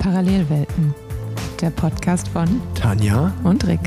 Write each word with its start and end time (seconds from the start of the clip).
Parallelwelten, 0.00 0.92
der 1.60 1.70
Podcast 1.70 2.26
von 2.26 2.60
Tanja 2.74 3.32
und 3.44 3.64
Rick. 3.64 3.78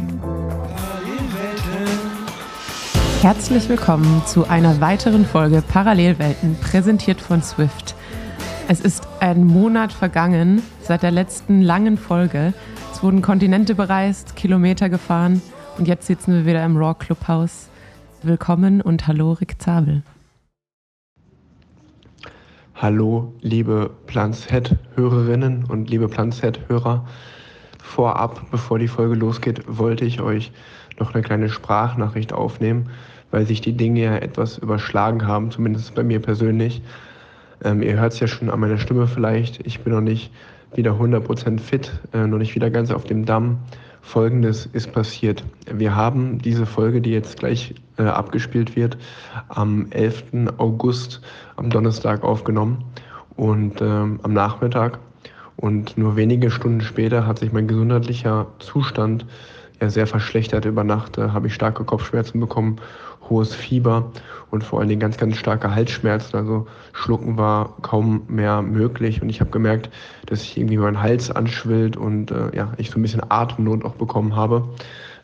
Herzlich 3.21 3.67
willkommen 3.67 4.23
zu 4.25 4.47
einer 4.47 4.79
weiteren 4.79 5.25
Folge 5.25 5.61
Parallelwelten, 5.61 6.55
präsentiert 6.61 7.19
von 7.19 7.43
Swift. 7.43 7.93
Es 8.69 8.79
ist 8.79 9.05
ein 9.19 9.43
Monat 9.43 9.91
vergangen 9.91 10.61
seit 10.81 11.03
der 11.03 11.11
letzten 11.11 11.61
langen 11.61 11.97
Folge. 11.97 12.53
Es 12.93 13.03
wurden 13.03 13.21
Kontinente 13.21 13.75
bereist, 13.75 14.37
Kilometer 14.37 14.87
gefahren 14.87 15.41
und 15.77 15.89
jetzt 15.89 16.07
sitzen 16.07 16.33
wir 16.35 16.45
wieder 16.45 16.63
im 16.63 16.77
Raw 16.77 16.95
Clubhaus. 16.97 17.67
Willkommen 18.23 18.79
und 18.79 19.07
hallo 19.07 19.33
Rick 19.33 19.61
Zabel. 19.61 20.03
Hallo, 22.81 23.33
liebe 23.41 23.91
Planzhead-Hörerinnen 24.07 25.65
und 25.65 25.89
liebe 25.89 26.07
Planzhead-Hörer. 26.07 27.05
Vorab, 27.83 28.49
bevor 28.51 28.79
die 28.79 28.87
Folge 28.87 29.15
losgeht, 29.15 29.63
wollte 29.67 30.05
ich 30.05 30.21
euch 30.21 30.53
noch 30.97 31.13
eine 31.13 31.21
kleine 31.21 31.49
Sprachnachricht 31.49 32.31
aufnehmen, 32.31 32.89
weil 33.31 33.45
sich 33.45 33.59
die 33.59 33.73
Dinge 33.73 34.01
ja 34.05 34.15
etwas 34.15 34.59
überschlagen 34.59 35.27
haben, 35.27 35.51
zumindest 35.51 35.93
bei 35.93 36.03
mir 36.03 36.21
persönlich. 36.21 36.81
Ähm, 37.65 37.81
ihr 37.81 37.99
hört 37.99 38.13
es 38.13 38.21
ja 38.21 38.27
schon 38.27 38.49
an 38.49 38.61
meiner 38.61 38.77
Stimme 38.77 39.07
vielleicht. 39.07 39.67
Ich 39.67 39.81
bin 39.81 39.91
noch 39.91 39.99
nicht 39.99 40.31
wieder 40.73 40.93
100% 40.93 41.59
fit, 41.59 41.91
äh, 42.13 42.27
noch 42.27 42.37
nicht 42.37 42.55
wieder 42.55 42.69
ganz 42.69 42.91
auf 42.91 43.03
dem 43.03 43.25
Damm. 43.25 43.57
Folgendes 44.09 44.65
ist 44.65 44.91
passiert. 44.91 45.43
Wir 45.71 45.95
haben 45.95 46.39
diese 46.39 46.65
Folge, 46.65 46.99
die 46.99 47.11
jetzt 47.11 47.37
gleich 47.37 47.75
äh, 47.99 48.05
abgespielt 48.05 48.75
wird, 48.75 48.97
am 49.49 49.85
11. 49.91 50.23
August 50.57 51.21
am 51.57 51.69
Donnerstag 51.69 52.23
aufgenommen 52.23 52.85
und 53.35 53.81
ähm, 53.81 54.19
am 54.23 54.33
Nachmittag. 54.33 54.97
Und 55.57 55.95
nur 55.95 56.15
wenige 56.15 56.49
Stunden 56.49 56.81
später 56.81 57.27
hat 57.27 57.37
sich 57.37 57.53
mein 57.53 57.67
gesundheitlicher 57.67 58.47
Zustand 58.57 59.27
ja 59.81 59.89
sehr 59.89 60.07
verschlechtert. 60.07 60.65
Über 60.65 60.83
Nacht 60.83 61.17
äh, 61.17 61.29
habe 61.29 61.47
ich 61.47 61.53
starke 61.53 61.83
Kopfschmerzen 61.83 62.39
bekommen, 62.39 62.77
hohes 63.29 63.53
Fieber 63.53 64.11
und 64.51 64.63
vor 64.63 64.79
allen 64.79 64.89
Dingen 64.89 65.01
ganz, 65.01 65.17
ganz 65.17 65.37
starke 65.37 65.73
Halsschmerzen. 65.73 66.35
Also 66.35 66.67
Schlucken 66.93 67.37
war 67.37 67.75
kaum 67.81 68.23
mehr 68.27 68.61
möglich 68.61 69.21
und 69.21 69.29
ich 69.29 69.39
habe 69.39 69.51
gemerkt, 69.51 69.89
dass 70.25 70.41
ich 70.41 70.57
irgendwie 70.57 70.77
mein 70.77 71.01
Hals 71.01 71.31
anschwillt 71.31 71.95
und 71.97 72.31
äh, 72.31 72.55
ja, 72.55 72.73
ich 72.77 72.89
so 72.89 72.99
ein 72.99 73.01
bisschen 73.01 73.21
Atemnot 73.29 73.85
auch 73.85 73.95
bekommen 73.95 74.35
habe. 74.35 74.67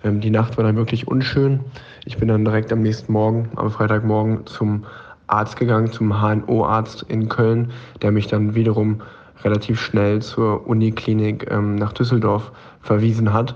Ähm, 0.03 0.21
die 0.21 0.29
Nacht 0.29 0.57
war 0.57 0.63
dann 0.63 0.75
wirklich 0.75 1.07
unschön. 1.07 1.59
Ich 2.05 2.17
bin 2.17 2.27
dann 2.27 2.45
direkt 2.45 2.71
am 2.71 2.81
nächsten 2.81 3.11
Morgen, 3.11 3.49
am 3.55 3.71
Freitagmorgen 3.71 4.45
zum 4.45 4.85
Arzt 5.27 5.57
gegangen, 5.57 5.91
zum 5.91 6.21
HNO-Arzt 6.21 7.03
in 7.07 7.29
Köln, 7.29 7.71
der 8.03 8.11
mich 8.11 8.27
dann 8.27 8.53
wiederum 8.53 9.01
relativ 9.43 9.81
schnell 9.81 10.21
zur 10.21 10.67
Uniklinik 10.67 11.49
ähm, 11.51 11.75
nach 11.75 11.93
Düsseldorf 11.93 12.51
verwiesen 12.81 13.33
hat 13.33 13.55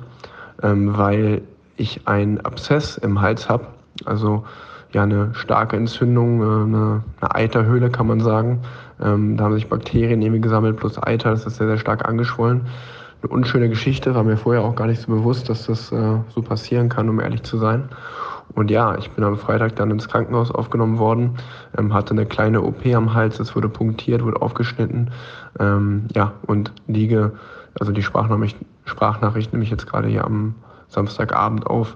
ähm, 0.64 0.98
weil 0.98 1.42
ich 1.78 2.08
einen 2.08 2.40
Abszess 2.42 2.98
im 2.98 3.22
Hals 3.22 3.50
habe, 3.50 3.68
also 4.06 4.44
ja 4.92 5.04
eine 5.04 5.34
starke 5.36 5.76
Entzündung, 5.78 6.42
äh, 6.42 6.44
eine, 6.44 7.04
eine 7.22 7.36
Eiterhöhle 7.36 7.90
kann 7.90 8.08
man 8.08 8.20
sagen. 8.20 8.62
Ähm, 9.02 9.38
da 9.38 9.46
haben 9.46 9.54
sich 9.54 9.70
Bakterien 9.70 10.22
irgendwie 10.22 10.42
gesammelt 10.42 10.78
plus 10.78 11.02
Eiter, 11.02 11.32
das 11.32 11.46
ist 11.46 11.58
sehr, 11.58 11.68
sehr 11.68 11.78
stark 11.78 12.08
angeschwollen. 12.08 12.62
Eine 13.22 13.32
unschöne 13.32 13.70
Geschichte, 13.70 14.16
war 14.16 14.24
mir 14.24 14.38
vorher 14.38 14.64
auch 14.64 14.76
gar 14.76 14.88
nicht 14.88 15.02
so 15.02 15.12
bewusst, 15.12 15.50
dass 15.50 15.68
das 15.68 15.92
äh, 15.92 16.18
so 16.30 16.42
passieren 16.42 16.90
kann, 16.90 17.10
um 17.10 17.20
ehrlich 17.20 17.44
zu 17.44 17.58
sein. 17.58 17.90
Und 18.56 18.72
ja, 18.72 18.98
ich 18.98 19.12
bin 19.12 19.24
am 19.24 19.38
Freitag 19.38 19.76
dann 19.76 19.92
ins 19.92 20.08
Krankenhaus 20.08 20.52
aufgenommen 20.52 20.98
worden, 20.98 21.36
ähm, 21.78 21.94
hatte 21.94 22.12
eine 22.12 22.26
kleine 22.26 22.62
OP 22.62 22.86
am 22.88 23.14
Hals, 23.14 23.40
es 23.40 23.56
wurde 23.56 23.70
punktiert, 23.70 24.24
wurde 24.24 24.42
aufgeschnitten. 24.42 25.12
Ähm, 25.60 26.08
ja, 26.16 26.34
und 26.48 26.72
liege, 26.88 27.34
also 27.80 27.92
die 27.92 28.04
Sprachnachricht, 28.04 28.58
Sprachnachricht 28.86 29.54
nehme 29.54 29.64
ich 29.64 29.70
jetzt 29.70 29.88
gerade 29.88 30.08
hier 30.08 30.26
am 30.26 30.56
Samstagabend 30.88 31.68
auf, 31.68 31.96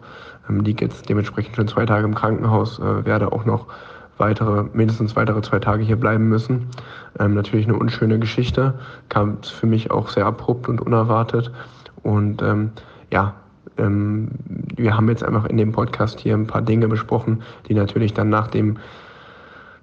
ähm, 0.50 0.62
liege 0.62 0.86
jetzt 0.86 1.10
dementsprechend 1.10 1.56
schon 1.56 1.68
zwei 1.68 1.86
Tage 1.86 2.06
im 2.06 2.16
Krankenhaus, 2.16 2.80
äh, 2.80 3.06
werde 3.06 3.32
auch 3.32 3.46
noch 3.46 3.68
weitere, 4.18 4.64
mindestens 4.74 5.16
weitere 5.16 5.42
zwei 5.42 5.60
Tage 5.60 5.84
hier 5.84 5.96
bleiben 5.96 6.30
müssen. 6.30 6.68
Ähm, 7.20 7.34
natürlich 7.34 7.68
eine 7.68 7.78
unschöne 7.78 8.20
Geschichte, 8.20 8.76
kam 9.10 9.42
für 9.42 9.68
mich 9.68 9.92
auch 9.92 10.10
sehr 10.10 10.26
abrupt 10.26 10.70
und 10.70 10.82
unerwartet. 10.82 11.52
Und 12.04 12.42
ähm, 12.42 12.72
ja, 13.12 13.34
ähm, 13.78 14.30
wir 14.76 14.96
haben 14.96 15.10
jetzt 15.10 15.24
einfach 15.24 15.46
in 15.46 15.58
dem 15.58 15.72
Podcast 15.72 16.20
hier 16.20 16.36
ein 16.36 16.48
paar 16.48 16.62
Dinge 16.62 16.88
besprochen, 16.88 17.44
die 17.68 17.74
natürlich 17.74 18.14
dann 18.14 18.30
nach 18.30 18.48
dem, 18.48 18.78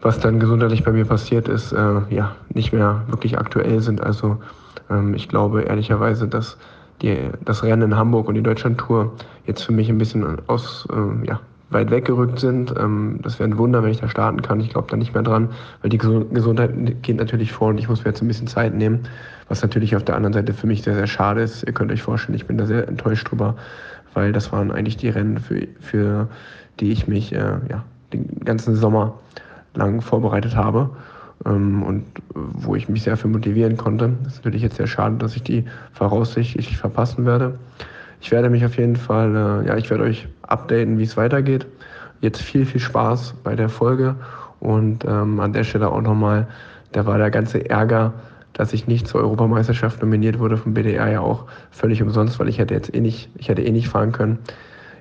was 0.00 0.20
dann 0.20 0.38
gesundheitlich 0.38 0.84
bei 0.84 0.92
mir 0.92 1.04
passiert 1.04 1.48
ist, 1.48 1.72
äh, 1.72 2.00
ja, 2.10 2.36
nicht 2.54 2.72
mehr 2.72 3.02
wirklich 3.08 3.38
aktuell 3.38 3.80
sind. 3.80 4.02
Also 4.02 4.38
ich 5.14 5.28
glaube 5.28 5.62
ehrlicherweise, 5.62 6.26
dass 6.26 6.56
die, 7.02 7.16
das 7.44 7.62
Rennen 7.62 7.82
in 7.82 7.96
Hamburg 7.96 8.28
und 8.28 8.34
die 8.34 8.42
Deutschlandtour 8.42 9.12
jetzt 9.46 9.62
für 9.62 9.72
mich 9.72 9.88
ein 9.88 9.98
bisschen 9.98 10.38
aus, 10.48 10.86
äh, 10.92 11.26
ja, 11.26 11.40
weit 11.70 11.90
weggerückt 11.90 12.40
sind. 12.40 12.74
Ähm, 12.76 13.20
das 13.22 13.38
wäre 13.38 13.48
ein 13.48 13.58
Wunder, 13.58 13.82
wenn 13.82 13.90
ich 13.90 14.00
da 14.00 14.08
starten 14.08 14.42
kann. 14.42 14.60
Ich 14.60 14.70
glaube 14.70 14.88
da 14.90 14.96
nicht 14.96 15.14
mehr 15.14 15.22
dran, 15.22 15.50
weil 15.82 15.90
die 15.90 15.98
Gesundheit 15.98 16.72
geht 17.02 17.16
natürlich 17.16 17.52
vor 17.52 17.68
und 17.68 17.78
ich 17.78 17.88
muss 17.88 18.04
mir 18.04 18.10
jetzt 18.10 18.22
ein 18.22 18.28
bisschen 18.28 18.48
Zeit 18.48 18.74
nehmen, 18.74 19.00
was 19.48 19.62
natürlich 19.62 19.94
auf 19.96 20.04
der 20.04 20.16
anderen 20.16 20.32
Seite 20.32 20.52
für 20.52 20.66
mich 20.66 20.82
sehr, 20.82 20.94
sehr 20.94 21.06
schade 21.06 21.42
ist. 21.42 21.62
Ihr 21.62 21.72
könnt 21.72 21.92
euch 21.92 22.02
vorstellen, 22.02 22.36
ich 22.36 22.46
bin 22.46 22.58
da 22.58 22.66
sehr 22.66 22.88
enttäuscht 22.88 23.30
drüber, 23.30 23.56
weil 24.14 24.32
das 24.32 24.52
waren 24.52 24.72
eigentlich 24.72 24.96
die 24.96 25.08
Rennen, 25.08 25.38
für, 25.38 25.68
für 25.80 26.28
die 26.80 26.90
ich 26.90 27.06
mich 27.06 27.32
äh, 27.32 27.58
ja, 27.68 27.84
den 28.12 28.40
ganzen 28.44 28.74
Sommer 28.74 29.14
lang 29.74 30.00
vorbereitet 30.00 30.56
habe 30.56 30.90
ähm, 30.90 30.96
und 31.44 32.04
wo 32.34 32.74
ich 32.74 32.88
mich 32.88 33.02
sehr 33.02 33.16
für 33.16 33.28
motivieren 33.28 33.76
konnte. 33.76 34.12
Das 34.24 34.34
ist 34.34 34.44
natürlich 34.44 34.62
jetzt 34.62 34.76
sehr 34.76 34.86
schade, 34.86 35.16
dass 35.16 35.36
ich 35.36 35.42
die 35.42 35.64
voraussichtlich 35.92 36.76
verpassen 36.76 37.24
werde. 37.24 37.58
Ich 38.20 38.30
werde 38.30 38.50
mich 38.50 38.64
auf 38.64 38.76
jeden 38.76 38.96
Fall, 38.96 39.34
äh, 39.34 39.68
ja, 39.68 39.76
ich 39.76 39.88
werde 39.88 40.04
euch 40.04 40.28
updaten, 40.42 40.98
wie 40.98 41.04
es 41.04 41.16
weitergeht. 41.16 41.66
Jetzt 42.20 42.42
viel, 42.42 42.66
viel 42.66 42.80
Spaß 42.80 43.34
bei 43.42 43.56
der 43.56 43.70
Folge 43.70 44.16
und 44.60 45.04
ähm, 45.06 45.40
an 45.40 45.54
der 45.54 45.64
Stelle 45.64 45.90
auch 45.90 46.02
nochmal, 46.02 46.46
da 46.92 47.06
war 47.06 47.16
der 47.16 47.30
ganze 47.30 47.68
Ärger, 47.70 48.12
dass 48.52 48.74
ich 48.74 48.86
nicht 48.86 49.08
zur 49.08 49.22
Europameisterschaft 49.22 50.02
nominiert 50.02 50.38
wurde 50.38 50.58
vom 50.58 50.74
BDR 50.74 51.08
ja 51.10 51.20
auch 51.20 51.46
völlig 51.70 52.02
umsonst, 52.02 52.38
weil 52.38 52.48
ich 52.48 52.58
hätte 52.58 52.74
jetzt 52.74 52.94
eh 52.94 53.00
nicht, 53.00 53.30
ich 53.38 53.48
hätte 53.48 53.62
eh 53.62 53.70
nicht 53.70 53.88
fahren 53.88 54.12
können. 54.12 54.38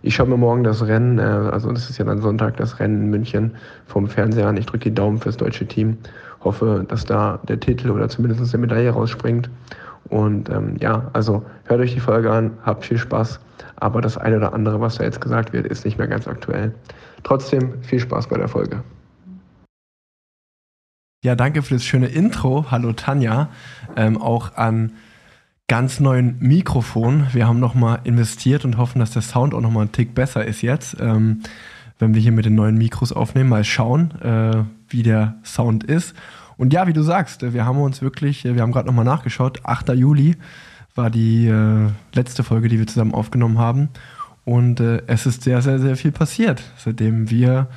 Ich 0.02 0.16
schaue 0.16 0.28
mir 0.28 0.38
morgen 0.38 0.64
das 0.64 0.86
Rennen, 0.88 1.20
äh, 1.20 1.24
also 1.24 1.72
das 1.74 1.90
ist 1.90 1.98
ja 1.98 2.06
dann 2.06 2.22
Sonntag, 2.22 2.56
das 2.56 2.80
Rennen 2.80 3.04
in 3.04 3.10
München 3.10 3.56
vom 3.86 4.08
Fernseher 4.08 4.48
an. 4.48 4.56
Ich 4.56 4.66
drücke 4.66 4.90
die 4.90 4.96
Daumen 4.96 5.18
fürs 5.18 5.36
deutsche 5.36 5.66
Team. 5.66 5.98
Hoffe, 6.42 6.86
dass 6.88 7.06
da 7.06 7.40
der 7.48 7.60
Titel 7.60 7.90
oder 7.90 8.10
zumindest 8.10 8.54
eine 8.54 8.62
Medaille 8.62 8.92
rausspringt. 8.92 9.50
Und 10.10 10.50
ähm, 10.50 10.78
ja, 10.80 11.10
also 11.14 11.46
hört 11.66 11.82
euch 11.82 11.94
die 11.94 12.00
Folge 12.00 12.32
an, 12.32 12.52
habt 12.64 12.86
viel 12.86 12.98
Spaß. 12.98 13.40
Aber 13.76 14.02
das 14.02 14.18
eine 14.18 14.38
oder 14.38 14.54
andere, 14.54 14.82
was 14.82 14.96
da 14.96 15.04
jetzt 15.04 15.22
gesagt 15.22 15.54
wird, 15.54 15.68
ist 15.68 15.86
nicht 15.86 15.98
mehr 15.98 16.08
ganz 16.08 16.28
aktuell. 16.28 16.74
Trotzdem 17.24 17.82
viel 17.84 18.00
Spaß 18.00 18.28
bei 18.28 18.38
der 18.38 18.48
Folge. 18.48 18.84
Ja, 21.24 21.36
danke 21.36 21.62
für 21.62 21.74
das 21.74 21.84
schöne 21.84 22.08
Intro. 22.08 22.72
Hallo 22.72 22.94
Tanja. 22.94 23.50
Ähm, 23.98 24.22
auch 24.22 24.56
an 24.56 24.94
ganz 25.68 26.00
neuen 26.00 26.38
Mikrofon. 26.40 27.28
Wir 27.34 27.48
haben 27.48 27.60
nochmal 27.60 28.00
investiert 28.06 28.66
und 28.66 28.78
hoffen, 28.78 29.00
dass 29.00 29.12
der 29.12 29.22
Sound 29.22 29.54
auch 29.54 29.62
nochmal 29.62 29.84
einen 29.84 29.92
Tick 29.92 30.16
besser 30.16 30.46
ist 30.46 30.62
jetzt. 30.62 30.98
Ähm, 31.00 31.44
wenn 32.00 32.14
wir 32.14 32.22
hier 32.22 32.32
mit 32.32 32.46
den 32.46 32.56
neuen 32.56 32.78
Mikros 32.78 33.12
aufnehmen, 33.12 33.50
mal 33.50 33.66
schauen, 33.66 34.12
äh, 34.22 34.64
wie 34.90 35.04
der 35.04 35.36
Sound 35.44 35.84
ist. 35.84 36.16
Und 36.58 36.74
ja, 36.74 36.88
wie 36.88 36.94
du 36.94 37.02
sagst, 37.02 37.54
wir 37.54 37.66
haben 37.66 37.80
uns 37.80 38.02
wirklich, 38.02 38.44
wir 38.44 38.62
haben 38.62 38.72
gerade 38.72 38.88
nochmal 38.88 39.06
nachgeschaut, 39.06 39.66
8. 39.66 39.90
Juli 39.90 40.36
war 40.96 41.10
die 41.10 41.48
äh, 41.48 41.88
letzte 42.14 42.44
Folge, 42.44 42.68
die 42.68 42.80
wir 42.80 42.88
zusammen 42.88 43.14
aufgenommen 43.14 43.58
haben. 43.58 43.90
Und 44.44 44.80
äh, 44.80 45.02
es 45.08 45.26
ist 45.26 45.44
sehr, 45.44 45.62
sehr, 45.62 45.80
sehr 45.80 45.96
viel 45.96 46.12
passiert, 46.12 46.64
seitdem 46.78 47.30
wir 47.30 47.68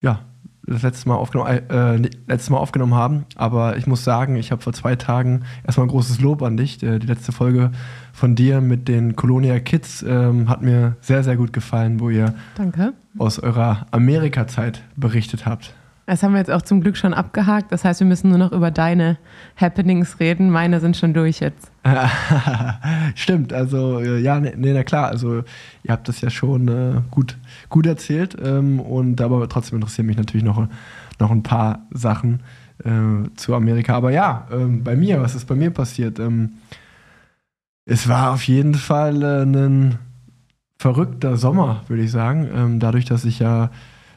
ja, 0.00 0.20
das 0.62 0.82
letzte 0.82 1.08
Mal 1.08 1.16
aufgenommen, 1.16 1.68
äh, 1.68 1.96
letztes 2.26 2.50
Mal 2.50 2.58
aufgenommen 2.58 2.94
haben. 2.94 3.24
Aber 3.34 3.76
ich 3.76 3.86
muss 3.86 4.04
sagen, 4.04 4.36
ich 4.36 4.52
habe 4.52 4.62
vor 4.62 4.72
zwei 4.72 4.96
Tagen 4.96 5.42
erstmal 5.64 5.86
ein 5.86 5.90
großes 5.90 6.20
Lob 6.20 6.42
an 6.42 6.56
dich. 6.56 6.78
Die 6.78 6.86
letzte 6.86 7.32
Folge 7.32 7.72
von 8.12 8.34
dir 8.34 8.60
mit 8.60 8.88
den 8.88 9.16
Colonia 9.16 9.58
Kids 9.58 10.02
ähm, 10.02 10.48
hat 10.48 10.62
mir 10.62 10.96
sehr, 11.00 11.24
sehr 11.24 11.36
gut 11.36 11.52
gefallen, 11.52 12.00
wo 12.00 12.08
ihr 12.10 12.34
Danke. 12.54 12.92
aus 13.18 13.38
eurer 13.38 13.86
Amerika-Zeit 13.90 14.82
berichtet 14.96 15.44
habt. 15.44 15.74
Das 16.10 16.24
haben 16.24 16.32
wir 16.32 16.38
jetzt 16.38 16.50
auch 16.50 16.62
zum 16.62 16.80
Glück 16.80 16.96
schon 16.96 17.14
abgehakt. 17.14 17.70
Das 17.70 17.84
heißt, 17.84 18.00
wir 18.00 18.06
müssen 18.06 18.30
nur 18.30 18.38
noch 18.38 18.50
über 18.50 18.72
deine 18.72 19.16
Happenings 19.54 20.18
reden. 20.18 20.50
Meine 20.50 20.80
sind 20.80 20.96
schon 20.96 21.14
durch 21.14 21.38
jetzt. 21.38 21.70
Stimmt, 23.14 23.52
also 23.52 24.00
äh, 24.00 24.18
ja, 24.18 24.40
nee, 24.40 24.52
na 24.56 24.82
klar, 24.82 25.06
also 25.06 25.44
ihr 25.84 25.92
habt 25.92 26.08
das 26.08 26.20
ja 26.20 26.28
schon 26.28 26.66
äh, 26.66 27.00
gut, 27.12 27.38
gut 27.68 27.86
erzählt 27.86 28.36
ähm, 28.44 28.80
und 28.80 29.20
aber 29.20 29.48
trotzdem 29.48 29.76
interessieren 29.76 30.06
mich 30.06 30.16
natürlich 30.16 30.42
noch, 30.42 30.66
noch 31.20 31.30
ein 31.30 31.44
paar 31.44 31.86
Sachen 31.92 32.42
äh, 32.82 33.28
zu 33.36 33.54
Amerika. 33.54 33.94
Aber 33.94 34.10
ja, 34.10 34.48
ähm, 34.50 34.82
bei 34.82 34.96
mir, 34.96 35.22
was 35.22 35.36
ist 35.36 35.44
bei 35.44 35.54
mir 35.54 35.70
passiert? 35.70 36.18
Ähm, 36.18 36.54
es 37.84 38.08
war 38.08 38.32
auf 38.32 38.42
jeden 38.48 38.74
Fall 38.74 39.22
äh, 39.22 39.42
ein 39.44 39.98
verrückter 40.76 41.36
Sommer, 41.36 41.82
würde 41.86 42.02
ich 42.02 42.10
sagen. 42.10 42.48
Ähm, 42.52 42.80
dadurch, 42.80 43.04
dass 43.04 43.24
ich 43.24 43.38
ja 43.38 43.70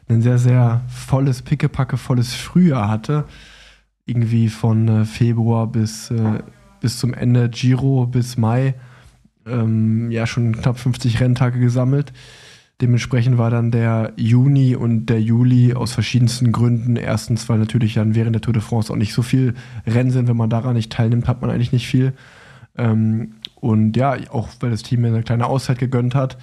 ein 0.07 0.21
sehr, 0.21 0.37
sehr 0.37 0.81
volles, 0.87 1.41
pickepacke 1.41 1.97
volles 1.97 2.33
Frühjahr 2.33 2.89
hatte. 2.89 3.25
Irgendwie 4.05 4.49
von 4.49 4.87
äh, 4.87 5.05
Februar 5.05 5.67
bis, 5.67 6.11
äh, 6.11 6.39
bis 6.81 6.97
zum 6.97 7.13
Ende 7.13 7.49
Giro 7.49 8.05
bis 8.05 8.37
Mai 8.37 8.75
ähm, 9.45 10.11
ja 10.11 10.27
schon 10.27 10.55
knapp 10.55 10.79
50 10.79 11.19
Renntage 11.19 11.59
gesammelt. 11.59 12.13
Dementsprechend 12.81 13.37
war 13.37 13.49
dann 13.49 13.71
der 13.71 14.13
Juni 14.17 14.75
und 14.75 15.05
der 15.05 15.21
Juli 15.21 15.73
aus 15.73 15.93
verschiedensten 15.93 16.51
Gründen. 16.51 16.95
Erstens, 16.95 17.47
weil 17.47 17.59
natürlich 17.59 17.93
dann 17.93 18.15
während 18.15 18.35
der 18.35 18.41
Tour 18.41 18.53
de 18.53 18.61
France 18.61 18.91
auch 18.91 18.97
nicht 18.97 19.13
so 19.13 19.21
viel 19.21 19.53
Rennen 19.85 20.11
sind. 20.11 20.27
Wenn 20.27 20.37
man 20.37 20.49
daran 20.49 20.73
nicht 20.73 20.91
teilnimmt, 20.91 21.27
hat 21.27 21.41
man 21.41 21.49
eigentlich 21.49 21.71
nicht 21.71 21.87
viel. 21.87 22.13
Ähm, 22.75 23.35
und 23.63 23.95
ja, 23.95 24.17
auch 24.29 24.49
weil 24.59 24.71
das 24.71 24.83
Team 24.83 25.03
mir 25.03 25.07
eine 25.07 25.23
kleine 25.23 25.45
Auszeit 25.45 25.79
gegönnt 25.79 26.15
hat, 26.15 26.37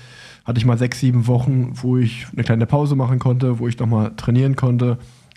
hatte 0.47 0.59
ich 0.59 0.65
mal 0.65 0.79
sechs, 0.79 1.01
sieben 1.01 1.27
Wochen, 1.27 1.73
wo 1.75 1.99
ich 1.99 2.27
eine 2.33 2.45
kleine 2.45 2.65
Pause 2.65 2.97
machen 2.97 3.19
konnte, 3.19 3.59
wo 3.59 3.69
ich 3.69 3.79
nochmal 3.79 4.17
trainieren 4.17 4.57
konnte 4.57 4.97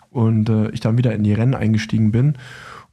und 0.09 0.47
äh, 0.47 0.69
ich 0.69 0.79
dann 0.79 0.97
wieder 0.97 1.13
in 1.13 1.25
die 1.25 1.33
Rennen 1.33 1.55
eingestiegen 1.55 2.13
bin. 2.13 2.35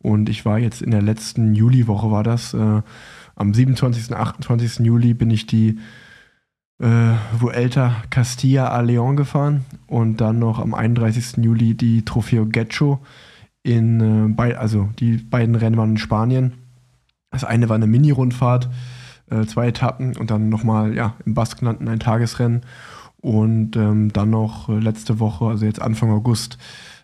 Und 0.02 0.28
ich 0.28 0.44
war 0.44 0.58
jetzt 0.58 0.82
in 0.82 0.90
der 0.90 1.02
letzten 1.02 1.54
Juliwoche, 1.54 2.10
war 2.10 2.25
das, 2.25 2.52
äh, 2.52 2.82
am 3.37 3.54
27. 3.54 4.12
28. 4.12 4.84
Juli 4.84 5.14
bin 5.14 5.31
ich 5.31 5.46
die 5.46 5.78
äh, 6.81 7.12
Vuelta 7.38 7.94
Castilla 8.10 8.70
a 8.70 8.81
León 8.81 9.14
gefahren 9.14 9.64
und 9.87 10.20
dann 10.20 10.40
noch 10.40 10.58
am 10.58 10.75
31. 10.75 11.44
Juli 11.44 11.75
die 11.75 12.04
Trofeo 12.04 12.44
Getxo 12.44 12.98
in, 13.62 14.37
äh, 14.37 14.54
also 14.54 14.88
die 14.98 15.19
beiden 15.19 15.54
Rennen 15.54 15.76
waren 15.76 15.90
in 15.90 15.98
Spanien. 15.98 16.54
Das 17.31 17.44
eine 17.44 17.69
war 17.69 17.77
eine 17.77 17.87
Mini-Rundfahrt, 17.87 18.69
äh, 19.31 19.47
zwei 19.47 19.69
Etappen 19.69 20.17
und 20.17 20.31
dann 20.31 20.49
nochmal 20.49 20.94
ja, 20.94 21.15
im 21.25 21.35
Baskenland 21.35 21.87
ein 21.87 22.00
Tagesrennen. 22.00 22.62
Und 23.21 23.77
ähm, 23.77 24.12
dann 24.12 24.31
noch 24.31 24.69
äh, 24.69 24.79
letzte 24.79 25.21
Woche, 25.21 25.47
also 25.47 25.67
jetzt 25.67 25.82
Anfang 25.82 26.11
August, 26.11 26.59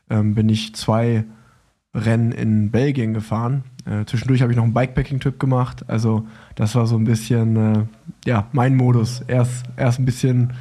ähm, 0.09 0.35
bin 0.35 0.49
ich 0.49 0.75
zwei 0.75 1.25
Rennen 1.95 2.33
in 2.33 2.71
Belgien 2.71 3.15
gefahren. 3.15 3.65
Äh, 3.85 4.05
zwischendurch 4.07 4.43
habe 4.43 4.53
ich 4.53 4.57
noch 4.57 4.65
einen 4.65 4.75
Bikepacking-Trip 4.75 5.39
gemacht. 5.39 5.85
Also 5.89 6.27
das 6.55 6.75
war 6.75 6.87
so 6.87 6.97
ein 6.97 7.05
bisschen, 7.05 7.57
äh, 7.57 7.85
ja, 8.25 8.47
mein 8.53 8.77
Modus. 8.77 9.23
Erst, 9.27 9.65
erst 9.77 9.99
ein 9.99 10.05
bisschen 10.05 10.53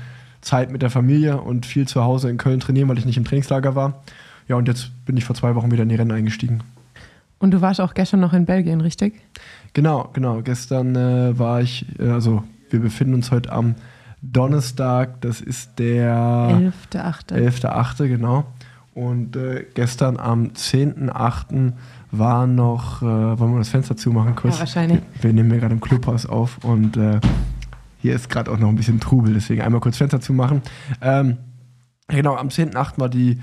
Zeit 0.41 0.71
mit 0.71 0.81
der 0.81 0.89
Familie 0.89 1.41
und 1.41 1.65
viel 1.65 1.87
zu 1.87 2.03
Hause 2.03 2.29
in 2.29 2.37
Köln 2.37 2.59
trainieren, 2.59 2.87
weil 2.87 2.99
ich 2.99 3.05
nicht 3.05 3.17
im 3.17 3.25
Trainingslager 3.25 3.75
war. 3.75 4.03
Ja, 4.47 4.55
und 4.57 4.67
jetzt 4.67 4.91
bin 5.05 5.17
ich 5.17 5.25
vor 5.25 5.35
zwei 5.35 5.55
Wochen 5.55 5.71
wieder 5.71 5.83
in 5.83 5.89
die 5.89 5.95
Rennen 5.95 6.11
eingestiegen. 6.11 6.61
Und 7.39 7.51
du 7.51 7.61
warst 7.61 7.81
auch 7.81 7.93
gestern 7.93 8.21
noch 8.21 8.33
in 8.33 8.45
Belgien, 8.45 8.81
richtig? 8.81 9.21
Genau, 9.73 10.09
genau. 10.13 10.41
Gestern 10.41 10.95
äh, 10.95 11.37
war 11.37 11.61
ich, 11.61 11.85
äh, 11.99 12.09
also 12.09 12.43
wir 12.69 12.79
befinden 12.79 13.13
uns 13.13 13.31
heute 13.31 13.51
am 13.51 13.75
Donnerstag, 14.21 15.21
das 15.21 15.41
ist 15.41 15.77
der 15.77 16.71
11.8. 16.93 17.33
11.8., 17.33 18.07
genau. 18.07 18.45
Und 18.93 19.35
äh, 19.35 19.65
gestern 19.73 20.17
am 20.17 20.47
10.8. 20.47 21.73
war 22.11 22.47
noch, 22.47 23.01
äh, 23.01 23.05
wollen 23.05 23.51
wir 23.51 23.59
das 23.59 23.69
Fenster 23.69 23.97
zumachen 23.97 24.35
kurz? 24.35 24.55
Ja, 24.55 24.59
wahrscheinlich. 24.61 25.01
Wir, 25.15 25.23
wir 25.23 25.33
nehmen 25.33 25.51
hier 25.51 25.59
gerade 25.59 25.73
im 25.73 25.81
Clubhaus 25.81 26.25
auf 26.25 26.63
und 26.63 26.95
äh, 26.95 27.19
hier 27.99 28.15
ist 28.15 28.29
gerade 28.29 28.49
auch 28.51 28.57
noch 28.57 28.69
ein 28.69 28.75
bisschen 28.75 29.01
Trubel, 29.01 29.33
deswegen 29.33 29.61
einmal 29.61 29.81
kurz 29.81 29.97
Fenster 29.97 30.21
zumachen. 30.21 30.61
Ähm, 31.01 31.37
genau, 32.07 32.35
am 32.35 32.47
10.8. 32.47 32.99
war 32.99 33.09
die 33.09 33.39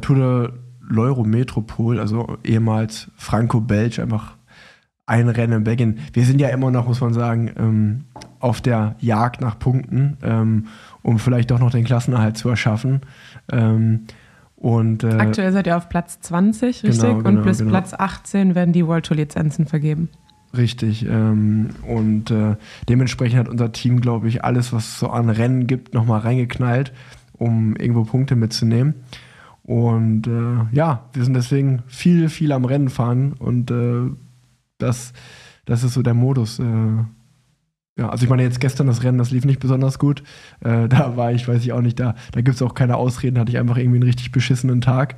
Tour 0.00 0.16
de 0.16 0.50
l'Euro-Metropol, 0.88 1.98
also 1.98 2.36
ehemals 2.44 3.10
Franco-Belge, 3.16 4.02
einfach 4.02 4.36
ein 5.06 5.28
Rennen 5.28 5.58
in 5.58 5.64
Belgien. 5.64 5.98
Wir 6.12 6.24
sind 6.24 6.40
ja 6.40 6.48
immer 6.48 6.70
noch, 6.70 6.86
muss 6.86 7.00
man 7.00 7.12
sagen, 7.12 7.50
ähm, 7.58 8.04
auf 8.40 8.60
der 8.60 8.96
Jagd 9.00 9.40
nach 9.40 9.58
Punkten, 9.58 10.16
ähm, 10.22 10.66
um 11.02 11.18
vielleicht 11.18 11.50
doch 11.50 11.58
noch 11.58 11.70
den 11.70 11.84
Klassenerhalt 11.84 12.36
zu 12.36 12.48
erschaffen. 12.48 13.02
Ähm, 13.52 14.06
und, 14.56 15.04
äh, 15.04 15.12
Aktuell 15.18 15.52
seid 15.52 15.66
ihr 15.66 15.76
auf 15.76 15.90
Platz 15.90 16.20
20, 16.20 16.84
richtig? 16.84 17.00
Genau, 17.02 17.18
genau, 17.18 17.28
und 17.28 17.44
bis 17.44 17.58
genau. 17.58 17.70
Platz 17.70 17.92
18 17.92 18.54
werden 18.54 18.72
die 18.72 18.86
World 18.86 19.04
Tour 19.04 19.18
Lizenzen 19.18 19.66
vergeben. 19.66 20.08
Richtig. 20.56 21.04
Ähm, 21.04 21.70
und 21.86 22.30
äh, 22.30 22.56
dementsprechend 22.88 23.40
hat 23.40 23.48
unser 23.48 23.72
Team, 23.72 24.00
glaube 24.00 24.28
ich, 24.28 24.44
alles, 24.44 24.72
was 24.72 24.84
es 24.84 24.98
so 24.98 25.08
an 25.08 25.28
Rennen 25.28 25.66
gibt, 25.66 25.92
nochmal 25.92 26.20
reingeknallt, 26.20 26.92
um 27.34 27.76
irgendwo 27.76 28.04
Punkte 28.04 28.36
mitzunehmen. 28.36 28.94
Und 29.64 30.26
äh, 30.26 30.76
ja, 30.76 31.08
wir 31.14 31.24
sind 31.24 31.34
deswegen 31.34 31.82
viel, 31.86 32.28
viel 32.28 32.52
am 32.52 32.66
Rennen 32.66 32.90
fahren 32.90 33.32
und 33.32 33.70
äh, 33.70 34.10
das, 34.78 35.14
das 35.64 35.82
ist 35.82 35.94
so 35.94 36.02
der 36.02 36.12
Modus. 36.12 36.58
Äh, 36.58 36.64
ja, 37.96 38.08
also 38.10 38.24
ich 38.24 38.30
meine 38.30 38.42
jetzt 38.42 38.60
gestern 38.60 38.88
das 38.88 39.02
Rennen, 39.04 39.18
das 39.18 39.30
lief 39.30 39.46
nicht 39.46 39.60
besonders 39.60 39.98
gut. 39.98 40.22
Äh, 40.60 40.88
da 40.88 41.16
war 41.16 41.32
ich, 41.32 41.48
weiß 41.48 41.62
ich 41.62 41.72
auch 41.72 41.80
nicht, 41.80 41.98
da, 41.98 42.14
da 42.32 42.42
gibt 42.42 42.56
es 42.56 42.62
auch 42.62 42.74
keine 42.74 42.96
Ausreden, 42.96 43.38
hatte 43.38 43.52
ich 43.52 43.58
einfach 43.58 43.78
irgendwie 43.78 43.98
einen 43.98 44.08
richtig 44.08 44.32
beschissenen 44.32 44.80
Tag. 44.80 45.16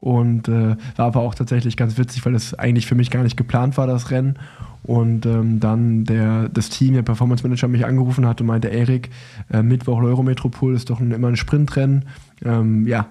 Und 0.00 0.46
äh, 0.48 0.76
war 0.96 1.06
aber 1.06 1.20
auch 1.20 1.34
tatsächlich 1.34 1.76
ganz 1.76 1.98
witzig, 1.98 2.24
weil 2.24 2.34
es 2.34 2.54
eigentlich 2.54 2.86
für 2.86 2.94
mich 2.94 3.10
gar 3.10 3.24
nicht 3.24 3.36
geplant 3.36 3.76
war, 3.78 3.86
das 3.86 4.10
Rennen. 4.10 4.38
Und 4.84 5.26
ähm, 5.26 5.60
dann 5.60 6.04
der, 6.04 6.48
das 6.50 6.68
Team, 6.68 6.94
der 6.94 7.02
Performance 7.02 7.42
Manager, 7.42 7.66
mich 7.66 7.84
angerufen 7.84 8.26
hat 8.26 8.40
und 8.40 8.46
meinte, 8.46 8.68
Erik, 8.68 9.10
äh, 9.50 9.62
Mittwoch 9.62 10.00
Eurometropol 10.00 10.74
ist 10.74 10.90
doch 10.90 11.00
ein, 11.00 11.10
immer 11.10 11.28
ein 11.28 11.36
Sprintrennen. 11.36 12.04
Ähm, 12.44 12.86
ja, 12.86 13.08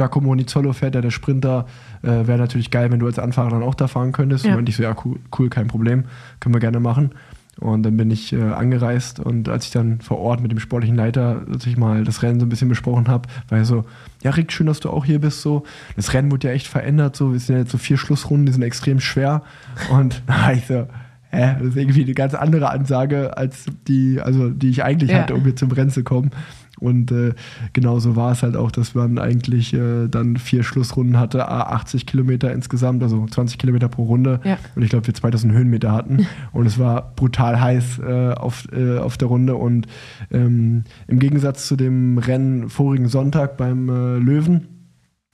Giacomo 0.00 0.34
Nizzolo 0.34 0.72
fährt 0.72 0.94
ja 0.94 1.02
der 1.02 1.10
Sprinter. 1.10 1.66
Äh, 2.02 2.26
Wäre 2.26 2.38
natürlich 2.38 2.70
geil, 2.70 2.90
wenn 2.90 3.00
du 3.00 3.06
als 3.06 3.18
Anfahrer 3.18 3.50
dann 3.50 3.62
auch 3.62 3.74
da 3.74 3.86
fahren 3.86 4.12
könntest. 4.12 4.46
Ja. 4.46 4.52
Und 4.52 4.56
meinte 4.56 4.70
ich 4.70 4.76
so, 4.76 4.82
ja, 4.82 4.96
cool, 5.04 5.20
cool, 5.38 5.50
kein 5.50 5.66
Problem, 5.66 6.04
können 6.40 6.54
wir 6.54 6.60
gerne 6.60 6.80
machen. 6.80 7.10
Und 7.58 7.82
dann 7.82 7.98
bin 7.98 8.10
ich 8.10 8.32
äh, 8.32 8.40
angereist 8.40 9.20
und 9.20 9.50
als 9.50 9.66
ich 9.66 9.70
dann 9.70 10.00
vor 10.00 10.18
Ort 10.18 10.40
mit 10.40 10.50
dem 10.50 10.58
sportlichen 10.58 10.96
Leiter 10.96 11.42
natürlich 11.46 11.76
mal 11.76 12.04
das 12.04 12.22
Rennen 12.22 12.40
so 12.40 12.46
ein 12.46 12.48
bisschen 12.48 12.70
besprochen 12.70 13.08
habe, 13.08 13.28
war 13.50 13.58
er 13.58 13.66
so, 13.66 13.84
ja 14.22 14.30
Rick, 14.30 14.50
schön, 14.52 14.66
dass 14.66 14.80
du 14.80 14.88
auch 14.88 15.04
hier 15.04 15.18
bist. 15.18 15.42
So, 15.42 15.64
das 15.94 16.14
Rennen 16.14 16.30
wurde 16.30 16.48
ja 16.48 16.54
echt 16.54 16.68
verändert. 16.68 17.16
So, 17.16 17.34
es 17.34 17.48
sind 17.48 17.58
jetzt 17.58 17.72
so 17.72 17.76
vier 17.76 17.98
Schlussrunden, 17.98 18.46
die 18.46 18.52
sind 18.52 18.62
extrem 18.62 18.98
schwer. 19.00 19.42
Und 19.90 20.22
da 20.26 20.52
ich 20.52 20.66
so, 20.66 20.86
hä, 21.30 21.56
das 21.58 21.68
ist 21.68 21.76
irgendwie 21.76 22.04
eine 22.04 22.14
ganz 22.14 22.34
andere 22.34 22.70
Ansage 22.70 23.36
als 23.36 23.66
die, 23.88 24.20
also 24.20 24.50
die 24.50 24.68
ich 24.70 24.84
eigentlich 24.84 25.10
Ja. 25.10 25.20
hatte, 25.20 25.34
um 25.34 25.42
hier 25.42 25.56
zum 25.56 25.70
Rennen 25.70 25.90
zu 25.90 26.02
kommen. 26.04 26.30
Und 26.78 27.12
äh, 27.12 27.34
genauso 27.74 28.16
war 28.16 28.32
es 28.32 28.42
halt 28.42 28.56
auch, 28.56 28.70
dass 28.70 28.94
man 28.94 29.18
eigentlich 29.18 29.74
äh, 29.74 30.08
dann 30.08 30.36
vier 30.38 30.62
Schlussrunden 30.62 31.18
hatte, 31.18 31.46
a 31.46 31.74
80 31.74 32.06
Kilometer 32.06 32.52
insgesamt, 32.52 33.02
also 33.02 33.26
20 33.26 33.58
Kilometer 33.58 33.88
pro 33.88 34.04
Runde. 34.04 34.40
Ja. 34.44 34.56
Und 34.74 34.82
ich 34.82 34.88
glaube, 34.88 35.06
wir 35.06 35.12
2000 35.12 35.52
Höhenmeter 35.52 35.92
hatten. 35.92 36.26
Und 36.52 36.64
es 36.66 36.78
war 36.78 37.12
brutal 37.16 37.60
heiß 37.60 37.98
äh, 37.98 38.32
auf, 38.32 38.66
äh, 38.72 38.96
auf 38.98 39.18
der 39.18 39.28
Runde. 39.28 39.56
Und 39.56 39.88
ähm, 40.30 40.84
im 41.06 41.18
Gegensatz 41.18 41.66
zu 41.66 41.76
dem 41.76 42.16
Rennen 42.16 42.70
vorigen 42.70 43.08
Sonntag 43.08 43.58
beim 43.58 43.88
äh, 43.90 44.16
Löwen, 44.16 44.68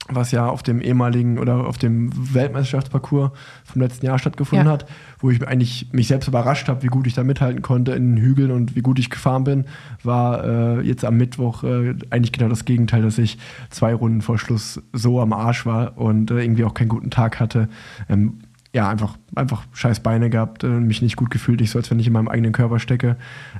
was 0.09 0.31
ja 0.31 0.47
auf 0.47 0.63
dem 0.63 0.81
ehemaligen 0.81 1.37
oder 1.37 1.67
auf 1.67 1.77
dem 1.77 2.11
Weltmeisterschaftsparcours 2.33 3.31
vom 3.65 3.81
letzten 3.81 4.05
Jahr 4.05 4.17
stattgefunden 4.19 4.67
Ja. 4.67 4.73
hat, 4.73 4.85
wo 5.19 5.29
ich 5.29 5.45
eigentlich 5.47 5.89
mich 5.91 6.07
selbst 6.07 6.27
überrascht 6.27 6.67
habe, 6.69 6.83
wie 6.83 6.87
gut 6.87 7.07
ich 7.07 7.13
da 7.13 7.23
mithalten 7.23 7.61
konnte 7.61 7.91
in 7.91 8.15
den 8.15 8.23
Hügeln 8.23 8.51
und 8.51 8.75
wie 8.75 8.81
gut 8.81 8.99
ich 8.99 9.09
gefahren 9.09 9.43
bin, 9.43 9.65
war 10.03 10.43
äh, 10.43 10.81
jetzt 10.81 11.03
am 11.03 11.17
Mittwoch 11.17 11.63
äh, 11.63 11.95
eigentlich 12.09 12.31
genau 12.31 12.49
das 12.49 12.65
Gegenteil, 12.65 13.01
dass 13.01 13.17
ich 13.17 13.37
zwei 13.69 13.93
Runden 13.93 14.21
vor 14.21 14.37
Schluss 14.37 14.81
so 14.93 15.19
am 15.21 15.33
Arsch 15.33 15.65
war 15.65 15.97
und 15.97 16.31
äh, 16.31 16.41
irgendwie 16.41 16.63
auch 16.63 16.73
keinen 16.73 16.89
guten 16.89 17.09
Tag 17.09 17.39
hatte. 17.39 17.67
Ähm, 18.09 18.39
ja, 18.73 18.89
einfach, 18.89 19.17
einfach 19.35 19.63
scheiß 19.73 20.01
Beine 20.01 20.29
gehabt, 20.29 20.63
äh, 20.63 20.67
mich 20.67 21.01
nicht 21.01 21.15
gut 21.15 21.31
gefühlt, 21.31 21.61
ich 21.61 21.71
so, 21.71 21.79
als 21.79 21.89
wenn 21.89 21.99
ich 21.99 22.07
in 22.07 22.13
meinem 22.13 22.27
eigenen 22.27 22.51
Körper 22.51 22.79
stecke. 22.79 23.15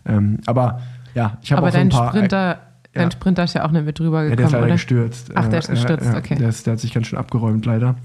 Ähm, 0.05 0.39
aber 0.45 0.81
ja, 1.15 1.37
ich 1.41 1.51
habe 1.51 1.65
auch 1.65 1.71
so 1.71 1.77
ein 1.77 1.89
paar. 1.89 2.09
Sprinter, 2.09 2.59
dein 2.97 3.07
ja. 3.07 3.11
Sprinter 3.11 3.43
ist 3.43 3.53
ja 3.53 3.65
auch 3.65 3.71
nicht 3.71 3.85
mit 3.85 3.97
drüber 3.99 4.23
Ja, 4.23 4.29
gekommen, 4.29 4.37
der 4.37 4.45
ist 4.47 4.51
leider 4.53 4.65
oder? 4.65 4.73
gestürzt. 4.73 5.31
Ach, 5.35 5.47
der 5.47 5.59
ist 5.59 5.69
gestürzt, 5.69 6.05
ja, 6.05 6.17
okay. 6.17 6.35
Der, 6.35 6.49
ist, 6.49 6.65
der 6.65 6.73
hat 6.73 6.79
sich 6.79 6.93
ganz 6.93 7.07
schön 7.07 7.17
abgeräumt, 7.19 7.65
leider. 7.65 7.95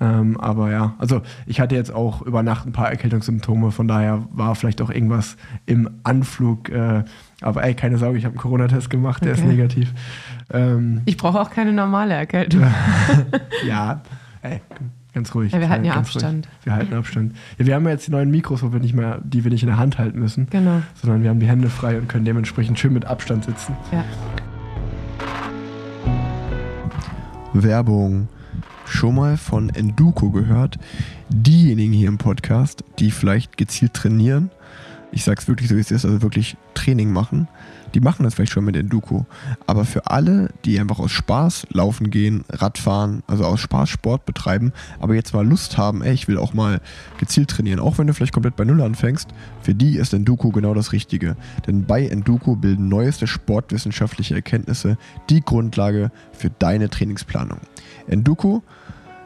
Ähm, 0.00 0.38
aber 0.40 0.70
ja, 0.70 0.94
also 0.98 1.20
ich 1.46 1.60
hatte 1.60 1.74
jetzt 1.74 1.92
auch 1.92 2.22
über 2.22 2.42
Nacht 2.42 2.64
ein 2.66 2.72
paar 2.72 2.90
Erkältungssymptome, 2.90 3.70
von 3.72 3.88
daher 3.88 4.22
war 4.30 4.54
vielleicht 4.54 4.80
auch 4.82 4.90
irgendwas 4.90 5.36
im 5.66 5.90
Anflug. 6.04 6.68
Äh, 6.70 7.02
aber 7.42 7.64
ey, 7.64 7.74
keine 7.74 7.98
Sorge, 7.98 8.16
ich 8.18 8.24
habe 8.24 8.34
einen 8.34 8.40
Corona-Test 8.40 8.88
gemacht, 8.88 9.24
der 9.24 9.32
ist 9.32 9.40
Okay. 9.40 9.48
negativ. 9.48 9.92
Ähm, 10.52 11.02
Ich 11.06 11.16
brauche 11.16 11.40
auch 11.40 11.50
keine 11.50 11.72
normale 11.72 12.14
Erkältung. 12.14 12.62
ja, 13.66 14.00
ey, 14.42 14.60
ganz 15.12 15.34
ruhig. 15.34 15.52
Ja, 15.52 15.60
wir 15.60 15.68
halten 15.68 15.84
ja 15.84 15.94
Abstand. 15.94 16.46
Ruhig. 16.46 16.64
Wir 16.64 16.72
halten 16.74 16.94
Abstand. 16.94 17.32
Ja, 17.58 17.66
wir 17.66 17.74
haben 17.74 17.84
ja 17.84 17.90
jetzt 17.90 18.06
die 18.06 18.10
neuen 18.12 18.30
Mikros, 18.30 18.62
wo 18.62 18.72
wir 18.72 18.80
nicht 18.80 18.94
mehr, 18.94 19.20
die 19.24 19.44
wir 19.44 19.50
nicht 19.50 19.62
in 19.62 19.68
der 19.68 19.78
Hand 19.78 19.98
halten 19.98 20.18
müssen, 20.18 20.46
Genau. 20.50 20.82
sondern 20.94 21.22
wir 21.22 21.30
haben 21.30 21.40
die 21.40 21.46
Hände 21.48 21.68
frei 21.70 21.98
und 21.98 22.08
können 22.08 22.24
dementsprechend 22.24 22.78
schön 22.78 22.92
mit 22.92 23.04
Abstand 23.04 23.44
sitzen. 23.44 23.74
Ja. 23.92 24.04
Werbung. 27.52 28.28
Schon 28.86 29.14
mal 29.14 29.36
von 29.36 29.70
Enduko 29.70 30.30
gehört? 30.30 30.78
Diejenigen 31.28 31.92
hier 31.92 32.08
im 32.08 32.18
Podcast, 32.18 32.82
die 32.98 33.10
vielleicht 33.10 33.56
gezielt 33.56 33.94
trainieren, 33.94 34.50
ich 35.12 35.24
sag's 35.24 35.48
wirklich 35.48 35.68
so, 35.68 35.76
wie 35.76 35.80
es 35.80 35.90
ist, 35.90 36.04
also 36.04 36.22
wirklich 36.22 36.56
Training 36.74 37.12
machen, 37.12 37.48
die 37.94 38.00
machen 38.00 38.24
das 38.24 38.34
vielleicht 38.34 38.52
schon 38.52 38.64
mit 38.64 38.76
Enduko. 38.76 39.26
Aber 39.66 39.84
für 39.84 40.06
alle, 40.06 40.50
die 40.64 40.78
einfach 40.78 40.98
aus 40.98 41.10
Spaß 41.10 41.68
laufen 41.70 42.10
gehen, 42.10 42.44
Radfahren, 42.48 43.22
also 43.26 43.44
aus 43.44 43.60
Spaß 43.60 43.88
Sport 43.88 44.26
betreiben, 44.26 44.72
aber 44.98 45.14
jetzt 45.14 45.34
mal 45.34 45.46
Lust 45.46 45.78
haben, 45.78 46.02
ey, 46.02 46.12
ich 46.12 46.28
will 46.28 46.38
auch 46.38 46.54
mal 46.54 46.80
gezielt 47.18 47.50
trainieren, 47.50 47.80
auch 47.80 47.98
wenn 47.98 48.06
du 48.06 48.14
vielleicht 48.14 48.32
komplett 48.32 48.56
bei 48.56 48.64
Null 48.64 48.82
anfängst, 48.82 49.28
für 49.62 49.74
die 49.74 49.96
ist 49.96 50.14
Enduko 50.14 50.50
genau 50.50 50.74
das 50.74 50.92
Richtige. 50.92 51.36
Denn 51.66 51.84
bei 51.84 52.06
Enduko 52.06 52.56
bilden 52.56 52.88
neueste 52.88 53.26
sportwissenschaftliche 53.26 54.34
Erkenntnisse 54.34 54.96
die 55.28 55.40
Grundlage 55.40 56.10
für 56.32 56.50
deine 56.50 56.90
Trainingsplanung. 56.90 57.58
Enduko, 58.06 58.62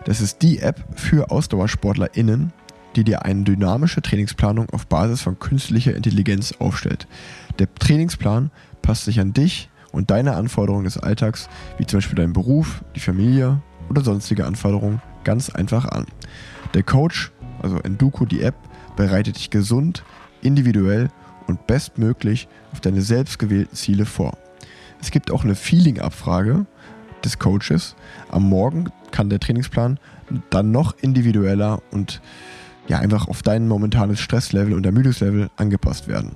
das 0.05 0.21
ist 0.21 0.43
die 0.43 0.59
App 0.59 0.85
für 0.97 1.31
AusdauersportlerInnen 1.31 2.53
die 2.97 3.05
dir 3.05 3.25
eine 3.25 3.43
dynamische 3.43 4.03
Trainingsplanung 4.03 4.71
auf 4.71 4.87
Basis 4.87 5.23
von 5.23 5.39
künstlicher 5.39 5.95
Intelligenz 5.95 6.53
aufstellt. 6.59 7.07
Der 7.59 7.73
Trainingsplan 7.75 8.51
passt 8.83 9.05
sich 9.05 9.21
an 9.21 9.33
dich 9.33 9.71
und 9.93 10.11
deine 10.11 10.35
Anforderungen 10.35 10.85
des 10.85 10.99
Alltags, 10.99 11.49
wie 11.79 11.87
zum 11.87 11.99
Beispiel 11.99 12.17
deinen 12.17 12.33
Beruf, 12.33 12.85
die 12.97 13.01
Familie 13.01 13.63
oder 13.89 14.03
sonstige 14.03 14.47
Anforderungen, 14.47 15.01
ganz 15.23 15.51
einfach 15.51 15.87
an. 15.87 16.07
Der 16.75 16.83
Coach, 16.83 17.33
also 17.63 17.79
Enduko, 17.79 18.27
die 18.27 18.43
App, 18.43 18.57
bereitet 18.97 19.37
dich 19.37 19.51
gesund, 19.51 20.05
individuell 20.43 21.09
und 21.47 21.67
bestmöglich 21.67 22.49
auf 22.73 22.81
deine 22.81 23.03
selbstgewählten 23.03 23.77
Ziele 23.77 24.07
vor. 24.07 24.37
Es 25.01 25.11
gibt 25.11 25.31
auch 25.31 25.45
eine 25.45 25.55
Feeling-Abfrage 25.55 26.67
des 27.25 27.39
Coaches. 27.39 27.95
Am 28.31 28.49
Morgen 28.49 28.91
kann 29.11 29.31
der 29.31 29.41
Trainingsplan 29.41 29.99
dann 30.51 30.73
noch 30.73 30.97
individueller 31.01 31.83
und 31.91 32.21
ja, 32.87 32.99
einfach 32.99 33.29
auf 33.29 33.43
dein 33.43 33.69
momentanes 33.69 34.21
Stresslevel 34.21 34.75
und 34.75 34.85
Ermüdungslevel 34.85 35.49
angepasst 35.57 36.09
werden. 36.09 36.33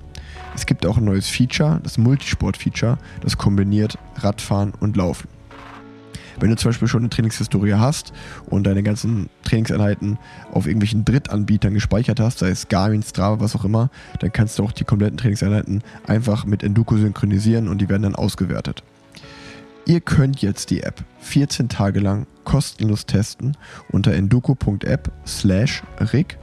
Es 0.59 0.65
gibt 0.65 0.85
auch 0.85 0.97
ein 0.97 1.05
neues 1.05 1.29
Feature, 1.29 1.79
das 1.83 1.97
Multisport-Feature, 1.97 2.97
das 3.21 3.37
kombiniert 3.37 3.97
Radfahren 4.17 4.73
und 4.81 4.97
Laufen. 4.97 5.29
Wenn 6.37 6.49
du 6.49 6.57
zum 6.57 6.67
Beispiel 6.67 6.89
schon 6.89 7.03
eine 7.03 7.09
Trainingshistorie 7.09 7.75
hast 7.75 8.11
und 8.47 8.65
deine 8.65 8.83
ganzen 8.83 9.29
Trainingseinheiten 9.43 10.19
auf 10.51 10.67
irgendwelchen 10.67 11.05
Drittanbietern 11.05 11.73
gespeichert 11.73 12.19
hast, 12.19 12.39
sei 12.39 12.49
es 12.49 12.67
Garmin, 12.67 13.03
Strava, 13.03 13.39
was 13.39 13.55
auch 13.55 13.63
immer, 13.63 13.89
dann 14.19 14.33
kannst 14.33 14.59
du 14.59 14.63
auch 14.65 14.73
die 14.73 14.83
kompletten 14.83 15.15
Trainingseinheiten 15.15 15.81
einfach 16.05 16.43
mit 16.43 16.61
Enduko 16.61 16.97
synchronisieren 16.97 17.69
und 17.69 17.79
die 17.79 17.87
werden 17.87 18.03
dann 18.03 18.15
ausgewertet. 18.15 18.83
Ihr 19.85 20.01
könnt 20.01 20.41
jetzt 20.41 20.71
die 20.71 20.83
App 20.83 21.05
14 21.21 21.69
Tage 21.69 22.01
lang 22.01 22.27
kostenlos 22.43 23.05
testen 23.05 23.55
unter 23.93 24.11
enduko.app 24.11 25.09
slash 25.25 25.83
rig. 26.11 26.37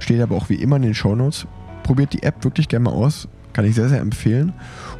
Steht 0.00 0.20
aber 0.20 0.34
auch 0.34 0.48
wie 0.48 0.56
immer 0.56 0.74
in 0.74 0.82
den 0.82 0.94
Shownotes. 0.94 1.46
Probiert 1.88 2.12
die 2.12 2.22
App 2.22 2.44
wirklich 2.44 2.68
gerne 2.68 2.84
mal 2.84 2.90
aus. 2.90 3.28
Kann 3.54 3.64
ich 3.64 3.74
sehr, 3.74 3.88
sehr 3.88 4.00
empfehlen. 4.00 4.52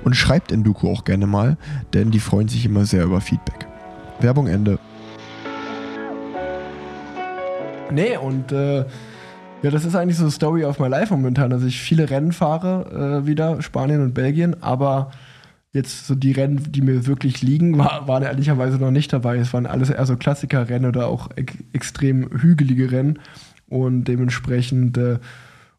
Und 0.04 0.16
schreibt 0.16 0.50
Enduko 0.50 0.90
auch 0.90 1.04
gerne 1.04 1.26
mal, 1.26 1.58
denn 1.92 2.10
die 2.10 2.18
freuen 2.18 2.48
sich 2.48 2.64
immer 2.64 2.86
sehr 2.86 3.04
über 3.04 3.20
Feedback. 3.20 3.66
Werbung 4.20 4.46
Ende. 4.46 4.78
Nee, 7.90 8.16
und 8.16 8.52
äh, 8.52 8.78
ja, 8.78 9.70
das 9.70 9.84
ist 9.84 9.96
eigentlich 9.96 10.16
so 10.16 10.30
Story 10.30 10.64
of 10.64 10.78
my 10.78 10.88
life 10.88 11.12
momentan, 11.12 11.50
dass 11.50 11.62
ich 11.62 11.78
viele 11.78 12.08
Rennen 12.08 12.32
fahre, 12.32 13.20
äh, 13.20 13.26
wieder, 13.26 13.60
Spanien 13.60 14.00
und 14.00 14.14
Belgien, 14.14 14.62
aber 14.62 15.10
jetzt 15.74 16.06
so 16.06 16.14
die 16.14 16.32
Rennen, 16.32 16.72
die 16.72 16.80
mir 16.80 17.06
wirklich 17.06 17.42
liegen, 17.42 17.76
war, 17.76 18.08
waren 18.08 18.22
ehrlicherweise 18.22 18.78
noch 18.78 18.92
nicht 18.92 19.12
dabei. 19.12 19.36
Es 19.36 19.52
waren 19.52 19.66
alles 19.66 19.90
eher 19.90 20.06
so 20.06 20.16
Klassikerrennen 20.16 20.88
oder 20.88 21.08
auch 21.08 21.28
ek 21.36 21.52
extrem 21.74 22.30
hügelige 22.40 22.90
Rennen 22.90 23.18
und 23.68 24.04
dementsprechend, 24.04 24.96
äh, 24.96 25.18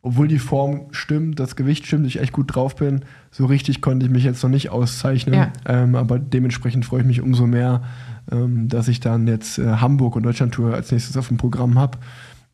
obwohl 0.02 0.28
die 0.28 0.40
Form 0.40 0.88
stimmt, 0.92 1.40
das 1.40 1.56
Gewicht 1.56 1.86
stimmt, 1.86 2.08
ich 2.08 2.20
echt 2.20 2.32
gut 2.32 2.56
drauf 2.56 2.76
bin, 2.76 3.02
so 3.32 3.46
richtig 3.46 3.82
konnte 3.82 4.06
ich 4.06 4.12
mich 4.12 4.24
jetzt 4.24 4.42
noch 4.44 4.50
nicht 4.50 4.70
auszeichnen, 4.70 5.36
ja. 5.36 5.54
ähm, 5.66 5.96
aber 5.96 6.20
dementsprechend 6.20 6.86
freue 6.86 7.02
ich 7.02 7.08
mich 7.08 7.22
umso 7.22 7.48
mehr, 7.48 7.84
ähm, 8.32 8.70
dass 8.70 8.88
ich 8.88 9.00
dann 9.02 9.28
jetzt 9.28 9.60
äh, 9.60 9.66
Hamburg 9.78 10.16
und 10.16 10.24
Deutschland-Tour 10.24 10.74
als 10.74 10.92
nächstes 10.92 11.18
auf 11.18 11.28
dem 11.28 11.38
Programm 11.38 11.78
habe. 11.78 11.98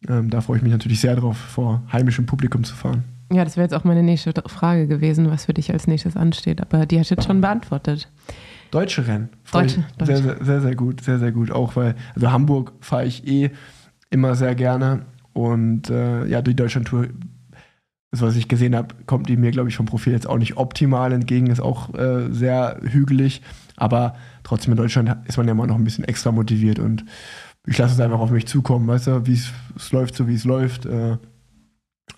Ähm, 0.08 0.30
da 0.30 0.42
freue 0.42 0.58
ich 0.58 0.64
mich 0.64 0.72
natürlich 0.72 1.00
sehr 1.00 1.16
drauf, 1.16 1.38
vor 1.38 1.84
heimischem 1.92 2.26
Publikum 2.26 2.64
zu 2.64 2.76
fahren. 2.76 3.04
Ja, 3.32 3.44
das 3.44 3.58
wäre 3.58 3.66
jetzt 3.66 3.74
auch 3.74 3.84
meine 3.84 4.04
nächste 4.04 4.34
Frage 4.48 4.88
gewesen, 4.88 5.30
was 5.30 5.46
für 5.46 5.54
dich 5.54 5.72
als 5.72 5.88
nächstes 5.88 6.16
ansteht. 6.16 6.62
Aber 6.62 6.86
die 6.86 7.00
hast 7.00 7.10
du 7.10 7.16
jetzt 7.16 7.26
schon 7.26 7.42
beantwortet. 7.42 8.10
Deutsche 8.72 9.08
Rennen. 9.08 9.30
Deutsche, 9.52 9.84
Deutsche. 9.98 10.18
Sehr, 10.18 10.38
sehr, 10.42 10.62
sehr 10.62 10.76
gut, 10.76 11.02
sehr, 11.02 11.18
sehr 11.18 11.32
gut. 11.32 11.50
Auch 11.52 11.76
weil, 11.76 11.96
also 12.14 12.32
Hamburg 12.32 12.74
fahre 12.82 13.06
ich 13.06 13.28
eh 13.28 13.52
immer 14.10 14.36
sehr 14.36 14.54
gerne. 14.54 15.06
Und 15.34 15.90
äh, 15.90 16.26
ja, 16.28 16.42
die 16.42 16.56
Deutschland-Tour, 16.56 17.08
das, 18.12 18.22
was 18.22 18.36
ich 18.36 18.48
gesehen 18.48 18.76
habe, 18.76 18.96
kommt 19.06 19.28
die 19.30 19.38
mir, 19.38 19.52
glaube 19.52 19.70
ich, 19.70 19.76
vom 19.76 19.86
Profil 19.86 20.14
jetzt 20.14 20.28
auch 20.28 20.38
nicht 20.38 20.58
optimal 20.58 21.12
entgegen. 21.12 21.48
Ist 21.48 21.60
auch 21.60 21.94
äh, 21.94 22.32
sehr 22.32 22.80
hügelig. 22.82 23.42
Aber 23.78 24.16
trotzdem 24.44 24.72
in 24.74 24.78
Deutschland 24.78 25.16
ist 25.28 25.38
man 25.38 25.48
ja 25.48 25.52
immer 25.52 25.68
noch 25.68 25.76
ein 25.76 25.84
bisschen 25.84 26.06
extra 26.06 26.32
motiviert 26.32 26.80
und 26.80 27.06
ich 27.68 27.78
lasse 27.78 27.96
es 27.96 28.00
einfach 28.00 28.20
auf 28.20 28.32
mich 28.32 28.46
zukommen, 28.46 28.88
weißt 28.88 29.08
du, 29.08 29.26
wie 29.26 29.34
es 29.34 29.92
läuft, 29.92 30.16
so 30.16 30.28
wie 30.28 30.36
es 30.36 30.46
läuft. 30.46 30.86
Äh, 30.86 31.18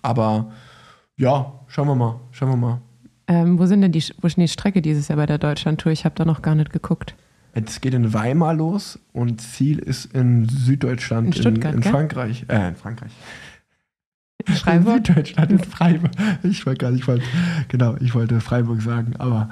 aber 0.02 0.50
ja, 1.16 1.60
schauen 1.66 1.88
wir 1.88 1.94
mal, 1.94 2.20
schauen 2.30 2.50
wir 2.50 2.56
mal. 2.56 2.80
Ähm, 3.26 3.58
wo 3.58 3.66
sind 3.66 3.82
denn 3.82 3.92
die, 3.92 4.04
wo 4.20 4.26
ist 4.26 4.36
die 4.36 4.48
Strecke 4.48 4.82
dieses 4.82 5.08
Jahr 5.08 5.16
bei 5.16 5.26
der 5.26 5.38
Deutschlandtour? 5.38 5.92
Ich 5.92 6.04
habe 6.04 6.14
da 6.14 6.24
noch 6.24 6.42
gar 6.42 6.54
nicht 6.54 6.72
geguckt. 6.72 7.14
Es 7.52 7.80
geht 7.80 7.94
in 7.94 8.14
Weimar 8.14 8.54
los 8.54 8.98
und 9.12 9.40
Ziel 9.40 9.78
ist 9.78 10.14
in 10.14 10.48
Süddeutschland, 10.48 11.28
in, 11.28 11.32
Stuttgart, 11.32 11.74
in, 11.74 11.82
in 11.82 11.90
Frankreich. 11.90 12.44
Äh, 12.48 12.68
in 12.68 12.76
Frankreich. 12.76 13.12
In 14.48 14.84
Süddeutschland, 14.84 15.52
in 15.52 15.58
Freiburg. 15.58 16.10
Ich 16.42 16.64
wollte 16.66 16.78
gar 16.78 16.90
nicht, 16.90 17.02
ich 17.02 17.08
wollte, 17.08 17.24
genau, 17.68 17.96
ich 18.00 18.14
wollte 18.14 18.40
Freiburg 18.40 18.82
sagen, 18.82 19.14
aber 19.18 19.50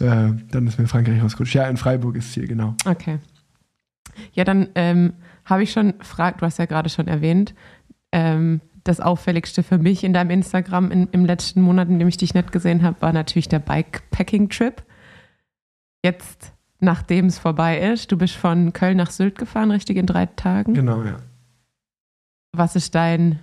äh, 0.00 0.30
dann 0.50 0.66
ist 0.66 0.78
mir 0.78 0.86
Frankreich 0.86 1.22
ausgerutscht. 1.22 1.54
Ja, 1.54 1.68
in 1.68 1.76
Freiburg 1.76 2.16
ist 2.16 2.32
Ziel, 2.32 2.46
genau. 2.46 2.74
Okay. 2.84 3.18
Ja, 4.32 4.44
dann 4.44 4.68
ähm, 4.74 5.14
habe 5.44 5.62
ich 5.62 5.72
schon 5.72 5.98
gefragt, 5.98 6.40
du 6.40 6.46
hast 6.46 6.58
ja 6.58 6.66
gerade 6.66 6.88
schon 6.88 7.08
erwähnt, 7.08 7.54
ähm, 8.12 8.60
das 8.84 9.00
Auffälligste 9.00 9.62
für 9.62 9.78
mich 9.78 10.04
in 10.04 10.12
deinem 10.12 10.30
Instagram 10.30 10.90
in, 10.90 11.08
im 11.12 11.24
letzten 11.24 11.60
Monat, 11.62 11.88
in 11.88 11.98
dem 11.98 12.08
ich 12.08 12.16
dich 12.16 12.34
nicht 12.34 12.52
gesehen 12.52 12.82
habe, 12.82 13.00
war 13.00 13.12
natürlich 13.12 13.48
der 13.48 13.60
Bikepacking-Trip. 13.60 14.82
Jetzt, 16.04 16.52
nachdem 16.80 17.26
es 17.26 17.38
vorbei 17.38 17.78
ist, 17.78 18.10
du 18.10 18.18
bist 18.18 18.34
von 18.34 18.72
Köln 18.72 18.96
nach 18.96 19.10
Sylt 19.10 19.38
gefahren, 19.38 19.70
richtig 19.70 19.96
in 19.96 20.06
drei 20.06 20.26
Tagen. 20.26 20.74
Genau, 20.74 21.04
ja. 21.04 21.16
Was 22.52 22.76
ist 22.76 22.94
dein 22.94 23.38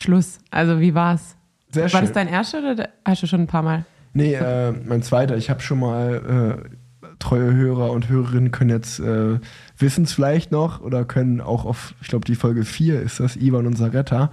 Schluss? 0.00 0.38
Also, 0.50 0.80
wie 0.80 0.94
war's? 0.94 1.36
Sehr 1.70 1.84
war 1.84 1.88
schön. 1.88 1.94
War 1.94 2.02
das 2.02 2.12
dein 2.12 2.28
erster 2.28 2.72
oder 2.72 2.88
hast 3.04 3.22
du 3.22 3.26
schon 3.26 3.42
ein 3.42 3.46
paar 3.46 3.62
Mal? 3.62 3.84
Nee, 4.14 4.34
äh, 4.34 4.72
mein 4.72 5.02
zweiter. 5.02 5.36
Ich 5.36 5.50
habe 5.50 5.60
schon 5.60 5.80
mal 5.80 6.58
äh, 6.64 7.08
treue 7.18 7.54
Hörer 7.54 7.90
und 7.92 8.08
Hörerinnen 8.08 8.50
können 8.50 8.70
jetzt 8.70 9.00
äh, 9.00 9.38
wissen 9.76 10.04
es 10.04 10.12
vielleicht 10.12 10.52
noch 10.52 10.80
oder 10.80 11.04
können 11.04 11.40
auch 11.40 11.64
auf, 11.64 11.94
ich 12.00 12.08
glaube, 12.08 12.24
die 12.24 12.34
Folge 12.34 12.64
4 12.64 13.00
ist 13.00 13.20
das, 13.20 13.36
Ivan 13.36 13.66
und 13.66 13.76
Saretta. 13.76 14.30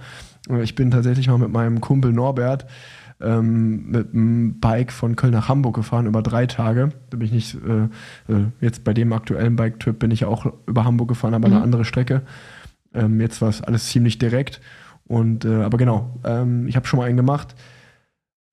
Äh, 0.48 0.62
ich 0.62 0.74
bin 0.74 0.90
tatsächlich 0.90 1.28
mal 1.28 1.38
mit 1.38 1.50
meinem 1.50 1.80
Kumpel 1.80 2.12
Norbert 2.12 2.66
ähm, 3.20 3.90
mit 3.90 4.12
einem 4.12 4.60
Bike 4.60 4.92
von 4.92 5.16
Köln 5.16 5.32
nach 5.32 5.48
Hamburg 5.48 5.76
gefahren 5.76 6.06
über 6.06 6.22
drei 6.22 6.46
Tage. 6.46 6.90
Da 7.10 7.16
bin 7.16 7.26
ich 7.26 7.32
nicht, 7.32 7.54
äh, 7.54 8.32
äh, 8.32 8.44
jetzt 8.60 8.84
bei 8.84 8.92
dem 8.92 9.12
aktuellen 9.12 9.56
Bike-Trip 9.56 9.98
bin 9.98 10.10
ich 10.10 10.24
auch 10.24 10.52
über 10.66 10.84
Hamburg 10.84 11.08
gefahren, 11.08 11.34
aber 11.34 11.48
mhm. 11.48 11.54
eine 11.54 11.62
andere 11.62 11.84
Strecke. 11.84 12.22
Ähm, 12.94 13.20
jetzt 13.20 13.40
war 13.40 13.48
es 13.48 13.62
alles 13.62 13.88
ziemlich 13.88 14.18
direkt. 14.18 14.60
Und, 15.06 15.44
äh, 15.44 15.62
aber 15.62 15.78
genau, 15.78 16.18
ähm, 16.24 16.66
ich 16.68 16.76
habe 16.76 16.86
schon 16.86 16.98
mal 16.98 17.06
einen 17.06 17.16
gemacht. 17.16 17.54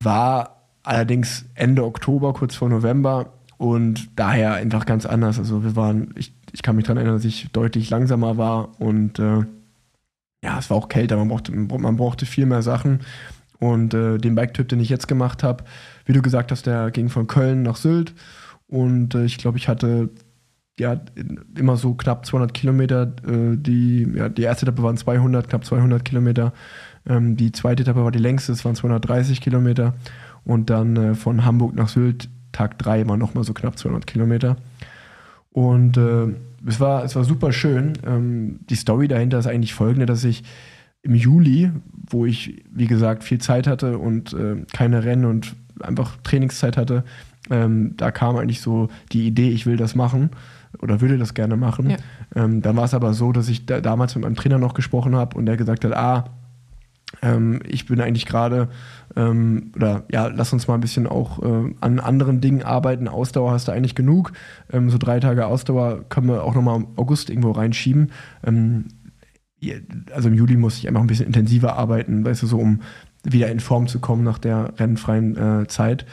War 0.02 0.68
allerdings 0.84 1.46
Ende 1.56 1.86
Oktober, 1.86 2.34
kurz 2.34 2.56
vor 2.56 2.70
November 2.70 3.34
und 3.58 4.10
daher 4.18 4.54
einfach 4.54 4.86
ganz 4.86 5.06
anders. 5.06 5.40
Also 5.40 5.64
wir 5.64 5.76
waren, 5.76 6.14
ich, 6.18 6.34
ich 6.52 6.62
kann 6.62 6.76
mich 6.76 6.86
daran 6.86 6.98
erinnern, 6.98 7.16
dass 7.16 7.26
ich 7.26 7.52
deutlich 7.52 7.90
langsamer 7.90 8.38
war 8.38 8.80
und 8.80 9.20
äh, 9.20 9.46
ja, 10.44 10.60
es 10.60 10.70
war 10.70 10.78
auch 10.78 10.90
kälter, 10.90 11.16
man 11.16 11.30
brauchte, 11.30 11.54
man 11.54 11.96
brauchte 11.96 12.26
viel 12.26 12.46
mehr 12.46 12.62
Sachen. 12.62 13.00
Und 13.60 13.94
äh, 13.94 14.18
den 14.18 14.36
Bike-Typ, 14.36 14.68
den 14.68 14.82
ich 14.82 14.90
jetzt 14.90 15.08
gemacht 15.08 15.42
habe, 15.42 15.64
wie 16.06 16.12
du 16.12 16.22
gesagt 16.22 16.52
hast, 16.52 16.66
der 16.66 16.92
ging 16.92 17.08
von 17.08 17.28
Köln 17.28 17.64
nach 17.64 17.78
Sylt. 17.78 18.14
Und 18.68 19.16
äh, 19.16 19.24
ich 19.24 19.38
glaube, 19.38 19.58
ich 19.58 19.70
hatte 19.70 20.10
ja 20.80 21.00
immer 21.58 21.78
so 21.78 21.94
knapp 21.94 22.26
200 22.26 22.54
Kilometer. 22.54 23.14
Äh, 23.28 23.58
die, 23.58 24.08
ja, 24.16 24.30
die 24.30 24.44
erste 24.44 24.66
Etappe 24.66 24.84
waren 24.84 24.98
200, 24.98 25.50
knapp 25.50 25.66
200 25.66 26.04
Kilometer. 26.04 26.54
Ähm, 27.08 27.38
die 27.38 27.52
zweite 27.52 27.84
Etappe 27.84 28.04
war 28.04 28.12
die 28.12 28.20
längste, 28.20 28.52
es 28.52 28.66
waren 28.66 28.76
230 28.76 29.42
Kilometer. 29.42 29.94
Und 30.46 30.70
dann 30.70 30.96
äh, 30.96 31.16
von 31.16 31.46
Hamburg 31.46 31.76
nach 31.76 31.90
Sylt, 31.90 32.30
Tag 32.52 32.78
3, 32.80 33.08
war 33.08 33.18
nochmal 33.18 33.44
so 33.44 33.54
knapp 33.54 33.78
200 33.78 34.08
Kilometer. 34.08 34.58
Und 35.52 35.98
äh, 35.98 36.34
es, 36.68 36.80
war, 36.80 37.04
es 37.04 37.16
war 37.16 37.24
super 37.24 37.52
schön. 37.52 37.94
Ähm, 38.06 38.60
die 38.70 38.76
Story 38.76 39.08
dahinter 39.08 39.40
ist 39.40 39.48
eigentlich 39.48 39.74
folgende, 39.74 40.06
dass 40.06 40.24
ich 40.24 40.44
im 41.04 41.16
Juli, 41.16 41.72
wo 42.10 42.26
ich, 42.26 42.64
wie 42.72 42.88
gesagt, 42.88 43.24
viel 43.24 43.40
Zeit 43.40 43.68
hatte 43.68 43.98
und 43.98 44.34
äh, 44.34 44.64
keine 44.74 45.04
Rennen 45.04 45.26
und 45.26 45.54
einfach 45.82 46.16
Trainingszeit 46.24 46.78
hatte, 46.78 47.04
ähm, 47.50 47.96
da 47.98 48.12
kam 48.12 48.38
eigentlich 48.38 48.62
so 48.62 48.88
die 49.12 49.28
Idee, 49.28 49.50
ich 49.50 49.66
will 49.66 49.76
das 49.76 49.96
machen 49.96 50.30
oder 50.82 51.02
würde 51.02 51.18
das 51.18 51.34
gerne 51.34 51.56
machen. 51.56 51.92
Ja. 51.92 51.98
Ähm, 52.36 52.62
dann 52.62 52.76
war 52.76 52.86
es 52.86 52.94
aber 52.94 53.14
so, 53.14 53.32
dass 53.32 53.48
ich 53.50 53.66
da, 53.66 53.82
damals 53.82 54.16
mit 54.16 54.24
meinem 54.24 54.36
Trainer 54.36 54.58
noch 54.58 54.74
gesprochen 54.74 55.16
habe 55.16 55.38
und 55.38 55.46
der 55.46 55.58
gesagt 55.58 55.86
hat, 55.86 55.94
ah, 55.94 56.26
ähm, 57.22 57.62
ich 57.68 57.86
bin 57.86 58.02
eigentlich 58.02 58.26
gerade, 58.26 58.70
ähm, 59.16 59.72
oder 59.76 60.06
ja, 60.12 60.28
lass 60.28 60.52
uns 60.54 60.68
mal 60.68 60.76
ein 60.76 60.82
bisschen 60.82 61.08
auch 61.08 61.42
äh, 61.42 61.74
an 61.80 62.00
anderen 62.00 62.42
Dingen 62.42 62.64
arbeiten. 62.64 63.08
Ausdauer 63.08 63.52
hast 63.52 63.68
du 63.68 63.72
eigentlich 63.72 63.96
genug. 63.96 64.34
Ähm, 64.72 64.90
so 64.90 64.98
drei 64.98 65.20
Tage 65.20 65.46
Ausdauer 65.46 66.06
können 66.10 66.28
wir 66.28 66.44
auch 66.44 66.56
nochmal 66.56 66.78
im 66.78 66.88
August 66.96 67.30
irgendwo 67.30 67.52
reinschieben. 67.52 68.12
Ähm, 68.44 68.86
also 70.14 70.28
im 70.28 70.34
Juli 70.34 70.58
muss 70.58 70.78
ich 70.78 70.88
einfach 70.88 71.02
ein 71.02 71.08
bisschen 71.08 71.28
intensiver 71.28 71.78
arbeiten, 71.78 72.26
weißt 72.26 72.44
du, 72.44 72.48
so 72.48 72.58
um 72.58 72.82
wieder 73.24 73.50
in 73.50 73.62
Form 73.62 73.88
zu 73.88 74.00
kommen 74.00 74.24
nach 74.24 74.38
der 74.38 74.74
rennfreien 74.78 75.38
äh, 75.38 75.68
Zeit. 75.68 76.06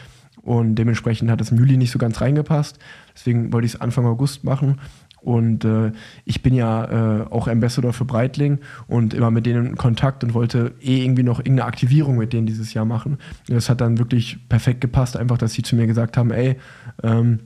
Und 0.43 0.77
dementsprechend 0.77 1.31
hat 1.31 1.41
es 1.41 1.51
im 1.51 1.59
Juli 1.59 1.77
nicht 1.77 1.91
so 1.91 1.99
ganz 1.99 2.21
reingepasst. 2.21 2.79
Deswegen 3.15 3.53
wollte 3.53 3.67
ich 3.67 3.75
es 3.75 3.81
Anfang 3.81 4.07
August 4.07 4.45
machen. 4.45 4.79
Und 5.21 5.65
äh, 5.65 5.93
ich 6.25 6.43
bin 6.43 6.55
ja 6.55 7.21
äh, 7.21 7.27
auch 7.31 7.47
Ambassador 7.47 7.93
für 7.93 8.05
Breitling 8.05 8.59
und 8.87 9.13
immer 9.13 9.31
mit 9.31 9.47
denen 9.47 9.67
in 9.67 9.77
Kontakt 9.77 10.25
und 10.25 10.35
wollte 10.35 10.75
eh 10.81 11.03
irgendwie 11.05 11.23
noch 11.23 11.41
irgendeine 11.41 11.67
Aktivierung 11.67 12.17
mit 12.17 12.33
denen 12.33 12.47
dieses 12.47 12.73
Jahr 12.73 12.87
machen. 12.87 13.19
Und 13.49 13.55
das 13.55 13.69
hat 13.69 13.81
dann 13.81 13.99
wirklich 13.99 14.49
perfekt 14.49 14.81
gepasst, 14.81 15.17
einfach, 15.17 15.39
dass 15.39 15.53
sie 15.53 15.63
zu 15.63 15.77
mir 15.77 15.87
gesagt 15.87 16.17
haben, 16.17 16.31
ey, 16.31 16.57
ähm, 17.03 17.41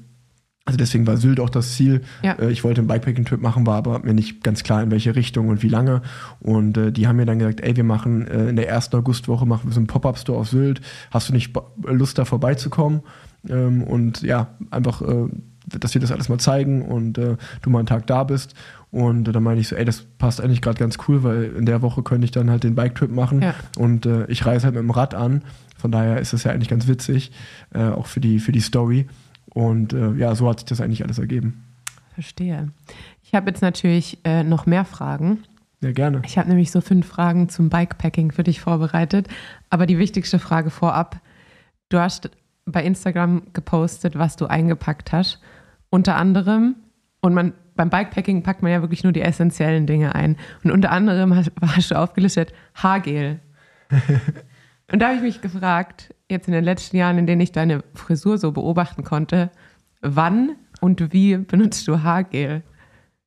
also 0.66 0.78
deswegen 0.78 1.06
war 1.06 1.18
Sylt 1.18 1.40
auch 1.40 1.50
das 1.50 1.74
Ziel. 1.74 2.00
Ja. 2.22 2.32
Äh, 2.34 2.50
ich 2.50 2.64
wollte 2.64 2.80
einen 2.80 2.88
Bikepacking-Trip 2.88 3.40
machen, 3.40 3.66
war 3.66 3.76
aber 3.76 3.98
mir 3.98 4.14
nicht 4.14 4.42
ganz 4.42 4.62
klar, 4.62 4.82
in 4.82 4.90
welche 4.90 5.14
Richtung 5.14 5.48
und 5.48 5.62
wie 5.62 5.68
lange. 5.68 6.00
Und 6.40 6.78
äh, 6.78 6.90
die 6.90 7.06
haben 7.06 7.16
mir 7.16 7.26
dann 7.26 7.38
gesagt, 7.38 7.60
ey, 7.60 7.76
wir 7.76 7.84
machen 7.84 8.26
äh, 8.26 8.48
in 8.48 8.56
der 8.56 8.68
ersten 8.68 8.96
Augustwoche 8.96 9.44
machen 9.46 9.68
wir 9.68 9.74
so 9.74 9.80
einen 9.80 9.88
Pop-Up-Store 9.88 10.38
auf 10.38 10.48
Sylt. 10.48 10.80
Hast 11.10 11.28
du 11.28 11.32
nicht 11.34 11.54
Lust, 11.82 12.16
da 12.18 12.24
vorbeizukommen? 12.24 13.02
Ähm, 13.46 13.82
und 13.82 14.22
ja, 14.22 14.56
einfach, 14.70 15.02
äh, 15.02 15.28
dass 15.66 15.94
wir 15.94 16.00
das 16.00 16.12
alles 16.12 16.28
mal 16.28 16.38
zeigen 16.38 16.82
und 16.82 17.18
äh, 17.18 17.36
du 17.62 17.70
mal 17.70 17.78
einen 17.78 17.86
Tag 17.86 18.06
da 18.06 18.24
bist. 18.24 18.54
Und 18.90 19.28
äh, 19.28 19.32
dann 19.32 19.42
meine 19.42 19.60
ich 19.60 19.68
so, 19.68 19.76
ey, 19.76 19.84
das 19.84 20.02
passt 20.18 20.40
eigentlich 20.40 20.60
gerade 20.60 20.78
ganz 20.78 20.98
cool, 21.08 21.22
weil 21.22 21.44
in 21.56 21.66
der 21.66 21.82
Woche 21.82 22.02
könnte 22.02 22.24
ich 22.24 22.30
dann 22.30 22.50
halt 22.50 22.64
den 22.64 22.74
Bike-Trip 22.74 23.10
machen. 23.10 23.42
Ja. 23.42 23.54
Und 23.78 24.06
äh, 24.06 24.26
ich 24.26 24.44
reise 24.44 24.64
halt 24.64 24.74
mit 24.74 24.82
dem 24.82 24.90
Rad 24.90 25.14
an. 25.14 25.42
Von 25.76 25.90
daher 25.90 26.18
ist 26.18 26.32
das 26.32 26.44
ja 26.44 26.52
eigentlich 26.52 26.68
ganz 26.68 26.86
witzig, 26.86 27.32
äh, 27.74 27.82
auch 27.82 28.06
für 28.06 28.20
die, 28.20 28.40
für 28.40 28.52
die 28.52 28.60
Story. 28.60 29.06
Und 29.52 29.92
äh, 29.92 30.12
ja, 30.14 30.34
so 30.34 30.48
hat 30.48 30.60
sich 30.60 30.66
das 30.66 30.80
eigentlich 30.80 31.04
alles 31.04 31.18
ergeben. 31.18 31.64
Verstehe. 32.14 32.70
Ich 33.22 33.34
habe 33.34 33.50
jetzt 33.50 33.62
natürlich 33.62 34.18
noch 34.44 34.66
mehr 34.66 34.84
Fragen. 34.84 35.38
Ja, 35.80 35.90
gerne. 35.90 36.22
Ich 36.24 36.38
habe 36.38 36.48
nämlich 36.48 36.70
so 36.70 36.80
fünf 36.80 37.08
Fragen 37.08 37.48
zum 37.48 37.68
Bikepacking 37.68 38.30
für 38.30 38.44
dich 38.44 38.60
vorbereitet. 38.60 39.26
Aber 39.68 39.86
die 39.86 39.98
wichtigste 39.98 40.38
Frage 40.38 40.70
vorab: 40.70 41.20
Du 41.88 41.98
hast 41.98 42.30
bei 42.64 42.84
Instagram 42.84 43.42
gepostet, 43.52 44.16
was 44.16 44.36
du 44.36 44.46
eingepackt 44.46 45.12
hast. 45.12 45.40
Unter 45.94 46.16
anderem, 46.16 46.74
und 47.20 47.34
man 47.34 47.52
beim 47.76 47.88
Bikepacking 47.88 48.42
packt 48.42 48.62
man 48.62 48.72
ja 48.72 48.80
wirklich 48.80 49.04
nur 49.04 49.12
die 49.12 49.20
essentiellen 49.20 49.86
Dinge 49.86 50.12
ein. 50.16 50.36
Und 50.64 50.72
unter 50.72 50.90
anderem 50.90 51.36
hast, 51.36 51.52
hast 51.62 51.92
du 51.92 51.94
aufgelistet 51.94 52.52
Haargel. 52.74 53.38
und 54.92 54.98
da 54.98 55.06
habe 55.06 55.18
ich 55.18 55.22
mich 55.22 55.40
gefragt, 55.40 56.12
jetzt 56.28 56.48
in 56.48 56.52
den 56.52 56.64
letzten 56.64 56.96
Jahren, 56.96 57.16
in 57.16 57.28
denen 57.28 57.40
ich 57.40 57.52
deine 57.52 57.84
Frisur 57.94 58.38
so 58.38 58.50
beobachten 58.50 59.04
konnte, 59.04 59.52
wann 60.00 60.56
und 60.80 61.12
wie 61.12 61.36
benutzt 61.36 61.86
du 61.86 62.02
Haargel? 62.02 62.64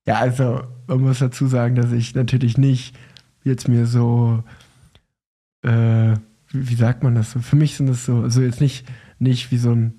Ja, 0.06 0.16
also 0.16 0.60
man 0.88 1.00
muss 1.00 1.20
dazu 1.20 1.48
sagen, 1.48 1.76
dass 1.76 1.94
ich 1.94 2.16
natürlich 2.16 2.58
nicht 2.58 2.98
jetzt 3.46 3.70
mir 3.70 3.86
so, 3.86 4.44
äh, 5.62 6.16
wie, 6.50 6.70
wie 6.70 6.76
sagt 6.76 7.02
man 7.02 7.16
das 7.16 7.32
so? 7.32 7.40
Für 7.40 7.56
mich 7.56 7.78
sind 7.78 7.88
das 7.88 8.04
so, 8.04 8.24
also 8.24 8.42
jetzt 8.42 8.60
nicht, 8.60 8.86
nicht 9.20 9.52
wie 9.52 9.58
so 9.58 9.72
ein, 9.72 9.94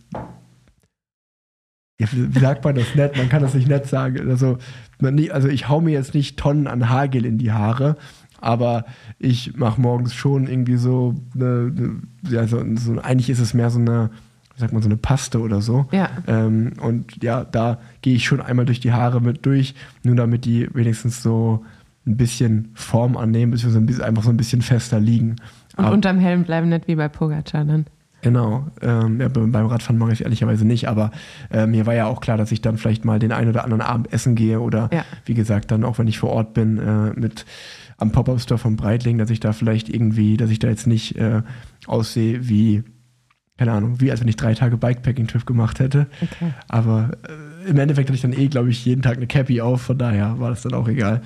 ja, 2.01 2.07
wie, 2.13 2.39
sagt 2.39 2.65
man 2.65 2.75
das 2.77 2.95
nett? 2.95 3.17
Man 3.17 3.29
kann 3.29 3.43
das 3.43 3.55
nicht 3.55 3.69
nett 3.69 3.87
sagen. 3.87 4.29
Also, 4.31 4.59
nie, 5.01 5.31
also 5.31 5.49
ich 5.49 5.69
hau 5.69 5.81
mir 5.81 5.91
jetzt 5.91 6.15
nicht 6.15 6.39
Tonnen 6.39 6.67
an 6.67 6.89
Haargel 6.89 7.25
in 7.25 7.39
die 7.39 7.51
Haare, 7.53 7.97
aber 8.41 8.85
ich 9.19 9.57
mache 9.57 9.81
morgens 9.81 10.15
schon 10.15 10.47
irgendwie 10.47 10.77
so, 10.77 11.15
eine, 11.35 11.73
eine, 11.77 11.97
ja, 12.31 12.47
so, 12.47 12.63
so, 12.77 13.01
eigentlich 13.01 13.31
ist 13.31 13.41
es 13.41 13.53
mehr 13.53 13.71
so 13.71 13.81
eine, 13.81 14.11
sagt 14.57 14.73
man, 14.73 14.83
so 14.83 14.89
eine 14.89 14.97
Paste 14.97 15.41
oder 15.41 15.61
so. 15.61 15.87
Ja. 15.91 16.09
Ähm, 16.29 16.75
und 16.81 17.23
ja, 17.23 17.45
da 17.45 17.79
gehe 18.03 18.15
ich 18.15 18.25
schon 18.25 18.41
einmal 18.41 18.65
durch 18.67 18.81
die 18.81 18.93
Haare 18.93 19.21
mit 19.21 19.45
durch, 19.45 19.75
nur 20.05 20.15
damit 20.15 20.45
die 20.45 20.69
wenigstens 20.73 21.23
so 21.23 21.65
ein 22.07 22.17
bisschen 22.17 22.71
Form 22.75 23.17
annehmen, 23.17 23.51
beziehungsweise 23.53 24.05
einfach 24.05 24.23
so 24.23 24.31
ein 24.31 24.37
bisschen 24.37 24.63
fester 24.63 25.01
liegen. 25.01 25.37
Und 25.77 25.85
Aber- 25.85 25.93
unterm 25.93 26.19
Helm 26.19 26.45
bleiben 26.45 26.69
nicht 26.69 26.87
wie 26.87 26.95
bei 26.95 27.09
Pogacar 27.09 27.65
dann. 27.65 27.87
Genau. 28.29 28.67
Ähm, 28.83 29.21
ja, 29.21 29.29
be- 29.29 29.47
beim 29.47 29.65
Radfahren 29.67 29.97
mache 29.97 30.13
ich 30.13 30.21
es 30.21 30.25
ehrlicherweise 30.25 30.67
nicht, 30.67 30.87
aber 30.87 31.11
äh, 31.51 31.67
mir 31.67 31.87
war 31.87 31.95
ja 31.95 32.07
auch 32.07 32.21
klar, 32.21 32.37
dass 32.37 32.53
ich 32.53 32.61
dann 32.61 32.77
vielleicht 32.77 33.07
mal 33.07 33.19
den 33.19 33.33
einen 33.33 33.49
oder 33.49 33.65
anderen 33.65 33.81
Abend 33.81 34.13
essen 34.13 34.35
gehe 34.35 34.61
oder 34.61 34.91
Ja. 34.93 35.05
wie 35.25 35.33
gesagt, 35.33 35.71
dann 35.71 35.83
auch 35.83 35.99
wenn 35.99 36.09
ich 36.09 36.19
vor 36.19 36.31
Ort 36.31 36.53
bin, 36.53 36.79
äh, 36.79 37.19
mit 37.19 37.47
am 37.97 38.13
Pop-Up-Store 38.13 38.59
von 38.59 38.77
Breitling, 38.77 39.17
dass 39.17 39.31
ich 39.31 39.41
da 39.41 39.53
vielleicht 39.55 39.89
irgendwie, 39.89 40.37
dass 40.37 40.51
ich 40.51 40.59
da 40.59 40.69
jetzt 40.69 40.87
nicht 40.87 41.17
äh, 41.17 41.41
aussehe 41.87 42.49
wie, 42.51 42.83
keine 43.57 43.73
Ahnung, 43.73 44.01
wie 44.01 44.11
als 44.11 44.21
wenn 44.21 44.29
ich 44.29 44.37
drei 44.37 44.53
Tage 44.55 44.77
Bikepacking-Trip 44.77 45.47
gemacht 45.47 45.81
hätte. 45.81 46.07
Okay. 46.21 46.53
Aber 46.69 47.11
äh, 47.65 47.71
im 47.71 47.79
Endeffekt 47.79 48.09
hatte 48.11 48.15
ich 48.17 48.23
dann 48.23 48.33
eh, 48.35 48.47
glaube 48.49 48.69
ich, 48.69 48.85
jeden 48.85 49.01
Tag 49.03 49.17
eine 49.17 49.27
Cappy 49.27 49.61
auf, 49.63 49.81
von 49.83 49.97
daher 49.99 50.39
war 50.39 50.51
das 50.51 50.63
dann 50.63 50.75
auch 50.75 50.87
egal. 50.87 51.23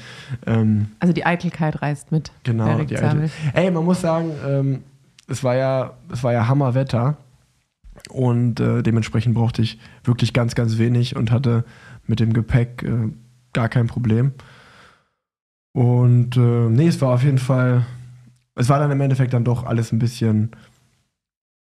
Ähm, 0.46 0.87
Also 1.00 1.12
die 1.12 1.27
Eitelkeit 1.27 1.83
reißt 1.83 2.12
mit. 2.12 2.31
Genau, 2.44 2.79
die 2.85 2.96
alte. 2.96 3.29
Ey, 3.55 3.70
man 3.72 3.85
muss 3.85 4.00
sagen, 4.00 4.31
ähm, 4.48 4.79
es 5.26 5.44
war 5.44 5.56
ja, 5.56 5.94
es 6.11 6.22
war 6.22 6.32
ja 6.32 6.48
Hammerwetter 6.48 7.16
und 8.11 8.61
äh, 8.61 8.82
dementsprechend 8.82 9.35
brauchte 9.35 9.62
ich 9.62 9.78
wirklich 10.04 10.32
ganz, 10.32 10.54
ganz 10.54 10.78
wenig 10.78 11.16
und 11.16 11.30
hatte 11.30 11.64
mit 12.06 12.20
dem 12.20 12.32
Gepäck 12.32 12.82
äh, 12.82 13.11
gar 13.52 13.68
kein 13.68 13.87
Problem. 13.87 14.32
Und 15.72 16.37
äh, 16.37 16.68
nee, 16.68 16.88
es 16.88 17.00
war 17.00 17.14
auf 17.14 17.22
jeden 17.22 17.38
Fall, 17.38 17.87
es 18.54 18.68
war 18.68 18.78
dann 18.78 18.90
im 18.90 19.00
Endeffekt 19.00 19.32
dann 19.32 19.44
doch 19.44 19.64
alles 19.64 19.92
ein 19.92 19.98
bisschen, 19.98 20.50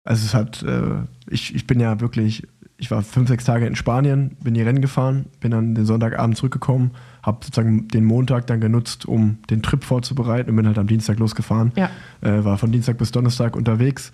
also 0.03 0.25
es 0.25 0.33
hat, 0.33 0.61
äh, 0.63 1.03
ich, 1.27 1.55
ich 1.55 1.65
bin 1.65 1.79
ja 1.79 1.99
wirklich, 1.99 2.47
ich 2.77 2.91
war 2.91 3.01
fünf, 3.01 3.29
sechs 3.29 3.45
Tage 3.45 3.65
in 3.65 3.75
Spanien, 3.75 4.37
bin 4.43 4.53
die 4.53 4.61
Rennen 4.61 4.81
gefahren, 4.81 5.25
bin 5.39 5.51
dann 5.51 5.75
den 5.75 5.85
Sonntagabend 5.85 6.37
zurückgekommen, 6.37 6.91
habe 7.25 7.43
sozusagen 7.43 7.87
den 7.87 8.05
Montag 8.05 8.47
dann 8.47 8.61
genutzt, 8.61 9.05
um 9.05 9.39
den 9.49 9.63
Trip 9.63 9.83
vorzubereiten 9.83 10.49
und 10.49 10.55
bin 10.55 10.67
halt 10.67 10.77
am 10.77 10.87
Dienstag 10.87 11.17
losgefahren. 11.19 11.71
Ja. 11.75 11.89
Äh, 12.21 12.43
war 12.45 12.57
von 12.57 12.71
Dienstag 12.71 12.97
bis 12.97 13.11
Donnerstag 13.11 13.55
unterwegs 13.55 14.11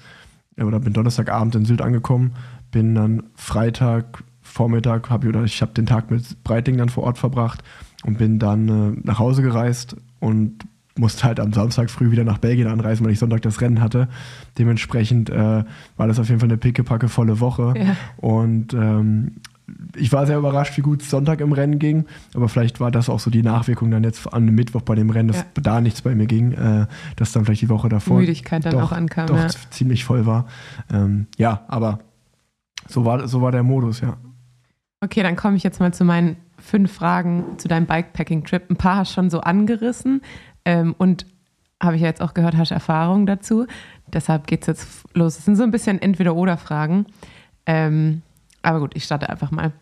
äh, 0.55 0.63
oder 0.63 0.79
bin 0.79 0.93
Donnerstagabend 0.93 1.55
in 1.55 1.65
Sylt 1.65 1.81
angekommen, 1.81 2.31
bin 2.71 2.95
dann 2.95 3.23
Freitag 3.35 4.23
Vormittag 4.41 5.09
habe 5.09 5.27
ich 5.27 5.33
oder 5.33 5.43
ich 5.43 5.61
habe 5.61 5.73
den 5.73 5.85
Tag 5.85 6.11
mit 6.11 6.43
Breiting 6.43 6.77
dann 6.77 6.89
vor 6.89 7.03
Ort 7.03 7.17
verbracht 7.17 7.63
und 8.03 8.17
bin 8.17 8.39
dann 8.39 8.67
äh, 8.67 8.99
nach 9.03 9.19
Hause 9.19 9.41
gereist 9.41 9.95
und 10.19 10.65
musste 10.97 11.23
halt 11.23 11.39
am 11.39 11.53
Samstag 11.53 11.89
früh 11.89 12.11
wieder 12.11 12.23
nach 12.23 12.37
Belgien 12.37 12.67
anreisen, 12.67 13.05
weil 13.05 13.13
ich 13.13 13.19
Sonntag 13.19 13.41
das 13.43 13.61
Rennen 13.61 13.81
hatte. 13.81 14.09
Dementsprechend 14.57 15.29
äh, 15.29 15.63
war 15.97 16.07
das 16.07 16.19
auf 16.19 16.27
jeden 16.27 16.39
Fall 16.39 16.49
eine 16.49 16.57
pickepacke 16.57 17.07
volle 17.07 17.39
Woche. 17.39 17.73
Ja. 17.77 17.95
Und 18.17 18.73
ähm, 18.73 19.37
ich 19.95 20.11
war 20.11 20.25
sehr 20.25 20.37
überrascht, 20.37 20.77
wie 20.77 20.81
gut 20.81 21.01
es 21.01 21.09
Sonntag 21.09 21.39
im 21.41 21.53
Rennen 21.53 21.79
ging. 21.79 22.05
Aber 22.33 22.49
vielleicht 22.49 22.79
war 22.79 22.91
das 22.91 23.09
auch 23.09 23.19
so 23.19 23.29
die 23.29 23.43
Nachwirkung 23.43 23.91
dann 23.91 24.03
jetzt 24.03 24.31
an 24.33 24.45
dem 24.45 24.55
Mittwoch 24.55 24.81
bei 24.81 24.95
dem 24.95 25.09
Rennen, 25.09 25.27
dass 25.29 25.37
Ja. 25.37 25.45
da 25.61 25.81
nichts 25.81 26.01
bei 26.01 26.15
mir 26.15 26.27
ging, 26.27 26.51
äh, 26.53 26.87
dass 27.15 27.31
dann 27.31 27.45
vielleicht 27.45 27.61
die 27.61 27.69
Woche 27.69 27.89
davor 27.89 28.19
Müdigkeit 28.19 28.65
dann 28.65 28.73
doch, 28.73 28.83
auch 28.83 28.91
ankam. 28.91 29.27
doch 29.27 29.37
ja. 29.37 29.47
ziemlich 29.69 30.03
voll 30.03 30.25
war. 30.25 30.47
Ähm, 30.91 31.27
ja, 31.37 31.63
aber 31.67 31.99
so 32.87 33.05
war, 33.05 33.27
so 33.27 33.41
war 33.41 33.51
der 33.51 33.63
Modus, 33.63 34.01
ja. 34.01 34.17
Okay, 35.01 35.23
dann 35.23 35.35
komme 35.35 35.57
ich 35.57 35.63
jetzt 35.63 35.79
mal 35.79 35.93
zu 35.93 36.03
meinen 36.03 36.37
fünf 36.59 36.91
Fragen 36.91 37.57
zu 37.57 37.67
deinem 37.67 37.87
Bikepacking-Trip. 37.87 38.69
Ein 38.69 38.75
paar 38.75 38.97
hast 38.97 39.11
du 39.11 39.15
schon 39.15 39.29
so 39.29 39.41
angerissen 39.41 40.21
ähm, 40.65 40.93
und 40.97 41.25
habe 41.81 41.95
ich 41.95 42.01
ja 42.01 42.07
jetzt 42.07 42.21
auch 42.21 42.33
gehört, 42.35 42.55
hast 42.55 42.71
Erfahrung 42.71 43.25
dazu. 43.25 43.65
Deshalb 44.13 44.45
geht 44.45 44.61
es 44.61 44.67
jetzt 44.67 44.87
los. 45.15 45.39
Es 45.39 45.45
sind 45.45 45.55
so 45.55 45.63
ein 45.63 45.71
bisschen 45.71 45.99
Entweder-Oder-Fragen. 46.01 47.07
Ähm, 47.65 48.21
aber 48.61 48.79
gut, 48.79 48.95
ich 48.95 49.03
starte 49.03 49.29
einfach 49.29 49.51
mal. 49.51 49.73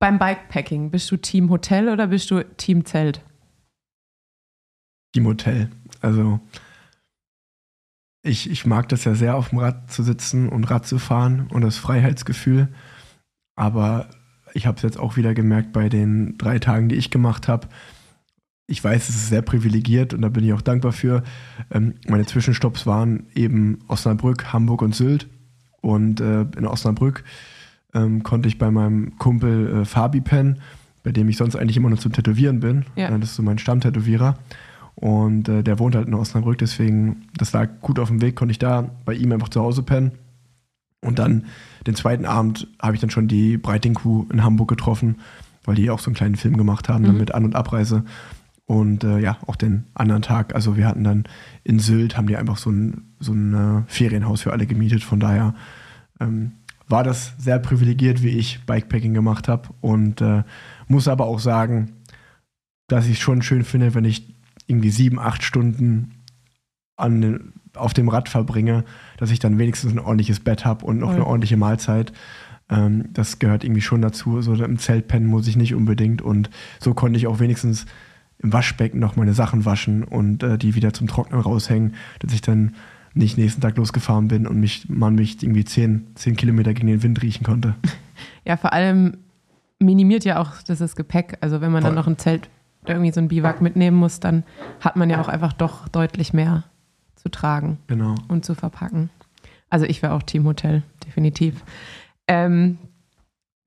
Beim 0.00 0.18
Bikepacking, 0.18 0.90
bist 0.90 1.10
du 1.10 1.16
Team 1.16 1.50
Hotel 1.50 1.88
oder 1.88 2.08
bist 2.08 2.30
du 2.30 2.44
Team 2.56 2.84
Zelt? 2.84 3.22
Im 5.14 5.26
Hotel. 5.26 5.70
Also 6.00 6.40
ich, 8.22 8.50
ich 8.50 8.66
mag 8.66 8.88
das 8.88 9.04
ja 9.04 9.14
sehr, 9.14 9.36
auf 9.36 9.50
dem 9.50 9.58
Rad 9.58 9.90
zu 9.90 10.02
sitzen 10.02 10.48
und 10.48 10.64
Rad 10.64 10.86
zu 10.86 10.98
fahren 10.98 11.46
und 11.50 11.62
das 11.62 11.76
Freiheitsgefühl. 11.76 12.68
Aber 13.54 14.08
ich 14.54 14.66
habe 14.66 14.76
es 14.76 14.82
jetzt 14.82 14.98
auch 14.98 15.16
wieder 15.16 15.34
gemerkt 15.34 15.72
bei 15.72 15.88
den 15.88 16.38
drei 16.38 16.58
Tagen, 16.58 16.88
die 16.88 16.96
ich 16.96 17.10
gemacht 17.10 17.48
habe. 17.48 17.68
Ich 18.66 18.82
weiß, 18.82 19.08
es 19.10 19.14
ist 19.14 19.28
sehr 19.28 19.42
privilegiert 19.42 20.14
und 20.14 20.22
da 20.22 20.30
bin 20.30 20.44
ich 20.44 20.54
auch 20.54 20.62
dankbar 20.62 20.92
für. 20.92 21.22
Ähm, 21.70 21.94
meine 22.08 22.24
Zwischenstopps 22.24 22.86
waren 22.86 23.26
eben 23.34 23.80
Osnabrück, 23.88 24.52
Hamburg 24.52 24.80
und 24.80 24.94
Sylt. 24.94 25.28
Und 25.84 26.20
äh, 26.20 26.46
in 26.56 26.66
Osnabrück 26.66 27.24
ähm, 27.92 28.22
konnte 28.22 28.48
ich 28.48 28.56
bei 28.58 28.70
meinem 28.70 29.18
Kumpel 29.18 29.82
äh, 29.82 29.84
Fabi 29.84 30.20
pennen, 30.22 30.60
bei 31.02 31.12
dem 31.12 31.28
ich 31.28 31.36
sonst 31.36 31.56
eigentlich 31.56 31.76
immer 31.76 31.90
nur 31.90 31.98
zum 31.98 32.12
Tätowieren 32.12 32.60
bin. 32.60 32.86
Ja. 32.96 33.08
Äh, 33.08 33.18
das 33.20 33.30
ist 33.30 33.36
so 33.36 33.42
mein 33.42 33.58
Stammtätowierer. 33.58 34.38
Und 34.94 35.48
äh, 35.48 35.62
der 35.62 35.78
wohnt 35.78 35.94
halt 35.94 36.06
in 36.08 36.14
Osnabrück, 36.14 36.56
deswegen, 36.56 37.26
das 37.36 37.52
lag 37.52 37.68
gut 37.82 37.98
auf 37.98 38.08
dem 38.08 38.22
Weg, 38.22 38.34
konnte 38.36 38.52
ich 38.52 38.58
da 38.58 38.88
bei 39.04 39.12
ihm 39.12 39.30
einfach 39.32 39.48
zu 39.50 39.60
Hause 39.60 39.82
pennen. 39.82 40.12
Und 41.02 41.18
dann 41.18 41.44
den 41.86 41.94
zweiten 41.96 42.24
Abend 42.24 42.66
habe 42.80 42.94
ich 42.94 43.00
dann 43.00 43.10
schon 43.10 43.28
die 43.28 43.58
Breiting-Crew 43.58 44.24
in 44.32 44.42
Hamburg 44.42 44.68
getroffen, 44.68 45.16
weil 45.64 45.74
die 45.74 45.90
auch 45.90 45.98
so 45.98 46.06
einen 46.06 46.14
kleinen 46.14 46.36
Film 46.36 46.56
gemacht 46.56 46.88
haben, 46.88 47.04
dann 47.04 47.14
Mhm. 47.14 47.20
mit 47.20 47.34
An- 47.34 47.44
und 47.44 47.54
Abreise. 47.56 48.04
Und 48.66 49.04
äh, 49.04 49.18
ja, 49.18 49.38
auch 49.46 49.56
den 49.56 49.84
anderen 49.94 50.22
Tag, 50.22 50.54
also 50.54 50.76
wir 50.76 50.86
hatten 50.86 51.04
dann 51.04 51.24
in 51.64 51.78
Sylt, 51.78 52.16
haben 52.16 52.26
die 52.26 52.36
einfach 52.36 52.56
so 52.56 52.70
ein, 52.70 53.14
so 53.20 53.32
ein 53.32 53.54
äh, 53.54 53.82
Ferienhaus 53.86 54.42
für 54.42 54.52
alle 54.52 54.66
gemietet. 54.66 55.02
Von 55.04 55.20
daher 55.20 55.54
ähm, 56.18 56.52
war 56.88 57.04
das 57.04 57.34
sehr 57.38 57.58
privilegiert, 57.58 58.22
wie 58.22 58.30
ich 58.30 58.64
Bikepacking 58.64 59.12
gemacht 59.12 59.48
habe. 59.48 59.68
Und 59.80 60.20
äh, 60.22 60.44
muss 60.88 61.08
aber 61.08 61.26
auch 61.26 61.40
sagen, 61.40 61.92
dass 62.88 63.06
ich 63.06 63.12
es 63.12 63.20
schon 63.20 63.42
schön 63.42 63.64
finde, 63.64 63.94
wenn 63.94 64.04
ich 64.04 64.34
irgendwie 64.66 64.90
sieben, 64.90 65.18
acht 65.18 65.42
Stunden 65.42 66.22
an 66.96 67.52
auf 67.74 67.92
dem 67.92 68.08
Rad 68.08 68.28
verbringe, 68.28 68.84
dass 69.16 69.30
ich 69.30 69.40
dann 69.40 69.58
wenigstens 69.58 69.92
ein 69.92 69.98
ordentliches 69.98 70.40
Bett 70.40 70.64
habe 70.64 70.86
und 70.86 70.98
noch 70.98 71.08
Voll. 71.08 71.16
eine 71.16 71.26
ordentliche 71.26 71.56
Mahlzeit. 71.56 72.12
Ähm, 72.70 73.06
das 73.12 73.38
gehört 73.38 73.64
irgendwie 73.64 73.80
schon 73.80 74.00
dazu. 74.00 74.40
So 74.42 74.54
im 74.54 74.78
Zelt 74.78 75.08
pennen 75.08 75.26
muss 75.26 75.48
ich 75.48 75.56
nicht 75.56 75.74
unbedingt. 75.74 76.22
Und 76.22 76.50
so 76.80 76.94
konnte 76.94 77.18
ich 77.18 77.26
auch 77.26 77.40
wenigstens 77.40 77.86
im 78.44 78.52
Waschbecken 78.52 79.00
noch 79.00 79.16
meine 79.16 79.32
Sachen 79.34 79.64
waschen 79.64 80.04
und 80.04 80.42
äh, 80.42 80.58
die 80.58 80.74
wieder 80.74 80.92
zum 80.92 81.08
Trocknen 81.08 81.40
raushängen, 81.40 81.94
dass 82.20 82.32
ich 82.32 82.42
dann 82.42 82.74
nicht 83.14 83.38
nächsten 83.38 83.60
Tag 83.60 83.76
losgefahren 83.76 84.28
bin 84.28 84.46
und 84.46 84.60
mich, 84.60 84.88
man 84.88 85.14
mich 85.14 85.42
irgendwie 85.42 85.64
zehn, 85.64 86.06
zehn 86.14 86.36
Kilometer 86.36 86.74
gegen 86.74 86.88
den 86.88 87.02
Wind 87.02 87.20
riechen 87.22 87.44
konnte. 87.44 87.74
Ja, 88.44 88.56
vor 88.56 88.72
allem 88.72 89.16
minimiert 89.80 90.24
ja 90.24 90.38
auch 90.38 90.62
das, 90.66 90.78
das 90.78 90.94
Gepäck. 90.94 91.38
Also 91.40 91.60
wenn 91.60 91.72
man 91.72 91.82
dann 91.82 91.94
Voll. 91.94 92.02
noch 92.02 92.06
ein 92.06 92.18
Zelt 92.18 92.48
irgendwie 92.86 93.10
so 93.10 93.18
ein 93.20 93.26
Biwak 93.28 93.60
mitnehmen 93.60 93.96
muss, 93.96 94.20
dann 94.20 94.44
hat 94.80 94.94
man 94.96 95.10
ja 95.10 95.20
auch 95.20 95.28
einfach 95.28 95.52
doch 95.52 95.88
deutlich 95.88 96.32
mehr 96.32 96.62
zu 97.16 97.28
tragen 97.30 97.78
Genau. 97.88 98.14
und 98.28 98.44
zu 98.44 98.54
verpacken. 98.54 99.10
Also 99.70 99.86
ich 99.86 100.00
wäre 100.02 100.12
auch 100.12 100.22
Teamhotel, 100.22 100.82
definitiv. 101.06 101.64
Ähm, 102.28 102.78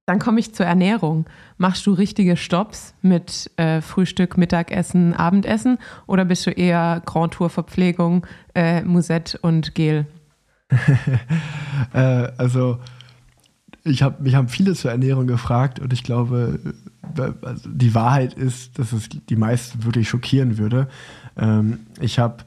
dann 0.07 0.19
komme 0.19 0.39
ich 0.39 0.55
zur 0.55 0.65
Ernährung. 0.65 1.25
Machst 1.57 1.85
du 1.85 1.91
richtige 1.91 2.37
Stops 2.37 2.95
mit 3.01 3.51
äh, 3.57 3.81
Frühstück, 3.81 4.37
Mittagessen, 4.37 5.13
Abendessen 5.13 5.77
oder 6.07 6.23
bist 6.23 6.47
du 6.47 6.51
eher 6.51 7.01
Grand 7.05 7.33
Tour 7.33 7.49
Verpflegung, 7.49 8.25
äh, 8.55 8.81
Musette 8.83 9.37
und 9.37 9.75
Gel? 9.75 10.07
Äh, 11.93 12.31
also 12.37 12.79
ich 13.83 14.01
habe 14.01 14.23
mich 14.23 14.33
haben 14.33 14.47
viele 14.47 14.73
zur 14.73 14.89
Ernährung 14.89 15.27
gefragt 15.27 15.79
und 15.79 15.93
ich 15.93 16.03
glaube, 16.03 16.59
äh, 17.15 17.31
also 17.43 17.69
die 17.69 17.93
Wahrheit 17.93 18.33
ist, 18.33 18.79
dass 18.79 18.93
es 18.93 19.09
die 19.09 19.35
meisten 19.35 19.83
wirklich 19.83 20.09
schockieren 20.09 20.57
würde. 20.57 20.87
Ähm, 21.37 21.81
ich 21.99 22.17
habe, 22.17 22.37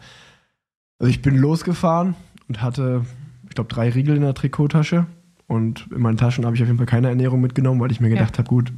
also 0.98 1.08
ich 1.08 1.22
bin 1.22 1.36
losgefahren 1.36 2.16
und 2.48 2.60
hatte, 2.60 3.06
ich 3.48 3.54
glaube, 3.54 3.72
drei 3.72 3.90
Riegel 3.90 4.16
in 4.16 4.22
der 4.22 4.34
Trikottasche 4.34 5.06
und 5.50 5.88
in 5.94 6.00
meinen 6.00 6.16
Taschen 6.16 6.46
habe 6.46 6.54
ich 6.54 6.62
auf 6.62 6.68
jeden 6.68 6.78
Fall 6.78 6.86
keine 6.86 7.08
Ernährung 7.08 7.40
mitgenommen, 7.40 7.80
weil 7.80 7.90
ich 7.90 8.00
mir 8.00 8.08
Ja. 8.08 8.14
gedacht 8.14 8.38
habe, 8.38 8.48
gut, 8.48 8.72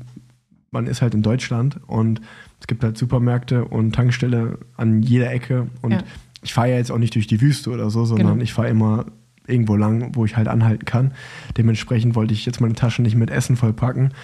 man 0.70 0.86
ist 0.86 1.02
halt 1.02 1.12
in 1.14 1.20
Deutschland 1.22 1.78
und 1.86 2.22
es 2.60 2.66
gibt 2.66 2.82
halt 2.82 2.96
Supermärkte 2.96 3.66
und 3.66 3.94
Tankstelle 3.94 4.58
an 4.78 5.02
jeder 5.02 5.30
Ecke 5.30 5.66
und 5.82 5.92
Ja. 5.92 5.98
ich 6.42 6.54
fahre 6.54 6.70
ja 6.70 6.76
jetzt 6.76 6.90
auch 6.90 6.96
nicht 6.98 7.14
durch 7.14 7.26
die 7.26 7.42
Wüste 7.42 7.70
oder 7.70 7.90
so, 7.90 8.06
sondern 8.06 8.28
Genau. 8.32 8.42
ich 8.42 8.54
fahre 8.54 8.68
immer 8.70 9.04
irgendwo 9.46 9.76
lang, 9.76 10.14
wo 10.14 10.24
ich 10.24 10.36
halt 10.38 10.48
anhalten 10.48 10.86
kann. 10.86 11.12
Dementsprechend 11.58 12.14
wollte 12.14 12.32
ich 12.32 12.46
jetzt 12.46 12.60
meine 12.62 12.72
Taschen 12.74 13.02
nicht 13.02 13.16
mit 13.16 13.28
Essen 13.30 13.56
vollpacken. 13.56 14.14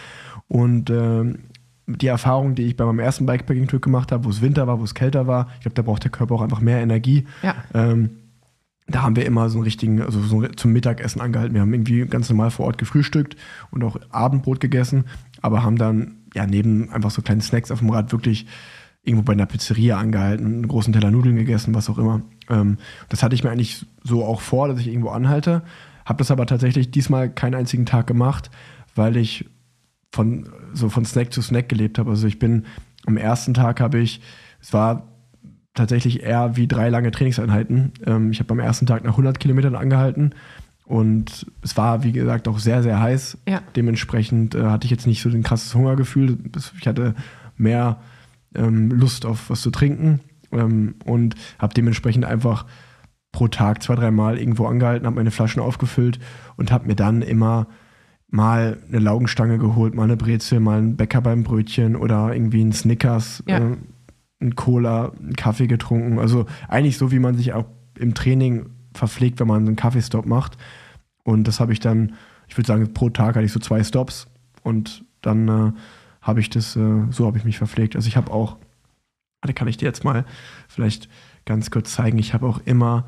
Und 0.46 0.88
ähm, 0.88 1.40
die 1.86 2.06
Erfahrung, 2.06 2.54
die 2.54 2.62
ich 2.62 2.76
bei 2.76 2.84
meinem 2.86 3.00
ersten 3.00 3.26
Bikepacking-Trip 3.26 3.82
gemacht 3.82 4.10
habe, 4.12 4.24
wo 4.24 4.30
es 4.30 4.40
Winter 4.40 4.66
war, 4.66 4.78
wo 4.78 4.84
es 4.84 4.94
kälter 4.94 5.26
war, 5.26 5.48
ich 5.56 5.60
glaube, 5.62 5.74
da 5.74 5.82
braucht 5.82 6.04
der 6.04 6.10
Körper 6.10 6.34
auch 6.36 6.42
einfach 6.42 6.60
mehr 6.60 6.80
Energie. 6.80 7.26
Ja. 7.42 7.56
Ähm, 7.74 8.10
da 8.88 9.02
haben 9.02 9.16
wir 9.16 9.26
immer 9.26 9.48
so 9.50 9.58
einen 9.58 9.64
richtigen, 9.64 10.00
also 10.00 10.20
so 10.20 10.46
zum 10.48 10.72
Mittagessen 10.72 11.20
angehalten. 11.20 11.54
Wir 11.54 11.60
haben 11.60 11.72
irgendwie 11.72 12.06
ganz 12.06 12.28
normal 12.30 12.50
vor 12.50 12.66
Ort 12.66 12.78
gefrühstückt 12.78 13.36
und 13.70 13.84
auch 13.84 13.98
Abendbrot 14.10 14.60
gegessen, 14.60 15.04
aber 15.42 15.62
haben 15.62 15.76
dann 15.76 16.16
ja 16.34 16.46
neben 16.46 16.90
einfach 16.90 17.10
so 17.10 17.22
kleinen 17.22 17.42
Snacks 17.42 17.70
auf 17.70 17.80
dem 17.80 17.90
Rad 17.90 18.12
wirklich 18.12 18.46
irgendwo 19.02 19.24
bei 19.24 19.34
einer 19.34 19.46
Pizzeria 19.46 19.98
angehalten, 19.98 20.46
einen 20.46 20.68
großen 20.68 20.92
Teller 20.92 21.10
Nudeln 21.10 21.36
gegessen, 21.36 21.74
was 21.74 21.88
auch 21.88 21.98
immer. 21.98 22.22
Ähm, 22.48 22.78
das 23.08 23.22
hatte 23.22 23.34
ich 23.34 23.44
mir 23.44 23.50
eigentlich 23.50 23.86
so 24.02 24.24
auch 24.24 24.40
vor, 24.40 24.68
dass 24.68 24.80
ich 24.80 24.88
irgendwo 24.88 25.10
anhalte. 25.10 25.62
Habe 26.04 26.18
das 26.18 26.30
aber 26.30 26.46
tatsächlich 26.46 26.90
diesmal 26.90 27.30
keinen 27.30 27.54
einzigen 27.54 27.86
Tag 27.86 28.06
gemacht, 28.06 28.50
weil 28.94 29.16
ich 29.16 29.48
von 30.12 30.48
so 30.72 30.88
von 30.88 31.04
Snack 31.04 31.32
zu 31.32 31.42
Snack 31.42 31.68
gelebt 31.68 31.98
habe. 31.98 32.10
Also 32.10 32.26
ich 32.26 32.38
bin 32.38 32.64
am 33.06 33.16
ersten 33.16 33.54
Tag 33.54 33.80
habe 33.80 33.98
ich, 33.98 34.20
es 34.60 34.72
war 34.72 35.17
tatsächlich 35.78 36.22
eher 36.22 36.56
wie 36.56 36.66
drei 36.68 36.88
lange 36.90 37.10
Trainingseinheiten. 37.10 37.92
Ähm, 38.06 38.30
ich 38.30 38.40
habe 38.40 38.52
am 38.52 38.60
ersten 38.60 38.86
Tag 38.86 39.04
nach 39.04 39.12
100 39.12 39.40
Kilometern 39.40 39.74
angehalten 39.74 40.34
und 40.84 41.46
es 41.62 41.76
war, 41.76 42.02
wie 42.04 42.12
gesagt, 42.12 42.48
auch 42.48 42.58
sehr, 42.58 42.82
sehr 42.82 43.00
heiß. 43.00 43.38
Ja. 43.48 43.60
Dementsprechend 43.76 44.54
äh, 44.54 44.64
hatte 44.64 44.84
ich 44.86 44.90
jetzt 44.90 45.06
nicht 45.06 45.22
so 45.22 45.28
ein 45.28 45.42
krasses 45.42 45.74
Hungergefühl. 45.74 46.38
Ich 46.80 46.86
hatte 46.86 47.14
mehr 47.56 47.98
ähm, 48.54 48.90
Lust 48.90 49.26
auf 49.26 49.50
was 49.50 49.60
zu 49.60 49.70
trinken 49.70 50.20
ähm, 50.52 50.94
und 51.04 51.34
habe 51.58 51.74
dementsprechend 51.74 52.24
einfach 52.24 52.66
pro 53.32 53.48
Tag 53.48 53.82
zwei, 53.82 53.94
dreimal 53.94 54.38
irgendwo 54.38 54.66
angehalten, 54.66 55.06
habe 55.06 55.16
meine 55.16 55.30
Flaschen 55.30 55.60
aufgefüllt 55.62 56.18
und 56.56 56.72
habe 56.72 56.86
mir 56.86 56.96
dann 56.96 57.20
immer 57.22 57.66
mal 58.30 58.78
eine 58.88 58.98
Laugenstange 58.98 59.58
geholt, 59.58 59.94
mal 59.94 60.04
eine 60.04 60.16
Brezel, 60.16 60.60
mal 60.60 60.78
einen 60.78 60.96
Bäcker 60.96 61.20
beim 61.20 61.44
Brötchen 61.44 61.96
oder 61.96 62.32
irgendwie 62.32 62.60
einen 62.62 62.72
Snickers, 62.72 63.42
Ja. 63.46 63.58
äh, 63.58 63.76
einen 64.40 64.54
Cola, 64.54 65.12
einen 65.18 65.36
Kaffee 65.36 65.66
getrunken. 65.66 66.18
Also 66.18 66.46
eigentlich 66.68 66.98
so, 66.98 67.10
wie 67.10 67.18
man 67.18 67.36
sich 67.36 67.52
auch 67.52 67.66
im 67.98 68.14
Training 68.14 68.66
verpflegt, 68.94 69.40
wenn 69.40 69.48
man 69.48 69.66
einen 69.66 69.76
Kaffeestop 69.76 70.26
macht. 70.26 70.56
Und 71.24 71.44
das 71.44 71.60
habe 71.60 71.72
ich 71.72 71.80
dann, 71.80 72.14
ich 72.46 72.56
würde 72.56 72.66
sagen, 72.66 72.92
pro 72.94 73.10
Tag 73.10 73.36
hatte 73.36 73.44
ich 73.44 73.52
so 73.52 73.60
zwei 73.60 73.82
Stops 73.82 74.28
und 74.62 75.04
dann 75.20 75.48
äh, 75.48 75.72
habe 76.22 76.40
ich 76.40 76.50
das, 76.50 76.76
äh, 76.76 77.02
so 77.10 77.26
habe 77.26 77.38
ich 77.38 77.44
mich 77.44 77.58
verpflegt. 77.58 77.96
Also 77.96 78.08
ich 78.08 78.16
habe 78.16 78.32
auch, 78.32 78.56
warte, 79.40 79.54
kann 79.54 79.68
ich 79.68 79.76
dir 79.76 79.86
jetzt 79.86 80.04
mal 80.04 80.24
vielleicht 80.68 81.08
ganz 81.44 81.70
kurz 81.70 81.92
zeigen, 81.92 82.18
ich 82.18 82.34
habe 82.34 82.46
auch 82.46 82.60
immer 82.64 83.06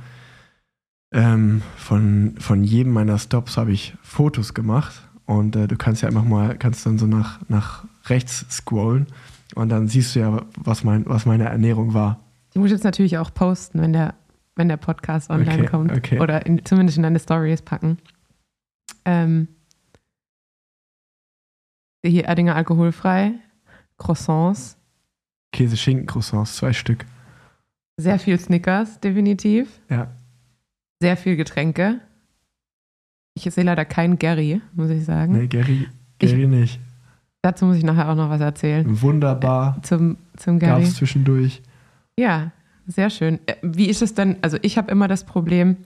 ähm, 1.12 1.62
von, 1.76 2.34
von 2.38 2.64
jedem 2.64 2.92
meiner 2.92 3.18
Stops 3.18 3.56
habe 3.56 3.72
ich 3.72 3.94
Fotos 4.02 4.54
gemacht 4.54 5.08
und 5.26 5.56
äh, 5.56 5.66
du 5.66 5.76
kannst 5.76 6.02
ja 6.02 6.08
einfach 6.08 6.24
mal, 6.24 6.56
kannst 6.56 6.86
dann 6.86 6.98
so 6.98 7.06
nach, 7.06 7.40
nach 7.48 7.84
rechts 8.06 8.46
scrollen 8.50 9.06
und 9.54 9.68
dann 9.68 9.88
siehst 9.88 10.14
du 10.14 10.20
ja, 10.20 10.42
was, 10.56 10.84
mein, 10.84 11.04
was 11.06 11.26
meine 11.26 11.44
Ernährung 11.44 11.94
war. 11.94 12.20
Die 12.54 12.58
muss 12.58 12.66
ich 12.66 12.72
jetzt 12.72 12.84
natürlich 12.84 13.18
auch 13.18 13.32
posten, 13.32 13.80
wenn 13.80 13.92
der, 13.92 14.14
wenn 14.56 14.68
der 14.68 14.76
Podcast 14.76 15.30
online 15.30 15.62
Okay, 15.62 15.66
kommt. 15.66 15.92
okay. 15.92 16.18
Oder 16.20 16.46
in, 16.46 16.64
zumindest 16.64 16.96
in 16.98 17.02
deine 17.04 17.18
Stories 17.20 17.62
packen. 17.62 17.98
Ähm, 19.04 19.48
hier 22.04 22.24
Erdinger 22.24 22.56
alkoholfrei, 22.56 23.34
Croissants, 23.98 24.76
Käse-Schinken-Croissants, 25.52 26.56
zwei 26.56 26.72
Stück. 26.72 27.04
sehr 27.96 28.18
viel 28.18 28.38
Snickers, 28.38 29.00
definitiv. 29.00 29.80
Ja. 29.90 30.10
Sehr 31.02 31.16
viel 31.16 31.36
Getränke. 31.36 32.00
Ich 33.34 33.44
sehe 33.44 33.64
leider 33.64 33.84
keinen 33.84 34.18
Gary, 34.18 34.60
muss 34.74 34.90
ich 34.90 35.04
sagen. 35.04 35.32
Nee, 35.32 35.46
Gary, 35.46 35.88
Gary 36.18 36.46
nicht. 36.46 36.80
Dazu 37.42 37.64
muss 37.64 37.76
ich 37.76 37.84
nachher 37.84 38.10
auch 38.10 38.14
noch 38.14 38.28
was 38.28 38.40
erzählen. 38.40 38.84
Wunderbar. 39.00 39.78
Zum, 39.82 40.18
zum 40.36 40.58
Gab 40.58 40.82
es 40.82 40.96
zwischendurch. 40.96 41.62
Ja, 42.18 42.52
sehr 42.86 43.08
schön. 43.08 43.38
Äh, 43.46 43.54
Wie 43.62 43.86
ist 43.86 44.02
es 44.02 44.14
denn? 44.14 44.36
Also 44.42 44.58
ich 44.62 44.76
habe 44.76 44.90
immer 44.90 45.08
das 45.08 45.24
Problem, 45.24 45.76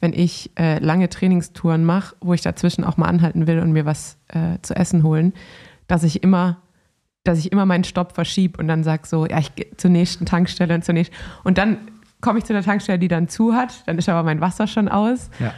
wenn 0.00 0.12
ich 0.12 0.50
äh, 0.58 0.78
lange 0.78 1.08
Trainingstouren 1.08 1.84
mache, 1.84 2.14
wo 2.20 2.34
ich 2.34 2.42
dazwischen 2.42 2.84
auch 2.84 2.96
mal 2.96 3.06
anhalten 3.06 3.46
will 3.46 3.58
und 3.60 3.72
mir 3.72 3.86
was 3.86 4.18
äh, 4.28 4.58
zu 4.62 4.76
essen 4.76 5.02
holen, 5.02 5.32
dass 5.86 6.04
ich 6.04 6.22
immer, 6.22 6.58
dass 7.24 7.38
ich 7.38 7.52
immer 7.52 7.64
meinen 7.64 7.84
Stopp 7.84 8.12
verschiebe 8.12 8.60
und 8.60 8.68
dann 8.68 8.84
sage 8.84 9.06
so, 9.06 9.26
ja, 9.26 9.38
ich 9.38 9.54
gehe 9.54 9.66
zur 9.76 9.90
nächsten 9.90 10.26
Tankstelle 10.26 10.74
und 10.74 10.84
zur 10.84 10.94
nächsten. 10.94 11.14
Und 11.42 11.58
dann 11.58 11.78
komme 12.20 12.38
ich 12.38 12.44
zu 12.44 12.52
der 12.52 12.62
Tankstelle, 12.62 12.98
die 12.98 13.08
dann 13.08 13.28
zu 13.28 13.54
hat, 13.54 13.82
dann 13.86 13.98
ist 13.98 14.08
aber 14.08 14.22
mein 14.22 14.40
Wasser 14.40 14.66
schon 14.66 14.88
aus. 14.88 15.30
Ja. 15.38 15.54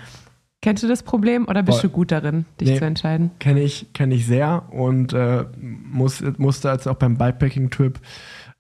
Kennst 0.62 0.82
du 0.82 0.88
das 0.88 1.02
Problem 1.02 1.46
oder 1.48 1.62
bist 1.62 1.80
Voll. 1.80 1.88
du 1.88 1.94
gut 1.94 2.12
darin, 2.12 2.44
dich 2.60 2.68
Nee. 2.68 2.78
zu 2.78 2.84
entscheiden? 2.84 3.30
Kenne 3.38 3.62
ich, 3.62 3.86
kenn 3.94 4.12
ich 4.12 4.26
sehr 4.26 4.64
und 4.72 5.12
äh, 5.14 5.46
muss, 5.60 6.22
musste 6.36 6.68
jetzt 6.68 6.86
auch 6.86 6.96
beim 6.96 7.16
Bikepacking-Trip, 7.16 7.98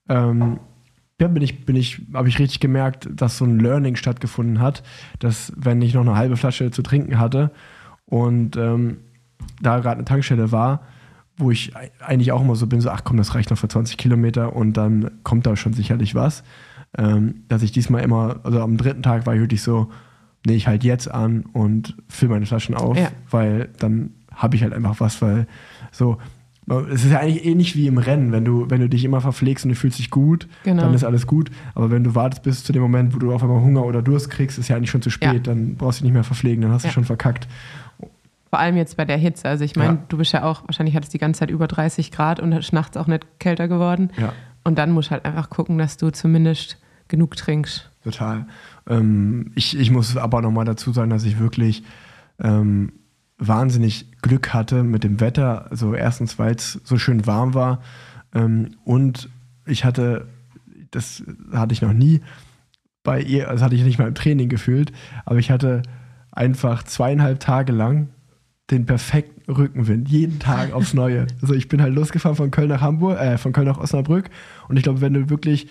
ähm, 0.08 0.58
ja, 1.20 1.28
bin 1.28 1.42
ich, 1.42 1.66
bin 1.66 1.76
ich, 1.76 2.00
habe 2.14 2.28
ich 2.30 2.38
richtig 2.38 2.60
gemerkt, 2.60 3.06
dass 3.12 3.36
so 3.36 3.44
ein 3.44 3.60
Learning 3.60 3.96
stattgefunden 3.96 4.60
hat, 4.60 4.82
dass 5.18 5.52
wenn 5.56 5.82
ich 5.82 5.92
noch 5.92 6.00
eine 6.00 6.16
halbe 6.16 6.38
Flasche 6.38 6.70
zu 6.70 6.80
trinken 6.82 7.18
hatte 7.18 7.50
und 8.06 8.56
ähm, 8.56 8.96
da 9.60 9.78
gerade 9.80 9.96
eine 9.96 10.06
Tankstelle 10.06 10.50
war, 10.52 10.80
wo 11.36 11.50
ich 11.50 11.76
ei- 11.76 11.90
eigentlich 12.00 12.32
auch 12.32 12.40
immer 12.40 12.56
so 12.56 12.66
bin, 12.66 12.80
so, 12.80 12.88
ach 12.88 13.04
komm, 13.04 13.18
das 13.18 13.34
reicht 13.34 13.50
noch 13.50 13.58
für 13.58 13.68
20 13.68 13.98
Kilometer 13.98 14.56
und 14.56 14.72
dann 14.78 15.10
kommt 15.22 15.44
da 15.46 15.54
schon 15.56 15.74
sicherlich 15.74 16.14
was, 16.14 16.42
ähm, 16.96 17.42
dass 17.48 17.62
ich 17.62 17.72
diesmal 17.72 18.02
immer, 18.02 18.40
also 18.42 18.62
am 18.62 18.78
dritten 18.78 19.02
Tag 19.02 19.26
war 19.26 19.34
ich 19.34 19.40
wirklich 19.40 19.62
so, 19.62 19.90
nee, 20.46 20.54
ich 20.54 20.66
halt 20.66 20.84
jetzt 20.84 21.10
an 21.10 21.44
und 21.52 21.94
fülle 22.08 22.32
meine 22.32 22.46
Flaschen 22.46 22.74
auf, 22.74 22.96
Ja. 22.96 23.10
weil 23.30 23.68
dann 23.78 24.10
habe 24.34 24.56
ich 24.56 24.62
halt 24.62 24.72
einfach 24.72 25.00
was, 25.00 25.20
weil 25.20 25.46
so, 25.92 26.18
es 26.92 27.04
ist 27.04 27.10
ja 27.10 27.18
eigentlich 27.18 27.44
ähnlich 27.44 27.74
wie 27.76 27.88
im 27.88 27.98
Rennen, 27.98 28.30
wenn 28.32 28.44
du, 28.44 28.70
wenn 28.70 28.80
du 28.80 28.88
dich 28.88 29.04
immer 29.04 29.20
verpflegst 29.20 29.64
und 29.64 29.70
du 29.70 29.74
fühlst 29.74 29.98
dich 29.98 30.08
gut, 30.10 30.46
Genau. 30.62 30.82
dann 30.84 30.94
ist 30.94 31.02
alles 31.04 31.26
gut, 31.26 31.50
aber 31.74 31.90
wenn 31.90 32.04
du 32.04 32.14
wartest 32.14 32.42
bis 32.44 32.62
zu 32.64 32.72
dem 32.72 32.80
Moment, 32.82 33.12
wo 33.14 33.18
du 33.18 33.32
auf 33.34 33.42
einmal 33.42 33.60
Hunger 33.60 33.84
oder 33.84 34.02
Durst 34.02 34.30
kriegst, 34.30 34.56
ist 34.58 34.68
ja 34.68 34.76
eigentlich 34.76 34.90
schon 34.90 35.02
zu 35.02 35.10
spät, 35.10 35.32
Ja. 35.46 35.52
dann 35.52 35.74
brauchst 35.76 35.98
du 35.98 36.02
dich 36.04 36.10
nicht 36.10 36.14
mehr 36.14 36.24
verpflegen, 36.24 36.62
dann 36.62 36.70
hast 36.72 36.84
du 36.84 36.90
schon 36.90 37.04
verkackt. 37.04 37.48
Vor 38.50 38.58
allem 38.58 38.76
jetzt 38.76 38.96
bei 38.96 39.04
der 39.04 39.16
Hitze. 39.16 39.48
Also 39.48 39.64
ich 39.64 39.76
meine, 39.76 39.94
Ja. 39.94 39.98
du 40.08 40.16
bist 40.16 40.32
ja 40.32 40.42
auch, 40.44 40.62
wahrscheinlich 40.66 40.96
hat 40.96 41.04
es 41.04 41.08
die 41.10 41.18
ganze 41.18 41.40
Zeit 41.40 41.50
über 41.50 41.68
30 41.68 42.10
Grad 42.10 42.40
und 42.40 42.50
ist 42.52 42.72
nachts 42.72 42.96
auch 42.96 43.06
nicht 43.06 43.26
kälter 43.38 43.68
geworden. 43.68 44.10
Ja. 44.18 44.32
Und 44.64 44.76
dann 44.78 44.90
musst 44.90 45.08
du 45.08 45.12
halt 45.12 45.24
einfach 45.24 45.50
gucken, 45.50 45.78
dass 45.78 45.96
du 45.96 46.10
zumindest 46.10 46.78
genug 47.08 47.36
trinkst. 47.36 47.90
Total. 48.04 48.46
Ähm, 48.90 49.52
ich, 49.54 49.78
ich 49.78 49.90
muss 49.90 50.16
aber 50.16 50.42
nochmal 50.42 50.66
dazu 50.66 50.92
sagen, 50.92 51.10
dass 51.10 51.24
ich 51.24 51.38
wirklich 51.38 51.82
ähm, 52.38 52.92
wahnsinnig 53.38 54.06
Glück 54.20 54.52
hatte 54.52 54.82
mit 54.82 55.04
dem 55.04 55.20
Wetter. 55.20 55.70
Also 55.70 55.94
erstens, 55.94 56.38
weil 56.38 56.54
es 56.54 56.80
so 56.84 56.98
schön 56.98 57.26
warm 57.26 57.54
war 57.54 57.80
ähm, 58.34 58.76
und 58.84 59.30
ich 59.64 59.84
hatte, 59.84 60.26
das 60.90 61.22
hatte 61.52 61.72
ich 61.72 61.80
noch 61.80 61.92
nie, 61.92 62.20
bei 63.02 63.22
ihr, 63.22 63.46
das 63.46 63.62
hatte 63.62 63.74
ich 63.74 63.84
nicht 63.84 63.98
mal 63.98 64.08
im 64.08 64.14
Training 64.14 64.48
gefühlt, 64.48 64.92
aber 65.24 65.38
ich 65.38 65.50
hatte 65.50 65.82
einfach 66.32 66.82
zweieinhalb 66.82 67.40
Tage 67.40 67.72
lang 67.72 68.08
den 68.70 68.86
perfekten 68.86 69.50
Rückenwind, 69.50 70.08
jeden 70.08 70.38
Tag 70.38 70.72
aufs 70.72 70.94
Neue. 70.94 71.26
Also 71.40 71.54
ich 71.54 71.68
bin 71.68 71.82
halt 71.82 71.94
losgefahren 71.94 72.36
von 72.36 72.50
Köln 72.50 72.68
nach 72.68 72.82
Hamburg, 72.82 73.18
äh, 73.18 73.38
von 73.38 73.52
Köln 73.52 73.66
nach 73.66 73.78
Osnabrück 73.78 74.30
und 74.68 74.76
ich 74.76 74.82
glaube, 74.82 75.00
wenn 75.00 75.14
du 75.14 75.30
wirklich, 75.30 75.68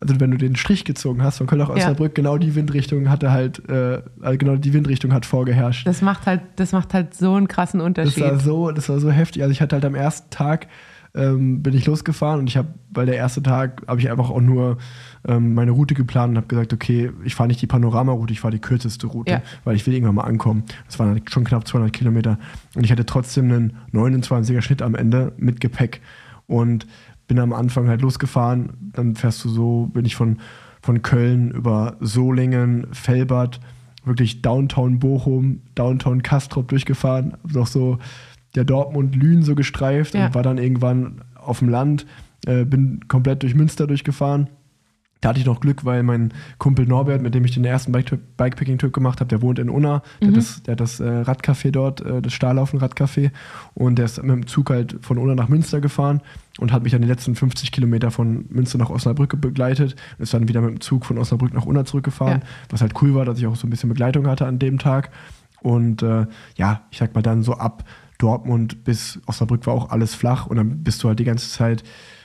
also 0.00 0.20
wenn 0.20 0.30
du 0.30 0.38
den 0.38 0.56
Strich 0.56 0.84
gezogen 0.84 1.22
hast 1.22 1.38
von 1.38 1.46
Köln 1.46 1.60
nach 1.60 1.70
Osnabrück, 1.70 2.12
ja. 2.12 2.22
genau 2.22 2.38
die 2.38 2.54
Windrichtung 2.54 3.10
hatte 3.10 3.32
halt, 3.32 3.68
äh, 3.68 4.02
also 4.20 4.38
genau 4.38 4.56
die 4.56 4.72
Windrichtung 4.72 5.12
hat 5.12 5.26
vorgeherrscht. 5.26 5.86
Das 5.86 6.02
macht 6.02 6.26
halt, 6.26 6.42
das 6.56 6.72
macht 6.72 6.94
halt 6.94 7.14
so 7.14 7.34
einen 7.34 7.48
krassen 7.48 7.80
Unterschied. 7.80 8.22
Das 8.22 8.30
war 8.30 8.40
so, 8.40 8.70
das 8.70 8.88
war 8.88 9.00
so 9.00 9.10
heftig. 9.10 9.42
Also 9.42 9.52
ich 9.52 9.60
hatte 9.60 9.76
halt 9.76 9.84
am 9.84 9.94
ersten 9.94 10.30
Tag 10.30 10.68
ähm, 11.14 11.62
bin 11.62 11.74
ich 11.74 11.86
losgefahren 11.86 12.40
und 12.40 12.48
ich 12.48 12.56
habe, 12.56 12.68
weil 12.90 13.06
der 13.06 13.16
erste 13.16 13.42
Tag 13.42 13.82
habe 13.88 14.00
ich 14.00 14.10
einfach 14.10 14.30
auch 14.30 14.40
nur 14.40 14.78
ähm, 15.26 15.54
meine 15.54 15.70
Route 15.70 15.94
geplant 15.94 16.30
und 16.30 16.36
habe 16.36 16.46
gesagt, 16.46 16.72
okay, 16.72 17.10
ich 17.24 17.34
fahre 17.34 17.48
nicht 17.48 17.60
die 17.62 17.66
Panoramaroute, 17.66 18.32
ich 18.32 18.40
fahre 18.40 18.52
die 18.52 18.60
kürzeste 18.60 19.06
Route, 19.06 19.32
ja. 19.32 19.42
weil 19.64 19.74
ich 19.74 19.86
will 19.86 19.94
irgendwann 19.94 20.16
mal 20.16 20.24
ankommen. 20.24 20.64
Das 20.86 20.98
waren 20.98 21.20
schon 21.28 21.44
knapp 21.44 21.66
200 21.66 21.92
Kilometer 21.92 22.38
und 22.74 22.84
ich 22.84 22.92
hatte 22.92 23.06
trotzdem 23.06 23.46
einen 23.46 23.76
29er 23.92 24.60
Schnitt 24.60 24.82
am 24.82 24.94
Ende 24.94 25.32
mit 25.38 25.60
Gepäck 25.60 26.00
und 26.46 26.86
bin 27.28 27.38
am 27.38 27.52
Anfang 27.52 27.88
halt 27.88 28.02
losgefahren. 28.02 28.70
Dann 28.92 29.14
fährst 29.14 29.44
du 29.44 29.48
so, 29.48 29.86
bin 29.92 30.04
ich 30.04 30.16
von, 30.16 30.38
von 30.82 31.02
Köln 31.02 31.52
über 31.52 31.96
Solingen, 32.00 32.88
Felbert, 32.92 33.60
wirklich 34.04 34.42
Downtown 34.42 34.98
Bochum, 34.98 35.60
Downtown 35.76 36.22
Kastrop 36.22 36.66
durchgefahren, 36.68 37.36
noch 37.52 37.68
so 37.68 37.98
der 38.54 38.64
Dortmund-Lünen 38.64 39.42
so 39.42 39.54
gestreift 39.54 40.14
ja. 40.14 40.26
und 40.26 40.34
war 40.34 40.42
dann 40.42 40.58
irgendwann 40.58 41.20
auf 41.36 41.60
dem 41.60 41.68
Land, 41.68 42.06
äh, 42.46 42.64
bin 42.64 43.06
komplett 43.06 43.42
durch 43.42 43.54
Münster 43.54 43.86
durchgefahren. 43.86 44.48
Da 45.20 45.30
hatte 45.30 45.40
ich 45.40 45.46
noch 45.46 45.60
Glück, 45.60 45.84
weil 45.84 46.02
mein 46.02 46.32
Kumpel 46.58 46.86
Norbert, 46.86 47.22
mit 47.22 47.34
dem 47.34 47.44
ich 47.44 47.52
den 47.52 47.64
ersten 47.64 47.90
Bikepacking-Trip 47.92 48.92
gemacht 48.92 49.20
habe, 49.20 49.28
der 49.28 49.42
wohnt 49.42 49.58
in 49.58 49.68
Unna. 49.68 50.02
Der, 50.20 50.28
mhm. 50.28 50.32
hat 50.32 50.36
das, 50.36 50.62
der 50.62 50.72
hat 50.72 50.80
das 50.80 51.00
äh, 51.00 51.04
Radcafé 51.04 51.70
dort, 51.70 52.00
äh, 52.00 52.22
das 52.22 52.32
Stahlaufen-Radcafé. 52.32 53.32
Und 53.74 53.96
der 53.96 54.04
ist 54.04 54.22
mit 54.22 54.30
dem 54.30 54.46
Zug 54.46 54.70
halt 54.70 54.98
von 55.00 55.18
Unna 55.18 55.34
nach 55.34 55.48
Münster 55.48 55.80
gefahren 55.80 56.20
und 56.58 56.72
hat 56.72 56.84
mich 56.84 56.92
dann 56.92 57.02
die 57.02 57.08
letzten 57.08 57.34
50 57.34 57.72
Kilometer 57.72 58.10
von 58.10 58.46
Münster 58.48 58.78
nach 58.78 58.90
Osnabrück 58.90 59.40
begleitet. 59.40 59.96
Und 60.18 60.22
ist 60.22 60.34
dann 60.34 60.48
wieder 60.48 60.60
mit 60.60 60.70
dem 60.70 60.80
Zug 60.80 61.04
von 61.04 61.18
Osnabrück 61.18 61.52
nach 61.52 61.66
Unna 61.66 61.84
zurückgefahren. 61.84 62.40
Ja. 62.40 62.46
Was 62.70 62.80
halt 62.80 63.00
cool 63.02 63.14
war, 63.14 63.24
dass 63.24 63.38
ich 63.38 63.46
auch 63.46 63.56
so 63.56 63.66
ein 63.66 63.70
bisschen 63.70 63.88
Begleitung 63.88 64.26
hatte 64.26 64.46
an 64.46 64.58
dem 64.58 64.78
Tag. 64.78 65.10
Und 65.60 66.02
äh, 66.02 66.26
ja, 66.56 66.82
ich 66.90 66.98
sag 66.98 67.14
mal 67.14 67.22
dann 67.22 67.42
so 67.42 67.54
ab 67.54 67.84
Dortmund 68.18 68.84
bis 68.84 69.20
Osnabrück 69.26 69.66
war 69.66 69.74
auch 69.74 69.90
alles 69.90 70.14
flach 70.14 70.46
und 70.46 70.56
dann 70.56 70.82
bist 70.82 71.02
du 71.02 71.08
halt 71.08 71.18
die 71.20 71.24
ganze 71.24 71.50
Zeit, 71.50 71.84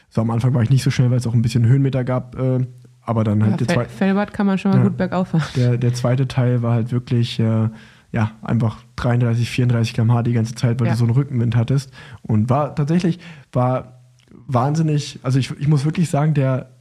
so 0.09 0.21
am 0.21 0.31
Anfang 0.31 0.53
war 0.53 0.61
ich 0.61 0.69
nicht 0.69 0.83
so 0.83 0.89
schnell, 0.89 1.11
weil 1.11 1.17
es 1.17 1.27
auch 1.27 1.33
ein 1.33 1.41
bisschen 1.41 1.65
Höhenmeter 1.65 2.03
gab, 2.03 2.37
äh, 2.37 2.65
aber 3.05 3.23
dann 3.23 3.41
halt 3.41 3.51
ja, 3.51 3.57
der 3.57 3.67
zweite. 3.67 3.89
Felbert 3.89 4.33
kann 4.33 4.45
man 4.45 4.57
schon 4.57 4.71
mal 4.71 4.77
ja, 4.77 4.83
gut 4.83 4.97
bergauf 4.97 5.29
fahren. 5.29 5.43
Der, 5.55 5.77
der 5.77 5.93
zweite 5.93 6.27
Teil 6.27 6.61
war 6.61 6.73
halt 6.73 6.91
wirklich, 6.91 7.39
äh, 7.39 7.69
ja, 8.11 8.31
einfach 8.41 8.77
33, 8.95 9.49
34 9.49 9.93
km/h 9.93 10.23
die 10.23 10.33
ganze 10.33 10.55
Zeit, 10.55 10.79
weil 10.79 10.87
ja. 10.87 10.93
du 10.93 10.99
so 10.99 11.05
einen 11.05 11.13
Rückenwind 11.13 11.55
hattest. 11.55 11.91
Und 12.21 12.49
war 12.49 12.75
tatsächlich, 12.75 13.19
war 13.51 14.01
wahnsinnig, 14.47 15.19
also 15.23 15.39
ich, 15.39 15.51
ich 15.59 15.67
muss 15.67 15.85
wirklich 15.85 16.09
sagen, 16.09 16.33
der, 16.33 16.71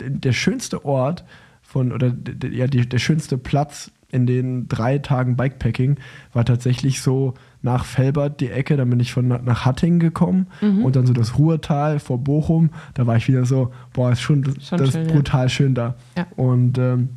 der 0.00 0.32
schönste 0.32 0.84
Ort 0.84 1.24
von, 1.60 1.92
oder 1.92 2.10
der, 2.10 2.50
ja, 2.50 2.66
die, 2.66 2.88
der 2.88 2.98
schönste 2.98 3.38
Platz 3.38 3.90
in 4.10 4.26
den 4.26 4.68
drei 4.68 4.98
Tagen 4.98 5.36
Bikepacking 5.36 5.98
war 6.32 6.44
tatsächlich 6.44 7.00
so 7.00 7.34
nach 7.62 7.84
Felbert 7.84 8.40
die 8.40 8.50
Ecke, 8.50 8.76
dann 8.76 8.90
bin 8.90 9.00
ich 9.00 9.12
von 9.12 9.28
nach 9.28 9.64
Hattingen 9.64 10.00
gekommen 10.00 10.46
mhm. 10.60 10.84
und 10.84 10.96
dann 10.96 11.06
so 11.06 11.12
das 11.12 11.38
Ruhrtal 11.38 11.98
vor 12.00 12.18
Bochum. 12.18 12.70
Da 12.94 13.06
war 13.06 13.16
ich 13.16 13.28
wieder 13.28 13.44
so, 13.44 13.72
boah, 13.92 14.12
ist 14.12 14.20
schon, 14.20 14.44
schon 14.60 14.78
das 14.78 14.92
schön, 14.92 15.06
brutal 15.06 15.44
ja. 15.44 15.48
schön 15.48 15.74
da. 15.74 15.94
Ja. 16.16 16.26
Und 16.36 16.78
ähm, 16.78 17.10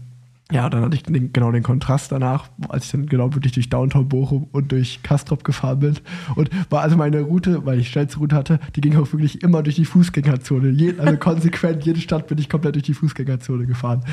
ja, 0.51 0.69
dann 0.69 0.83
hatte 0.83 0.95
ich 0.95 1.01
den, 1.01 1.33
genau 1.33 1.51
den 1.51 1.63
Kontrast 1.63 2.11
danach, 2.11 2.49
als 2.69 2.85
ich 2.85 2.91
dann 2.91 3.07
genau 3.07 3.33
wirklich 3.33 3.53
durch 3.53 3.69
Downtown 3.69 4.07
Bochum 4.07 4.47
und 4.51 4.71
durch 4.71 5.01
Kastrop 5.01 5.43
gefahren 5.43 5.79
bin. 5.79 5.95
Und 6.35 6.51
war 6.69 6.81
also 6.81 6.95
meine 6.97 7.21
Route, 7.21 7.65
weil 7.65 7.79
ich 7.79 7.89
schnellste 7.89 8.19
Route 8.19 8.35
hatte, 8.35 8.59
die 8.75 8.81
ging 8.81 8.95
auch 8.95 9.11
wirklich 9.11 9.41
immer 9.41 9.63
durch 9.63 9.75
die 9.75 9.85
Fußgängerzone. 9.85 10.69
Je, 10.69 10.93
also 10.99 11.17
konsequent, 11.19 11.83
jede 11.83 11.99
Stadt 11.99 12.27
bin 12.27 12.37
ich 12.37 12.47
komplett 12.47 12.75
durch 12.75 12.83
die 12.83 12.93
Fußgängerzone 12.93 13.65
gefahren. 13.65 14.03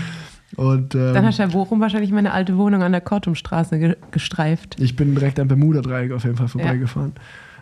Und, 0.57 0.95
ähm, 0.95 1.15
Dann 1.15 1.25
hast 1.25 1.39
du 1.39 1.43
ja 1.43 1.49
Bochum 1.49 1.81
wahrscheinlich 1.81 2.13
meine 2.13 2.33
alte 2.33 2.57
Wohnung 2.57 2.83
an 2.83 2.93
der 2.93 3.01
Kortumstraße 3.01 3.79
ge 3.79 3.97
gestreift. 4.11 4.79
Ich 4.81 4.97
bin 4.97 5.15
direkt 5.15 5.41
am 5.41 5.49
Bermuda-Dreieck 5.49 6.13
auf 6.13 6.25
jeden 6.25 6.37
Fall 6.37 6.49
vorbeigefahren. 6.49 7.13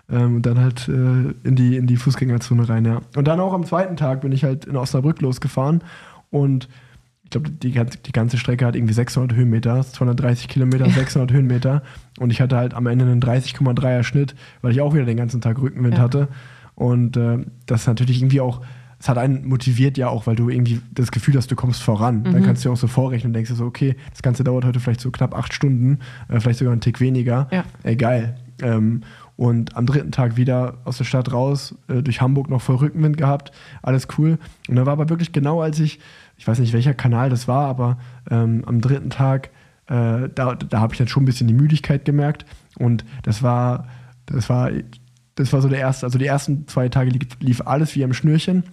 Ja. 0.08 0.18
Ähm, 0.18 0.36
und 0.36 0.46
dann 0.46 0.58
halt 0.58 0.88
äh, 0.88 0.92
in, 0.92 1.54
die, 1.56 1.76
in 1.76 1.86
die 1.86 1.96
Fußgängerzone 1.96 2.68
rein, 2.68 2.84
ja. 2.84 3.00
Und 3.16 3.28
dann 3.28 3.38
auch 3.38 3.52
am 3.52 3.64
zweiten 3.64 3.96
Tag 3.96 4.22
bin 4.22 4.32
ich 4.32 4.42
halt 4.42 4.64
in 4.64 4.76
Osnabrück 4.76 5.20
losgefahren 5.20 5.82
und 6.30 6.68
ich 7.30 7.30
glaube, 7.30 7.50
die, 7.50 7.70
die 7.70 8.12
ganze 8.12 8.38
Strecke 8.38 8.66
hat 8.66 8.74
irgendwie 8.74 8.92
600 8.92 9.36
Höhenmeter, 9.36 9.82
230 9.82 10.48
Kilometer, 10.48 10.86
ja. 10.86 10.92
600 10.92 11.30
Höhenmeter. 11.30 11.84
Und 12.18 12.30
ich 12.30 12.40
hatte 12.40 12.56
halt 12.56 12.74
am 12.74 12.88
Ende 12.88 13.04
einen 13.04 13.22
30,3er 13.22 14.02
Schnitt, 14.02 14.34
weil 14.62 14.72
ich 14.72 14.80
auch 14.80 14.94
wieder 14.94 15.04
den 15.04 15.16
ganzen 15.16 15.40
Tag 15.40 15.62
Rückenwind 15.62 15.98
ja. 15.98 16.02
hatte. 16.02 16.26
Und 16.74 17.16
äh, 17.16 17.38
das 17.66 17.82
ist 17.82 17.86
natürlich 17.86 18.20
irgendwie 18.20 18.40
auch 18.40 18.62
es 19.00 19.08
hat 19.08 19.16
einen 19.16 19.48
motiviert 19.48 19.96
ja 19.96 20.08
auch, 20.08 20.26
weil 20.26 20.36
du 20.36 20.50
irgendwie 20.50 20.80
das 20.92 21.10
Gefühl 21.10 21.34
hast, 21.36 21.50
du 21.50 21.56
kommst 21.56 21.82
voran. 21.82 22.18
Mhm. 22.18 22.32
Dann 22.32 22.42
kannst 22.44 22.64
du 22.64 22.68
ja 22.68 22.74
auch 22.74 22.78
so 22.78 22.86
vorrechnen 22.86 23.30
und 23.30 23.32
denkst 23.32 23.50
dir 23.50 23.56
so, 23.56 23.64
okay, 23.64 23.96
das 24.10 24.20
Ganze 24.20 24.44
dauert 24.44 24.66
heute 24.66 24.78
vielleicht 24.78 25.00
so 25.00 25.10
knapp 25.10 25.34
acht 25.34 25.54
Stunden, 25.54 26.00
äh, 26.28 26.38
vielleicht 26.38 26.58
sogar 26.58 26.72
einen 26.72 26.82
Tick 26.82 27.00
weniger. 27.00 27.48
Ja. 27.50 27.64
Ey, 27.82 27.96
geil. 27.96 28.36
Ähm, 28.62 29.00
und 29.36 29.74
am 29.74 29.86
dritten 29.86 30.12
Tag 30.12 30.36
wieder 30.36 30.74
aus 30.84 30.98
der 30.98 31.04
Stadt 31.04 31.32
raus, 31.32 31.74
äh, 31.88 32.02
durch 32.02 32.20
Hamburg 32.20 32.50
noch 32.50 32.60
voll 32.60 32.76
Rückenwind 32.76 33.16
gehabt, 33.16 33.52
alles 33.80 34.06
cool. 34.18 34.38
Und 34.68 34.76
da 34.76 34.84
war 34.84 34.92
aber 34.92 35.08
wirklich 35.08 35.32
genau, 35.32 35.62
als 35.62 35.80
ich, 35.80 35.98
ich 36.36 36.46
weiß 36.46 36.58
nicht, 36.58 36.74
welcher 36.74 36.92
Kanal 36.92 37.30
das 37.30 37.48
war, 37.48 37.66
aber 37.68 37.96
ähm, 38.30 38.64
am 38.66 38.82
dritten 38.82 39.08
Tag, 39.08 39.48
äh, 39.86 40.28
da, 40.34 40.56
da 40.56 40.80
habe 40.80 40.92
ich 40.92 40.98
dann 40.98 41.08
schon 41.08 41.22
ein 41.22 41.26
bisschen 41.26 41.48
die 41.48 41.54
Müdigkeit 41.54 42.04
gemerkt. 42.04 42.44
Und 42.78 43.06
das 43.22 43.42
war, 43.42 43.86
das 44.26 44.50
war 44.50 44.70
das 45.40 45.52
war 45.52 45.62
so 45.62 45.68
der 45.68 45.78
erste, 45.78 46.06
also 46.06 46.18
die 46.18 46.26
ersten 46.26 46.66
zwei 46.68 46.88
Tage 46.88 47.10
lief, 47.10 47.28
lief 47.40 47.62
alles 47.66 47.94
wie 47.96 48.04
am 48.04 48.12
Schnürchen. 48.12 48.64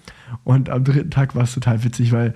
Und 0.44 0.70
am 0.70 0.84
dritten 0.84 1.12
Tag 1.12 1.36
war 1.36 1.44
es 1.44 1.54
total 1.54 1.84
witzig, 1.84 2.12
weil 2.12 2.36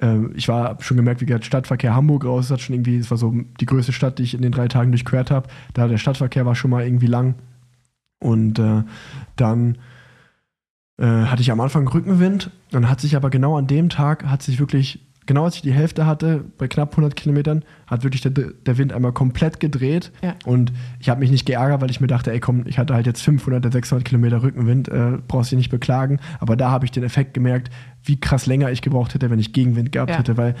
äh, 0.00 0.26
ich 0.34 0.48
war 0.48 0.82
schon 0.82 0.96
gemerkt, 0.96 1.20
wie 1.20 1.26
gesagt, 1.26 1.44
Stadtverkehr 1.44 1.94
Hamburg 1.94 2.24
raus, 2.24 2.48
das 2.48 2.54
hat 2.54 2.60
schon 2.60 2.74
irgendwie, 2.74 2.96
es 2.96 3.10
war 3.10 3.18
so 3.18 3.34
die 3.60 3.66
größte 3.66 3.92
Stadt, 3.92 4.18
die 4.18 4.24
ich 4.24 4.34
in 4.34 4.42
den 4.42 4.52
drei 4.52 4.68
Tagen 4.68 4.90
durchquert 4.90 5.30
habe. 5.30 5.48
Da 5.74 5.88
der 5.88 5.98
Stadtverkehr 5.98 6.46
war 6.46 6.54
schon 6.54 6.70
mal 6.70 6.84
irgendwie 6.84 7.06
lang. 7.06 7.36
Und 8.20 8.58
äh, 8.58 8.82
dann 9.36 9.78
äh, 10.98 11.06
hatte 11.06 11.42
ich 11.42 11.50
am 11.50 11.60
Anfang 11.60 11.86
Rückenwind. 11.86 12.50
Dann 12.70 12.88
hat 12.90 13.00
sich 13.00 13.16
aber 13.16 13.30
genau 13.30 13.56
an 13.56 13.66
dem 13.66 13.88
Tag, 13.88 14.24
hat 14.24 14.42
sich 14.42 14.58
wirklich 14.58 15.07
genau 15.28 15.44
als 15.44 15.56
ich 15.56 15.62
die 15.62 15.72
Hälfte 15.72 16.06
hatte, 16.06 16.42
bei 16.56 16.66
knapp 16.66 16.92
100 16.92 17.14
Kilometern, 17.14 17.62
hat 17.86 18.02
wirklich 18.02 18.22
der, 18.22 18.32
der 18.32 18.78
Wind 18.78 18.92
einmal 18.92 19.12
komplett 19.12 19.60
gedreht. 19.60 20.10
Ja. 20.22 20.34
Und 20.44 20.72
ich 20.98 21.10
habe 21.10 21.20
mich 21.20 21.30
nicht 21.30 21.46
geärgert, 21.46 21.80
weil 21.82 21.90
ich 21.90 22.00
mir 22.00 22.06
dachte, 22.08 22.32
ey 22.32 22.40
komm, 22.40 22.64
ich 22.66 22.78
hatte 22.78 22.94
halt 22.94 23.06
jetzt 23.06 23.22
500 23.22 23.64
oder 23.64 23.72
600 23.72 24.04
Kilometer 24.04 24.42
Rückenwind, 24.42 24.88
äh, 24.88 25.18
brauchst 25.28 25.52
dich 25.52 25.58
nicht 25.58 25.70
beklagen. 25.70 26.18
Aber 26.40 26.56
da 26.56 26.70
habe 26.70 26.86
ich 26.86 26.90
den 26.90 27.04
Effekt 27.04 27.34
gemerkt, 27.34 27.70
wie 28.02 28.18
krass 28.18 28.46
länger 28.46 28.72
ich 28.72 28.80
gebraucht 28.82 29.14
hätte, 29.14 29.30
wenn 29.30 29.38
ich 29.38 29.52
Gegenwind 29.52 29.92
gehabt 29.92 30.10
ja. 30.10 30.18
hätte, 30.18 30.36
weil 30.38 30.54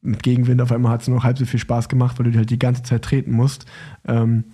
mit 0.00 0.22
Gegenwind 0.22 0.62
auf 0.62 0.70
einmal 0.70 0.92
hat 0.92 1.02
es 1.02 1.08
nur 1.08 1.24
halb 1.24 1.36
so 1.36 1.44
viel 1.44 1.60
Spaß 1.60 1.88
gemacht, 1.88 2.18
weil 2.18 2.30
du 2.30 2.38
halt 2.38 2.50
die 2.50 2.58
ganze 2.58 2.84
Zeit 2.84 3.02
treten 3.02 3.32
musst. 3.32 3.66
Ähm, 4.06 4.44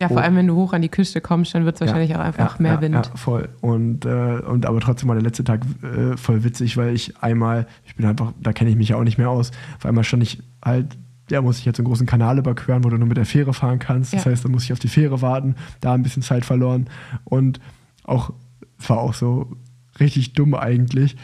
ja, 0.00 0.08
vor 0.08 0.20
allem, 0.20 0.36
wenn 0.36 0.46
du 0.46 0.54
hoch 0.54 0.72
an 0.72 0.82
die 0.82 0.88
Küste 0.88 1.20
kommst, 1.20 1.54
dann 1.54 1.64
wird 1.64 1.74
es 1.74 1.80
wahrscheinlich 1.80 2.10
ja, 2.10 2.20
auch 2.20 2.24
einfach 2.24 2.56
ja, 2.56 2.62
mehr 2.62 2.74
ja, 2.74 2.80
Wind. 2.80 2.94
Ja, 2.94 3.16
voll. 3.16 3.48
Und, 3.60 4.04
äh, 4.04 4.40
und 4.46 4.64
aber 4.64 4.80
trotzdem 4.80 5.08
war 5.08 5.16
der 5.16 5.24
letzte 5.24 5.42
Tag 5.42 5.62
äh, 5.82 6.16
voll 6.16 6.44
witzig, 6.44 6.76
weil 6.76 6.94
ich 6.94 7.16
einmal, 7.20 7.66
ich 7.84 7.96
bin 7.96 8.06
einfach, 8.06 8.32
da 8.40 8.52
kenne 8.52 8.70
ich 8.70 8.76
mich 8.76 8.90
ja 8.90 8.96
auch 8.96 9.02
nicht 9.02 9.18
mehr 9.18 9.30
aus, 9.30 9.50
auf 9.76 9.86
einmal 9.86 10.04
stand 10.04 10.22
ich 10.22 10.40
halt, 10.64 10.96
ja, 11.30 11.42
muss 11.42 11.58
ich 11.58 11.64
jetzt 11.64 11.78
einen 11.78 11.88
großen 11.88 12.06
Kanal 12.06 12.38
überqueren, 12.38 12.84
wo 12.84 12.90
du 12.90 12.96
nur 12.96 13.08
mit 13.08 13.16
der 13.16 13.26
Fähre 13.26 13.52
fahren 13.52 13.78
kannst. 13.78 14.14
Das 14.14 14.24
heißt, 14.24 14.44
da 14.44 14.48
muss 14.48 14.64
ich 14.64 14.72
auf 14.72 14.78
die 14.78 14.88
Fähre 14.88 15.20
warten, 15.20 15.56
da 15.80 15.92
ein 15.92 16.02
bisschen 16.02 16.22
Zeit 16.22 16.44
verloren. 16.44 16.88
Und 17.24 17.60
auch, 18.04 18.32
es 18.78 18.88
war 18.88 18.98
auch 18.98 19.12
so 19.12 19.56
richtig 20.00 20.32
dumm 20.32 20.54
eigentlich. 20.54 21.16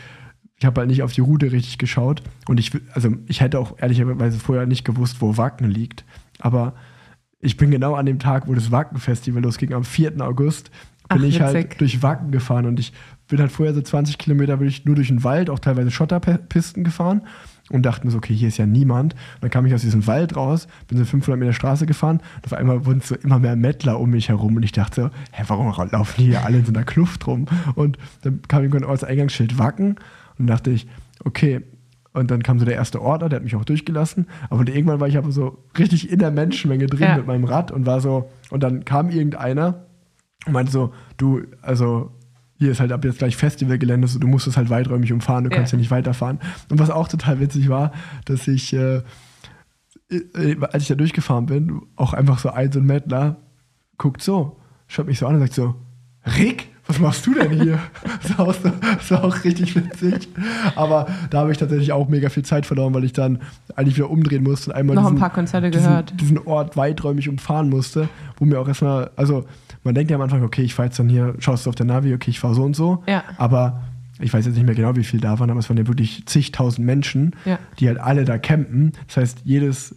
Ich 0.59 0.67
habe 0.67 0.81
halt 0.81 0.91
nicht 0.91 1.03
auf 1.03 1.13
die 1.13 1.23
Route 1.23 1.53
richtig 1.53 1.79
geschaut. 1.79 2.23
Und 2.49 2.61
ich, 2.61 2.73
also 2.93 3.15
ich 3.27 3.41
hätte 3.41 3.59
auch 3.59 3.79
ehrlicherweise 3.79 4.39
vorher 4.39 4.67
nicht 4.67 4.85
gewusst, 4.85 5.21
wo 5.21 5.39
Wacken 5.39 5.71
liegt. 5.71 6.05
Aber 6.39 6.75
ich 7.45 7.57
bin 7.59 7.71
genau 7.71 7.95
an 7.95 8.07
dem 8.07 8.19
Tag, 8.19 8.49
wo 8.49 8.55
das 8.55 8.71
Wacken-Festival 8.71 9.43
losging, 9.43 9.75
am 9.75 9.85
4. 9.85 10.21
August, 10.21 10.71
bin 11.09 11.19
Ach, 11.21 11.25
ich 11.25 11.41
halt 11.43 11.81
durch 11.81 12.03
Wacken 12.03 12.31
gefahren 12.31 12.65
und 12.65 12.81
ich 12.81 12.93
bin 13.29 13.39
halt 13.39 13.53
vorher 13.53 13.75
so 13.75 13.83
20 13.83 14.17
Kilometer 14.17 14.59
wirklich 14.61 14.87
nur 14.87 14.95
durch 14.95 15.09
den 15.09 15.23
Wald, 15.23 15.51
auch 15.51 15.59
teilweise 15.59 15.91
Schotterpisten 15.91 16.85
gefahren 16.85 17.23
und 17.71 17.85
dachte 17.85 18.07
mir 18.07 18.11
so, 18.11 18.19
okay, 18.19 18.35
hier 18.35 18.49
ist 18.49 18.57
ja 18.57 18.65
niemand. 18.65 19.13
Und 19.13 19.43
dann 19.43 19.51
kam 19.51 19.67
ich 19.67 19.75
aus 19.75 19.83
diesem 19.83 20.07
Wald 20.07 20.37
raus, 20.37 20.67
bin 20.89 20.97
so 20.97 21.05
500 21.05 21.39
Meter 21.39 21.53
Straße 21.53 21.85
gefahren 21.85 22.23
und 22.37 22.47
auf 22.47 22.55
einmal 22.55 22.87
wurden 22.87 23.03
so 23.03 23.15
immer 23.17 23.39
mehr 23.39 23.57
Mettler 23.57 24.01
um 24.01 24.11
mich 24.11 24.31
herum 24.31 24.57
und 24.57 24.63
ich 24.63 24.73
dachte 24.73 25.03
so, 25.03 25.11
hä, 25.33 25.45
warum 25.49 25.67
laufen 25.91 26.15
die 26.17 26.25
hier 26.29 26.47
alle 26.47 26.59
in 26.59 26.65
so 26.65 26.73
einer 26.73 26.85
Kluft 26.85 27.27
rum? 27.27 27.45
Und 27.75 27.99
dann 28.23 28.41
kam 28.49 28.63
irgendwann 28.63 28.89
als 28.89 29.05
Eingangsschild 29.05 29.59
Wacken 29.59 29.97
und 30.39 30.47
dachte 30.47 30.71
ich, 30.71 30.87
okay, 31.25 31.61
und 32.15 32.31
dann 32.31 32.43
kam 32.45 32.61
so 32.61 32.65
der 32.65 32.75
erste 32.75 33.03
Order, 33.03 33.29
der 33.29 33.39
hat 33.39 33.45
mich 33.45 33.57
auch 33.57 33.65
durchgelassen. 33.65 34.29
Aber 34.49 34.67
irgendwann 34.67 35.01
war 35.01 35.09
ich 35.09 35.19
aber 35.19 35.33
so 35.33 35.65
richtig 35.77 36.11
in 36.11 36.21
der 36.21 36.31
Menschenmenge 36.31 36.87
drin 36.87 37.09
ja. 37.09 37.17
mit 37.17 37.27
meinem 37.27 37.45
Rad 37.45 37.73
und 37.73 37.87
war 37.87 38.01
so, 38.01 38.31
und 38.51 38.63
dann 38.63 38.85
kam 38.85 39.11
irgendeiner 39.11 39.85
und 40.47 40.53
meinte 40.53 40.71
so, 40.71 40.95
du, 41.17 41.43
also 41.61 42.13
hier 42.57 42.71
ist 42.71 42.79
halt 42.79 42.93
ab 42.93 43.05
jetzt 43.05 43.19
gleich 43.19 43.37
Festivalgelände, 43.37 44.07
so, 44.07 44.21
du 44.21 44.29
musst 44.29 44.47
es 44.47 44.57
halt 44.57 44.71
weiträumig 44.71 45.13
umfahren, 45.13 45.43
du 45.43 45.51
kannst 45.51 45.73
ja 45.73 45.79
nicht 45.79 45.91
weiterfahren. 45.91 46.39
Und 46.71 46.79
was 46.79 46.89
auch 46.89 47.09
total 47.09 47.41
witzig 47.41 47.69
war, 47.69 47.91
dass 48.27 48.47
ich, 48.47 48.73
äh, 48.73 49.03
äh, 50.09 50.57
als 50.71 50.85
ich 50.85 50.89
da 50.89 50.95
durchgefahren 50.95 51.47
bin, 51.47 51.83
auch 51.97 52.13
einfach 52.13 52.39
so 52.39 52.51
ein 52.51 52.71
so 52.71 52.79
ein 52.79 52.87
Mettler 52.87 53.39
guckt 53.99 54.23
so, 54.23 54.61
schaut 54.87 55.07
mich 55.07 55.19
so 55.19 55.27
an 55.27 55.35
und 55.35 55.41
sagt 55.41 55.55
so, 55.55 55.75
Rick, 56.39 56.69
was 56.87 56.99
machst 56.99 57.27
du 57.27 57.35
denn 57.35 57.51
hier? 57.51 57.79
das, 58.23 58.39
war 58.39 58.49
auch 58.49 58.55
so, 58.55 58.71
das 58.81 59.11
war 59.11 59.25
auch 59.25 59.45
richtig 59.45 59.75
witzig. 59.75 60.29
Aber 60.77 61.07
da 61.31 61.41
habe 61.41 61.53
ich 61.53 61.59
tatsächlich 61.59 61.93
auch 61.93 62.09
mega 62.09 62.29
viel 62.29 62.45
Zeit 62.45 62.67
verloren, 62.67 62.93
weil 62.95 63.05
ich 63.05 63.13
dann 63.13 63.39
eigentlich 63.75 63.97
wieder 63.97 64.11
umdrehen 64.11 64.43
musste 64.43 64.71
und 64.71 64.77
einmal 64.77 64.97
Noch 64.97 65.05
diesen, 65.05 65.17
ein 65.17 65.21
paar 65.21 65.31
Konzerte 65.33 65.71
diesen, 65.71 65.87
gehört. 65.87 66.21
diesen 66.21 66.39
Ort 66.39 66.77
weiträumig 66.77 67.29
umfahren 67.29 67.71
musste, 67.71 68.09
wo 68.39 68.45
mir 68.45 68.61
auch 68.61 68.69
erstmal, 68.69 69.11
also 69.17 69.45
man 69.83 69.95
denkt 69.95 70.11
ja 70.11 70.17
am 70.17 70.23
Anfang, 70.23 70.43
okay, 70.43 70.63
ich 70.63 70.75
fahre 70.75 70.89
jetzt 70.89 70.99
dann 70.99 71.09
hier, 71.09 71.35
schaust 71.39 71.67
du 71.67 71.71
auf 71.71 71.77
der 71.77 71.87
Navi, 71.87 72.13
okay, 72.15 72.31
ich 72.31 72.41
fahre 72.41 72.55
so 72.55 72.63
und 72.63 72.77
so. 72.77 73.03
Ja. 73.07 73.25
Aber 73.39 73.83
ich 74.21 74.33
weiß 74.33 74.47
jetzt 74.47 74.55
nicht 74.55 74.65
mehr 74.65 74.75
genau, 74.75 74.95
wie 74.97 75.05
viel 75.05 75.21
da 75.21 75.39
waren, 75.39 75.51
aber 75.51 75.61
es 75.61 75.69
waren 75.69 75.77
ja 75.77 75.87
wirklich 75.87 76.25
zigtausend 76.27 76.87
Menschen, 76.87 77.35
Ja. 77.45 77.59
die 77.81 77.89
halt 77.89 77.99
alle 77.99 78.25
da 78.25 78.39
campen. 78.39 78.93
Das 79.09 79.17
heißt, 79.17 79.39
jedes, 79.45 79.97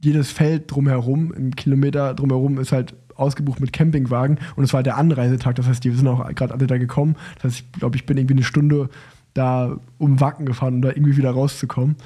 jedes 0.00 0.30
Feld 0.30 0.70
drumherum, 0.70 1.32
im 1.32 1.54
Kilometer 1.54 2.14
drumherum 2.14 2.58
ist 2.58 2.72
halt 2.72 2.94
ausgebucht 3.18 3.60
mit 3.60 3.72
Campingwagen 3.72 4.38
und 4.56 4.64
es 4.64 4.72
war 4.72 4.78
halt 4.78 4.86
der 4.86 4.96
Anreisetag. 4.96 5.56
Das 5.56 5.66
heißt, 5.66 5.82
die 5.84 5.90
sind 5.90 6.06
auch 6.08 6.26
gerade 6.34 6.54
alle 6.54 6.66
da 6.66 6.78
gekommen. 6.78 7.16
Das 7.36 7.44
heißt, 7.44 7.58
ich 7.60 7.72
glaube, 7.72 7.96
ich 7.96 8.06
bin 8.06 8.16
irgendwie 8.16 8.34
eine 8.34 8.44
Stunde 8.44 8.88
da 9.34 9.76
um 9.98 10.20
Wacken 10.20 10.46
gefahren, 10.46 10.74
um 10.74 10.82
da 10.82 10.88
irgendwie 10.88 11.16
wieder 11.16 11.30
rauszukommen. 11.30 11.96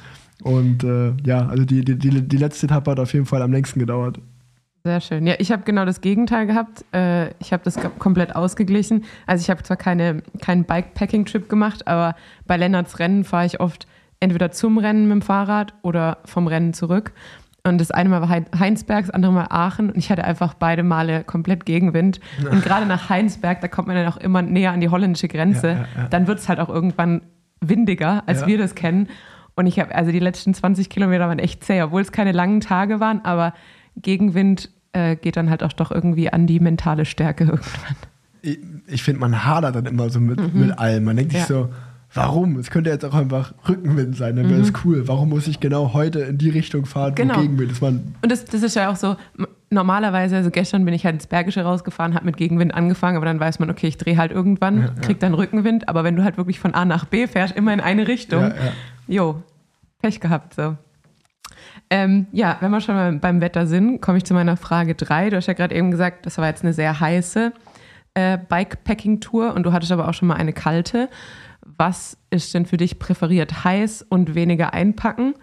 Und 0.43 0.85
äh, 0.85 1.13
ja, 1.25 1.47
also 1.47 1.65
die, 1.65 1.85
die, 1.85 1.97
die, 1.97 2.23
die 2.23 2.37
letzte 2.37 2.67
Etappe 2.67 2.91
hat 2.91 3.01
auf 3.01 3.13
jeden 3.13 3.27
Fall 3.27 3.43
am 3.43 3.53
längsten 3.53 3.79
gedauert. 3.79 4.19
Sehr 4.85 5.01
schön. 5.01 5.27
Ja, 5.29 5.35
ich 5.39 5.53
habe 5.53 5.63
genau 5.63 5.85
das 5.85 6.01
Gegenteil 6.01 6.47
gehabt. 6.47 6.85
Äh, 6.93 7.31
ich 7.39 7.53
habe 7.53 7.63
das 7.63 7.77
komplett 8.01 8.35
ausgeglichen. 8.35 9.05
Also 9.27 9.43
ich 9.43 9.51
habe 9.51 9.63
zwar 9.63 9.77
keine, 9.77 10.23
keinen 10.41 10.65
Bikepacking-Trip 10.65 11.49
gemacht, 11.49 11.87
aber 11.87 12.17
bei 12.47 12.57
Lennarts 12.57 12.99
Rennen 12.99 13.23
fahre 13.23 13.47
ich 13.47 13.61
oft 13.61 13.87
entweder 14.19 14.51
zum 14.51 14.79
Rennen 14.79 15.05
mit 15.05 15.13
dem 15.13 15.23
Fahrrad 15.23 15.75
oder 15.83 16.19
vom 16.25 16.49
Rennen 16.49 16.75
zurück. 16.75 17.13
Und 17.65 17.81
das 17.81 17.91
eine 17.93 18.09
Mal 18.09 18.21
war 18.21 18.29
Hein- 18.29 18.47
Heinsberg, 18.59 19.03
das 19.07 19.11
andere 19.11 19.33
Mal 19.33 19.47
Aachen. 19.51 19.91
Und 19.91 19.97
ich 19.97 20.11
hatte 20.11 20.25
einfach 20.25 20.55
beide 20.55 20.83
Male 20.83 21.23
komplett 21.23 21.65
Gegenwind. 21.65 22.19
Und 22.51 22.63
gerade 22.65 22.87
nach 22.87 23.09
Heinsberg, 23.09 23.61
da 23.61 23.69
kommt 23.69 23.87
man 23.89 23.97
dann 23.97 24.09
auch 24.09 24.17
immer 24.17 24.43
näher 24.43 24.73
an 24.73 24.81
die 24.81 24.89
holländische 24.89 25.29
Grenze. 25.29 25.69
Ja, 25.69 25.75
ja, 25.75 25.87
ja. 25.97 26.09
Dann 26.09 26.27
wird 26.27 26.41
es 26.41 26.49
halt 26.49 26.59
auch 26.59 26.69
irgendwann 26.69 27.23
windiger, 27.61 28.25
als 28.27 28.47
wir 28.47 28.59
das 28.59 28.75
kennen. 28.75 29.07
Und 29.55 29.67
ich 29.67 29.79
habe, 29.79 29.95
also 29.95 30.11
die 30.11 30.19
letzten 30.19 30.55
20 30.55 30.89
Kilometer 30.91 31.29
waren 31.29 31.39
echt 31.39 31.63
zäh, 31.63 31.83
obwohl 31.83 32.01
es 32.01 32.11
keine 32.11 32.33
langen 32.33 32.61
Tage 32.61 32.99
waren, 32.99 33.25
aber 33.25 33.53
Gegenwind 33.97 34.71
äh, 34.93 35.15
geht 35.17 35.37
dann 35.37 35.49
halt 35.51 35.63
auch 35.63 35.73
doch 35.73 35.91
irgendwie 35.93 36.33
an 36.33 36.47
die 36.47 36.59
mentale 36.59 37.05
Stärke 37.05 37.45
irgendwann. 37.45 37.97
ich, 38.43 38.59
ich 38.89 39.03
finde, 39.05 39.21
man 39.21 39.45
hadert 39.45 39.77
dann 39.77 39.87
immer 39.87 40.11
so 40.11 40.19
mit, 40.21 40.53
mit 40.55 40.77
allem. 40.79 41.05
Man 41.05 41.17
denkt 41.17 41.33
sich 41.33 41.43
Mhm. 41.43 41.47
So, 41.47 41.69
warum? 42.15 42.57
Es 42.59 42.71
könnte 42.71 42.91
jetzt 42.91 43.05
auch 43.05 43.15
einfach 43.15 43.55
Rückenwind 43.69 44.17
sein, 44.17 44.37
dann 44.37 44.49
wäre 44.51 44.61
es 44.61 44.73
cool. 44.85 45.07
Warum 45.09 45.31
muss 45.31 45.47
ich 45.49 45.61
genau 45.61 45.93
heute 45.95 46.21
in 46.21 46.39
die 46.39 46.51
Richtung 46.51 46.85
fahren, 46.87 47.13
Mhm. 47.13 47.17
Genau. 47.17 47.37
wo 47.37 47.41
Gegenwind 47.41 47.73
ist? 47.73 47.81
Man, 47.83 48.15
Und 48.23 48.31
das, 48.33 48.45
das 48.45 48.63
ist 48.63 48.77
ja 48.77 48.91
auch 48.91 48.97
so, 48.97 49.17
normalerweise, 49.71 50.37
also 50.37 50.51
gestern 50.51 50.85
bin 50.85 50.93
ich 50.95 51.05
halt 51.05 51.15
ins 51.15 51.27
Bergische 51.27 51.63
rausgefahren, 51.63 52.15
habe 52.15 52.27
mit 52.27 52.37
Gegenwind 52.37 52.75
angefangen, 52.75 53.17
aber 53.17 53.27
dann 53.27 53.41
weiß 53.41 53.59
man, 53.59 53.71
okay, 53.71 53.87
ich 53.89 53.97
drehe 53.97 54.17
halt 54.19 54.31
irgendwann, 54.33 54.91
krieg 55.01 55.19
dann 55.21 55.33
Rückenwind, 55.35 55.89
aber 55.89 56.05
wenn 56.05 56.15
du 56.17 56.25
halt 56.25 56.37
wirklich 56.37 56.61
von 56.61 56.75
A 56.75 56.85
nach 56.85 57.07
B 57.07 57.27
fährst, 57.27 57.57
immer 57.57 57.73
in 57.73 57.81
eine 57.81 58.07
Richtung, 58.09 58.43
Ja, 58.43 58.49
ja. 58.49 58.55
jo, 59.09 59.43
Pech 60.03 60.21
gehabt 60.21 60.55
so. 60.55 60.77
Ähm, 61.91 62.27
ja, 62.33 62.57
wenn 62.61 62.71
wir 62.71 62.81
schon 62.81 62.95
mal 62.95 63.13
beim 63.15 63.41
Wetter 63.41 63.67
sind, 63.67 64.01
komme 64.01 64.19
ich 64.19 64.25
zu 64.25 64.35
meiner 64.35 64.57
Frage 64.57 64.95
3. 64.95 65.31
Du 65.31 65.37
hast 65.37 65.47
ja 65.47 65.53
gerade 65.53 65.75
eben 65.75 65.91
gesagt, 65.91 66.27
das 66.27 66.39
war 66.39 66.47
jetzt 66.49 66.63
eine 66.65 66.73
sehr 66.73 66.99
heiße 67.01 67.53
äh, 68.15 68.39
Bikepacking-Tour 68.49 69.55
und 69.55 69.63
du 69.65 69.73
hattest 69.73 69.93
aber 69.93 70.09
auch 70.09 70.15
schon 70.15 70.29
mal 70.29 70.35
eine 70.35 70.53
kalte. 70.53 71.09
Was 71.85 72.17
ist 72.31 72.55
denn 72.55 72.65
für 72.65 72.77
dich 72.77 73.01
präferiert? 73.01 73.65
Heiß 73.65 74.07
und 74.09 74.37
weniger 74.37 74.73
einpacken 74.73 75.35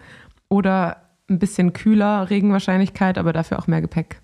oder 0.48 1.02
ein 1.28 1.38
bisschen 1.38 1.74
kühler, 1.74 2.30
Regenwahrscheinlichkeit, 2.30 3.18
aber 3.18 3.34
dafür 3.34 3.58
auch 3.58 3.66
mehr 3.66 3.82
Gepäck? 3.82 4.22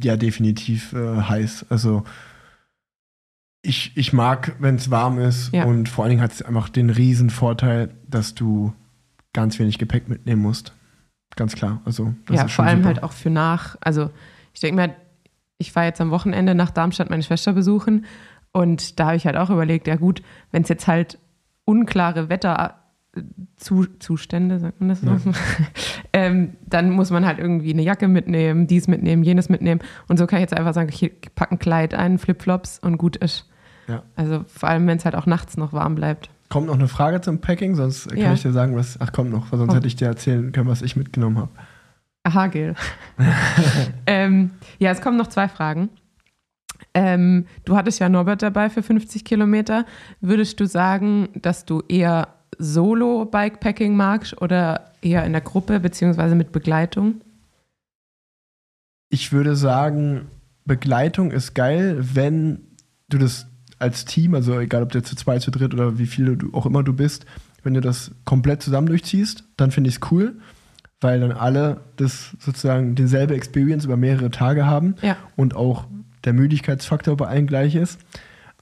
ja, 0.00 0.16
definitiv 0.16 0.92
äh, 0.92 1.22
heiß. 1.22 1.66
Also 1.70 2.04
ich, 3.62 3.96
ich 3.96 4.12
mag, 4.12 4.54
wenn 4.60 4.76
es 4.76 4.92
warm 4.92 5.18
ist 5.18 5.52
Ja. 5.52 5.64
und 5.64 5.88
vor 5.88 6.04
allen 6.04 6.10
Dingen 6.10 6.22
hat 6.22 6.30
es 6.30 6.40
einfach 6.40 6.68
den 6.68 6.88
riesen 6.88 7.30
Vorteil, 7.30 7.90
dass 8.08 8.36
du 8.36 8.72
ganz 9.32 9.58
wenig 9.58 9.78
Gepäck 9.78 10.08
mitnehmen 10.08 10.40
musst. 10.40 10.72
Ganz 11.34 11.56
klar. 11.56 11.82
Also 11.84 12.14
ja, 12.30 12.46
vor 12.46 12.64
allem 12.64 12.78
super. 12.78 12.86
halt 12.86 13.02
auch 13.02 13.12
für 13.12 13.30
nach. 13.30 13.76
Also 13.80 14.10
ich 14.54 14.60
denke 14.60 14.80
mir, 14.80 14.94
ich 15.58 15.74
war 15.74 15.84
jetzt 15.84 16.00
am 16.00 16.12
Wochenende 16.12 16.54
nach 16.54 16.70
Darmstadt 16.70 17.10
meine 17.10 17.24
Schwester 17.24 17.52
besuchen 17.52 18.04
und 18.52 19.00
da 19.00 19.06
habe 19.06 19.16
ich 19.16 19.26
halt 19.26 19.36
auch 19.36 19.50
überlegt, 19.50 19.86
ja 19.86 19.96
gut, 19.96 20.22
wenn 20.50 20.62
es 20.62 20.68
jetzt 20.68 20.86
halt 20.86 21.18
unklare 21.64 22.28
Wetterzustände, 22.28 24.58
sagt 24.58 24.80
man 24.80 24.88
das 24.90 25.00
so? 25.00 25.10
ähm, 26.12 26.56
dann 26.66 26.90
muss 26.90 27.10
man 27.10 27.24
halt 27.26 27.38
irgendwie 27.38 27.72
eine 27.72 27.82
Jacke 27.82 28.08
mitnehmen, 28.08 28.66
dies 28.66 28.88
mitnehmen, 28.88 29.22
jenes 29.22 29.48
mitnehmen. 29.48 29.80
Und 30.08 30.18
so 30.18 30.26
kann 30.26 30.38
ich 30.38 30.42
jetzt 30.42 30.56
einfach 30.56 30.74
sagen, 30.74 30.90
ich 30.90 31.12
packe 31.34 31.54
ein 31.54 31.58
Kleid 31.58 31.94
ein, 31.94 32.18
Flipflops 32.18 32.78
und 32.78 32.98
gut 32.98 33.16
ist. 33.16 33.48
Ja. 33.88 34.02
Also 34.16 34.44
vor 34.46 34.68
allem, 34.68 34.86
wenn 34.86 34.98
es 34.98 35.04
halt 35.04 35.14
auch 35.14 35.26
nachts 35.26 35.56
noch 35.56 35.72
warm 35.72 35.94
bleibt. 35.94 36.30
Kommt 36.48 36.66
noch 36.66 36.74
eine 36.74 36.88
Frage 36.88 37.20
zum 37.22 37.40
Packing, 37.40 37.74
sonst 37.74 38.08
kann 38.08 38.18
Ja. 38.18 38.32
ich 38.34 38.42
dir 38.42 38.52
sagen, 38.52 38.76
was. 38.76 38.98
Ach, 39.00 39.12
kommt 39.12 39.30
noch, 39.30 39.48
sonst 39.48 39.66
Komm. 39.66 39.74
hätte 39.74 39.86
ich 39.86 39.96
dir 39.96 40.08
erzählen 40.08 40.52
können, 40.52 40.68
was 40.68 40.82
ich 40.82 40.96
mitgenommen 40.96 41.38
habe. 41.38 41.48
Aha, 42.24 42.48
Gil. 42.48 42.74
ähm, 44.06 44.50
ja, 44.78 44.90
es 44.90 45.00
kommen 45.00 45.16
noch 45.16 45.28
zwei 45.28 45.48
Fragen. 45.48 45.88
Ähm, 46.94 47.46
du 47.64 47.76
hattest 47.76 48.00
ja 48.00 48.08
Norbert 48.08 48.42
dabei 48.42 48.68
für 48.70 48.82
50 48.82 49.24
Kilometer. 49.24 49.86
Würdest 50.20 50.60
du 50.60 50.66
sagen, 50.66 51.28
dass 51.34 51.64
du 51.64 51.82
eher 51.88 52.28
Solo-Bikepacking 52.58 53.96
magst 53.96 54.40
oder 54.42 54.92
eher 55.00 55.24
in 55.24 55.32
der 55.32 55.40
Gruppe 55.40 55.80
beziehungsweise 55.80 56.34
mit 56.34 56.52
Begleitung? 56.52 57.20
Ich 59.08 59.32
würde 59.32 59.56
sagen, 59.56 60.26
Begleitung 60.64 61.30
ist 61.32 61.54
geil, 61.54 61.98
wenn 62.14 62.60
du 63.08 63.18
das 63.18 63.46
als 63.78 64.04
Team, 64.04 64.34
also 64.34 64.58
egal 64.60 64.82
ob 64.82 64.92
du 64.92 65.02
zu 65.02 65.16
zweit, 65.16 65.42
zu 65.42 65.50
dritt 65.50 65.74
oder 65.74 65.98
wie 65.98 66.06
viele 66.06 66.36
du 66.36 66.54
auch 66.54 66.66
immer 66.66 66.82
du 66.82 66.92
bist, 66.92 67.26
wenn 67.62 67.74
du 67.74 67.80
das 67.80 68.12
komplett 68.24 68.62
zusammen 68.62 68.86
durchziehst, 68.86 69.44
dann 69.56 69.70
finde 69.70 69.88
ich 69.90 69.96
es 69.96 70.10
cool, 70.12 70.36
weil 71.00 71.20
dann 71.20 71.32
alle 71.32 71.80
das 71.96 72.36
sozusagen 72.38 72.94
dieselbe 72.94 73.34
Experience 73.34 73.84
über 73.84 73.96
mehrere 73.96 74.30
Tage 74.30 74.66
haben 74.66 74.94
Ja. 75.02 75.16
und 75.36 75.56
auch 75.56 75.86
der 76.24 76.32
Müdigkeitsfaktor 76.32 77.16
bei 77.16 77.26
allen 77.26 77.46
gleich 77.46 77.74
ist. 77.74 78.00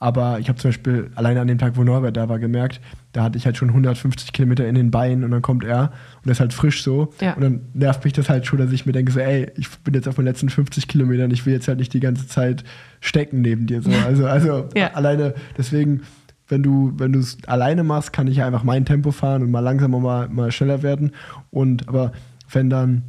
Aber 0.03 0.39
ich 0.39 0.49
habe 0.49 0.59
zum 0.59 0.71
Beispiel 0.71 1.11
alleine 1.15 1.43
an 1.43 1.47
dem 1.47 1.59
Tag, 1.59 1.77
wo 1.77 1.85
Norbert 1.85 2.17
da 2.17 2.31
war, 2.31 2.39
gemerkt, 2.39 2.81
da 3.13 3.23
hatte 3.23 3.37
ich 3.37 3.45
halt 3.45 3.59
schon 3.59 3.69
150 3.69 4.33
Kilometer 4.33 4.67
in 4.67 4.75
den 4.75 4.91
Beinen 4.91 5.25
und 5.25 5.31
dann 5.31 5.43
kommt 5.43 5.63
er 5.63 5.93
und 6.23 6.27
er 6.29 6.33
ist 6.33 6.41
halt 6.41 6.55
frisch 6.55 6.83
so. 6.83 7.13
Ja. 7.21 7.35
Und 7.35 7.43
dann 7.43 7.61
nervt 7.75 8.03
mich 8.05 8.15
das 8.15 8.31
halt 8.31 8.47
schon, 8.47 8.59
dass 8.59 8.73
ich 8.73 8.87
mir 8.87 8.93
denke, 8.93 9.13
so, 9.13 9.21
ey, 9.21 9.53
ich 9.57 9.69
bin 9.81 9.93
jetzt 9.93 10.09
auf 10.09 10.17
meinen 10.17 10.25
letzten 10.27 10.49
50 10.49 10.89
Kilometern, 10.89 11.31
ich 11.31 11.45
will 11.45 11.53
jetzt 11.53 11.69
halt 11.69 11.79
nicht 11.79 11.93
die 11.93 12.01
ganze 12.01 12.27
Zeit 12.27 12.65
stecken 13.01 13.43
neben 13.43 13.67
dir. 13.67 13.83
So. 13.83 13.91
Also, 13.91 14.27
also 14.27 14.69
Ja. 14.75 14.95
alleine, 14.95 15.35
deswegen, 15.59 16.01
wenn 16.49 16.63
du 16.63 16.95
wenn 16.97 17.13
du 17.13 17.19
es 17.19 17.37
alleine 17.47 17.85
machst, 17.85 18.15
kann 18.15 18.27
ich 18.27 18.43
einfach 18.43 18.65
mein 18.65 18.87
Tempo 18.87 19.11
fahren 19.11 19.43
und 19.43 19.51
mal 19.51 19.61
langsamer, 19.61 20.01
mal, 20.01 20.29
mal 20.31 20.51
schneller 20.51 20.83
werden. 20.83 21.13
Und 21.51 21.89
aber 21.89 22.13
wenn 22.51 22.71
dann 22.71 23.03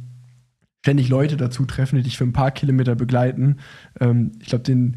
ständig 0.82 1.08
Leute 1.08 1.36
dazu 1.36 1.64
treffen, 1.64 1.96
die 1.96 2.02
dich 2.02 2.18
für 2.18 2.24
ein 2.24 2.32
paar 2.32 2.50
Kilometer 2.50 2.94
begleiten. 2.94 3.58
Ähm, 4.00 4.32
ich 4.40 4.48
glaube, 4.48 4.64
den 4.64 4.96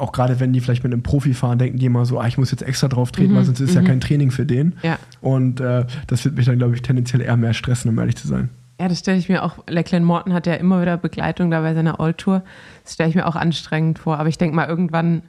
auch 0.00 0.12
gerade 0.12 0.40
wenn 0.40 0.54
die 0.54 0.60
vielleicht 0.60 0.82
mit 0.82 0.94
einem 0.94 1.02
Profi 1.02 1.34
fahren, 1.34 1.58
denken 1.58 1.78
die 1.78 1.84
immer 1.84 2.06
so, 2.06 2.18
ah, 2.18 2.26
ich 2.26 2.38
muss 2.38 2.50
jetzt 2.50 2.62
extra 2.62 2.88
drauf 2.88 3.12
treten, 3.12 3.32
Mhm, 3.32 3.36
weil 3.36 3.44
sonst 3.44 3.60
ist 3.60 3.74
ja 3.74 3.82
kein 3.82 4.00
Training 4.00 4.30
für 4.30 4.46
den. 4.46 4.76
Ja. 4.82 4.98
Und 5.20 5.60
äh, 5.60 5.84
das 6.06 6.24
wird 6.24 6.36
mich 6.36 6.46
dann, 6.46 6.56
glaube 6.56 6.74
ich, 6.74 6.80
tendenziell 6.80 7.20
eher 7.20 7.36
mehr 7.36 7.52
stressen, 7.52 7.90
um 7.90 7.98
ehrlich 7.98 8.16
zu 8.16 8.26
sein. 8.26 8.48
Ja, 8.80 8.88
das 8.88 9.00
stelle 9.00 9.18
ich 9.18 9.28
mir 9.28 9.44
auch, 9.44 9.58
Leclerc 9.68 10.02
Morton 10.02 10.32
hat 10.32 10.46
ja 10.46 10.54
immer 10.54 10.80
wieder 10.80 10.96
Begleitung 10.96 11.50
da 11.50 11.60
bei 11.60 11.74
seiner 11.74 12.00
Old-Tour. 12.00 12.42
Das 12.82 12.94
stelle 12.94 13.10
ich 13.10 13.14
mir 13.14 13.26
auch 13.26 13.36
anstrengend 13.36 13.98
vor. 13.98 14.18
Aber 14.18 14.30
ich 14.30 14.38
denke 14.38 14.56
mal, 14.56 14.66
irgendwann 14.66 15.22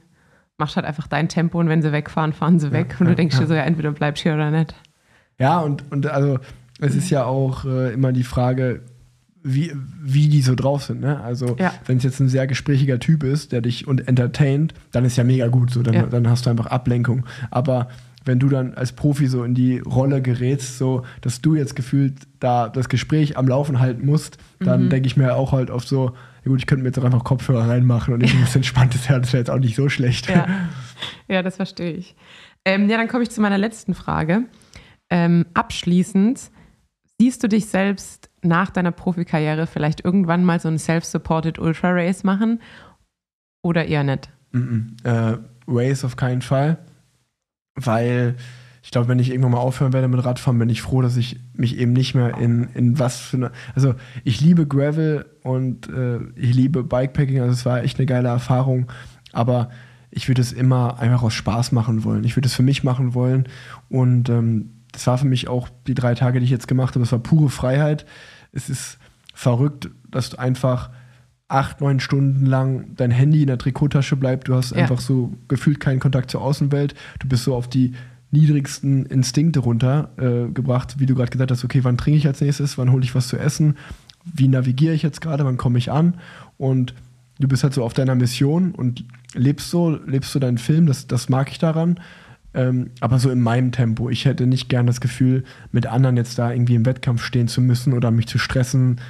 machst 0.56 0.74
du 0.74 0.76
halt 0.76 0.86
einfach 0.86 1.06
dein 1.06 1.28
Tempo 1.28 1.60
und 1.60 1.68
wenn 1.68 1.82
sie 1.82 1.92
wegfahren, 1.92 2.32
fahren 2.32 2.58
sie 2.58 2.72
weg. 2.72 2.96
und 2.98 3.06
du 3.06 3.12
ja, 3.12 3.16
denkst 3.16 3.34
ja. 3.34 3.42
dir 3.42 3.48
so, 3.48 3.54
ja, 3.54 3.62
entweder 3.64 3.92
bleibst 3.92 4.24
du 4.24 4.30
hier 4.30 4.34
oder 4.34 4.50
nicht. 4.50 4.74
Ja, 5.38 5.60
und, 5.60 5.84
und 5.92 6.06
also 6.06 6.38
es 6.80 6.94
ist 6.94 7.10
ja 7.10 7.24
auch 7.24 7.66
äh, 7.66 7.92
immer 7.92 8.12
die 8.12 8.24
Frage, 8.24 8.80
wie, 9.44 9.72
wie 10.00 10.28
die 10.28 10.42
so 10.42 10.54
drauf 10.54 10.84
sind. 10.84 11.00
Ne? 11.00 11.20
Also 11.20 11.56
Ja. 11.58 11.72
wenn 11.86 11.96
es 11.98 12.04
jetzt 12.04 12.20
ein 12.20 12.28
sehr 12.28 12.46
gesprächiger 12.46 12.98
Typ 13.00 13.24
ist, 13.24 13.52
der 13.52 13.60
dich 13.60 13.86
und 13.88 14.06
entertaint, 14.08 14.72
dann 14.92 15.04
ist 15.04 15.16
ja 15.16 15.24
mega 15.24 15.48
gut. 15.48 15.70
So, 15.70 15.82
dann, 15.82 15.94
Ja. 15.94 16.02
dann 16.06 16.28
hast 16.28 16.46
du 16.46 16.50
einfach 16.50 16.66
Ablenkung. 16.66 17.26
Aber 17.50 17.88
wenn 18.24 18.38
du 18.38 18.48
dann 18.48 18.74
als 18.74 18.92
Profi 18.92 19.26
so 19.26 19.42
in 19.42 19.54
die 19.54 19.80
Rolle 19.80 20.22
gerätst, 20.22 20.78
so 20.78 21.04
dass 21.22 21.40
du 21.40 21.56
jetzt 21.56 21.74
gefühlt 21.74 22.14
da 22.38 22.68
das 22.68 22.88
Gespräch 22.88 23.36
am 23.36 23.48
Laufen 23.48 23.80
halten 23.80 24.06
musst, 24.06 24.38
Mhm. 24.60 24.64
dann 24.64 24.90
denke 24.90 25.08
ich 25.08 25.16
mir 25.16 25.34
auch 25.34 25.50
halt 25.50 25.70
oft 25.70 25.88
so, 25.88 26.12
ja 26.44 26.48
gut, 26.48 26.60
ich 26.60 26.66
könnte 26.66 26.82
mir 26.84 26.90
jetzt 26.90 26.98
auch 27.00 27.04
einfach 27.04 27.24
Kopfhörer 27.24 27.68
reinmachen 27.68 28.14
und 28.14 28.22
ich 28.22 28.32
ein 28.34 28.40
bisschen 28.40 28.60
entspanntes 28.60 29.08
Herz, 29.08 29.22
das 29.26 29.32
wäre 29.32 29.40
jetzt 29.40 29.50
auch 29.50 29.58
nicht 29.58 29.74
so 29.74 29.88
schlecht. 29.88 30.28
Ja, 30.28 30.46
ja 31.28 31.42
das 31.42 31.56
verstehe 31.56 31.92
ich. 31.92 32.14
Ähm, 32.64 32.88
ja, 32.88 32.96
dann 32.96 33.08
komme 33.08 33.24
ich 33.24 33.30
zu 33.30 33.40
meiner 33.40 33.58
letzten 33.58 33.92
Frage. 33.94 34.44
Ähm, 35.10 35.44
abschließend, 35.54 36.40
siehst 37.20 37.42
du 37.42 37.48
dich 37.48 37.66
selbst 37.66 38.30
nach 38.42 38.70
deiner 38.70 38.92
Profikarriere 38.92 39.66
vielleicht 39.66 40.04
irgendwann 40.04 40.44
mal 40.44 40.60
so 40.60 40.68
ein 40.68 40.78
Self-Supported 40.78 41.58
Ultra 41.58 41.90
Race 41.90 42.24
machen 42.24 42.60
oder 43.62 43.86
eher 43.86 44.04
nicht? 44.04 44.30
Mhm. 44.52 44.96
Äh, 45.04 45.38
Race 45.68 46.04
auf 46.04 46.16
keinen 46.16 46.42
Fall, 46.42 46.78
weil 47.74 48.36
ich 48.82 48.90
glaube, 48.90 49.06
wenn 49.08 49.20
ich 49.20 49.30
irgendwann 49.30 49.52
mal 49.52 49.58
aufhören 49.58 49.92
werde 49.92 50.08
mit 50.08 50.24
Radfahren, 50.24 50.58
bin 50.58 50.68
ich 50.68 50.82
froh, 50.82 51.02
dass 51.02 51.16
ich 51.16 51.38
mich 51.54 51.78
eben 51.78 51.92
nicht 51.92 52.14
mehr 52.14 52.36
in, 52.38 52.68
in 52.74 52.98
was 52.98 53.20
für 53.20 53.36
eine. 53.36 53.52
Also, 53.76 53.94
ich 54.24 54.40
liebe 54.40 54.66
Gravel 54.66 55.24
und 55.44 55.88
äh, 55.88 56.18
ich 56.34 56.52
liebe 56.54 56.82
Bikepacking, 56.82 57.40
also 57.40 57.52
es 57.52 57.64
war 57.64 57.84
echt 57.84 57.98
eine 57.98 58.06
geile 58.06 58.28
Erfahrung, 58.28 58.90
aber 59.32 59.70
ich 60.10 60.26
würde 60.26 60.42
es 60.42 60.52
immer 60.52 60.98
einfach 60.98 61.22
aus 61.22 61.32
Spaß 61.32 61.70
machen 61.70 62.02
wollen. 62.02 62.24
Ich 62.24 62.36
würde 62.36 62.48
es 62.48 62.54
für 62.54 62.64
mich 62.64 62.82
machen 62.82 63.14
wollen 63.14 63.48
und 63.88 64.28
ähm, 64.28 64.70
das 64.90 65.06
war 65.06 65.16
für 65.16 65.26
mich 65.26 65.48
auch 65.48 65.68
die 65.86 65.94
drei 65.94 66.14
Tage, 66.14 66.40
die 66.40 66.44
ich 66.44 66.50
jetzt 66.50 66.68
gemacht 66.68 66.94
habe, 66.94 67.04
es 67.04 67.12
war 67.12 67.20
pure 67.20 67.48
Freiheit. 67.48 68.04
Es 68.52 68.68
ist 68.68 68.98
verrückt, 69.34 69.90
dass 70.10 70.30
du 70.30 70.38
einfach 70.38 70.90
acht, 71.48 71.80
neun 71.80 72.00
Stunden 72.00 72.46
lang 72.46 72.94
dein 72.96 73.10
Handy 73.10 73.42
in 73.42 73.48
der 73.48 73.58
Trikottasche 73.58 74.16
bleibt. 74.16 74.48
Du 74.48 74.54
hast 74.54 74.70
ja. 74.70 74.78
einfach 74.78 75.00
so 75.00 75.34
gefühlt 75.48 75.80
keinen 75.80 76.00
Kontakt 76.00 76.30
zur 76.30 76.40
Außenwelt. 76.40 76.94
Du 77.18 77.28
bist 77.28 77.44
so 77.44 77.54
auf 77.54 77.68
die 77.68 77.92
niedrigsten 78.30 79.04
Instinkte 79.06 79.60
runtergebracht, 79.60 80.94
äh, 80.96 81.00
wie 81.00 81.06
du 81.06 81.14
gerade 81.14 81.30
gesagt 81.30 81.50
hast, 81.50 81.64
okay, 81.64 81.84
wann 81.84 81.98
trinke 81.98 82.18
ich 82.18 82.26
als 82.26 82.40
nächstes, 82.40 82.78
wann 82.78 82.90
hole 82.90 83.04
ich 83.04 83.14
was 83.14 83.28
zu 83.28 83.36
essen, 83.36 83.76
wie 84.24 84.48
navigiere 84.48 84.94
ich 84.94 85.02
jetzt 85.02 85.20
gerade, 85.20 85.44
wann 85.44 85.58
komme 85.58 85.78
ich 85.78 85.90
an 85.90 86.16
und 86.56 86.94
du 87.38 87.46
bist 87.46 87.62
halt 87.62 87.74
so 87.74 87.84
auf 87.84 87.92
deiner 87.92 88.14
Mission 88.14 88.74
und 88.74 89.04
lebst 89.34 89.68
so, 89.68 89.90
lebst 90.06 90.32
so 90.32 90.38
deinen 90.38 90.58
Film, 90.58 90.86
das, 90.86 91.06
das 91.06 91.28
mag 91.28 91.50
ich 91.50 91.58
daran, 91.58 92.00
ähm, 92.54 92.90
aber 93.00 93.18
so 93.18 93.30
in 93.30 93.40
meinem 93.40 93.72
Tempo. 93.72 94.10
Ich 94.10 94.24
hätte 94.24 94.46
nicht 94.46 94.68
gern 94.68 94.86
das 94.86 95.00
Gefühl, 95.00 95.44
mit 95.70 95.86
anderen 95.86 96.16
jetzt 96.16 96.38
da 96.38 96.52
irgendwie 96.52 96.74
im 96.74 96.86
Wettkampf 96.86 97.22
stehen 97.22 97.48
zu 97.48 97.60
müssen 97.60 97.92
oder 97.92 98.10
mich 98.10 98.26
zu 98.26 98.38
stressen, 98.38 99.00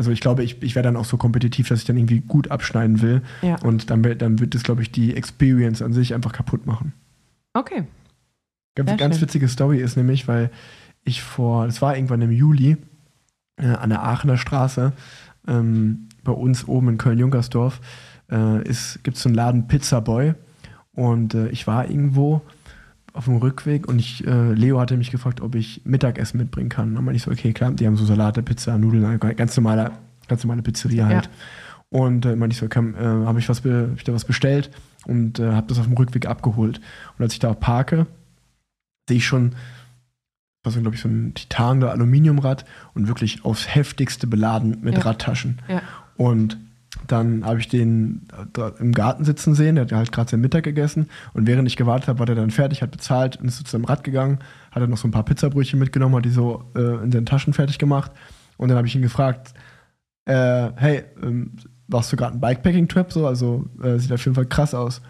also 0.00 0.12
ich 0.12 0.22
glaube, 0.22 0.42
ich, 0.42 0.62
ich 0.62 0.74
wäre 0.74 0.82
dann 0.82 0.96
auch 0.96 1.04
so 1.04 1.18
kompetitiv, 1.18 1.68
dass 1.68 1.80
ich 1.80 1.84
dann 1.84 1.98
irgendwie 1.98 2.20
gut 2.20 2.50
abschneiden 2.50 3.02
will. 3.02 3.20
Ja. 3.42 3.56
Und 3.56 3.90
dann, 3.90 4.02
dann 4.02 4.38
wird 4.38 4.54
es, 4.54 4.62
glaube 4.62 4.80
ich, 4.80 4.90
die 4.90 5.14
Experience 5.14 5.82
an 5.82 5.92
sich 5.92 6.14
einfach 6.14 6.32
kaputt 6.32 6.64
machen. 6.64 6.94
Okay. 7.52 7.84
Ganz, 8.76 8.96
ganz 8.96 9.20
witzige 9.20 9.46
Story 9.46 9.78
ist 9.78 9.98
nämlich, 9.98 10.26
weil 10.26 10.50
ich 11.04 11.20
vor, 11.20 11.66
das 11.66 11.82
war 11.82 11.96
irgendwann 11.96 12.22
im 12.22 12.32
Juli, 12.32 12.78
äh, 13.56 13.66
an 13.66 13.90
der 13.90 14.02
Aachener 14.02 14.38
Straße, 14.38 14.94
ähm, 15.46 16.08
bei 16.24 16.32
uns 16.32 16.66
oben 16.66 16.88
in 16.88 16.96
Köln-Junkersdorf, 16.96 17.82
äh, 18.28 18.62
gibt 19.02 19.18
es 19.18 19.22
so 19.22 19.28
einen 19.28 19.36
Laden 19.36 19.68
Pizza 19.68 20.00
Boy. 20.00 20.32
Und 20.92 21.34
äh, 21.34 21.48
ich 21.48 21.66
war 21.66 21.90
irgendwo 21.90 22.40
auf 23.12 23.24
dem 23.24 23.36
Rückweg 23.36 23.88
und 23.88 23.98
ich, 23.98 24.26
äh, 24.26 24.52
Leo 24.52 24.80
hatte 24.80 24.96
mich 24.96 25.10
gefragt, 25.10 25.40
ob 25.40 25.54
ich 25.54 25.82
Mittagessen 25.84 26.38
mitbringen 26.38 26.68
kann. 26.68 26.88
Und 26.88 26.94
dann 26.94 27.04
meinte 27.04 27.16
ich 27.16 27.22
so, 27.22 27.30
okay, 27.30 27.52
klar, 27.52 27.72
die 27.72 27.86
haben 27.86 27.96
so 27.96 28.04
Salate, 28.04 28.42
Pizza, 28.42 28.78
Nudeln, 28.78 29.18
ganz 29.36 29.56
normale, 29.56 29.92
ganz 30.28 30.44
normale 30.44 30.62
Pizzeria 30.62 31.06
halt. 31.06 31.26
Ja. 31.26 31.30
Und 31.90 32.24
äh, 32.24 32.36
meinte 32.36 32.54
ich 32.54 32.58
so, 32.58 32.66
äh, 32.66 33.26
habe 33.26 33.38
ich, 33.38 33.48
was 33.48 33.64
hab 33.64 33.96
ich 33.96 34.04
da 34.04 34.12
was 34.12 34.24
bestellt 34.24 34.70
und 35.06 35.38
äh, 35.38 35.52
habe 35.52 35.66
das 35.66 35.78
auf 35.78 35.86
dem 35.86 35.94
Rückweg 35.94 36.26
abgeholt. 36.26 36.80
Und 37.18 37.22
als 37.22 37.32
ich 37.32 37.40
da 37.40 37.52
parke, 37.52 38.06
sehe 39.08 39.18
ich 39.18 39.26
schon, 39.26 39.56
was 40.62 40.78
glaube 40.78 40.94
ich, 40.94 41.00
so 41.00 41.08
ein 41.08 41.34
Titan 41.34 41.78
oder 41.78 41.92
Aluminiumrad 41.92 42.64
und 42.94 43.08
wirklich 43.08 43.44
aufs 43.44 43.74
heftigste 43.74 44.26
beladen 44.26 44.78
mit 44.82 44.94
ja. 44.94 45.00
Radtaschen. 45.00 45.60
Ja. 45.68 45.82
Und 46.16 46.58
dann 47.06 47.44
habe 47.44 47.60
ich 47.60 47.68
den 47.68 48.28
im 48.78 48.92
Garten 48.92 49.24
sitzen 49.24 49.54
sehen, 49.54 49.74
der 49.74 49.84
hat 49.84 49.92
halt 49.92 50.12
gerade 50.12 50.30
sein 50.30 50.40
Mittag 50.40 50.64
gegessen. 50.64 51.08
Und 51.32 51.46
während 51.46 51.66
ich 51.68 51.76
gewartet 51.76 52.08
habe, 52.08 52.18
war 52.18 52.26
der 52.26 52.36
dann 52.36 52.50
fertig, 52.50 52.82
hat 52.82 52.90
bezahlt 52.90 53.36
und 53.36 53.48
ist 53.48 53.58
zu 53.58 53.70
seinem 53.70 53.84
Rad 53.84 54.04
gegangen, 54.04 54.38
hat 54.70 54.82
dann 54.82 54.90
noch 54.90 54.98
so 54.98 55.08
ein 55.08 55.12
paar 55.12 55.24
Pizzabrötchen 55.24 55.78
mitgenommen, 55.78 56.16
hat 56.16 56.24
die 56.24 56.30
so 56.30 56.70
äh, 56.76 57.02
in 57.02 57.10
seinen 57.10 57.26
Taschen 57.26 57.52
fertig 57.52 57.78
gemacht. 57.78 58.12
Und 58.56 58.68
dann 58.68 58.76
habe 58.76 58.86
ich 58.86 58.94
ihn 58.94 59.02
gefragt, 59.02 59.54
äh, 60.26 60.70
hey, 60.76 61.04
ähm, 61.22 61.52
machst 61.88 62.12
du 62.12 62.16
gerade 62.16 62.32
einen 62.32 62.40
Bikepacking-Trip 62.40 63.12
so, 63.12 63.26
also 63.26 63.64
äh, 63.82 63.98
sieht 63.98 64.12
auf 64.12 64.24
jeden 64.24 64.34
Fall 64.34 64.46
krass 64.46 64.74
aus. 64.74 65.00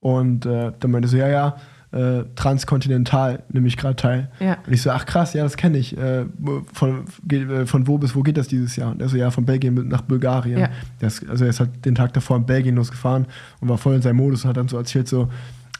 Und 0.00 0.46
äh, 0.46 0.72
dann 0.78 0.90
meinte 0.90 1.06
er 1.06 1.10
so, 1.10 1.16
ja, 1.16 1.28
ja, 1.28 1.56
äh, 1.94 2.24
transkontinental 2.34 3.44
nehme 3.52 3.68
ich 3.68 3.76
gerade 3.76 3.94
teil. 3.94 4.30
Ja. 4.40 4.58
Und 4.66 4.72
ich 4.72 4.82
so, 4.82 4.90
ach 4.90 5.06
krass, 5.06 5.32
ja, 5.32 5.44
das 5.44 5.56
kenne 5.56 5.78
ich. 5.78 5.96
Äh, 5.96 6.24
von, 6.72 7.04
äh, 7.30 7.66
von 7.66 7.86
wo 7.86 7.98
bis 7.98 8.16
wo 8.16 8.22
geht 8.22 8.36
das 8.36 8.48
dieses 8.48 8.74
Jahr? 8.74 8.90
Und 8.90 9.00
er 9.00 9.08
so, 9.08 9.16
ja, 9.16 9.30
von 9.30 9.44
Belgien 9.44 9.88
nach 9.88 10.02
Bulgarien. 10.02 10.58
Ja. 10.58 10.70
Das, 10.98 11.26
also 11.28 11.44
er 11.44 11.50
ist 11.50 11.60
halt 11.60 11.84
den 11.84 11.94
Tag 11.94 12.12
davor 12.12 12.36
in 12.36 12.46
Belgien 12.46 12.74
losgefahren 12.74 13.26
und 13.60 13.68
war 13.68 13.78
voll 13.78 13.94
in 13.94 14.02
seinem 14.02 14.16
Modus 14.16 14.44
und 14.44 14.48
hat 14.48 14.56
dann 14.56 14.68
so 14.68 14.76
erzählt, 14.76 15.06
so 15.06 15.28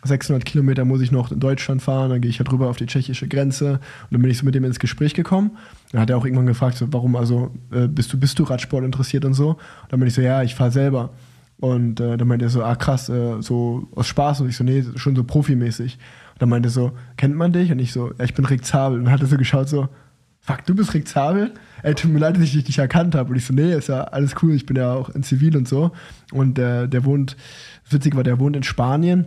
600 0.05 0.45
Kilometer 0.45 0.85
muss 0.85 1.01
ich 1.01 1.11
noch 1.11 1.33
in 1.33 1.41
Deutschland 1.41 1.83
fahren, 1.83 2.11
dann 2.11 2.21
gehe 2.21 2.31
ich 2.31 2.39
halt 2.39 2.53
rüber 2.53 2.69
auf 2.69 2.77
die 2.77 2.87
tschechische 2.87 3.27
Grenze 3.27 3.73
und 3.73 4.13
dann 4.13 4.21
bin 4.21 4.31
ich 4.31 4.39
so 4.39 4.45
mit 4.45 4.55
ihm 4.55 4.65
ins 4.65 4.79
Gespräch 4.79 5.15
gekommen. 5.15 5.53
Dann 5.93 6.03
hat 6.03 6.11
er 6.11 6.19
auch 6.19 6.25
irgendwann 6.25 6.47
gefragt, 6.47 6.77
so, 6.77 6.93
warum, 6.93 7.17
also 7.17 7.51
äh, 7.73 7.89
bist 7.89 8.13
du, 8.13 8.21
bist 8.21 8.39
du 8.39 8.45
Radsport 8.45 8.85
interessiert 8.85 9.25
und 9.25 9.35
so? 9.35 9.51
Und 9.51 9.59
dann 9.89 9.99
bin 9.99 10.07
ich 10.07 10.15
so, 10.15 10.21
ja, 10.21 10.43
ich 10.43 10.55
fahre 10.55 10.71
selber. 10.71 11.11
Und 11.61 12.01
äh, 12.01 12.17
dann 12.17 12.29
meinte 12.29 12.47
er 12.47 12.51
so, 12.51 12.63
ah 12.63 12.75
krass, 12.77 13.09
äh, 13.09 13.41
so 13.41 13.89
aus 13.95 14.07
Spaß. 14.07 14.41
Und 14.41 14.49
ich 14.49 14.57
so, 14.57 14.65
nee, 14.65 14.85
schon 14.97 15.17
so 15.17 15.25
profimäßig. 15.25 15.99
Und 16.33 16.43
dann 16.43 16.49
meinte 16.49 16.69
er 16.69 16.73
so, 16.73 16.93
kennt 17.17 17.37
man 17.37 17.53
dich? 17.53 17.71
Und 17.71 17.79
ich 17.79 17.93
so, 17.93 18.11
ja, 18.19 18.25
ich 18.25 18.35
bin 18.35 18.45
Rick 18.45 18.65
Zabel. 18.65 18.99
Und 18.99 19.05
dann 19.05 19.13
hat 19.13 19.21
er 19.21 19.29
so 19.29 19.37
geschaut, 19.37 19.69
so, 19.69 19.89
fuck, 20.41 20.65
du 20.67 20.75
bist 20.75 20.95
Rick 20.95 21.09
Zabel? 21.09 21.53
Ey, 21.83 21.95
tut 21.95 22.11
mir 22.11 22.19
leid, 22.19 22.37
dass 22.37 22.43
ich 22.43 22.53
dich 22.53 22.67
nicht 22.67 22.79
erkannt 22.79 23.15
habe. 23.15 23.31
Und 23.31 23.37
ich 23.37 23.47
so, 23.47 23.55
nee, 23.55 23.75
ist 23.75 23.89
ja 23.89 24.05
alles 24.05 24.35
cool, 24.43 24.53
ich 24.53 24.67
bin 24.67 24.77
ja 24.77 24.93
auch 24.93 25.09
in 25.11 25.23
Zivil 25.23 25.57
und 25.57 25.67
so. 25.67 25.93
Und 26.33 26.59
äh, 26.59 26.89
der 26.89 27.05
wohnt, 27.05 27.37
witzig 27.89 28.15
war, 28.15 28.25
der 28.25 28.39
wohnt 28.39 28.57
in 28.57 28.63
Spanien, 28.63 29.27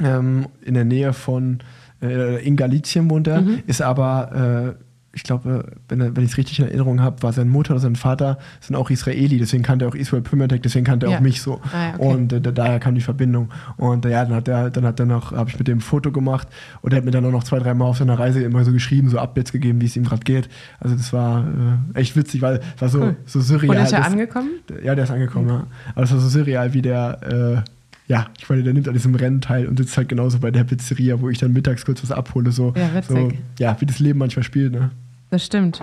ähm, 0.00 0.46
in 0.62 0.74
der 0.74 0.84
Nähe 0.84 1.12
von, 1.12 1.58
äh, 2.02 2.44
in 2.46 2.56
Galicien 2.56 3.10
wohnt 3.10 3.26
er, 3.26 3.42
mhm. 3.42 3.62
ist 3.66 3.82
aber 3.82 4.76
äh, 4.78 4.85
ich 5.16 5.22
glaube, 5.22 5.72
wenn, 5.88 6.14
wenn 6.14 6.24
ich 6.24 6.32
es 6.32 6.36
richtig 6.36 6.58
in 6.58 6.66
Erinnerung 6.66 7.00
habe, 7.00 7.22
war 7.22 7.32
seine 7.32 7.48
Mutter 7.48 7.72
oder 7.72 7.80
sein 7.80 7.96
Vater 7.96 8.38
sind 8.60 8.76
auch 8.76 8.90
Israeli, 8.90 9.38
deswegen 9.38 9.62
kannte 9.62 9.86
er 9.86 9.88
auch 9.88 9.94
Israel 9.94 10.22
Pimentek, 10.22 10.62
deswegen 10.62 10.84
kannte 10.84 11.06
er 11.06 11.12
ja. 11.12 11.16
auch 11.16 11.22
mich 11.22 11.40
so. 11.40 11.58
Ah, 11.72 11.94
okay. 11.94 12.06
Und 12.06 12.32
äh, 12.34 12.40
daher 12.40 12.78
kam 12.80 12.94
die 12.94 13.00
Verbindung. 13.00 13.48
Und 13.78 14.04
äh, 14.04 14.10
ja, 14.10 14.26
dann 14.26 14.34
hat 14.34 14.46
er, 14.46 14.68
dann 14.70 14.84
hat 14.84 15.00
er 15.00 15.06
noch, 15.06 15.32
habe 15.32 15.48
ich 15.48 15.58
mit 15.58 15.68
dem 15.68 15.78
ein 15.78 15.80
Foto 15.80 16.12
gemacht 16.12 16.48
und 16.82 16.92
er 16.92 16.98
hat 16.98 17.04
mir 17.06 17.12
dann 17.12 17.24
auch 17.24 17.30
noch 17.30 17.44
zwei, 17.44 17.58
drei 17.58 17.72
Mal 17.72 17.86
auf 17.86 17.96
seiner 17.96 18.18
Reise 18.18 18.42
immer 18.42 18.62
so 18.64 18.72
geschrieben, 18.72 19.08
so 19.08 19.18
Updates 19.18 19.52
gegeben, 19.52 19.80
wie 19.80 19.86
es 19.86 19.96
ihm 19.96 20.04
gerade 20.04 20.22
geht. 20.22 20.50
Also 20.80 20.94
das 20.94 21.14
war 21.14 21.46
äh, 21.94 21.98
echt 21.98 22.14
witzig, 22.14 22.42
weil 22.42 22.60
es 22.74 22.82
war 22.82 22.88
so, 22.90 23.00
cool. 23.00 23.16
so 23.24 23.40
surreal. 23.40 23.76
Und 23.76 23.82
ist 23.82 23.92
er 23.92 24.04
angekommen? 24.04 24.50
Ja, 24.84 24.94
der 24.94 25.04
ist 25.04 25.10
angekommen, 25.10 25.46
mhm. 25.46 25.50
ja. 25.50 25.66
Aber 25.94 26.04
es 26.04 26.12
war 26.12 26.20
so 26.20 26.28
surreal, 26.28 26.74
wie 26.74 26.82
der 26.82 27.64
äh, 27.64 27.70
ja, 28.08 28.26
ich 28.38 28.48
meine, 28.48 28.62
der 28.62 28.72
nimmt 28.72 28.86
an 28.86 28.94
diesem 28.94 29.14
Rennen 29.14 29.40
teil 29.40 29.66
und 29.66 29.78
sitzt 29.78 29.96
halt 29.96 30.08
genauso 30.08 30.38
bei 30.38 30.50
der 30.50 30.64
Pizzeria, 30.64 31.20
wo 31.20 31.28
ich 31.28 31.38
dann 31.38 31.52
mittags 31.52 31.84
kurz 31.84 32.02
was 32.02 32.12
abhole. 32.12 32.52
So, 32.52 32.72
ja, 32.76 32.94
witzig. 32.94 33.16
So, 33.16 33.32
ja, 33.58 33.76
wie 33.80 33.86
das 33.86 33.98
Leben 33.98 34.18
manchmal 34.18 34.44
spielt, 34.44 34.72
ne? 34.72 34.90
Das 35.36 35.44
stimmt. 35.44 35.82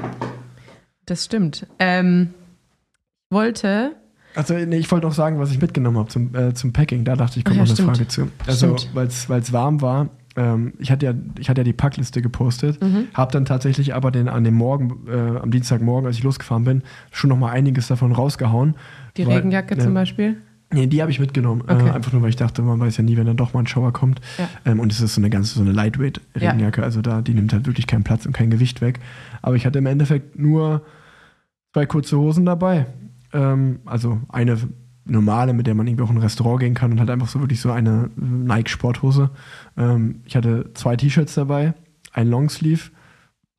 Das 1.06 1.26
stimmt. 1.26 1.68
Ähm, 1.78 2.34
wollte. 3.30 3.92
Also, 4.34 4.56
nee, 4.56 4.78
ich 4.78 4.92
wollte 4.92 5.06
auch 5.06 5.14
sagen, 5.14 5.38
was 5.38 5.52
ich 5.52 5.62
mitgenommen 5.62 6.00
habe 6.00 6.10
zum, 6.10 6.34
äh, 6.34 6.56
zum 6.56 6.74
Packing. 6.74 7.06
Da 7.06 7.16
dachte 7.16 7.38
ich, 7.38 7.46
kommt 7.46 7.58
ja, 7.58 7.64
noch 7.64 7.78
eine 7.78 7.88
Frage 7.88 8.08
zu. 8.08 8.32
Also, 8.48 8.76
weil 8.96 9.06
es 9.06 9.54
warm 9.54 9.84
war, 9.84 10.10
ähm, 10.36 10.74
ich, 10.80 10.90
hatte 10.90 11.06
ja, 11.06 11.14
ich 11.38 11.52
hatte 11.52 11.60
ja 11.62 11.66
die 11.66 11.74
Packliste 11.74 12.24
gepostet, 12.24 12.82
mhm. 12.82 13.10
habe 13.14 13.32
dann 13.32 13.46
tatsächlich 13.46 13.94
aber 13.94 14.10
den, 14.10 14.28
an 14.28 14.44
dem 14.44 14.56
Morgen, 14.56 15.06
äh, 15.08 15.38
am 15.38 15.52
Dienstagmorgen, 15.52 16.08
als 16.08 16.18
ich 16.18 16.24
losgefahren 16.24 16.64
bin, 16.64 16.82
schon 17.12 17.30
noch 17.30 17.38
mal 17.38 17.52
einiges 17.52 17.90
davon 17.90 18.12
rausgehauen. 18.12 18.74
Die 19.18 19.28
weil, 19.28 19.36
Regenjacke 19.36 19.76
äh, 19.76 19.78
zum 19.78 19.94
Beispiel? 19.94 20.38
Nee, 20.74 20.88
die 20.88 21.02
habe 21.02 21.12
ich 21.12 21.20
mitgenommen. 21.20 21.64
Äh, 21.68 21.74
okay. 21.74 21.88
Äh, 21.88 21.92
einfach 21.92 22.12
nur, 22.12 22.22
weil 22.22 22.30
ich 22.30 22.36
dachte, 22.36 22.62
man 22.62 22.80
weiß 22.80 22.98
ja 22.98 23.04
nie, 23.04 23.16
wenn 23.18 23.28
dann 23.28 23.38
doch 23.38 23.54
mal 23.54 23.62
ein 23.62 23.68
Schauer 23.68 23.94
kommt. 23.94 24.20
Ja. 24.38 24.50
Ähm, 24.66 24.80
und 24.80 24.92
es 24.92 25.00
ist 25.02 25.16
so 25.16 25.22
eine 25.22 25.30
ganze, 25.30 25.56
so 25.56 25.62
eine 25.62 25.72
Lightweight-Regenjacke. 25.72 26.82
Ja. 26.82 26.86
Also 26.86 27.02
da, 27.02 27.22
die 27.22 27.34
nimmt 27.34 27.54
halt 27.54 27.66
wirklich 27.66 27.88
keinen 27.88 28.04
Platz 28.04 28.26
und 28.26 28.34
kein 28.34 28.50
Gewicht 28.50 28.82
weg. 28.82 29.00
Aber 29.42 29.56
ich 29.56 29.66
hatte 29.66 29.80
im 29.80 29.86
Endeffekt 29.86 30.38
nur 30.38 30.82
zwei 31.74 31.86
kurze 31.86 32.18
Hosen 32.18 32.46
dabei. 32.46 32.88
Ähm, 33.34 33.80
also 33.86 34.20
eine 34.30 34.58
normale, 35.06 35.54
mit 35.54 35.68
der 35.68 35.76
man 35.76 35.88
irgendwie 35.88 36.04
auch 36.04 36.10
in 36.10 36.18
ein 36.18 36.22
Restaurant 36.22 36.62
gehen 36.62 36.74
kann 36.74 36.92
und 36.92 37.00
halt 37.00 37.10
einfach 37.10 37.28
so 37.28 37.40
wirklich 37.40 37.60
so 37.60 37.72
eine 37.72 38.10
Nike-Sporthose. 38.16 39.32
Ähm, 39.78 40.22
ich 40.26 40.36
hatte 40.36 40.72
zwei 40.74 40.96
T-Shirts 40.96 41.36
dabei, 41.36 41.74
ein 42.14 42.30
Longsleeve, 42.30 42.92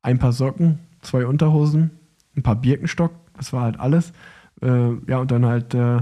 ein 0.01 0.17
paar 0.17 0.31
Socken, 0.31 0.79
zwei 1.01 1.25
Unterhosen, 1.25 1.91
ein 2.35 2.43
paar 2.43 2.55
Birkenstock. 2.55 3.11
Das 3.37 3.53
war 3.53 3.61
halt 3.61 3.79
alles. 3.79 4.11
Äh, 4.61 4.93
ja, 5.07 5.19
und 5.19 5.31
dann 5.31 5.45
halt 5.45 5.73
äh, 5.73 6.01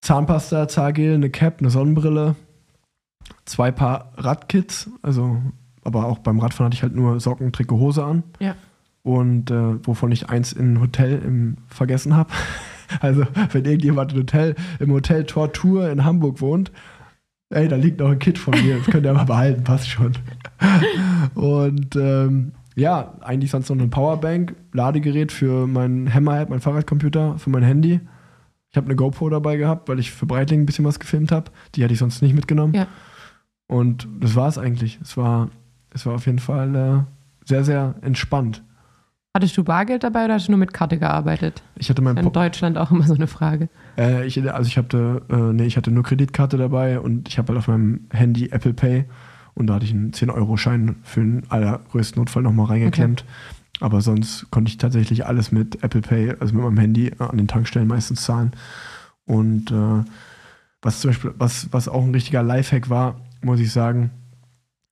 Zahnpasta, 0.00 0.68
Zahngel, 0.68 1.14
eine 1.14 1.30
Cap, 1.30 1.56
eine 1.60 1.70
Sonnenbrille, 1.70 2.36
zwei 3.44 3.70
Paar 3.70 4.12
Radkits, 4.16 4.90
also 5.02 5.40
aber 5.84 6.06
auch 6.06 6.18
beim 6.18 6.38
Radfahren 6.38 6.66
hatte 6.66 6.74
ich 6.74 6.82
halt 6.82 6.94
nur 6.94 7.18
Socken, 7.18 7.52
Trikot, 7.52 7.78
Hose 7.78 8.04
an. 8.04 8.22
Ja. 8.40 8.54
Und 9.02 9.50
äh, 9.50 9.86
wovon 9.86 10.12
ich 10.12 10.28
eins 10.28 10.52
im 10.52 10.80
Hotel 10.80 11.22
im, 11.24 11.56
vergessen 11.68 12.14
habe. 12.14 12.30
also, 13.00 13.24
wenn 13.52 13.64
irgendjemand 13.64 14.12
im 14.12 14.18
Hotel, 14.18 14.54
im 14.80 14.92
Hotel 14.92 15.24
Tortur 15.24 15.90
in 15.90 16.04
Hamburg 16.04 16.40
wohnt, 16.40 16.72
ey, 17.50 17.68
da 17.68 17.76
liegt 17.76 18.00
noch 18.00 18.10
ein 18.10 18.18
Kit 18.18 18.38
von 18.38 18.52
mir, 18.62 18.78
das 18.78 18.86
könnt 18.86 19.06
ihr 19.06 19.12
aber 19.12 19.24
behalten, 19.24 19.64
passt 19.64 19.88
schon. 19.88 20.12
Und 21.34 21.96
ähm, 21.96 22.52
ja, 22.74 23.14
eigentlich 23.20 23.50
sonst 23.50 23.70
noch 23.70 23.78
eine 23.78 23.88
Powerbank, 23.88 24.54
Ladegerät 24.72 25.32
für 25.32 25.66
mein 25.66 26.12
Hammerhead, 26.12 26.50
mein 26.50 26.60
Fahrradcomputer, 26.60 27.38
für 27.38 27.50
mein 27.50 27.62
Handy. 27.62 28.00
Ich 28.78 28.80
habe 28.80 28.86
eine 28.86 28.96
GoPro 28.96 29.28
dabei 29.28 29.56
gehabt, 29.56 29.88
weil 29.88 29.98
ich 29.98 30.12
für 30.12 30.24
Breitling 30.24 30.60
ein 30.60 30.66
bisschen 30.66 30.84
was 30.84 31.00
gefilmt 31.00 31.32
habe. 31.32 31.50
Die 31.74 31.82
hatte 31.82 31.92
ich 31.92 31.98
sonst 31.98 32.22
nicht 32.22 32.32
mitgenommen. 32.32 32.74
Ja. 32.74 32.86
Und 33.66 34.06
das 34.20 34.36
war 34.36 34.46
es 34.46 34.56
eigentlich. 34.56 35.00
Es 35.02 35.16
war, 35.16 35.50
es 35.92 36.06
war 36.06 36.14
auf 36.14 36.26
jeden 36.26 36.38
Fall 36.38 36.76
äh, 36.76 37.02
sehr, 37.44 37.64
sehr 37.64 37.96
entspannt. 38.02 38.62
Hattest 39.34 39.56
du 39.56 39.64
Bargeld 39.64 40.04
dabei 40.04 40.26
oder 40.26 40.34
hast 40.34 40.46
du 40.46 40.52
nur 40.52 40.60
mit 40.60 40.72
Karte 40.72 40.96
gearbeitet? 40.96 41.64
Ich 41.76 41.90
hatte 41.90 42.02
mein 42.02 42.16
In 42.18 42.30
Deutschland 42.30 42.78
auch 42.78 42.92
immer 42.92 43.04
so 43.04 43.14
eine 43.14 43.26
Frage. 43.26 43.68
Äh, 43.96 44.24
ich, 44.26 44.40
also 44.48 44.68
ich 44.68 44.78
hatte, 44.78 45.22
äh, 45.28 45.34
nee, 45.34 45.66
ich 45.66 45.76
hatte 45.76 45.90
nur 45.90 46.04
Kreditkarte 46.04 46.56
dabei 46.56 47.00
und 47.00 47.28
ich 47.28 47.36
habe 47.36 47.48
halt 47.48 47.58
auf 47.58 47.66
meinem 47.66 48.06
Handy 48.12 48.50
Apple 48.50 48.74
Pay 48.74 49.06
und 49.54 49.66
da 49.66 49.74
hatte 49.74 49.86
ich 49.86 49.92
einen 49.92 50.12
10-Euro-Schein 50.12 50.96
für 51.02 51.18
den 51.18 51.42
allergrößten 51.48 52.20
Notfall 52.20 52.44
nochmal 52.44 52.66
reingeklemmt. 52.66 53.24
Okay. 53.24 53.57
Aber 53.80 54.00
sonst 54.00 54.50
konnte 54.50 54.70
ich 54.70 54.78
tatsächlich 54.78 55.26
alles 55.26 55.52
mit 55.52 55.82
Apple 55.82 56.00
Pay, 56.00 56.34
also 56.40 56.54
mit 56.54 56.64
meinem 56.64 56.78
Handy 56.78 57.12
an 57.18 57.36
den 57.36 57.48
Tankstellen 57.48 57.88
meistens 57.88 58.22
zahlen. 58.22 58.52
Und 59.24 59.70
äh, 59.70 60.04
was 60.82 61.00
zum 61.00 61.10
Beispiel, 61.10 61.34
was, 61.38 61.68
was 61.72 61.88
auch 61.88 62.02
ein 62.02 62.14
richtiger 62.14 62.42
Lifehack 62.42 62.90
war, 62.90 63.20
muss 63.42 63.60
ich 63.60 63.72
sagen, 63.72 64.10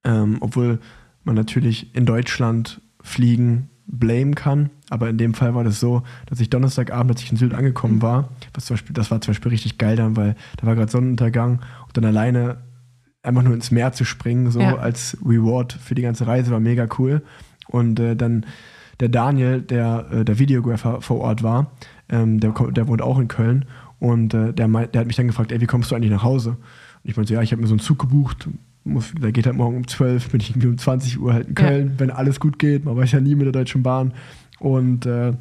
ähm, 0.05 0.39
obwohl 0.41 0.79
man 1.25 1.35
natürlich 1.35 1.95
in 1.95 2.07
Deutschland 2.07 2.81
fliegen 3.03 3.71
blame 3.87 4.35
kann. 4.35 4.71
Aber 4.91 5.09
in 5.09 5.19
dem 5.19 5.35
Fall 5.35 5.55
war 5.55 5.65
das 5.65 5.81
so, 5.81 6.03
dass 6.27 6.41
ich 6.41 6.51
Donnerstagabend, 6.51 7.13
als 7.13 7.23
ich 7.23 7.31
in 7.31 7.37
Sylt 7.37 7.55
angekommen 7.55 8.03
war, 8.03 8.31
was 8.55 8.67
zum 8.67 8.75
Beispiel, 8.75 8.95
das 8.95 9.11
war 9.11 9.21
zum 9.21 9.33
Beispiel 9.33 9.51
richtig 9.51 9.79
geil 9.79 9.97
dann, 9.97 10.17
weil 10.17 10.37
da 10.57 10.67
war 10.67 10.75
gerade 10.75 10.91
Sonnenuntergang 10.91 11.61
und 11.87 11.97
dann 11.97 12.05
alleine 12.05 12.59
einfach 13.23 13.43
nur 13.43 13.55
ins 13.55 13.71
Meer 13.71 13.93
zu 13.93 14.05
springen, 14.05 14.51
so 14.51 14.61
ja. 14.61 14.77
als 14.77 15.17
Reward 15.25 15.73
für 15.73 15.95
die 15.97 16.03
ganze 16.03 16.27
Reise, 16.27 16.53
war 16.53 16.61
mega 16.61 16.87
cool. 16.99 17.23
Und 17.69 17.99
äh, 17.99 18.15
dann 18.15 18.47
der 19.01 19.09
Daniel, 19.09 19.61
der 19.61 20.07
äh, 20.11 20.25
der 20.25 20.39
Videographer 20.39 21.01
vor 21.01 21.21
Ort 21.21 21.43
war, 21.43 21.73
ähm, 22.09 22.41
der, 22.41 22.53
der 22.53 22.89
wohnt 22.89 23.03
auch 23.03 23.19
in 23.19 23.29
Köln 23.29 23.65
und 23.99 24.35
äh, 24.35 24.53
der, 24.53 24.69
der 24.69 25.01
hat 25.01 25.07
mich 25.07 25.17
dann 25.17 25.27
gefragt, 25.27 25.53
ey, 25.53 25.61
wie 25.61 25.67
kommst 25.67 25.91
du 25.91 25.95
eigentlich 25.95 26.11
nach 26.11 26.23
Hause? 26.23 26.51
Und 26.51 27.11
ich 27.11 27.17
meinte, 27.17 27.35
ja, 27.35 27.43
ich 27.43 27.53
habe 27.53 27.63
mir 27.63 27.69
so 27.69 27.75
einen 27.75 27.81
Zug 27.81 27.99
gebucht, 27.99 28.49
muss, 28.85 29.13
der 29.21 29.33
geht 29.33 29.47
halt 29.47 29.57
morgen 29.57 29.77
um 29.77 29.87
12, 29.87 30.31
bin 30.31 30.41
ich 30.41 30.51
irgendwie 30.51 30.69
um 30.69 30.79
20 30.79 31.19
Uhr 31.19 31.33
halt 31.33 31.49
in 31.49 31.55
Köln, 31.55 31.89
ja. 31.89 31.93
wenn 31.99 32.11
alles 32.11 32.41
gut 32.41 32.59
geht. 32.59 32.85
Man 32.85 32.97
weiß 32.97 33.13
ja 33.13 33.21
nie 33.21 33.35
mit 33.35 33.47
der 33.47 33.53
Deutschen 33.53 33.83
Bahn. 33.83 34.13
Und 34.59 35.07
äh, 35.07 35.33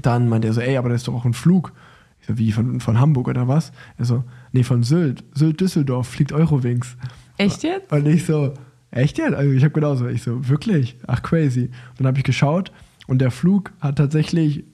dann 0.00 0.28
meinte 0.28 0.48
er 0.48 0.54
so, 0.54 0.60
ey, 0.60 0.76
aber 0.76 0.88
da 0.88 0.94
ist 0.94 1.06
doch 1.06 1.14
auch 1.14 1.24
ein 1.24 1.34
Flug. 1.34 1.72
Ich 2.20 2.26
so, 2.26 2.38
wie, 2.38 2.52
von, 2.52 2.80
von 2.80 2.98
Hamburg 2.98 3.28
oder 3.28 3.48
was? 3.48 3.72
Er 3.98 4.06
so, 4.06 4.24
nee, 4.52 4.62
von 4.62 4.82
Sylt. 4.82 5.24
Sylt-Düsseldorf 5.34 6.08
fliegt 6.08 6.32
Eurowings. 6.32 6.96
Echt 7.36 7.62
jetzt? 7.62 7.92
Und 7.92 8.06
ich 8.06 8.24
so, 8.24 8.54
echt 8.94 9.18
jetzt? 9.18 9.34
Also 9.34 9.52
ich 9.52 9.62
habe 9.62 9.74
genauso. 9.74 10.06
Ich 10.08 10.22
so, 10.22 10.48
wirklich? 10.48 10.96
Ach, 11.06 11.22
crazy. 11.22 11.64
Und 11.64 12.00
dann 12.00 12.06
habe 12.08 12.18
ich 12.18 12.24
geschaut 12.24 12.72
und 13.06 13.20
der 13.20 13.30
Flug 13.30 13.72
hat 13.80 13.96
tatsächlich 13.96 14.64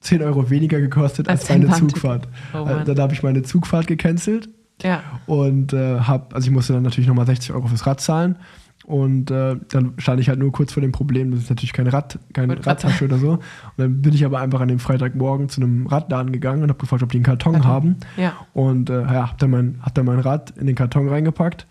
10 0.00 0.22
Euro 0.22 0.48
weniger 0.50 0.80
gekostet 0.80 1.28
als, 1.28 1.50
als 1.50 1.58
meine 1.58 1.72
Zugfahrt. 1.74 2.28
Oh, 2.54 2.64
dann 2.64 2.98
habe 2.98 3.12
ich 3.12 3.22
meine 3.22 3.42
Zugfahrt 3.42 3.86
gecancelt 3.86 4.48
ja. 4.82 5.02
Und 5.26 5.72
äh, 5.72 6.00
hab, 6.00 6.34
also 6.34 6.46
ich 6.46 6.52
musste 6.52 6.72
dann 6.72 6.82
natürlich 6.82 7.08
nochmal 7.08 7.26
60 7.26 7.52
Euro 7.52 7.66
fürs 7.66 7.86
Rad 7.86 8.00
zahlen. 8.00 8.36
Und 8.86 9.30
äh, 9.30 9.56
dann 9.68 9.94
stand 9.98 10.20
ich 10.20 10.28
halt 10.28 10.40
nur 10.40 10.50
kurz 10.50 10.72
vor 10.72 10.80
dem 10.80 10.90
Problem, 10.90 11.30
das 11.30 11.42
ist 11.42 11.50
natürlich 11.50 11.72
kein 11.72 11.86
Rad, 11.86 12.18
keine 12.32 12.66
Radtasche 12.66 13.04
oder 13.04 13.18
so. 13.18 13.32
Und 13.32 13.42
dann 13.76 14.02
bin 14.02 14.14
ich 14.14 14.24
aber 14.24 14.40
einfach 14.40 14.60
an 14.60 14.68
dem 14.68 14.80
Freitagmorgen 14.80 15.48
zu 15.48 15.60
einem 15.60 15.86
Radladen 15.86 16.32
gegangen 16.32 16.62
und 16.64 16.70
habe 16.70 16.78
gefragt, 16.78 17.02
ob 17.02 17.10
die 17.10 17.18
einen 17.18 17.24
Karton, 17.24 17.52
Karton. 17.52 17.70
haben. 17.70 17.96
Ja. 18.16 18.32
Und 18.52 18.90
äh, 18.90 19.02
ja, 19.02 19.28
hab 19.28 19.38
dann, 19.38 19.50
mein, 19.50 19.78
hab 19.82 19.94
dann 19.94 20.06
mein 20.06 20.18
Rad 20.18 20.54
in 20.56 20.66
den 20.66 20.74
Karton 20.74 21.08
reingepackt, 21.08 21.68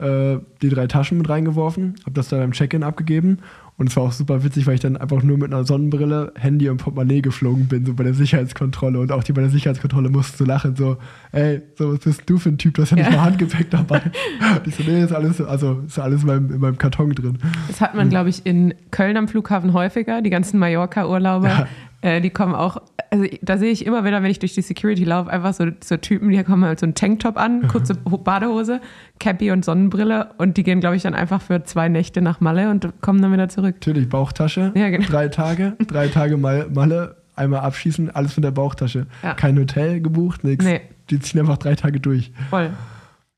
äh, 0.00 0.38
die 0.62 0.68
drei 0.68 0.86
Taschen 0.86 1.18
mit 1.18 1.28
reingeworfen, 1.28 1.94
habe 2.04 2.14
das 2.14 2.28
dann 2.28 2.40
beim 2.40 2.52
Check-in 2.52 2.82
abgegeben 2.82 3.38
und 3.80 3.88
es 3.88 3.96
war 3.96 4.02
auch 4.02 4.12
super 4.12 4.44
witzig, 4.44 4.66
weil 4.66 4.74
ich 4.74 4.80
dann 4.80 4.98
einfach 4.98 5.22
nur 5.22 5.38
mit 5.38 5.54
einer 5.54 5.64
Sonnenbrille, 5.64 6.34
Handy 6.38 6.68
und 6.68 6.76
Portemonnaie 6.76 7.22
geflogen 7.22 7.66
bin, 7.66 7.86
so 7.86 7.94
bei 7.94 8.04
der 8.04 8.12
Sicherheitskontrolle. 8.12 9.00
Und 9.00 9.10
auch 9.10 9.24
die 9.24 9.32
bei 9.32 9.40
der 9.40 9.48
Sicherheitskontrolle 9.48 10.10
mussten 10.10 10.36
so 10.36 10.44
lachen, 10.44 10.76
so, 10.76 10.98
ey, 11.32 11.62
so, 11.76 11.94
was 11.94 12.00
bist 12.00 12.24
du 12.26 12.36
für 12.36 12.50
ein 12.50 12.58
Typ, 12.58 12.74
du 12.74 12.82
hast 12.82 12.90
ja 12.90 12.98
nicht 12.98 13.10
mal 13.10 13.22
Handgepäck 13.22 13.70
dabei. 13.70 14.02
und 14.56 14.66
ich 14.66 14.74
so, 14.74 14.82
nee, 14.82 15.02
ist 15.02 15.14
alles, 15.14 15.40
also 15.40 15.80
ist 15.86 15.98
alles 15.98 16.20
in 16.20 16.26
meinem, 16.26 16.52
in 16.52 16.60
meinem 16.60 16.76
Karton 16.76 17.14
drin. 17.14 17.38
Das 17.68 17.80
hat 17.80 17.94
man, 17.94 18.08
mhm. 18.08 18.10
glaube 18.10 18.28
ich, 18.28 18.44
in 18.44 18.74
Köln 18.90 19.16
am 19.16 19.28
Flughafen 19.28 19.72
häufiger, 19.72 20.20
die 20.20 20.28
ganzen 20.28 20.58
Mallorca-Urlauber. 20.58 21.48
Ja. 21.48 21.66
Äh, 22.02 22.22
die 22.22 22.30
kommen 22.30 22.54
auch, 22.54 22.80
also 23.10 23.26
da 23.42 23.58
sehe 23.58 23.70
ich 23.70 23.84
immer 23.84 24.04
wieder, 24.04 24.22
wenn 24.22 24.30
ich 24.30 24.38
durch 24.38 24.54
die 24.54 24.62
Security 24.62 25.04
laufe, 25.04 25.30
einfach 25.30 25.52
so, 25.52 25.66
so 25.84 25.98
Typen, 25.98 26.30
die 26.30 26.42
kommen 26.44 26.64
halt 26.64 26.80
so 26.80 26.86
ein 26.86 26.94
Tanktop 26.94 27.36
an, 27.36 27.68
kurze 27.68 27.94
Badehose, 27.94 28.80
Cappy 29.18 29.50
und 29.50 29.64
Sonnenbrille 29.64 30.30
und 30.38 30.56
die 30.56 30.62
gehen, 30.62 30.80
glaube 30.80 30.96
ich, 30.96 31.02
dann 31.02 31.14
einfach 31.14 31.42
für 31.42 31.62
zwei 31.64 31.88
Nächte 31.90 32.22
nach 32.22 32.40
Malle 32.40 32.70
und 32.70 32.88
kommen 33.02 33.20
dann 33.20 33.32
wieder 33.32 33.50
zurück. 33.50 33.76
Natürlich, 33.80 34.08
Bauchtasche, 34.08 34.72
ja, 34.74 34.88
genau. 34.88 35.06
drei 35.08 35.28
Tage, 35.28 35.76
drei 35.86 36.08
Tage 36.08 36.38
Malle, 36.38 37.16
einmal 37.36 37.60
abschießen, 37.60 38.10
alles 38.10 38.32
von 38.32 38.42
der 38.42 38.50
Bauchtasche. 38.50 39.06
Ja. 39.22 39.34
Kein 39.34 39.58
Hotel 39.58 40.00
gebucht, 40.00 40.42
nichts. 40.42 40.64
Nee. 40.64 40.80
Die 41.10 41.20
ziehen 41.20 41.40
einfach 41.40 41.58
drei 41.58 41.74
Tage 41.74 42.00
durch. 42.00 42.32
Voll. 42.48 42.70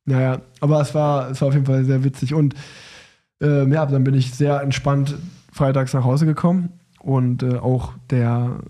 Naja, 0.05 0.41
aber 0.61 0.81
es 0.81 0.95
war, 0.95 1.31
es 1.31 1.41
war 1.41 1.49
auf 1.49 1.55
jeden 1.55 1.67
Fall 1.67 1.85
sehr 1.85 2.05
witzig 2.05 2.33
und 2.33 2.55
äh, 3.43 3.69
ja, 3.69 3.87
dann 3.87 4.05
bin 4.05 4.15
ich 4.15 4.33
sehr 4.33 4.61
entspannt 4.61 5.17
freitags 5.53 5.93
nach 5.95 6.05
Hause 6.05 6.27
gekommen 6.27 6.71
und 7.03 7.43
äh, 7.43 7.57
auch 7.57 7.93
der 8.11 8.61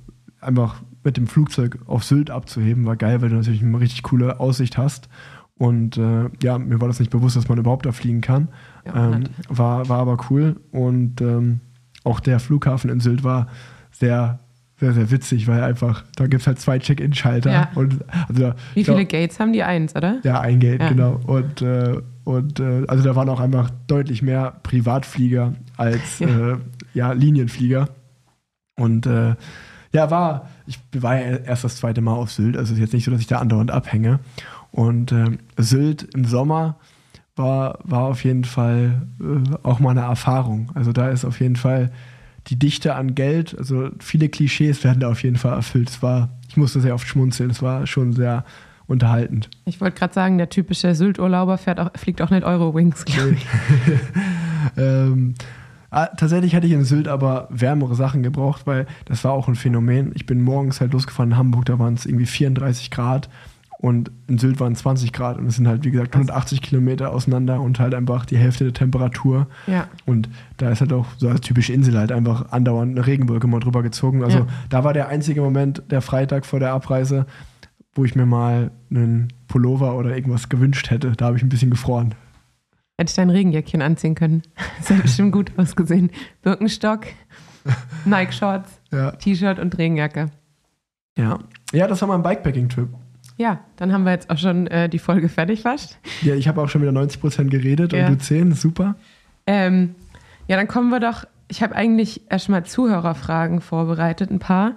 einfach 0.40 0.82
mit 1.04 1.16
dem 1.16 1.26
Flugzeug 1.26 1.78
auf 1.86 2.04
Sylt 2.04 2.30
abzuheben 2.30 2.84
war 2.86 2.96
geil, 2.96 3.22
weil 3.22 3.28
du 3.28 3.36
natürlich 3.36 3.62
eine 3.62 3.78
richtig 3.80 4.02
coole 4.02 4.40
Aussicht 4.40 4.78
hast. 4.78 5.08
Und 5.56 5.96
äh, 5.96 6.28
ja, 6.42 6.58
mir 6.58 6.80
war 6.80 6.88
das 6.88 6.98
nicht 6.98 7.10
bewusst, 7.10 7.36
dass 7.36 7.48
man 7.48 7.58
überhaupt 7.58 7.86
da 7.86 7.92
fliegen 7.92 8.20
kann. 8.20 8.48
Ja, 8.86 9.12
ähm, 9.12 9.24
war, 9.48 9.88
war 9.88 9.98
aber 9.98 10.18
cool. 10.30 10.60
Und 10.72 11.20
ähm, 11.20 11.60
auch 12.04 12.20
der 12.20 12.40
Flughafen 12.40 12.90
in 12.90 13.00
Sylt 13.00 13.22
war 13.22 13.46
sehr, 13.92 14.40
sehr, 14.78 14.92
sehr 14.92 15.10
witzig, 15.10 15.46
weil 15.46 15.62
einfach, 15.62 16.04
da 16.16 16.26
gibt 16.26 16.40
es 16.40 16.46
halt 16.46 16.58
zwei 16.58 16.78
Check-In-Schalter. 16.78 17.52
Ja. 17.52 17.68
also, 17.74 18.54
Wie 18.74 18.82
viele 18.82 18.96
glaub, 19.04 19.08
Gates 19.08 19.38
haben 19.38 19.52
die? 19.52 19.62
Eins, 19.62 19.94
oder? 19.94 20.18
Ja, 20.24 20.40
ein 20.40 20.58
Gate, 20.58 20.80
ja. 20.80 20.88
genau. 20.88 21.20
Und, 21.26 21.62
äh, 21.62 22.00
und 22.24 22.58
äh, 22.58 22.84
also 22.88 23.04
da 23.04 23.14
waren 23.14 23.28
auch 23.28 23.40
einfach 23.40 23.70
deutlich 23.86 24.22
mehr 24.22 24.54
Privatflieger 24.62 25.54
als 25.76 26.18
ja. 26.18 26.28
Äh, 26.28 26.56
ja 26.94 27.12
Linienflieger. 27.12 27.88
Und 28.76 29.06
äh, 29.06 29.34
ja, 29.92 30.10
war, 30.10 30.48
ich 30.66 30.78
war 30.96 31.16
ja 31.16 31.36
erst 31.36 31.64
das 31.64 31.76
zweite 31.76 32.00
Mal 32.00 32.14
auf 32.14 32.30
Sylt, 32.30 32.56
also 32.56 32.72
ist 32.72 32.80
jetzt 32.80 32.94
nicht 32.94 33.04
so, 33.04 33.10
dass 33.10 33.20
ich 33.20 33.26
da 33.26 33.38
andauernd 33.38 33.70
abhänge. 33.70 34.20
Und 34.70 35.12
äh, 35.12 35.36
Sylt 35.58 36.14
im 36.14 36.24
Sommer 36.24 36.76
war, 37.36 37.78
war 37.84 38.04
auf 38.04 38.24
jeden 38.24 38.44
Fall 38.44 39.06
äh, 39.20 39.56
auch 39.62 39.80
mal 39.80 39.90
eine 39.90 40.00
Erfahrung. 40.00 40.70
Also 40.74 40.92
da 40.92 41.08
ist 41.08 41.24
auf 41.24 41.40
jeden 41.40 41.56
Fall 41.56 41.90
die 42.48 42.58
Dichte 42.58 42.94
an 42.94 43.14
Geld, 43.14 43.56
also 43.56 43.90
viele 44.00 44.28
Klischees 44.28 44.82
werden 44.82 45.00
da 45.00 45.10
auf 45.10 45.22
jeden 45.22 45.36
Fall 45.36 45.54
erfüllt. 45.54 45.90
Es 45.90 46.02
war, 46.02 46.30
ich 46.48 46.56
musste 46.56 46.80
sehr 46.80 46.94
oft 46.94 47.06
schmunzeln, 47.06 47.50
es 47.50 47.62
war 47.62 47.86
schon 47.86 48.12
sehr 48.14 48.44
unterhaltend. 48.86 49.48
Ich 49.64 49.80
wollte 49.80 49.98
gerade 49.98 50.12
sagen, 50.12 50.38
der 50.38 50.48
typische 50.48 50.94
Sylt-Urlauber 50.94 51.58
fliegt 51.94 52.20
auch 52.20 52.30
nicht 52.30 52.44
Eurowings, 52.44 53.04
glaube 53.04 53.32
ich. 53.34 53.46
ähm, 54.76 55.34
tatsächlich 55.92 56.54
hätte 56.54 56.66
ich 56.66 56.72
in 56.72 56.84
Sylt 56.84 57.08
aber 57.08 57.48
wärmere 57.50 57.94
Sachen 57.94 58.22
gebraucht, 58.22 58.62
weil 58.66 58.86
das 59.04 59.24
war 59.24 59.32
auch 59.32 59.48
ein 59.48 59.54
Phänomen. 59.54 60.12
Ich 60.14 60.26
bin 60.26 60.42
morgens 60.42 60.80
halt 60.80 60.92
losgefahren 60.92 61.32
in 61.32 61.36
Hamburg, 61.36 61.66
da 61.66 61.78
waren 61.78 61.94
es 61.94 62.06
irgendwie 62.06 62.26
34 62.26 62.90
Grad 62.90 63.28
und 63.82 64.12
in 64.28 64.38
Sylt 64.38 64.60
waren 64.60 64.76
20 64.76 65.12
Grad 65.12 65.38
und 65.38 65.46
es 65.46 65.56
sind 65.56 65.66
halt, 65.66 65.84
wie 65.84 65.90
gesagt, 65.90 66.14
180 66.14 66.62
Kilometer 66.62 67.12
auseinander 67.12 67.60
und 67.60 67.80
halt 67.80 67.94
einfach 67.94 68.24
die 68.24 68.38
Hälfte 68.38 68.62
der 68.62 68.72
Temperatur. 68.72 69.48
Ja. 69.66 69.88
Und 70.06 70.28
da 70.58 70.70
ist 70.70 70.80
halt 70.80 70.92
auch 70.92 71.06
so 71.18 71.28
als 71.28 71.40
typische 71.40 71.72
Insel 71.72 71.98
halt 71.98 72.12
einfach 72.12 72.52
andauernd 72.52 72.96
eine 72.96 73.04
Regenwolke 73.04 73.48
mal 73.48 73.58
drüber 73.58 73.82
gezogen. 73.82 74.22
Also 74.22 74.38
ja. 74.38 74.46
da 74.70 74.84
war 74.84 74.92
der 74.92 75.08
einzige 75.08 75.40
Moment, 75.40 75.82
der 75.90 76.00
Freitag 76.00 76.46
vor 76.46 76.60
der 76.60 76.72
Abreise, 76.72 77.26
wo 77.96 78.04
ich 78.04 78.14
mir 78.14 78.24
mal 78.24 78.70
einen 78.88 79.32
Pullover 79.48 79.96
oder 79.96 80.14
irgendwas 80.14 80.48
gewünscht 80.48 80.90
hätte. 80.90 81.12
Da 81.16 81.26
habe 81.26 81.36
ich 81.36 81.42
ein 81.42 81.48
bisschen 81.48 81.70
gefroren. 81.70 82.14
Hätte 83.02 83.10
ich 83.10 83.16
dein 83.16 83.30
Regenjäckchen 83.30 83.82
anziehen 83.82 84.14
können. 84.14 84.42
Das 84.78 84.90
hätte 84.90 85.02
bestimmt 85.02 85.32
gut 85.32 85.50
ausgesehen. 85.56 86.12
Birkenstock, 86.42 87.06
Nike-Shorts, 88.04 88.80
ja. 88.92 89.10
T-Shirt 89.10 89.58
und 89.58 89.76
Regenjacke. 89.76 90.30
Ja. 91.18 91.40
Ja, 91.72 91.88
das 91.88 92.00
war 92.00 92.06
mein 92.06 92.22
Bikepacking-Trip. 92.22 92.88
Ja, 93.38 93.58
dann 93.74 93.92
haben 93.92 94.04
wir 94.04 94.12
jetzt 94.12 94.30
auch 94.30 94.38
schon 94.38 94.68
äh, 94.68 94.88
die 94.88 95.00
Folge 95.00 95.28
fertig 95.28 95.62
fast. 95.62 95.98
Ja, 96.22 96.36
ich 96.36 96.46
habe 96.46 96.62
auch 96.62 96.68
schon 96.68 96.80
wieder 96.80 96.92
90 96.92 97.20
Prozent 97.20 97.50
geredet 97.50 97.92
ja. 97.92 98.06
und 98.06 98.20
du 98.20 98.24
10, 98.24 98.52
super. 98.52 98.94
Ähm, 99.48 99.96
ja, 100.46 100.56
dann 100.56 100.68
kommen 100.68 100.90
wir 100.90 101.00
doch. 101.00 101.24
Ich 101.48 101.60
habe 101.60 101.74
eigentlich 101.74 102.30
erstmal 102.30 102.64
Zuhörerfragen 102.64 103.60
vorbereitet, 103.60 104.30
ein 104.30 104.38
paar. 104.38 104.76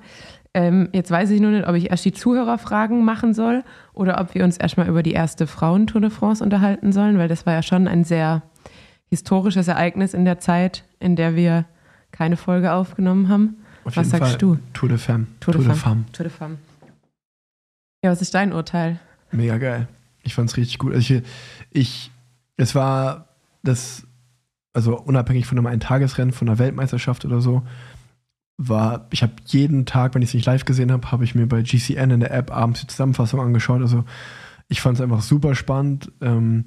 Ähm, 0.56 0.90
jetzt 0.94 1.12
weiß 1.12 1.30
ich 1.30 1.42
nur 1.42 1.52
nicht, 1.52 1.68
ob 1.68 1.76
ich 1.76 1.92
erst 1.92 2.06
die 2.06 2.14
Zuhörerfragen 2.14 3.06
machen 3.06 3.36
soll 3.36 3.64
oder 3.96 4.20
ob 4.20 4.36
wir 4.36 4.44
uns 4.44 4.58
erstmal 4.58 4.88
über 4.88 5.04
die 5.04 5.14
erste 5.14 5.48
Frauentour 5.48 6.02
de 6.02 6.10
France 6.10 6.44
unterhalten 6.44 6.92
sollen, 6.92 7.18
weil 7.18 7.28
das 7.28 7.46
war 7.46 7.54
ja 7.54 7.64
schon 7.64 7.88
ein 7.88 8.04
sehr 8.04 8.44
historisches 9.08 9.68
Ereignis 9.68 10.14
in 10.14 10.26
der 10.26 10.40
Zeit, 10.40 10.84
in 11.00 11.16
der 11.16 11.36
wir 11.36 11.66
keine 12.12 12.38
Folge 12.38 12.74
aufgenommen 12.74 13.30
haben. 13.30 13.58
Auf 13.84 13.98
was 13.98 14.10
sagst 14.10 14.30
Fall. 14.32 14.38
du? 14.38 14.58
Tour 14.74 14.90
de 14.90 14.98
Femme. 14.98 15.28
Tour 15.40 15.54
de, 15.54 15.62
Tour 15.62 15.74
de 15.74 15.80
Femme. 15.80 16.06
Tour 16.12 16.24
de 16.24 16.32
Femme. 16.32 16.58
Ja, 18.04 18.12
was 18.12 18.22
ist 18.22 18.34
dein 18.34 18.54
Urteil? 18.54 19.00
Mega 19.32 19.58
geil. 19.58 19.88
Ich 20.24 20.34
fand 20.34 20.50
es 20.50 20.58
richtig 20.58 20.80
gut. 20.80 20.94
Also 20.94 21.16
ich, 21.16 21.24
ich, 21.72 22.12
es 22.58 22.74
war 22.74 23.28
das, 23.64 24.08
also 24.74 25.00
unabhängig 25.00 25.46
von 25.46 25.58
einem 25.58 25.68
Eintagesrennen, 25.68 26.34
von 26.34 26.48
einer 26.48 26.60
Weltmeisterschaft 26.60 27.26
oder 27.26 27.42
so, 27.42 27.64
war, 28.58 29.08
ich 29.12 29.22
habe 29.22 29.34
jeden 29.46 29.86
Tag, 29.86 30.16
wenn 30.16 30.22
ich 30.22 30.30
es 30.30 30.34
nicht 30.34 30.46
live 30.46 30.66
gesehen 30.66 30.92
habe, 30.92 31.12
habe 31.12 31.24
ich 31.24 31.36
mir 31.36 31.48
bei 31.48 31.62
GCN 31.62 32.12
in 32.12 32.20
der 32.22 32.34
App 32.34 32.56
abends 32.56 32.82
die 32.82 32.88
Zusammenfassung 32.88 33.40
angeschaut. 33.42 33.82
Also 33.82 34.06
ich 34.68 34.82
fand 34.82 34.98
es 34.98 35.02
einfach 35.02 35.22
super 35.22 35.56
spannend. 35.56 36.12
Ähm, 36.22 36.66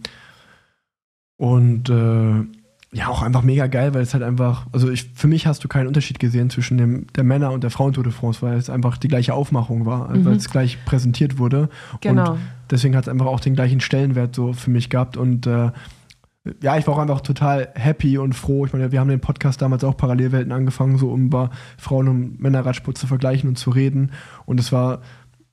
und 1.37 1.89
äh, 1.89 2.45
ja, 2.93 3.09
auch 3.09 3.23
einfach 3.23 3.43
mega 3.43 3.67
geil, 3.67 3.93
weil 3.93 4.03
es 4.03 4.15
halt 4.15 4.23
einfach, 4.23 4.67
also 4.73 4.91
ich, 4.91 5.11
für 5.15 5.29
mich 5.29 5.47
hast 5.47 5.63
du 5.63 5.69
keinen 5.69 5.89
Unterschied 5.89 6.19
gesehen 6.19 6.49
zwischen 6.49 6.79
dem, 6.79 7.07
der 7.15 7.25
Männer- 7.25 7.53
und 7.53 7.63
der 7.63 7.71
Frauen-Tour 7.71 8.03
de 8.03 8.13
France, 8.13 8.41
weil 8.41 8.57
es 8.57 8.71
einfach 8.71 8.97
die 8.97 9.09
gleiche 9.09 9.35
Aufmachung 9.35 9.85
war, 9.85 10.09
mhm. 10.09 10.25
weil 10.25 10.37
es 10.37 10.51
gleich 10.51 10.83
präsentiert 10.85 11.39
wurde. 11.39 11.69
Genau. 12.01 12.33
Und 12.33 12.41
deswegen 12.71 12.97
hat 12.97 13.05
es 13.05 13.09
einfach 13.09 13.27
auch 13.27 13.41
den 13.41 13.55
gleichen 13.55 13.81
Stellenwert 13.81 14.35
so 14.35 14.53
für 14.55 14.71
mich 14.71 14.89
gehabt 14.89 15.17
und 15.17 15.47
äh, 15.47 15.71
ja, 16.63 16.77
ich 16.77 16.87
war 16.87 16.95
auch 16.95 16.99
einfach 16.99 17.21
total 17.21 17.69
happy 17.75 18.19
und 18.19 18.35
froh. 18.35 18.67
Ich 18.67 18.73
meine, 18.73 18.93
wir 18.93 19.01
haben 19.01 19.09
den 19.09 19.21
Podcast 19.21 19.63
damals 19.63 19.85
auch 19.85 19.97
Parallelwelten 19.97 20.53
angefangen, 20.53 20.99
so 20.99 21.11
um 21.11 21.27
über 21.27 21.51
Frauen- 21.77 22.09
und 22.09 22.41
Männerradsport 22.41 22.99
zu 22.99 23.07
vergleichen 23.07 23.49
und 23.49 23.57
zu 23.57 23.71
reden. 23.71 24.13
Und 24.47 24.61
es 24.61 24.73
war 24.73 25.01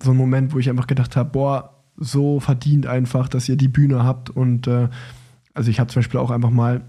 so 0.02 0.12
ein 0.12 0.18
Moment, 0.18 0.54
wo 0.54 0.60
ich 0.60 0.70
einfach 0.70 0.88
gedacht 0.88 1.16
habe, 1.16 1.30
boah, 1.30 1.84
so 1.98 2.39
verdient 2.39 2.88
einfach, 2.88 3.30
dass 3.30 3.48
ihr 3.48 3.58
die 3.58 3.68
Bühne 3.68 4.04
habt. 4.04 4.30
Und 4.30 4.68
äh, 4.68 4.89
also 5.54 5.70
ich 5.70 5.80
habe 5.80 5.89
zum 5.89 6.02
Beispiel 6.02 6.20
auch 6.20 6.32
einfach 6.32 6.50
mal 6.50 6.82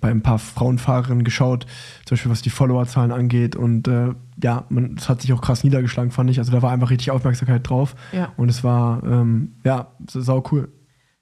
bei 0.00 0.10
ein 0.10 0.22
paar 0.22 0.38
Frauenfahrerinnen 0.38 1.24
geschaut, 1.24 1.66
zum 2.04 2.14
Beispiel 2.14 2.30
was 2.30 2.42
die 2.42 2.50
Followerzahlen 2.50 3.10
angeht. 3.10 3.56
Und 3.56 3.88
äh, 3.88 4.10
ja, 4.42 4.64
man, 4.68 4.96
das 4.96 5.08
hat 5.08 5.22
sich 5.22 5.32
auch 5.32 5.40
krass 5.40 5.64
niedergeschlagen, 5.64 6.10
fand 6.10 6.30
ich. 6.30 6.38
Also 6.38 6.52
da 6.52 6.62
war 6.62 6.70
einfach 6.70 6.90
richtig 6.90 7.10
Aufmerksamkeit 7.10 7.68
drauf. 7.68 7.94
Ja. 8.12 8.32
Und 8.36 8.48
es 8.48 8.62
war, 8.62 9.02
ähm, 9.04 9.54
ja, 9.64 9.92
sau 10.06 10.44
cool. 10.52 10.68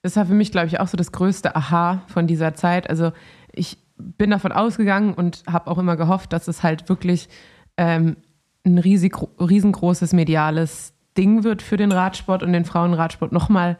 Das 0.07 0.15
war 0.15 0.25
für 0.25 0.33
mich, 0.33 0.53
glaube 0.53 0.67
ich, 0.67 0.79
auch 0.79 0.87
so 0.87 0.95
das 0.95 1.11
größte 1.11 1.53
Aha 1.57 2.01
von 2.07 2.27
dieser 2.27 2.53
Zeit. 2.53 2.89
Also 2.89 3.11
ich 3.51 3.77
bin 3.97 4.29
davon 4.29 4.53
ausgegangen 4.53 5.13
und 5.13 5.43
habe 5.51 5.69
auch 5.69 5.77
immer 5.77 5.97
gehofft, 5.97 6.31
dass 6.31 6.47
es 6.47 6.63
halt 6.63 6.87
wirklich 6.87 7.27
ähm, 7.75 8.15
ein 8.65 8.77
riesig, 8.77 9.17
riesengroßes 9.37 10.13
mediales 10.13 10.93
Ding 11.17 11.43
wird 11.43 11.61
für 11.61 11.75
den 11.75 11.91
Radsport 11.91 12.41
und 12.41 12.53
den 12.53 12.63
Frauenradsport 12.63 13.33
nochmal 13.33 13.77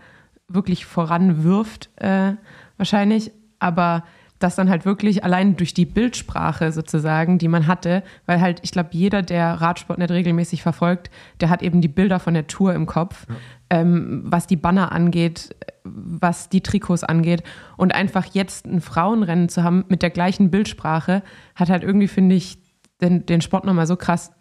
wirklich 0.50 0.86
voranwirft, 0.86 1.92
äh, 1.96 2.34
wahrscheinlich. 2.76 3.32
Aber 3.60 4.04
das 4.40 4.58
dann 4.58 4.70
halt 4.70 4.84
wirklich 4.84 5.24
allein 5.24 5.56
durch 5.56 5.74
die 5.74 5.86
Bildsprache 5.86 6.74
sozusagen, 6.74 7.38
die 7.38 7.48
man 7.48 7.68
hatte, 7.68 8.04
weil 8.26 8.42
halt, 8.42 8.60
ich 8.64 8.72
glaube, 8.72 8.90
jeder, 8.92 9.22
der 9.22 9.54
Radsport 9.54 9.98
nicht 9.98 10.12
regelmäßig 10.12 10.62
verfolgt, 10.62 11.10
der 11.40 11.50
hat 11.50 11.64
eben 11.64 11.80
die 11.80 11.88
Bilder 11.88 12.20
von 12.20 12.34
der 12.34 12.48
Tour 12.48 12.74
im 12.74 12.86
Kopf, 12.86 13.28
ja. 13.30 13.36
Ähm, 13.70 14.24
was 14.26 14.48
die 14.48 14.56
Banner 14.56 14.92
angeht, 14.92 15.56
was 15.84 16.50
die 16.50 16.62
Trikots 16.62 17.04
angeht. 17.04 17.44
Und 17.76 17.94
einfach 17.94 18.26
jetzt 18.26 18.66
ein 18.66 18.82
Frauenrennen 18.82 19.50
zu 19.50 19.64
haben 19.64 19.86
mit 19.90 20.02
der 20.02 20.10
gleichen 20.10 20.52
Bildsprache, 20.52 21.24
hat 21.56 21.70
halt 21.70 21.84
irgendwie, 21.84 22.08
finde 22.08 22.36
ich, 22.36 22.60
den, 23.02 23.26
den 23.26 23.42
Sport 23.42 23.66
nochmal 23.66 23.88
so 23.88 23.96
krass 23.96 24.32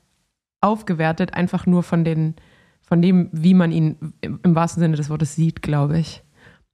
aufgewertet, 0.60 1.34
einfach 1.34 1.66
nur 1.66 1.82
von 1.82 2.04
den, 2.04 2.34
von 2.82 3.02
dem, 3.02 3.28
wie 3.32 3.54
man 3.54 3.72
ihn 3.72 4.14
im, 4.20 4.54
wahrsten 4.54 4.80
Sinne 4.80 4.96
des 4.96 5.10
Wortes 5.10 5.34
sieht, 5.34 5.62
glaube 5.62 5.98
ich. 5.98 6.22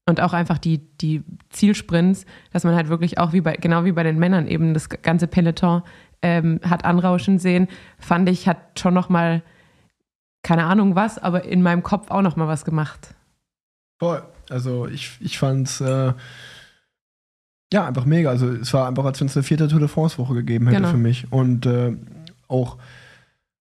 Und 0.06 0.20
auch 0.20 0.32
einfach 0.32 0.58
die, 0.58 0.78
die 0.98 1.22
Zielsprints, 1.50 2.26
dass 2.52 2.64
man 2.64 2.74
halt 2.74 2.88
wirklich 2.88 3.18
auch 3.18 3.32
wie 3.32 3.40
bei, 3.40 3.54
genau 3.56 3.84
wie 3.84 3.92
bei 3.92 4.02
den 4.02 4.18
Männern 4.18 4.48
eben 4.48 4.74
das 4.74 4.88
ganze 4.88 5.28
Peloton 5.28 5.82
ähm, 6.22 6.60
hat 6.64 6.84
anrauschen 6.84 7.38
sehen, 7.38 7.68
fand 7.98 8.28
ich, 8.28 8.48
hat 8.48 8.78
schon 8.78 8.94
nochmal, 8.94 9.42
keine 10.42 10.64
Ahnung 10.64 10.96
was, 10.96 11.18
aber 11.18 11.44
in 11.44 11.62
meinem 11.62 11.82
Kopf 11.82 12.10
auch 12.10 12.22
nochmal 12.22 12.48
was 12.48 12.64
gemacht. 12.64 13.14
Voll. 13.98 14.22
Also 14.50 14.86
ich, 14.86 15.16
ich 15.20 15.38
fand's 15.38 15.80
äh, 15.80 16.12
ja 17.72 17.86
einfach 17.86 18.04
mega. 18.04 18.30
Also 18.30 18.50
es 18.50 18.72
war 18.74 18.88
einfach, 18.88 19.04
als 19.04 19.20
wenn 19.20 19.28
es 19.28 19.36
eine 19.36 19.44
vierte 19.44 19.68
Tour 19.68 19.78
de 19.80 19.88
France-Woche 19.88 20.34
gegeben 20.34 20.66
hätte 20.66 20.78
genau. 20.78 20.90
für 20.90 20.98
mich. 20.98 21.30
Und 21.32 21.66
äh, 21.66 21.96
auch, 22.48 22.78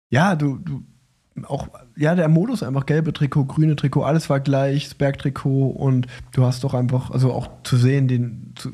ja, 0.09 0.35
du, 0.35 0.57
du 0.57 0.83
auch, 1.45 1.67
ja, 1.95 2.15
der 2.15 2.27
Modus 2.27 2.63
einfach 2.63 2.85
gelbe 2.85 3.13
Trikot, 3.13 3.45
grüne 3.45 3.75
Trikot, 3.75 4.03
alles 4.03 4.29
war 4.29 4.39
gleich, 4.39 4.85
das 4.85 4.95
Bergtrikot 4.95 5.69
und 5.69 6.07
du 6.33 6.43
hast 6.43 6.63
doch 6.63 6.73
einfach, 6.73 7.11
also 7.11 7.31
auch 7.31 7.49
zu 7.63 7.77
sehen, 7.77 8.07
den, 8.07 8.53
zu, 8.55 8.71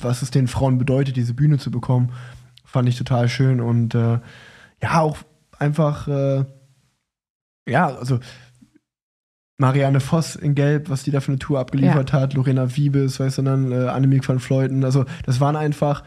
was 0.00 0.22
es 0.22 0.30
den 0.30 0.48
Frauen 0.48 0.78
bedeutet, 0.78 1.16
diese 1.16 1.34
Bühne 1.34 1.58
zu 1.58 1.70
bekommen, 1.70 2.12
fand 2.64 2.88
ich 2.88 2.98
total 2.98 3.28
schön 3.28 3.60
und 3.60 3.94
äh, 3.94 4.18
ja, 4.82 5.00
auch 5.00 5.18
einfach, 5.58 6.08
äh, 6.08 6.44
ja, 7.68 7.94
also 7.94 8.20
Marianne 9.58 10.00
Voss 10.00 10.36
in 10.36 10.54
Gelb, 10.54 10.90
was 10.90 11.04
die 11.04 11.10
da 11.10 11.20
für 11.20 11.32
eine 11.32 11.38
Tour 11.38 11.60
abgeliefert 11.60 12.12
ja. 12.12 12.20
hat, 12.20 12.34
Lorena 12.34 12.76
Wiebes, 12.76 13.20
weißt 13.20 13.38
du, 13.38 13.42
dann 13.42 13.72
äh, 13.72 13.88
Annemiek 13.88 14.28
van 14.28 14.40
Fleuten, 14.40 14.84
also 14.84 15.04
das 15.24 15.40
waren 15.40 15.56
einfach, 15.56 16.02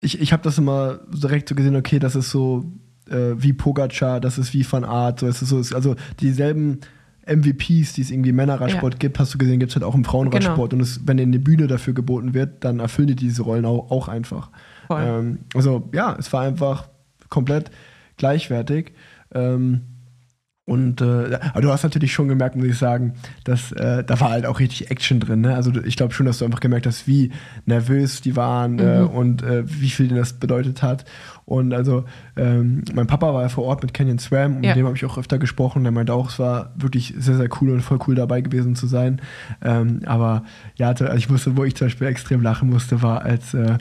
ich, 0.00 0.20
ich 0.20 0.32
habe 0.32 0.42
das 0.42 0.58
immer 0.58 1.00
direkt 1.12 1.48
so 1.48 1.54
gesehen, 1.54 1.76
okay, 1.76 1.98
das 1.98 2.16
ist 2.16 2.30
so 2.30 2.64
äh, 3.10 3.34
wie 3.36 3.52
Pogacar, 3.52 4.20
das 4.20 4.38
ist 4.38 4.54
wie 4.54 4.66
Van 4.70 4.84
Art, 4.84 5.20
so 5.20 5.26
ist 5.26 5.42
es 5.42 5.48
so, 5.48 5.74
also 5.74 5.94
dieselben 6.20 6.80
MVPs, 7.26 7.92
die 7.92 8.00
es 8.00 8.10
irgendwie 8.10 8.30
im 8.30 8.36
Männerradsport 8.36 8.94
ja. 8.94 8.98
gibt, 8.98 9.18
hast 9.18 9.34
du 9.34 9.38
gesehen, 9.38 9.60
gibt 9.60 9.70
es 9.70 9.76
halt 9.76 9.84
auch 9.84 9.94
im 9.94 10.04
Frauenradsport. 10.04 10.70
Genau. 10.70 10.80
Und 10.80 10.88
es, 10.88 11.06
wenn 11.06 11.20
eine 11.20 11.38
Bühne 11.38 11.66
dafür 11.66 11.92
geboten 11.92 12.32
wird, 12.32 12.64
dann 12.64 12.80
erfüllen 12.80 13.08
die 13.08 13.16
diese 13.16 13.42
Rollen 13.42 13.66
auch, 13.66 13.90
auch 13.90 14.08
einfach. 14.08 14.50
Ähm, 14.90 15.40
also 15.54 15.90
ja, 15.92 16.16
es 16.18 16.32
war 16.32 16.42
einfach 16.42 16.88
komplett 17.28 17.70
gleichwertig. 18.16 18.92
Ähm, 19.34 19.82
und 20.68 21.00
äh, 21.00 21.38
aber 21.54 21.62
du 21.62 21.70
hast 21.70 21.82
natürlich 21.82 22.12
schon 22.12 22.28
gemerkt, 22.28 22.54
muss 22.54 22.66
ich 22.66 22.76
sagen, 22.76 23.14
dass 23.44 23.72
äh, 23.72 24.04
da 24.04 24.20
war 24.20 24.28
halt 24.28 24.44
auch 24.44 24.60
richtig 24.60 24.90
Action 24.90 25.18
drin. 25.18 25.40
Ne? 25.40 25.54
Also 25.54 25.72
ich 25.82 25.96
glaube 25.96 26.12
schon, 26.12 26.26
dass 26.26 26.38
du 26.38 26.44
einfach 26.44 26.60
gemerkt 26.60 26.86
hast, 26.86 27.08
wie 27.08 27.30
nervös 27.64 28.20
die 28.20 28.36
waren 28.36 28.78
äh, 28.78 29.00
mhm. 29.00 29.06
äh, 29.06 29.08
und 29.08 29.44
wie 29.64 29.88
viel 29.88 30.08
das 30.08 30.34
bedeutet 30.34 30.82
hat. 30.82 31.06
Und 31.46 31.72
also 31.72 32.04
ähm, 32.36 32.82
mein 32.92 33.06
Papa 33.06 33.32
war 33.32 33.40
ja 33.40 33.48
vor 33.48 33.64
Ort 33.64 33.82
mit 33.82 33.94
Canyon 33.94 34.18
Swam 34.18 34.56
und 34.56 34.62
ja. 34.62 34.70
mit 34.70 34.76
dem 34.76 34.84
habe 34.84 34.96
ich 34.96 35.06
auch 35.06 35.16
öfter 35.16 35.38
gesprochen. 35.38 35.84
Der 35.84 35.92
meinte 35.92 36.12
auch, 36.12 36.28
es 36.28 36.38
war 36.38 36.74
wirklich 36.76 37.14
sehr, 37.16 37.36
sehr 37.36 37.48
cool 37.62 37.70
und 37.70 37.80
voll 37.80 37.98
cool 38.06 38.14
dabei 38.14 38.42
gewesen 38.42 38.76
zu 38.76 38.86
sein. 38.86 39.22
Ähm, 39.62 40.02
aber 40.04 40.44
ja, 40.76 40.88
also 40.88 41.06
ich 41.14 41.30
musste, 41.30 41.56
wo 41.56 41.64
ich 41.64 41.76
zum 41.76 41.86
Beispiel 41.86 42.08
extrem 42.08 42.42
lachen 42.42 42.68
musste, 42.68 43.00
war, 43.00 43.22
als 43.22 43.54
äh, 43.54 43.78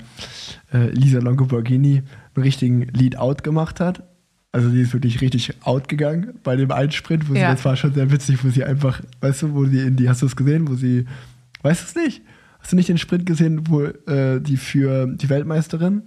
äh, 0.71 0.87
Lisa 0.91 1.19
Longoborghini 1.19 2.03
einen 2.35 2.43
richtigen 2.43 2.83
Lead-Out 2.83 3.43
gemacht 3.43 3.81
hat 3.81 4.03
also 4.51 4.69
sie 4.69 4.81
ist 4.81 4.93
wirklich 4.93 5.21
richtig 5.21 5.53
out 5.63 5.87
gegangen 5.87 6.39
bei 6.43 6.55
dem 6.55 6.71
einen 6.71 6.91
Sprint, 6.91 7.29
wo 7.29 7.33
ja. 7.33 7.49
sie, 7.49 7.55
das 7.55 7.65
war 7.65 7.75
schon 7.75 7.93
sehr 7.93 8.11
witzig, 8.11 8.43
wo 8.43 8.49
sie 8.49 8.63
einfach, 8.63 9.01
weißt 9.21 9.43
du, 9.43 9.53
wo 9.53 9.65
sie 9.65 9.79
in 9.79 9.95
die, 9.95 10.09
hast 10.09 10.21
du 10.21 10.25
es 10.25 10.35
gesehen, 10.35 10.67
wo 10.67 10.75
sie, 10.75 11.05
weißt 11.61 11.81
du 11.81 11.85
es 11.85 12.05
nicht? 12.05 12.21
Hast 12.59 12.71
du 12.71 12.75
nicht 12.75 12.89
den 12.89 12.97
Sprint 12.97 13.25
gesehen, 13.25 13.69
wo 13.69 13.83
äh, 13.83 14.41
die 14.41 14.57
für 14.57 15.07
die 15.07 15.29
Weltmeisterin? 15.29 16.03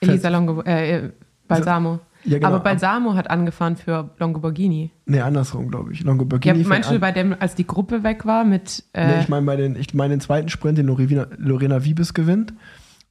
Elisa 0.00 0.28
Longo, 0.28 0.62
äh, 0.62 1.10
Balsamo. 1.46 2.00
Ja, 2.24 2.38
genau. 2.38 2.48
Aber 2.48 2.60
Balsamo 2.60 3.14
hat 3.14 3.30
angefahren 3.30 3.76
für 3.76 4.10
Longoborghini. 4.18 4.90
Nee, 5.04 5.20
andersrum, 5.20 5.70
glaube 5.70 5.92
ich. 5.92 6.02
Longoborghini. 6.02 6.62
Ja, 6.62 6.68
meinst 6.68 6.90
du 6.90 6.98
bei 6.98 7.12
dem, 7.12 7.36
als 7.38 7.54
die 7.54 7.66
Gruppe 7.66 8.02
weg 8.02 8.26
war 8.26 8.44
mit. 8.44 8.82
Äh 8.94 9.06
nee, 9.06 9.20
ich 9.20 9.28
meine 9.28 9.56
den, 9.56 9.76
ich 9.76 9.94
mein 9.94 10.10
den 10.10 10.20
zweiten 10.20 10.48
Sprint, 10.48 10.78
den 10.78 10.86
Lorena, 10.86 11.28
Lorena 11.36 11.84
Wiebes 11.84 12.14
gewinnt. 12.14 12.52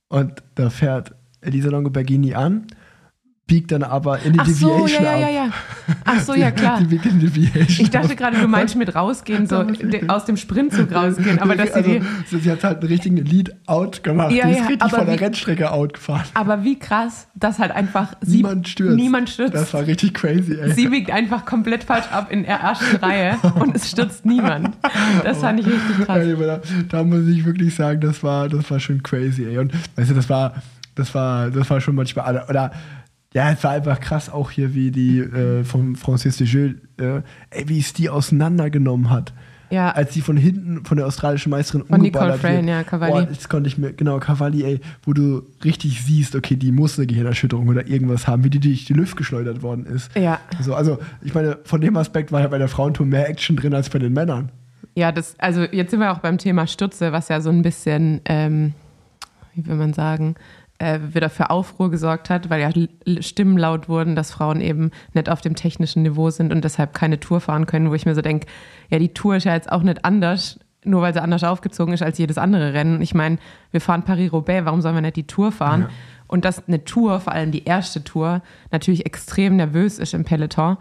Und 0.09 0.43
da 0.55 0.69
fährt 0.69 1.15
Elisa 1.41 1.69
Longoborghini 1.69 2.33
an 2.33 2.67
biegt 3.47 3.71
dann 3.71 3.83
aber 3.83 4.19
in 4.23 4.33
die 4.33 4.39
Ach 4.39 4.45
Deviation 4.45 4.87
so, 4.87 4.93
ja, 4.95 5.03
ja, 5.03 5.17
ja, 5.17 5.29
ja. 5.29 5.49
Ach 6.03 6.19
so, 6.19 6.33
ja, 6.33 6.49
klar. 6.51 6.79
Die, 6.79 6.97
die 6.97 7.07
in 7.07 7.19
Deviation 7.19 7.85
ich 7.85 7.91
dachte 7.91 8.15
gerade, 8.15 8.39
du 8.39 8.47
meinst 8.47 8.75
mit 8.75 8.95
rausgehen, 8.95 9.45
so 9.47 9.63
aus 10.07 10.25
dem 10.25 10.37
Sprintzug 10.37 10.91
rausgehen. 10.93 11.39
Aber 11.39 11.55
dass 11.55 11.71
also, 11.71 11.89
sie, 11.89 12.01
die, 12.31 12.37
sie 12.39 12.51
hat 12.51 12.63
halt 12.63 12.79
einen 12.79 12.87
richtigen 12.87 13.17
Lead-Out 13.17 14.03
gemacht. 14.03 14.31
Ja, 14.31 14.47
die 14.47 14.53
ist 14.53 14.59
ja, 14.59 14.65
richtig 14.67 14.89
von 14.89 15.05
der 15.05 15.19
wie, 15.19 15.23
Rennstrecke 15.23 15.71
out 15.71 15.93
gefahren. 15.93 16.25
Aber 16.33 16.63
wie 16.63 16.79
krass, 16.79 17.27
dass 17.35 17.59
halt 17.59 17.71
einfach 17.71 18.13
sie, 18.21 18.37
niemand 18.37 18.67
stürzt. 18.67 18.95
Niemand 18.95 19.29
stürzt. 19.29 19.53
Das 19.53 19.73
war 19.75 19.85
richtig 19.85 20.15
crazy, 20.15 20.57
ey. 20.59 20.71
Sie 20.71 20.87
biegt 20.87 21.11
einfach 21.11 21.45
komplett 21.45 21.83
falsch 21.83 22.07
ab 22.11 22.31
in 22.31 22.43
der 22.43 22.57
ersten 22.57 22.95
Reihe 22.95 23.37
und 23.59 23.75
es 23.75 23.91
stürzt 23.91 24.25
niemand. 24.25 24.75
Das 25.23 25.39
fand 25.39 25.59
ich 25.59 25.67
richtig 25.67 26.05
krass. 26.05 26.25
Ja, 26.25 26.35
da, 26.35 26.61
da, 26.89 27.03
muss 27.03 27.27
ich 27.27 27.45
wirklich 27.45 27.75
sagen, 27.75 28.01
das 28.01 28.23
war, 28.23 28.49
das 28.49 28.71
war 28.71 28.79
schon 28.79 29.03
crazy, 29.03 29.45
ey. 29.45 29.59
Und 29.59 29.71
weißt 29.95 30.09
du, 30.09 30.15
das 30.15 30.29
war, 30.29 30.55
das 30.95 31.13
war, 31.13 31.51
das 31.51 31.69
war 31.69 31.79
schon 31.79 31.93
manchmal, 31.93 32.43
oder 32.49 32.71
ja, 33.35 33.51
es 33.51 33.61
war 33.65 33.71
einfach 33.71 33.99
krass 33.99 34.31
auch 34.31 34.49
hier, 34.49 34.73
wie 34.73 34.91
die 34.91 35.19
äh, 35.19 35.65
von 35.65 35.97
Francis 35.97 36.37
de 36.37 36.47
Gilles, 36.47 36.77
äh, 36.97 37.21
ey, 37.49 37.67
wie 37.67 37.79
es 37.79 37.91
die 37.91 38.09
auseinandergenommen 38.09 39.09
hat. 39.09 39.33
Ja. 39.69 39.91
Als 39.91 40.13
sie 40.13 40.21
von 40.21 40.37
hinten 40.37 40.85
von 40.85 40.95
der 40.95 41.05
australischen 41.05 41.49
Meisterin 41.49 41.85
von 41.85 41.99
umgeballert 41.99 42.37
Nicole 42.37 42.53
Frayne, 42.53 42.71
ja, 42.71 42.83
Cavalli. 42.83 43.11
Boah, 43.11 43.25
das 43.25 43.49
konnte 43.49 43.67
ich 43.67 43.77
mir, 43.77 43.91
genau, 43.91 44.19
Cavalli, 44.19 44.63
ey, 44.63 44.79
wo 45.03 45.11
du 45.11 45.41
richtig 45.65 46.01
siehst, 46.01 46.33
okay, 46.33 46.55
die 46.55 46.71
muss 46.71 46.97
eine 46.97 47.07
Gehirnerschütterung 47.07 47.67
oder 47.67 47.85
irgendwas 47.85 48.25
haben, 48.25 48.45
wie 48.45 48.49
die 48.49 48.61
durch 48.61 48.85
die 48.85 48.93
Luft 48.93 49.17
geschleudert 49.17 49.61
worden 49.61 49.85
ist. 49.85 50.15
Ja. 50.15 50.39
So, 50.61 50.73
also, 50.73 50.99
ich 51.21 51.33
meine, 51.33 51.57
von 51.65 51.81
dem 51.81 51.97
Aspekt 51.97 52.31
war 52.31 52.39
ja 52.39 52.47
bei 52.47 52.57
der 52.57 52.69
Frauentour 52.69 53.05
mehr 53.05 53.29
Action 53.29 53.57
drin 53.57 53.73
als 53.73 53.89
bei 53.89 53.99
den 53.99 54.13
Männern. 54.13 54.49
Ja, 54.93 55.11
das, 55.11 55.37
also 55.39 55.63
jetzt 55.63 55.91
sind 55.91 55.99
wir 55.99 56.13
auch 56.13 56.19
beim 56.19 56.37
Thema 56.37 56.67
Stütze, 56.67 57.11
was 57.11 57.27
ja 57.27 57.41
so 57.41 57.49
ein 57.49 57.63
bisschen, 57.63 58.21
ähm, 58.23 58.71
wie 59.55 59.65
will 59.65 59.75
man 59.75 59.91
sagen, 59.91 60.35
äh, 60.77 60.99
wieder 61.13 61.29
für 61.29 61.49
Aufruhr 61.49 61.89
gesorgt 61.89 62.29
hat, 62.29 62.49
weil 62.49 62.61
ja 62.61 63.21
Stimmen 63.21 63.57
laut 63.57 63.87
wurden, 63.87 64.15
dass 64.15 64.31
Frauen 64.31 64.61
eben 64.61 64.91
nicht 65.13 65.29
auf 65.29 65.41
dem 65.41 65.55
technischen 65.55 66.03
Niveau 66.03 66.29
sind 66.29 66.51
und 66.51 66.63
deshalb 66.63 66.93
keine 66.93 67.19
Tour 67.19 67.39
fahren 67.39 67.65
können, 67.65 67.89
wo 67.89 67.93
ich 67.93 68.05
mir 68.05 68.15
so 68.15 68.21
denke, 68.21 68.47
ja, 68.89 68.99
die 68.99 69.13
Tour 69.13 69.37
ist 69.37 69.45
ja 69.45 69.53
jetzt 69.53 69.71
auch 69.71 69.83
nicht 69.83 70.03
anders, 70.03 70.59
nur 70.83 71.01
weil 71.01 71.13
sie 71.13 71.21
anders 71.21 71.43
aufgezogen 71.43 71.93
ist 71.93 72.03
als 72.03 72.17
jedes 72.17 72.37
andere 72.37 72.73
Rennen. 72.73 73.01
Ich 73.01 73.13
meine, 73.13 73.37
wir 73.71 73.81
fahren 73.81 74.03
Paris-Roubaix, 74.03 74.65
warum 74.65 74.81
sollen 74.81 74.95
wir 74.95 75.01
nicht 75.01 75.15
die 75.15 75.27
Tour 75.27 75.51
fahren? 75.51 75.81
Ja. 75.81 75.89
Und 76.27 76.45
dass 76.45 76.67
eine 76.67 76.83
Tour, 76.83 77.19
vor 77.19 77.33
allem 77.33 77.51
die 77.51 77.65
erste 77.65 78.03
Tour, 78.03 78.41
natürlich 78.71 79.05
extrem 79.05 79.55
nervös 79.55 79.99
ist 79.99 80.13
im 80.13 80.25
Peloton. 80.25 80.77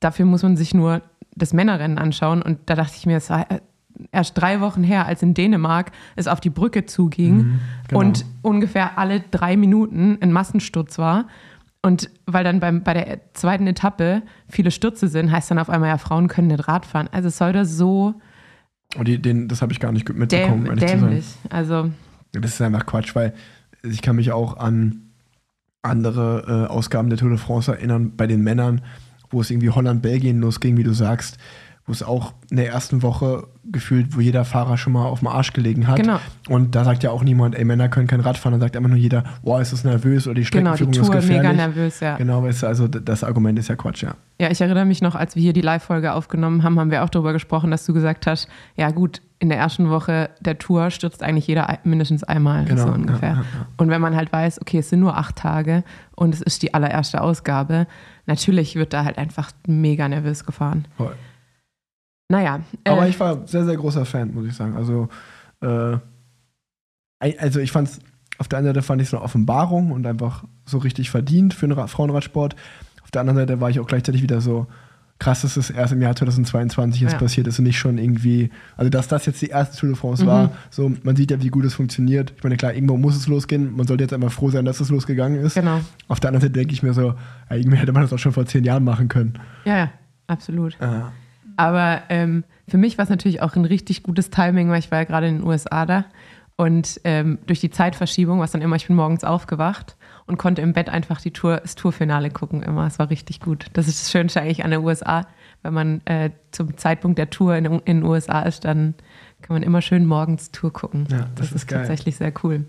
Dafür 0.00 0.24
muss 0.24 0.42
man 0.42 0.56
sich 0.56 0.74
nur 0.74 1.02
das 1.34 1.52
Männerrennen 1.52 1.98
anschauen. 1.98 2.42
Und 2.42 2.58
da 2.66 2.74
dachte 2.74 2.94
ich 2.96 3.06
mir, 3.06 3.16
es 3.16 3.30
war 3.30 3.46
erst 4.12 4.36
drei 4.38 4.60
Wochen 4.60 4.82
her, 4.82 5.06
als 5.06 5.22
in 5.22 5.34
Dänemark 5.34 5.92
es 6.16 6.26
auf 6.26 6.40
die 6.40 6.50
Brücke 6.50 6.86
zuging 6.86 7.36
Mhm, 7.36 7.60
genau. 7.88 8.00
und 8.00 8.24
ungefähr 8.42 8.98
alle 8.98 9.20
drei 9.20 9.56
Minuten 9.56 10.18
ein 10.20 10.32
Massensturz 10.32 10.98
war. 10.98 11.26
Und 11.82 12.08
weil 12.26 12.44
dann 12.44 12.60
beim, 12.60 12.82
bei 12.82 12.94
der 12.94 13.20
zweiten 13.34 13.66
Etappe 13.66 14.22
viele 14.48 14.70
Stürze 14.70 15.06
sind, 15.08 15.30
heißt 15.30 15.50
dann 15.50 15.58
auf 15.58 15.68
einmal, 15.68 15.90
ja, 15.90 15.98
Frauen 15.98 16.28
können 16.28 16.48
nicht 16.48 16.66
Rad 16.66 16.86
fahren. 16.86 17.08
Also 17.12 17.28
es 17.28 17.36
soll 17.36 17.52
das 17.52 17.76
so 17.76 18.14
Und 18.96 19.06
die, 19.06 19.20
den, 19.20 19.48
das 19.48 19.60
habe 19.60 19.72
ich 19.72 19.80
gar 19.80 19.92
nicht 19.92 20.08
mitbekommen, 20.12 20.64
däm 20.64 20.78
ehrlich 20.78 20.82
zu 20.84 20.88
sein. 20.98 21.00
dämlich. 21.00 21.26
Also 21.50 21.90
Das 22.32 22.52
ist 22.52 22.60
einfach 22.62 22.86
Quatsch, 22.86 23.14
weil 23.14 23.34
ich 23.82 24.00
kann 24.00 24.16
mich 24.16 24.32
auch 24.32 24.56
an 24.56 25.10
andere 25.82 26.66
äh, 26.68 26.72
Ausgaben 26.72 27.10
der 27.10 27.18
Tour 27.18 27.28
de 27.28 27.38
France 27.38 27.70
erinnern, 27.70 28.12
bei 28.16 28.26
den 28.26 28.42
Männern, 28.42 28.80
wo 29.30 29.40
es 29.42 29.50
irgendwie 29.50 29.68
Holland-Belgien 29.70 30.40
losging, 30.40 30.76
wie 30.78 30.82
du 30.84 30.92
sagst, 30.94 31.36
wo 31.86 31.92
es 31.92 32.02
auch 32.02 32.32
in 32.50 32.56
der 32.56 32.68
ersten 32.68 33.02
Woche 33.02 33.46
gefühlt, 33.70 34.16
wo 34.16 34.20
jeder 34.20 34.44
Fahrer 34.44 34.78
schon 34.78 34.94
mal 34.94 35.04
auf 35.06 35.18
dem 35.18 35.28
Arsch 35.28 35.52
gelegen 35.52 35.86
hat. 35.86 35.96
Genau. 35.96 36.18
Und 36.48 36.74
da 36.74 36.84
sagt 36.84 37.02
ja 37.02 37.10
auch 37.10 37.22
niemand, 37.22 37.54
ey, 37.54 37.64
Männer 37.64 37.88
können 37.88 38.06
kein 38.06 38.20
Rad 38.20 38.38
fahren. 38.38 38.52
Dann 38.52 38.60
sagt 38.60 38.76
immer 38.76 38.88
nur 38.88 38.96
jeder, 38.96 39.24
boah, 39.42 39.60
ist 39.60 39.72
das 39.72 39.84
nervös 39.84 40.26
oder 40.26 40.40
die 40.40 40.44
genau, 40.44 40.72
die 40.72 40.76
Streckenführung 40.78 41.10
Tour 41.10 41.18
ist 41.18 41.28
mega 41.28 41.40
gefährlich. 41.50 41.58
nervös, 41.58 42.00
ja. 42.00 42.16
Genau, 42.16 42.42
weißt 42.42 42.62
du, 42.62 42.66
also 42.66 42.88
das 42.88 43.22
Argument 43.24 43.58
ist 43.58 43.68
ja 43.68 43.76
Quatsch, 43.76 44.02
ja. 44.02 44.14
Ja, 44.40 44.50
ich 44.50 44.60
erinnere 44.60 44.84
mich 44.86 45.02
noch, 45.02 45.14
als 45.14 45.36
wir 45.36 45.42
hier 45.42 45.52
die 45.52 45.60
Live-Folge 45.60 46.14
aufgenommen 46.14 46.62
haben, 46.62 46.78
haben 46.78 46.90
wir 46.90 47.04
auch 47.04 47.10
darüber 47.10 47.32
gesprochen, 47.34 47.70
dass 47.70 47.84
du 47.84 47.92
gesagt 47.92 48.26
hast, 48.26 48.48
ja 48.76 48.90
gut, 48.90 49.20
in 49.38 49.50
der 49.50 49.58
ersten 49.58 49.90
Woche 49.90 50.30
der 50.40 50.58
Tour 50.58 50.90
stürzt 50.90 51.22
eigentlich 51.22 51.46
jeder 51.46 51.78
mindestens 51.84 52.24
einmal, 52.24 52.64
Genau, 52.64 52.82
so 52.82 52.88
ja, 52.88 52.94
ungefähr. 52.94 53.28
ja, 53.28 53.34
ja. 53.36 53.66
Und 53.76 53.90
wenn 53.90 54.00
man 54.00 54.16
halt 54.16 54.32
weiß, 54.32 54.60
okay, 54.60 54.78
es 54.78 54.88
sind 54.88 55.00
nur 55.00 55.16
acht 55.18 55.36
Tage 55.36 55.84
und 56.16 56.34
es 56.34 56.40
ist 56.40 56.62
die 56.62 56.72
allererste 56.72 57.20
Ausgabe, 57.20 57.86
natürlich 58.26 58.74
wird 58.74 58.92
da 58.94 59.04
halt 59.04 59.18
einfach 59.18 59.50
mega 59.66 60.08
nervös 60.08 60.46
gefahren. 60.46 60.86
Voll. 60.96 61.14
Naja. 62.28 62.60
Aber 62.84 63.06
äh, 63.06 63.10
ich 63.10 63.20
war 63.20 63.46
sehr, 63.46 63.64
sehr 63.64 63.76
großer 63.76 64.04
Fan, 64.04 64.32
muss 64.34 64.46
ich 64.46 64.54
sagen. 64.54 64.76
Also, 64.76 65.08
äh, 65.60 65.98
also 67.38 67.60
ich 67.60 67.72
fand 67.72 67.88
es, 67.88 68.00
auf 68.38 68.48
der 68.48 68.58
einen 68.58 68.66
Seite 68.68 68.82
fand 68.82 69.00
ich 69.00 69.08
es 69.08 69.14
eine 69.14 69.22
Offenbarung 69.22 69.90
und 69.92 70.06
einfach 70.06 70.44
so 70.66 70.78
richtig 70.78 71.10
verdient 71.10 71.54
für 71.54 71.66
den 71.66 71.72
Ra- 71.72 71.86
Frauenradsport. 71.86 72.56
Auf 73.02 73.10
der 73.10 73.20
anderen 73.20 73.38
Seite 73.38 73.60
war 73.60 73.70
ich 73.70 73.78
auch 73.80 73.86
gleichzeitig 73.86 74.22
wieder 74.22 74.40
so, 74.40 74.66
krass, 75.20 75.42
dass 75.42 75.56
es 75.56 75.70
erst 75.70 75.92
im 75.92 76.02
Jahr 76.02 76.16
2022 76.16 77.00
jetzt 77.02 77.12
Ja. 77.12 77.18
passiert 77.18 77.46
ist 77.46 77.58
und 77.60 77.64
nicht 77.66 77.78
schon 77.78 77.98
irgendwie, 77.98 78.50
also 78.76 78.90
dass 78.90 79.06
das 79.06 79.24
jetzt 79.26 79.40
die 79.40 79.46
erste 79.46 79.76
Tour 79.78 79.90
de 79.90 79.96
France 79.96 80.24
Mhm. 80.24 80.28
war, 80.28 80.50
so, 80.70 80.92
man 81.04 81.14
sieht 81.14 81.30
ja, 81.30 81.40
wie 81.40 81.48
gut 81.48 81.64
es 81.64 81.74
funktioniert. 81.74 82.32
Ich 82.36 82.42
meine, 82.42 82.56
klar, 82.56 82.74
irgendwo 82.74 82.96
muss 82.96 83.14
es 83.16 83.28
losgehen, 83.28 83.76
man 83.76 83.86
sollte 83.86 84.02
jetzt 84.02 84.12
einmal 84.12 84.30
froh 84.30 84.50
sein, 84.50 84.64
dass 84.64 84.80
es 84.80 84.90
losgegangen 84.90 85.38
ist. 85.40 85.54
genau. 85.54 85.80
Auf 86.08 86.18
der 86.18 86.28
anderen 86.28 86.42
Seite 86.42 86.54
denke 86.54 86.72
ich 86.74 86.82
mir 86.82 86.92
so, 86.94 87.14
ja, 87.48 87.56
irgendwie 87.56 87.76
hätte 87.76 87.92
man 87.92 88.02
das 88.02 88.12
auch 88.12 88.18
schon 88.18 88.32
vor 88.32 88.44
zehn 88.46 88.64
Jahren 88.64 88.82
machen 88.82 89.06
können. 89.08 89.34
Ja, 89.64 89.76
ja, 89.76 89.90
absolut. 90.26 90.76
Ja. 90.80 91.12
Aber 91.56 92.02
ähm, 92.08 92.44
für 92.68 92.78
mich 92.78 92.98
war 92.98 93.04
es 93.04 93.10
natürlich 93.10 93.42
auch 93.42 93.56
ein 93.56 93.64
richtig 93.64 94.02
gutes 94.02 94.30
Timing, 94.30 94.70
weil 94.70 94.78
ich 94.78 94.90
war 94.90 94.98
ja 94.98 95.04
gerade 95.04 95.28
in 95.28 95.38
den 95.38 95.46
USA 95.46 95.86
da. 95.86 96.04
Und 96.56 97.00
ähm, 97.04 97.38
durch 97.46 97.60
die 97.60 97.70
Zeitverschiebung 97.70 98.38
war 98.38 98.44
es 98.44 98.52
dann 98.52 98.62
immer, 98.62 98.76
ich 98.76 98.86
bin 98.86 98.94
morgens 98.94 99.24
aufgewacht 99.24 99.96
und 100.26 100.38
konnte 100.38 100.62
im 100.62 100.72
Bett 100.72 100.88
einfach 100.88 101.20
die 101.20 101.32
Tour, 101.32 101.58
das 101.58 101.74
Tourfinale 101.74 102.30
gucken 102.30 102.62
immer. 102.62 102.86
Es 102.86 102.98
war 102.98 103.10
richtig 103.10 103.40
gut. 103.40 103.66
Das 103.72 103.88
ist 103.88 104.02
das 104.02 104.12
Schönste 104.12 104.40
eigentlich 104.40 104.64
an 104.64 104.70
der 104.70 104.82
USA. 104.82 105.26
Wenn 105.62 105.74
man 105.74 106.00
äh, 106.04 106.30
zum 106.52 106.76
Zeitpunkt 106.76 107.18
der 107.18 107.30
Tour 107.30 107.56
in, 107.56 107.64
in 107.64 107.80
den 107.84 108.02
USA 108.04 108.42
ist, 108.42 108.64
dann 108.64 108.94
kann 109.42 109.54
man 109.54 109.62
immer 109.62 109.82
schön 109.82 110.06
morgens 110.06 110.52
Tour 110.52 110.72
gucken. 110.72 111.06
Ja, 111.10 111.18
das 111.18 111.28
das, 111.34 111.46
ist 111.46 111.54
ist, 111.56 111.68
geil. 111.68 111.80
tatsächlich 111.80 112.16
sehr 112.16 112.32
cool. 112.44 112.66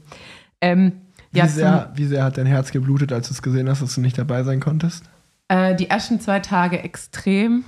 Ähm, 0.62 0.94
Wie, 1.32 1.40
ja, 1.40 1.48
sehr, 1.48 1.92
wie 1.96 2.06
sehr 2.06 2.24
hat 2.24 2.38
dein 2.38 2.48
Herz 2.48 2.72
geblutet, 2.72 3.14
als 3.14 3.28
du 3.28 3.34
es 3.34 3.42
gesehen 3.42 3.70
hast, 3.70 3.82
dass 3.82 3.94
du 3.96 4.02
nicht 4.02 4.18
dabei 4.18 4.44
sein 4.44 4.60
konntest? 4.60 5.06
Äh, 5.48 5.76
die 5.76 5.90
ersten 5.90 6.20
zwei 6.20 6.40
Tage 6.40 6.80
extrem, 6.82 7.64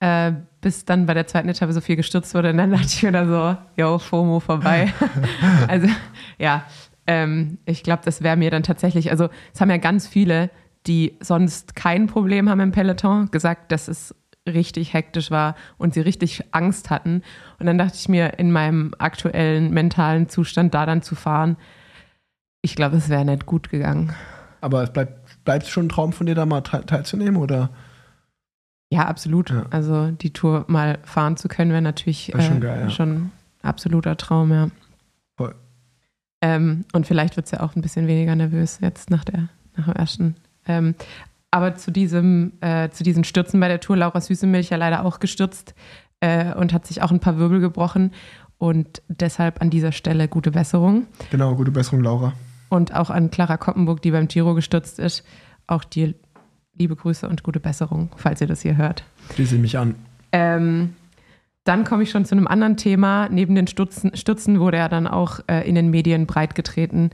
äh, 0.00 0.32
bis 0.60 0.84
dann 0.84 1.06
bei 1.06 1.14
der 1.14 1.26
zweiten 1.26 1.48
Etappe 1.48 1.72
so 1.72 1.80
viel 1.80 1.96
gestürzt 1.96 2.34
wurde. 2.34 2.50
Und 2.50 2.58
dann 2.58 2.70
dachte 2.72 2.86
ich 2.86 3.02
mir 3.02 3.12
da 3.12 3.26
so, 3.26 3.56
yo, 3.80 3.98
FOMO 3.98 4.40
vorbei. 4.40 4.92
also, 5.68 5.88
ja, 6.38 6.64
ähm, 7.06 7.58
ich 7.66 7.82
glaube, 7.82 8.02
das 8.04 8.22
wäre 8.22 8.36
mir 8.36 8.50
dann 8.50 8.62
tatsächlich, 8.62 9.10
also 9.10 9.28
es 9.54 9.60
haben 9.60 9.70
ja 9.70 9.76
ganz 9.78 10.06
viele, 10.06 10.50
die 10.86 11.16
sonst 11.20 11.76
kein 11.76 12.06
Problem 12.06 12.48
haben 12.48 12.60
im 12.60 12.72
Peloton, 12.72 13.30
gesagt, 13.30 13.72
dass 13.72 13.88
es 13.88 14.14
richtig 14.48 14.94
hektisch 14.94 15.30
war 15.30 15.54
und 15.76 15.94
sie 15.94 16.00
richtig 16.00 16.44
Angst 16.52 16.88
hatten. 16.90 17.22
Und 17.58 17.66
dann 17.66 17.78
dachte 17.78 17.96
ich 17.96 18.08
mir, 18.08 18.38
in 18.38 18.50
meinem 18.52 18.94
aktuellen 18.98 19.72
mentalen 19.72 20.28
Zustand 20.28 20.74
da 20.74 20.86
dann 20.86 21.02
zu 21.02 21.14
fahren, 21.14 21.56
ich 22.62 22.74
glaube, 22.74 22.96
es 22.96 23.08
wäre 23.08 23.24
nicht 23.24 23.46
gut 23.46 23.70
gegangen. 23.70 24.12
Aber 24.60 24.82
es 24.82 24.92
bleibt, 24.92 25.44
bleibt 25.44 25.66
schon 25.66 25.86
ein 25.86 25.88
Traum 25.90 26.12
von 26.12 26.26
dir, 26.26 26.34
da 26.34 26.46
mal 26.46 26.60
te- 26.62 26.84
teilzunehmen, 26.84 27.36
oder? 27.36 27.70
Ja, 28.90 29.06
absolut. 29.06 29.50
Ja. 29.50 29.66
Also 29.70 30.10
die 30.10 30.32
Tour 30.32 30.64
mal 30.68 30.98
fahren 31.04 31.36
zu 31.36 31.48
können, 31.48 31.70
wäre 31.70 31.82
natürlich 31.82 32.32
Wär 32.34 32.42
schon 32.42 32.56
äh, 32.58 32.60
geil, 32.60 32.80
ja. 32.82 32.90
schon 32.90 33.10
ein 33.10 33.32
absoluter 33.62 34.16
Traum, 34.16 34.52
ja. 34.52 34.68
Voll. 35.36 35.54
Ähm, 36.42 36.84
und 36.92 37.06
vielleicht 37.06 37.36
wird 37.36 37.46
es 37.46 37.52
ja 37.52 37.60
auch 37.60 37.76
ein 37.76 37.82
bisschen 37.82 38.08
weniger 38.08 38.34
nervös 38.34 38.78
jetzt 38.82 39.10
nach, 39.10 39.24
der, 39.24 39.48
nach 39.76 39.86
dem 39.86 39.94
ersten. 39.94 40.36
Ähm, 40.66 40.94
aber 41.52 41.76
zu, 41.76 41.92
diesem, 41.92 42.52
äh, 42.60 42.90
zu 42.90 43.04
diesen 43.04 43.24
Stürzen 43.24 43.60
bei 43.60 43.68
der 43.68 43.80
Tour, 43.80 43.96
Laura 43.96 44.20
Süßemilch 44.20 44.70
ja 44.70 44.76
leider 44.76 45.04
auch 45.04 45.20
gestürzt 45.20 45.74
äh, 46.20 46.52
und 46.54 46.72
hat 46.72 46.86
sich 46.86 47.02
auch 47.02 47.10
ein 47.10 47.20
paar 47.20 47.38
Wirbel 47.38 47.60
gebrochen. 47.60 48.12
Und 48.58 49.02
deshalb 49.08 49.62
an 49.62 49.70
dieser 49.70 49.92
Stelle 49.92 50.28
gute 50.28 50.50
Besserung. 50.50 51.06
Genau, 51.30 51.54
gute 51.54 51.70
Besserung, 51.70 52.02
Laura. 52.02 52.34
Und 52.68 52.94
auch 52.94 53.10
an 53.10 53.30
Clara 53.30 53.56
Koppenburg, 53.56 54.02
die 54.02 54.10
beim 54.10 54.28
Giro 54.28 54.54
gestürzt 54.54 54.98
ist. 54.98 55.24
Auch 55.66 55.82
dir 55.82 56.14
liebe 56.80 56.96
Grüße 56.96 57.28
und 57.28 57.42
gute 57.42 57.60
Besserung, 57.60 58.10
falls 58.16 58.40
ihr 58.40 58.46
das 58.46 58.62
hier 58.62 58.76
hört. 58.76 59.04
Schließe 59.34 59.56
mich 59.56 59.78
an. 59.78 59.94
Ähm, 60.32 60.94
dann 61.64 61.84
komme 61.84 62.02
ich 62.02 62.10
schon 62.10 62.24
zu 62.24 62.34
einem 62.34 62.46
anderen 62.46 62.76
Thema. 62.76 63.28
Neben 63.28 63.54
den 63.54 63.66
Stützen, 63.66 64.16
Stützen 64.16 64.58
wurde 64.58 64.78
ja 64.78 64.88
dann 64.88 65.06
auch 65.06 65.40
äh, 65.46 65.68
in 65.68 65.74
den 65.74 65.90
Medien 65.90 66.26
breitgetreten. 66.26 67.10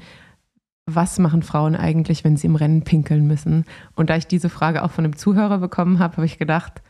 Was 0.86 1.18
machen 1.18 1.42
Frauen 1.42 1.74
eigentlich, 1.74 2.22
wenn 2.22 2.36
sie 2.36 2.46
im 2.46 2.54
Rennen 2.54 2.82
pinkeln 2.82 3.26
müssen? 3.26 3.64
Und 3.96 4.08
da 4.08 4.16
ich 4.16 4.28
diese 4.28 4.48
Frage 4.48 4.84
auch 4.84 4.92
von 4.92 5.04
einem 5.04 5.16
Zuhörer 5.16 5.58
bekommen 5.58 5.98
habe, 5.98 6.16
habe 6.16 6.26
ich 6.26 6.38
gedacht, 6.38 6.80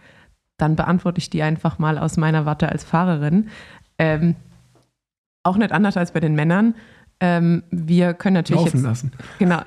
dann 0.58 0.76
beantworte 0.76 1.18
ich 1.18 1.30
die 1.30 1.42
einfach 1.42 1.78
mal 1.78 1.96
aus 1.98 2.18
meiner 2.18 2.44
Warte 2.44 2.68
als 2.68 2.84
Fahrerin. 2.84 3.48
Ähm, 3.98 4.36
auch 5.42 5.56
nicht 5.56 5.72
anders 5.72 5.96
als 5.96 6.12
bei 6.12 6.20
den 6.20 6.34
Männern. 6.34 6.74
Ähm, 7.20 7.62
wir 7.70 8.12
können 8.12 8.34
natürlich 8.34 8.64
Laufen 8.64 8.76
jetzt, 8.78 8.84
lassen. 8.84 9.12
Genau. 9.38 9.62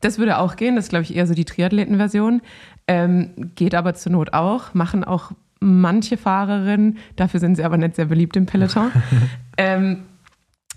Das 0.00 0.18
würde 0.18 0.38
auch 0.38 0.56
gehen. 0.56 0.76
Das 0.76 0.86
ist, 0.86 0.90
glaube 0.90 1.04
ich, 1.04 1.14
eher 1.14 1.26
so 1.26 1.34
die 1.34 1.44
Triathletenversion. 1.44 2.42
Ähm, 2.86 3.52
geht 3.54 3.74
aber 3.74 3.94
zur 3.94 4.12
Not 4.12 4.32
auch. 4.32 4.74
Machen 4.74 5.04
auch 5.04 5.32
manche 5.60 6.16
Fahrerinnen. 6.16 6.98
Dafür 7.16 7.40
sind 7.40 7.56
sie 7.56 7.64
aber 7.64 7.76
nicht 7.76 7.96
sehr 7.96 8.06
beliebt 8.06 8.36
im 8.36 8.46
Peloton. 8.46 8.90
ähm, 9.56 10.04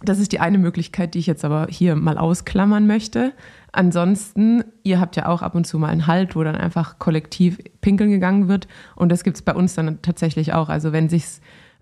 das 0.03 0.19
ist 0.19 0.33
die 0.33 0.41
eine 0.41 0.57
Möglichkeit, 0.57 1.13
die 1.13 1.19
ich 1.19 1.27
jetzt 1.27 1.45
aber 1.45 1.67
hier 1.69 1.95
mal 1.95 2.17
ausklammern 2.17 2.85
möchte. 2.85 3.31
Ansonsten, 3.71 4.63
ihr 4.83 4.99
habt 4.99 5.15
ja 5.15 5.27
auch 5.27 5.41
ab 5.41 5.55
und 5.55 5.65
zu 5.65 5.79
mal 5.79 5.87
einen 5.87 6.07
Halt, 6.07 6.35
wo 6.35 6.43
dann 6.43 6.55
einfach 6.55 6.99
kollektiv 6.99 7.57
pinkeln 7.79 8.11
gegangen 8.11 8.49
wird. 8.49 8.67
Und 8.95 9.11
das 9.11 9.23
gibt 9.23 9.37
es 9.37 9.41
bei 9.41 9.53
uns 9.53 9.75
dann 9.75 10.01
tatsächlich 10.01 10.53
auch. 10.53 10.67
Also 10.67 10.91
wenn 10.91 11.07
sich's 11.07 11.39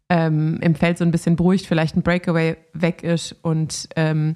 ähm, 0.09 0.59
im 0.61 0.75
Feld 0.75 0.99
so 0.99 1.03
ein 1.03 1.11
bisschen 1.11 1.35
beruhigt, 1.35 1.65
vielleicht 1.65 1.95
ein 1.95 2.03
Breakaway 2.03 2.57
weg 2.73 3.03
ist 3.03 3.35
und 3.41 3.89
ähm, 3.95 4.35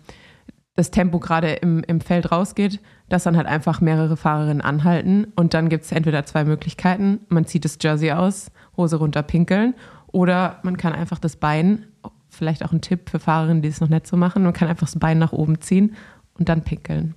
das 0.76 0.90
Tempo 0.90 1.20
gerade 1.20 1.54
im, 1.54 1.84
im 1.84 2.02
Feld 2.02 2.32
rausgeht, 2.32 2.80
dass 3.10 3.24
dann 3.24 3.38
halt 3.38 3.48
einfach 3.48 3.82
mehrere 3.82 4.18
Fahrerinnen 4.18 4.62
anhalten 4.62 5.28
und 5.36 5.54
dann 5.54 5.70
gibt 5.70 5.86
es 5.86 5.92
entweder 5.92 6.26
zwei 6.26 6.44
Möglichkeiten. 6.44 7.20
Man 7.30 7.46
zieht 7.46 7.66
das 7.66 7.78
Jersey 7.82 8.12
aus, 8.12 8.52
Hose 8.78 8.98
runter 8.98 9.24
pinkeln 9.24 9.76
oder 10.08 10.60
man 10.64 10.78
kann 10.78 10.94
einfach 10.94 11.20
das 11.20 11.36
Bein, 11.36 11.86
vielleicht 12.30 12.66
auch 12.66 12.72
ein 12.72 12.82
Tipp 12.82 13.10
für 13.10 13.20
Fahrerinnen, 13.20 13.62
die 13.62 13.70
es 13.70 13.82
noch 13.82 13.90
nicht 13.90 14.08
so 14.08 14.18
machen, 14.18 14.44
man 14.44 14.54
kann 14.54 14.68
einfach 14.68 14.88
das 14.88 15.00
Bein 15.00 15.20
nach 15.20 15.34
oben 15.34 15.62
ziehen 15.62 15.96
und 16.38 16.50
dann 16.50 16.64
pinkeln. 16.64 17.14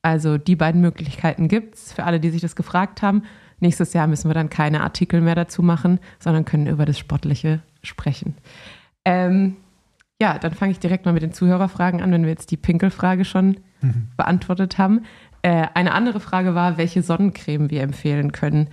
Also 0.00 0.38
die 0.38 0.56
beiden 0.56 0.80
Möglichkeiten 0.80 1.48
gibt 1.48 1.74
es 1.76 1.92
für 1.92 2.04
alle, 2.04 2.20
die 2.20 2.30
sich 2.30 2.40
das 2.40 2.56
gefragt 2.56 3.02
haben. 3.02 3.22
Nächstes 3.60 3.92
Jahr 3.92 4.08
müssen 4.08 4.28
wir 4.28 4.34
dann 4.34 4.50
keine 4.50 4.82
Artikel 4.82 5.20
mehr 5.20 5.36
dazu 5.36 5.62
machen, 5.62 6.00
sondern 6.18 6.44
können 6.44 6.66
über 6.66 6.84
das 6.84 6.98
Sportliche 6.98 7.60
sprechen. 7.82 8.34
Ähm, 9.04 9.56
ja, 10.20 10.38
dann 10.38 10.54
fange 10.54 10.72
ich 10.72 10.80
direkt 10.80 11.04
mal 11.04 11.12
mit 11.12 11.22
den 11.22 11.32
Zuhörerfragen 11.32 12.00
an, 12.02 12.10
wenn 12.10 12.22
wir 12.22 12.30
jetzt 12.30 12.50
die 12.50 12.56
Pinkelfrage 12.56 13.24
schon 13.24 13.58
Mhm. 13.82 14.08
beantwortet 14.16 14.78
haben. 14.78 15.02
Äh, 15.42 15.66
eine 15.74 15.92
andere 15.92 16.20
Frage 16.20 16.54
war, 16.54 16.78
welche 16.78 17.02
Sonnencreme 17.02 17.70
wir 17.70 17.82
empfehlen 17.82 18.32
können. 18.32 18.68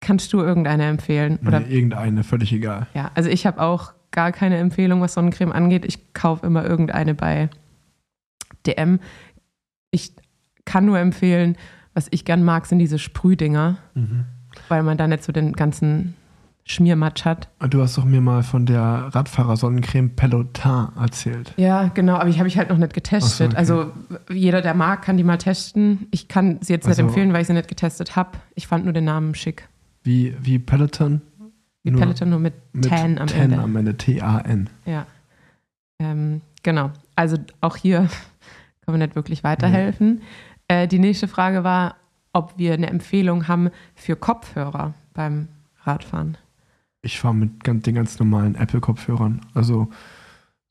Kannst 0.00 0.32
du 0.32 0.40
irgendeine 0.40 0.84
empfehlen? 0.86 1.38
Oder 1.46 1.60
Nee, 1.60 1.74
irgendeine, 1.74 2.22
völlig 2.24 2.52
egal. 2.52 2.86
ja, 2.94 3.10
also 3.14 3.28
ich 3.30 3.46
habe 3.46 3.60
auch 3.60 3.92
gar 4.10 4.32
keine 4.32 4.56
Empfehlung, 4.58 5.00
was 5.00 5.14
Sonnencreme 5.14 5.52
angeht. 5.52 5.84
Ich 5.84 6.12
kaufe 6.14 6.46
immer 6.46 6.64
irgendeine 6.64 7.14
bei 7.14 7.48
DM. 8.66 9.00
Ich 9.90 10.12
kann 10.64 10.84
nur 10.84 10.98
empfehlen, 10.98 11.56
was 11.94 12.08
ich 12.10 12.24
gern 12.24 12.42
mag, 12.44 12.66
sind 12.66 12.78
diese 12.78 12.98
Sprühdinger, 12.98 13.78
weil 14.68 14.82
man 14.82 14.98
da 14.98 15.06
nicht 15.06 15.22
so 15.22 15.32
den 15.32 15.52
ganzen 15.52 16.14
Schmiermatsch 16.68 17.24
hat. 17.24 17.48
Du 17.70 17.80
hast 17.80 17.96
doch 17.96 18.04
mir 18.04 18.20
mal 18.20 18.42
von 18.42 18.66
der 18.66 19.08
Radfahrer-Sonnencreme 19.14 20.10
Pelotin 20.16 20.88
erzählt. 21.00 21.54
Ja, 21.56 21.88
genau, 21.94 22.16
aber 22.16 22.28
die 22.28 22.38
habe 22.38 22.48
ich 22.48 22.58
halt 22.58 22.70
noch 22.70 22.76
nicht 22.76 22.92
getestet. 22.92 23.30
So, 23.38 23.44
okay. 23.44 23.56
Also 23.56 23.92
jeder, 24.30 24.62
der 24.62 24.74
mag, 24.74 25.02
kann 25.02 25.16
die 25.16 25.22
mal 25.22 25.38
testen. 25.38 26.08
Ich 26.10 26.26
kann 26.26 26.58
sie 26.62 26.72
jetzt 26.72 26.86
nicht 26.88 26.98
Also- 26.98 27.02
empfehlen, 27.08 27.32
weil 27.32 27.42
ich 27.42 27.46
sie 27.46 27.52
nicht 27.52 27.68
getestet 27.68 28.16
habe. 28.16 28.30
Ich 28.56 28.66
fand 28.66 28.82
nur 28.84 28.92
den 28.92 29.04
Namen 29.04 29.34
schick. 29.36 29.68
Wie, 30.02 30.34
wie 30.40 30.58
Peloton? 30.58 31.22
Wie 31.84 31.92
Nur 31.92 32.00
Peloton 32.00 32.30
nur 32.30 32.40
mit, 32.40 32.54
Mit 32.72 32.88
Tan 32.88 33.18
am 33.18 33.28
10 33.28 33.42
Ende. 33.42 33.58
am 33.60 33.76
Ende. 33.76 33.96
T-A-N. 33.96 34.68
Ja. 34.86 35.06
Ähm, 36.00 36.40
genau. 36.64 36.90
Also 37.14 37.36
auch 37.60 37.76
hier 37.76 38.00
kann 38.84 38.92
man 38.92 38.98
nicht 38.98 39.14
wirklich 39.14 39.44
weiterhelfen. 39.44 40.22
Äh, 40.66 40.88
die 40.88 40.98
nächste 40.98 41.28
Frage 41.28 41.62
war, 41.62 41.94
ob 42.32 42.54
wir 42.58 42.74
eine 42.74 42.88
Empfehlung 42.88 43.46
haben 43.46 43.70
für 43.94 44.16
Kopfhörer 44.16 44.94
beim 45.14 45.46
Radfahren. 45.84 46.36
Ich 47.06 47.20
fahre 47.20 47.34
mit 47.34 47.66
den 47.66 47.94
ganz 47.94 48.18
normalen 48.18 48.56
Apple-Kopfhörern. 48.56 49.40
Also 49.54 49.88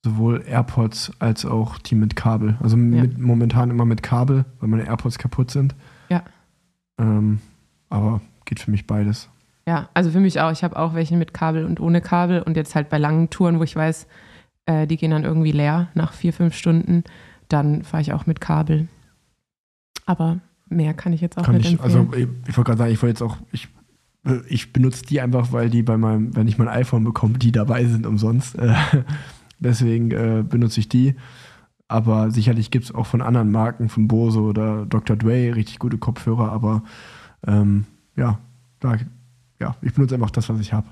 sowohl 0.04 0.44
AirPods 0.46 1.14
als 1.20 1.46
auch 1.46 1.78
die 1.80 1.96
mit 1.96 2.16
Kabel. 2.16 2.58
Also 2.62 2.76
mit, 2.78 3.18
momentan 3.18 3.72
immer 3.72 3.86
mit 3.86 4.04
Kabel, 4.04 4.46
weil 4.60 4.70
meine 4.70 4.86
AirPods 4.86 5.18
kaputt 5.18 5.50
sind. 5.50 5.76
Ja. 6.10 6.24
Ähm, 7.00 7.40
aber 7.90 8.20
geht 8.44 8.60
für 8.60 8.70
mich 8.70 8.86
beides. 8.86 9.30
Ja, 9.66 9.90
also 9.94 10.12
für 10.12 10.20
mich 10.20 10.40
auch. 10.42 10.52
Ich 10.52 10.64
habe 10.64 10.78
auch 10.78 10.94
welche 10.94 11.16
mit 11.16 11.34
Kabel 11.34 11.66
und 11.66 11.80
ohne 11.80 12.02
Kabel 12.02 12.42
und 12.42 12.58
jetzt 12.58 12.76
halt 12.76 12.90
bei 12.90 12.98
langen 12.98 13.30
Touren, 13.30 13.60
wo 13.60 13.64
ich 13.64 13.76
weiß, 13.76 14.06
äh, 14.66 14.86
die 14.88 14.98
gehen 14.98 15.12
dann 15.12 15.24
irgendwie 15.24 15.54
leer 15.54 15.88
nach 15.94 16.12
vier, 16.12 16.34
fünf 16.34 16.54
Stunden, 16.54 17.04
dann 17.48 17.84
fahre 17.84 18.02
ich 18.02 18.14
auch 18.14 18.26
mit 18.26 18.42
Kabel. 18.42 18.90
Aber 20.06 20.40
mehr 20.68 20.94
kann 20.94 21.14
ich 21.14 21.22
jetzt 21.22 21.38
auch 21.38 21.44
Kann 21.44 21.56
nicht 21.56 21.66
ich, 21.66 21.80
empfehlen. 21.80 22.10
also 22.10 22.18
ich, 22.18 22.28
ich 22.48 22.58
wollte 22.58 22.70
gerade 22.70 22.78
sagen, 22.78 22.92
ich 22.92 23.02
wollte 23.02 23.12
jetzt 23.12 23.22
auch, 23.24 23.38
ich, 23.52 23.70
ich 24.47 24.73
benutze 24.73 25.05
die 25.05 25.21
einfach, 25.21 25.51
weil 25.51 25.69
die 25.69 25.84
bei 25.84 25.97
meinem, 25.97 26.36
wenn 26.36 26.47
ich 26.47 26.57
mein 26.57 26.67
iPhone 26.67 27.03
bekomme, 27.03 27.38
die 27.38 27.51
dabei 27.51 27.86
sind 27.86 28.05
umsonst. 28.05 28.57
Äh, 28.57 28.73
deswegen 29.59 30.11
äh, 30.11 30.43
benutze 30.47 30.80
ich 30.80 30.89
die. 30.89 31.15
Aber 31.88 32.32
sicherlich 32.32 32.71
gibt 32.71 32.86
es 32.86 32.95
auch 32.95 33.05
von 33.05 33.21
anderen 33.21 33.51
Marken, 33.51 33.89
von 33.89 34.07
Bose 34.07 34.39
oder 34.39 34.86
Dr. 34.88 35.15
Dre, 35.15 35.55
richtig 35.55 35.78
gute 35.78 35.99
Kopfhörer, 35.99 36.51
aber 36.51 36.84
ähm, 37.45 37.86
ja, 38.15 38.39
da, 38.80 38.97
ja, 39.59 39.76
ich 39.82 39.93
benutze 39.93 40.15
einfach 40.15 40.32
das, 40.32 40.49
was 40.49 40.59
ich 40.59 40.73
habe. 40.73 40.88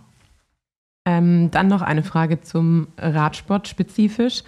Ähm, 1.05 1.49
dann 1.51 1.67
noch 1.67 1.81
eine 1.81 2.03
Frage 2.03 2.41
zum 2.41 2.87
Radsport 2.97 3.67
spezifisch. 3.67 4.43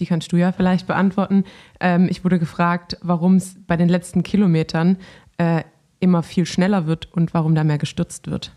Die 0.00 0.06
kannst 0.06 0.32
du 0.32 0.36
ja 0.36 0.52
vielleicht 0.52 0.86
beantworten. 0.86 1.44
Ähm, 1.80 2.08
ich 2.10 2.24
wurde 2.24 2.38
gefragt, 2.38 2.96
warum 3.02 3.36
es 3.36 3.56
bei 3.66 3.76
den 3.76 3.88
letzten 3.88 4.22
Kilometern 4.22 4.96
äh, 5.36 5.62
immer 6.00 6.22
viel 6.22 6.46
schneller 6.46 6.86
wird 6.86 7.12
und 7.12 7.34
warum 7.34 7.54
da 7.54 7.64
mehr 7.64 7.78
gestürzt 7.78 8.30
wird. 8.30 8.52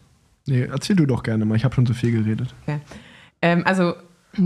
Nee, 0.47 0.63
erzähl 0.63 0.95
du 0.95 1.05
doch 1.05 1.23
gerne 1.23 1.45
mal, 1.45 1.55
ich 1.55 1.63
habe 1.63 1.75
schon 1.75 1.85
so 1.85 1.93
viel 1.93 2.11
geredet. 2.11 2.53
Ähm, 3.41 3.63
also 3.65 3.93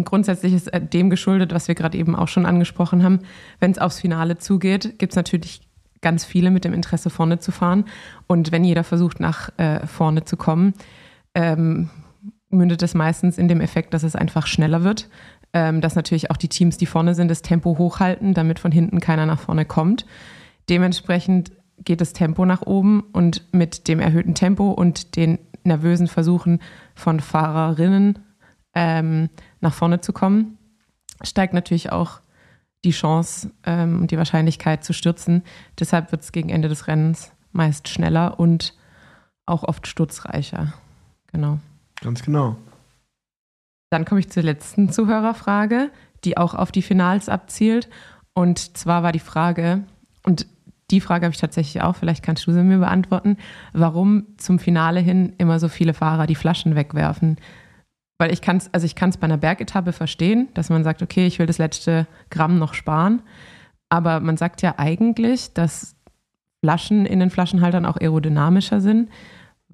grundsätzlich 0.03 0.53
ist 0.53 0.67
äh, 0.67 0.81
dem 0.81 1.09
geschuldet, 1.09 1.53
was 1.53 1.67
wir 1.67 1.75
gerade 1.75 1.97
eben 1.97 2.15
auch 2.15 2.27
schon 2.27 2.45
angesprochen 2.45 3.03
haben. 3.03 3.19
Wenn 3.59 3.71
es 3.71 3.79
aufs 3.79 3.99
Finale 3.99 4.37
zugeht, 4.37 4.99
gibt 4.99 5.13
es 5.13 5.15
natürlich 5.15 5.61
ganz 6.01 6.25
viele 6.25 6.51
mit 6.51 6.65
dem 6.65 6.73
Interesse, 6.73 7.09
vorne 7.09 7.39
zu 7.39 7.51
fahren. 7.51 7.85
Und 8.27 8.51
wenn 8.51 8.63
jeder 8.63 8.83
versucht, 8.83 9.19
nach 9.19 9.49
äh, 9.57 9.85
vorne 9.87 10.25
zu 10.25 10.37
kommen, 10.37 10.73
ähm, 11.33 11.89
mündet 12.49 12.83
es 12.83 12.93
meistens 12.93 13.37
in 13.37 13.47
dem 13.47 13.61
Effekt, 13.61 13.93
dass 13.93 14.03
es 14.03 14.15
einfach 14.15 14.47
schneller 14.47 14.83
wird. 14.83 15.09
Ähm, 15.53 15.79
dass 15.81 15.95
natürlich 15.95 16.29
auch 16.29 16.37
die 16.37 16.49
Teams, 16.49 16.77
die 16.77 16.85
vorne 16.85 17.15
sind, 17.15 17.31
das 17.31 17.41
Tempo 17.41 17.77
hochhalten, 17.77 18.33
damit 18.33 18.59
von 18.59 18.71
hinten 18.71 18.99
keiner 18.99 19.25
nach 19.25 19.39
vorne 19.39 19.63
kommt. 19.65 20.05
Dementsprechend 20.69 21.51
geht 21.87 22.01
das 22.01 22.11
Tempo 22.11 22.45
nach 22.45 22.61
oben 22.63 22.99
und 23.13 23.41
mit 23.53 23.87
dem 23.87 24.01
erhöhten 24.01 24.35
Tempo 24.35 24.71
und 24.71 25.15
den 25.15 25.39
nervösen 25.63 26.07
Versuchen 26.07 26.59
von 26.95 27.21
Fahrerinnen 27.21 28.19
ähm, 28.75 29.29
nach 29.61 29.73
vorne 29.73 30.01
zu 30.01 30.11
kommen, 30.11 30.57
steigt 31.23 31.53
natürlich 31.53 31.91
auch 31.91 32.19
die 32.83 32.91
Chance 32.91 33.51
ähm, 33.63 34.01
und 34.01 34.11
die 34.11 34.17
Wahrscheinlichkeit 34.17 34.83
zu 34.83 34.93
stürzen. 34.93 35.43
Deshalb 35.79 36.11
wird 36.11 36.23
es 36.23 36.33
gegen 36.33 36.49
Ende 36.49 36.67
des 36.67 36.87
Rennens 36.87 37.31
meist 37.53 37.87
schneller 37.87 38.37
und 38.37 38.75
auch 39.45 39.63
oft 39.63 39.87
sturzreicher. 39.87 40.73
Genau. 41.31 41.57
Ganz 42.01 42.21
genau. 42.21 42.57
Dann 43.89 44.03
komme 44.03 44.19
ich 44.19 44.29
zur 44.29 44.43
letzten 44.43 44.91
Zuhörerfrage, 44.91 45.89
die 46.25 46.35
auch 46.35 46.53
auf 46.53 46.73
die 46.73 46.81
Finals 46.81 47.29
abzielt. 47.29 47.87
Und 48.33 48.77
zwar 48.77 49.03
war 49.03 49.13
die 49.13 49.19
Frage, 49.19 49.85
und 50.23 50.45
die 50.91 51.01
Frage 51.01 51.25
habe 51.25 51.33
ich 51.33 51.41
tatsächlich 51.41 51.83
auch, 51.83 51.95
vielleicht 51.95 52.23
kannst 52.23 52.47
du 52.47 52.51
sie 52.51 52.63
mir 52.63 52.79
beantworten, 52.79 53.37
warum 53.73 54.25
zum 54.37 54.57
Finale 54.57 54.99
hin 54.99 55.33
immer 55.37 55.59
so 55.59 55.67
viele 55.67 55.93
Fahrer 55.93 56.27
die 56.27 56.35
Flaschen 56.35 56.75
wegwerfen. 56.75 57.37
Weil 58.17 58.31
ich 58.31 58.41
kann 58.41 58.57
es, 58.57 58.73
also 58.73 58.85
ich 58.85 58.95
kann 58.95 59.09
es 59.09 59.17
bei 59.17 59.25
einer 59.25 59.37
Bergetappe 59.37 59.91
verstehen, 59.91 60.47
dass 60.53 60.69
man 60.69 60.83
sagt, 60.83 61.01
okay, 61.01 61.27
ich 61.27 61.39
will 61.39 61.45
das 61.45 61.57
letzte 61.57 62.07
Gramm 62.29 62.57
noch 62.57 62.73
sparen. 62.73 63.21
Aber 63.89 64.19
man 64.19 64.37
sagt 64.37 64.61
ja 64.61 64.75
eigentlich, 64.77 65.53
dass 65.53 65.95
Flaschen 66.63 67.05
in 67.05 67.19
den 67.19 67.29
Flaschenhaltern 67.29 67.85
auch 67.85 67.97
aerodynamischer 67.97 68.81
sind. 68.81 69.09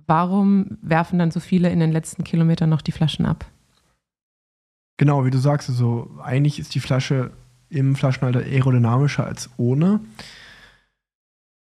Warum 0.06 0.78
werfen 0.82 1.20
dann 1.20 1.32
so 1.32 1.40
viele 1.40 1.70
in 1.70 1.80
den 1.80 1.92
letzten 1.92 2.24
Kilometern 2.24 2.70
noch 2.70 2.82
die 2.82 2.92
Flaschen 2.92 3.26
ab? 3.26 3.46
Genau, 4.98 5.26
wie 5.26 5.32
du 5.32 5.38
sagst, 5.38 5.70
also 5.70 6.12
eigentlich 6.22 6.60
ist 6.60 6.76
die 6.76 6.80
Flasche 6.80 7.32
im 7.70 7.96
Flaschenhalter 7.96 8.42
aerodynamischer 8.42 9.26
als 9.26 9.50
ohne. 9.58 10.02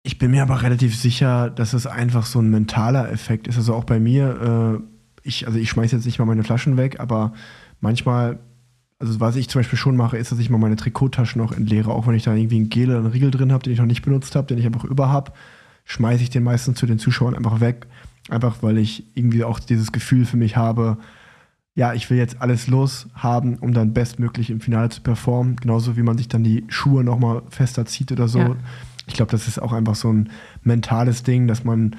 Ich 0.04 0.18
bin 0.18 0.32
mir 0.32 0.42
aber 0.42 0.62
relativ 0.62 0.96
sicher, 0.96 1.50
dass 1.50 1.74
es 1.74 1.86
einfach 1.86 2.26
so 2.26 2.40
ein 2.40 2.50
mentaler 2.50 3.10
Effekt 3.12 3.46
ist. 3.46 3.56
Also 3.56 3.74
auch 3.74 3.84
bei 3.84 4.00
mir, 4.00 4.82
äh, 4.82 5.28
ich, 5.28 5.46
also 5.46 5.58
ich 5.58 5.70
schmeiße 5.70 5.94
jetzt 5.94 6.06
nicht 6.06 6.18
mal 6.18 6.24
meine 6.24 6.42
Flaschen 6.42 6.76
weg, 6.76 6.98
aber 6.98 7.32
manchmal, 7.80 8.40
also 8.98 9.20
was 9.20 9.36
ich 9.36 9.48
zum 9.48 9.60
Beispiel 9.60 9.78
schon 9.78 9.96
mache, 9.96 10.16
ist, 10.16 10.32
dass 10.32 10.40
ich 10.40 10.50
mal 10.50 10.58
meine 10.58 10.76
Trikottaschen 10.76 11.40
noch 11.40 11.52
entleere, 11.52 11.92
auch 11.92 12.06
wenn 12.06 12.16
ich 12.16 12.24
da 12.24 12.34
irgendwie 12.34 12.56
einen 12.56 12.68
Gel 12.68 12.90
oder 12.90 12.98
einen 12.98 13.06
Riegel 13.06 13.30
drin 13.30 13.52
habe, 13.52 13.62
den 13.62 13.72
ich 13.72 13.78
noch 13.78 13.86
nicht 13.86 14.02
benutzt 14.02 14.34
habe, 14.34 14.48
den 14.48 14.58
ich 14.58 14.66
einfach 14.66 14.84
über 14.84 15.08
habe, 15.08 15.32
schmeiße 15.84 16.22
ich 16.22 16.30
den 16.30 16.42
meistens 16.42 16.78
zu 16.78 16.86
den 16.86 16.98
Zuschauern 16.98 17.36
einfach 17.36 17.60
weg. 17.60 17.86
Einfach 18.28 18.62
weil 18.62 18.78
ich 18.78 19.04
irgendwie 19.14 19.44
auch 19.44 19.58
dieses 19.58 19.92
Gefühl 19.92 20.26
für 20.26 20.36
mich 20.36 20.56
habe, 20.56 20.98
ja, 21.74 21.94
ich 21.94 22.10
will 22.10 22.18
jetzt 22.18 22.40
alles 22.40 22.66
loshaben, 22.66 23.58
um 23.58 23.72
dann 23.72 23.94
bestmöglich 23.94 24.50
im 24.50 24.60
Finale 24.60 24.90
zu 24.90 25.00
performen. 25.00 25.56
Genauso 25.56 25.96
wie 25.96 26.02
man 26.02 26.18
sich 26.18 26.28
dann 26.28 26.44
die 26.44 26.64
Schuhe 26.68 27.02
nochmal 27.02 27.42
fester 27.48 27.86
zieht 27.86 28.12
oder 28.12 28.28
so. 28.28 28.38
Ja. 28.38 28.56
Ich 29.06 29.14
glaube, 29.14 29.30
das 29.32 29.48
ist 29.48 29.60
auch 29.60 29.72
einfach 29.72 29.94
so 29.94 30.12
ein 30.12 30.30
mentales 30.62 31.22
Ding, 31.22 31.48
dass 31.48 31.64
man 31.64 31.96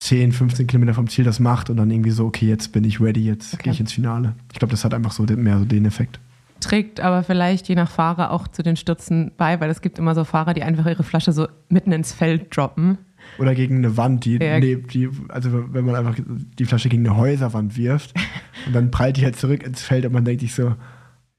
10, 0.00 0.32
15 0.32 0.66
Kilometer 0.66 0.94
vom 0.94 1.08
Ziel 1.08 1.24
das 1.24 1.38
macht 1.40 1.70
und 1.70 1.76
dann 1.76 1.90
irgendwie 1.90 2.10
so, 2.10 2.26
okay, 2.26 2.46
jetzt 2.48 2.72
bin 2.72 2.84
ich 2.84 3.00
ready, 3.00 3.24
jetzt 3.24 3.54
Okay. 3.54 3.64
gehe 3.64 3.72
ich 3.72 3.80
ins 3.80 3.92
Finale. 3.92 4.34
Ich 4.52 4.58
glaube, 4.58 4.72
das 4.72 4.84
hat 4.84 4.94
einfach 4.94 5.12
so 5.12 5.24
den, 5.26 5.42
mehr 5.42 5.58
so 5.58 5.64
den 5.64 5.84
Effekt. 5.84 6.18
trägt 6.60 7.00
aber 7.00 7.22
vielleicht 7.22 7.68
je 7.68 7.74
nach 7.76 7.90
Fahrer 7.90 8.30
auch 8.32 8.48
zu 8.48 8.62
den 8.62 8.76
Stürzen 8.76 9.30
bei, 9.36 9.60
weil 9.60 9.70
es 9.70 9.80
gibt 9.80 9.98
immer 9.98 10.14
so 10.14 10.24
Fahrer, 10.24 10.54
die 10.54 10.62
einfach 10.64 10.86
ihre 10.86 11.02
Flasche 11.04 11.32
so 11.32 11.46
mitten 11.68 11.92
ins 11.92 12.12
Feld 12.12 12.56
droppen. 12.56 12.98
Oder 13.38 13.54
gegen 13.54 13.76
eine 13.78 13.96
Wand, 13.96 14.24
die, 14.24 14.38
Ja. 14.38 14.58
nee, 14.58 14.76
die, 14.76 15.08
also 15.28 15.72
wenn 15.72 15.84
man 15.84 15.94
einfach 15.94 16.16
die 16.58 16.64
Flasche 16.64 16.88
gegen 16.88 17.06
eine 17.06 17.16
Häuserwand 17.16 17.76
wirft 17.76 18.12
und 18.66 18.72
dann 18.74 18.90
prallt 18.90 19.16
die 19.16 19.24
halt 19.24 19.36
zurück 19.36 19.62
ins 19.62 19.82
Feld 19.82 20.04
und 20.04 20.12
man 20.12 20.24
denkt 20.24 20.40
sich 20.40 20.52
so, 20.54 20.74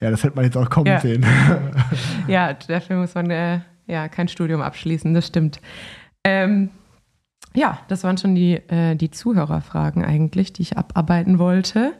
ja, 0.02 0.10
das 0.10 0.24
hätte 0.24 0.36
man 0.38 0.46
jetzt 0.46 0.56
auch 0.58 0.70
kommen 0.70 0.88
Ja. 0.88 1.00
sehen. 1.02 1.26
Ja, 2.28 2.54
dafür 2.54 2.96
muss 2.98 3.14
man 3.16 3.30
äh, 3.30 3.60
ja 3.88 4.08
kein 4.08 4.28
Studium 4.28 4.62
abschließen, 4.62 5.14
das 5.14 5.28
stimmt. 5.28 5.60
Ähm, 6.24 6.70
ja, 7.56 7.80
das 7.88 8.04
waren 8.04 8.18
schon 8.18 8.34
die, 8.36 8.54
äh, 8.56 8.96
die 8.96 9.12
Zuhörerfragen 9.12 10.04
eigentlich, 10.04 10.54
die 10.54 10.64
ich 10.64 10.78
abarbeiten 10.78 11.38
wollte. 11.40 11.94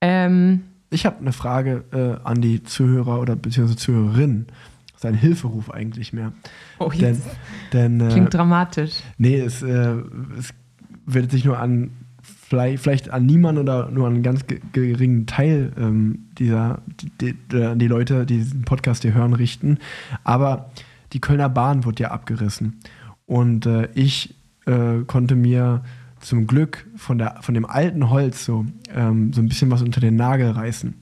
Ähm, 0.00 0.62
Ich 0.90 1.06
habe 1.06 1.20
eine 1.20 1.32
Frage 1.32 1.84
äh, 1.92 2.26
an 2.26 2.40
die 2.42 2.62
Zuhörer 2.62 3.20
oder 3.20 3.36
beziehungsweise 3.36 3.78
Zuhörerinnen. 3.78 4.46
Das 4.92 5.04
ist 5.04 5.04
ein 5.06 5.14
Hilferuf 5.14 5.70
eigentlich 5.70 6.12
mehr. 6.12 6.32
oh, 6.78 6.90
Denn, 6.90 7.00
jetzt 7.00 7.26
denn 7.72 8.00
äh, 8.00 8.08
klingt 8.08 8.34
dramatisch. 8.34 9.00
nee, 9.16 9.38
es, 9.40 9.62
äh, 9.62 9.94
es 10.38 10.52
wird 11.06 11.30
sich 11.30 11.44
nur 11.46 11.58
an 11.58 11.92
vielleicht, 12.22 12.82
vielleicht 12.82 13.10
an 13.10 13.24
niemanden 13.24 13.62
oder 13.62 13.90
nur 13.90 14.06
an 14.06 14.14
einen 14.14 14.22
ganz 14.22 14.46
ge- 14.46 14.60
geringen 14.72 15.26
Teil 15.26 15.72
ähm, 15.78 16.26
dieser 16.38 16.82
die, 17.00 17.32
die, 17.32 17.34
die 17.76 17.86
Leute, 17.86 18.26
die 18.26 18.38
diesen 18.38 18.62
Podcast 18.62 19.02
hier 19.02 19.14
hören, 19.14 19.32
richten. 19.32 19.78
Aber 20.24 20.70
die 21.12 21.20
Kölner 21.20 21.48
Bahn 21.48 21.84
wurde 21.84 22.04
ja 22.04 22.10
abgerissen. 22.10 22.80
Und 23.26 23.66
äh, 23.66 23.88
ich 23.94 24.34
äh, 24.66 25.00
konnte 25.06 25.36
mir 25.36 25.82
zum 26.20 26.46
Glück 26.46 26.86
von, 26.96 27.18
der, 27.18 27.38
von 27.40 27.54
dem 27.54 27.64
alten 27.64 28.10
Holz 28.10 28.44
so, 28.44 28.66
ähm, 28.94 29.32
so 29.32 29.40
ein 29.40 29.48
bisschen 29.48 29.70
was 29.70 29.82
unter 29.82 30.00
den 30.00 30.16
Nagel 30.16 30.50
reißen. 30.50 30.94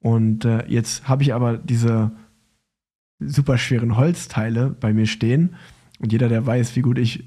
Und 0.00 0.44
äh, 0.44 0.66
jetzt 0.66 1.08
habe 1.08 1.22
ich 1.22 1.34
aber 1.34 1.58
diese 1.58 2.12
super 3.18 3.58
schweren 3.58 3.96
Holzteile 3.96 4.70
bei 4.70 4.92
mir 4.92 5.06
stehen. 5.06 5.54
Und 5.98 6.12
jeder, 6.12 6.28
der 6.28 6.46
weiß, 6.46 6.76
wie 6.76 6.82
gut 6.82 6.98
ich 6.98 7.24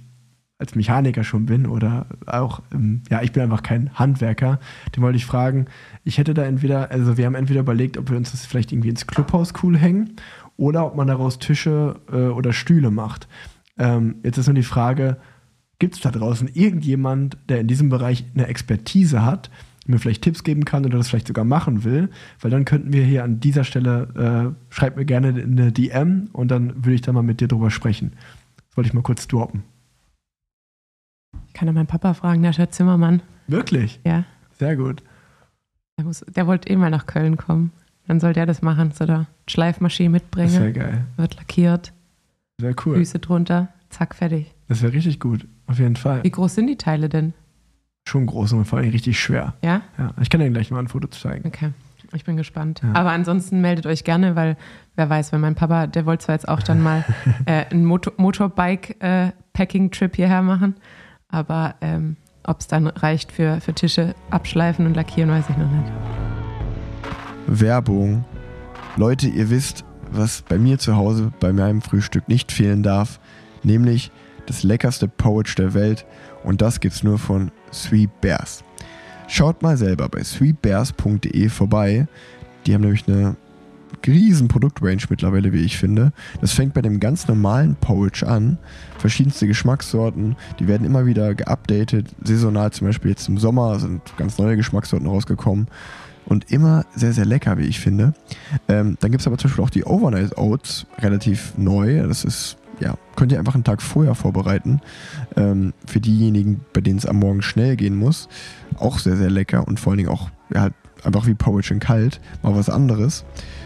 als 0.57 0.75
Mechaniker 0.75 1.23
schon 1.23 1.45
bin 1.45 1.65
oder 1.65 2.05
auch, 2.25 2.61
ähm, 2.73 3.01
ja, 3.09 3.21
ich 3.21 3.31
bin 3.31 3.43
einfach 3.43 3.63
kein 3.63 3.93
Handwerker, 3.95 4.59
den 4.95 5.03
wollte 5.03 5.17
ich 5.17 5.25
fragen, 5.25 5.65
ich 6.03 6.17
hätte 6.17 6.33
da 6.33 6.43
entweder, 6.43 6.89
also 6.89 7.17
wir 7.17 7.25
haben 7.25 7.35
entweder 7.35 7.59
überlegt, 7.59 7.97
ob 7.97 8.09
wir 8.09 8.17
uns 8.17 8.31
das 8.31 8.45
vielleicht 8.45 8.71
irgendwie 8.71 8.89
ins 8.89 9.05
Clubhaus 9.05 9.53
cool 9.61 9.77
hängen 9.77 10.15
oder 10.57 10.85
ob 10.85 10.95
man 10.95 11.07
daraus 11.07 11.39
Tische 11.39 11.99
äh, 12.11 12.27
oder 12.27 12.53
Stühle 12.53 12.91
macht. 12.91 13.27
Ähm, 13.77 14.15
jetzt 14.23 14.37
ist 14.37 14.47
nur 14.47 14.55
die 14.55 14.63
Frage, 14.63 15.17
gibt 15.79 15.95
es 15.95 16.01
da 16.01 16.11
draußen 16.11 16.47
irgendjemand, 16.53 17.37
der 17.49 17.59
in 17.59 17.67
diesem 17.67 17.89
Bereich 17.89 18.25
eine 18.33 18.47
Expertise 18.47 19.25
hat, 19.25 19.49
mir 19.85 19.99
vielleicht 19.99 20.21
Tipps 20.21 20.43
geben 20.43 20.65
kann 20.65 20.85
oder 20.85 20.97
das 20.97 21.09
vielleicht 21.09 21.27
sogar 21.27 21.45
machen 21.45 21.83
will, 21.83 22.09
weil 22.39 22.51
dann 22.51 22.65
könnten 22.65 22.93
wir 22.93 23.03
hier 23.03 23.23
an 23.23 23.39
dieser 23.39 23.63
Stelle, 23.63 24.55
äh, 24.55 24.73
schreib 24.73 24.95
mir 24.95 25.05
gerne 25.05 25.29
eine 25.29 25.71
DM 25.71 26.29
und 26.31 26.49
dann 26.51 26.85
würde 26.85 26.93
ich 26.93 27.01
da 27.01 27.11
mal 27.11 27.23
mit 27.23 27.41
dir 27.41 27.47
drüber 27.47 27.69
sprechen. 27.69 28.13
Das 28.55 28.77
wollte 28.77 28.87
ich 28.87 28.93
mal 28.93 29.01
kurz 29.01 29.27
droppen. 29.27 29.63
Ich 31.49 31.53
kann 31.53 31.67
ja 31.67 31.73
meinen 31.73 31.87
Papa 31.87 32.13
fragen, 32.13 32.41
der 32.41 32.51
ist 32.51 32.57
ja 32.57 32.69
Zimmermann. 32.69 33.21
Wirklich? 33.47 33.99
Ja. 34.05 34.23
Sehr 34.57 34.75
gut. 34.75 35.03
Der, 35.97 36.05
muss, 36.05 36.21
der 36.21 36.47
wollte 36.47 36.69
eh 36.69 36.75
mal 36.75 36.89
nach 36.89 37.05
Köln 37.05 37.37
kommen. 37.37 37.71
Dann 38.07 38.19
soll 38.19 38.33
der 38.33 38.45
das 38.45 38.61
machen, 38.61 38.91
so 38.91 39.05
der 39.05 39.27
Schleifmaschine 39.47 40.09
mitbringen. 40.09 40.51
Das 40.53 40.61
wäre 40.61 40.73
geil. 40.73 41.05
Wird 41.17 41.35
lackiert, 41.35 41.93
Sehr 42.59 42.75
cool. 42.85 42.95
Füße 42.97 43.19
drunter, 43.19 43.69
zack, 43.89 44.15
fertig. 44.15 44.53
Das 44.67 44.81
wäre 44.81 44.93
richtig 44.93 45.19
gut. 45.19 45.47
Auf 45.67 45.79
jeden 45.79 45.95
Fall. 45.95 46.23
Wie 46.23 46.31
groß 46.31 46.55
sind 46.55 46.67
die 46.67 46.77
Teile 46.77 47.09
denn? 47.09 47.33
Schon 48.07 48.25
groß 48.25 48.53
und 48.53 48.65
vor 48.65 48.79
allem 48.79 48.89
richtig 48.89 49.19
schwer. 49.19 49.53
Ja? 49.61 49.81
Ja, 49.97 50.13
ich 50.21 50.29
kann 50.29 50.41
dir 50.41 50.49
gleich 50.49 50.71
mal 50.71 50.79
ein 50.79 50.89
Foto 50.89 51.07
zeigen. 51.07 51.47
Okay. 51.47 51.71
Ich 52.11 52.25
bin 52.25 52.37
gespannt. 52.37 52.81
Ja. 52.83 52.93
Aber 52.93 53.11
ansonsten 53.11 53.61
meldet 53.61 53.85
euch 53.87 54.03
gerne, 54.03 54.35
weil 54.35 54.57
wer 54.95 55.09
weiß, 55.09 55.31
wenn 55.31 55.41
mein 55.41 55.55
Papa, 55.55 55.87
der 55.87 56.05
wollte 56.05 56.25
zwar 56.25 56.35
jetzt 56.35 56.47
auch 56.47 56.61
dann 56.61 56.81
mal 56.81 57.03
äh, 57.45 57.65
einen 57.65 57.85
Motor 57.85 58.13
Motorbike-Packing-Trip 58.17 60.15
hierher 60.15 60.41
machen, 60.43 60.75
aber 61.29 61.75
ähm, 61.81 62.17
ob 62.43 62.59
es 62.59 62.67
dann 62.67 62.87
reicht 62.87 63.31
für, 63.31 63.61
für 63.61 63.73
Tische 63.73 64.13
abschleifen 64.29 64.85
und 64.85 64.95
lackieren, 64.95 65.31
weiß 65.31 65.49
ich 65.49 65.57
noch 65.57 65.71
nicht. 65.71 65.91
Werbung. 67.47 68.25
Leute, 68.95 69.27
ihr 69.27 69.49
wisst, 69.49 69.85
was 70.11 70.43
bei 70.43 70.57
mir 70.57 70.79
zu 70.79 70.95
Hause 70.95 71.31
bei 71.39 71.53
meinem 71.53 71.81
Frühstück 71.81 72.27
nicht 72.27 72.51
fehlen 72.51 72.83
darf, 72.83 73.19
nämlich 73.63 74.11
das 74.45 74.63
leckerste 74.63 75.07
Porridge 75.07 75.55
der 75.57 75.73
Welt 75.73 76.05
und 76.43 76.61
das 76.61 76.79
gibt's 76.79 77.03
nur 77.03 77.17
von 77.17 77.51
Sweet 77.71 78.21
Bears. 78.21 78.63
Schaut 79.27 79.61
mal 79.61 79.77
selber 79.77 80.09
bei 80.09 80.23
sweetbears.de 80.23 81.49
vorbei. 81.49 82.07
Die 82.65 82.73
haben 82.73 82.81
nämlich 82.81 83.07
eine 83.07 83.35
riesen 84.05 84.47
Produktrange 84.47 85.03
mittlerweile, 85.09 85.53
wie 85.53 85.63
ich 85.63 85.77
finde. 85.77 86.11
Das 86.41 86.53
fängt 86.53 86.73
bei 86.73 86.81
dem 86.81 86.99
ganz 86.99 87.27
normalen 87.27 87.75
Porridge 87.75 88.27
an. 88.27 88.57
Verschiedenste 88.97 89.47
Geschmackssorten, 89.47 90.35
die 90.59 90.67
werden 90.67 90.85
immer 90.85 91.05
wieder 91.05 91.35
geupdatet. 91.35 92.07
Saisonal 92.23 92.71
zum 92.71 92.87
Beispiel 92.87 93.11
jetzt 93.11 93.27
im 93.29 93.37
Sommer 93.37 93.79
sind 93.79 94.01
ganz 94.17 94.37
neue 94.37 94.57
Geschmackssorten 94.57 95.07
rausgekommen. 95.07 95.67
Und 96.25 96.51
immer 96.51 96.85
sehr, 96.95 97.13
sehr 97.13 97.25
lecker, 97.25 97.57
wie 97.57 97.65
ich 97.65 97.79
finde. 97.79 98.13
Ähm, 98.67 98.97
dann 98.99 99.11
gibt 99.11 99.21
es 99.21 99.27
aber 99.27 99.37
zum 99.37 99.49
Beispiel 99.49 99.63
auch 99.63 99.69
die 99.69 99.85
Overnight 99.85 100.37
Oats, 100.37 100.85
relativ 100.99 101.53
neu. 101.57 102.05
Das 102.07 102.23
ist, 102.23 102.57
ja, 102.79 102.95
könnt 103.15 103.31
ihr 103.31 103.39
einfach 103.39 103.55
einen 103.55 103.63
Tag 103.63 103.81
vorher 103.81 104.15
vorbereiten. 104.15 104.81
Ähm, 105.35 105.73
für 105.85 105.99
diejenigen, 105.99 106.61
bei 106.73 106.81
denen 106.81 106.97
es 106.97 107.05
am 107.05 107.17
Morgen 107.17 107.41
schnell 107.41 107.75
gehen 107.75 107.95
muss. 107.95 108.29
Auch 108.77 108.99
sehr, 108.99 109.17
sehr 109.17 109.29
lecker 109.29 109.67
und 109.67 109.79
vor 109.79 109.91
allen 109.91 109.97
Dingen 109.97 110.09
auch 110.09 110.29
ja, 110.53 110.61
halt 110.61 110.73
einfach 111.03 111.27
wie 111.27 111.33
Porridge 111.33 111.73
in 111.73 111.79
kalt. 111.79 112.19
Mal 112.41 112.55
was 112.55 112.69
anderes. 112.69 113.25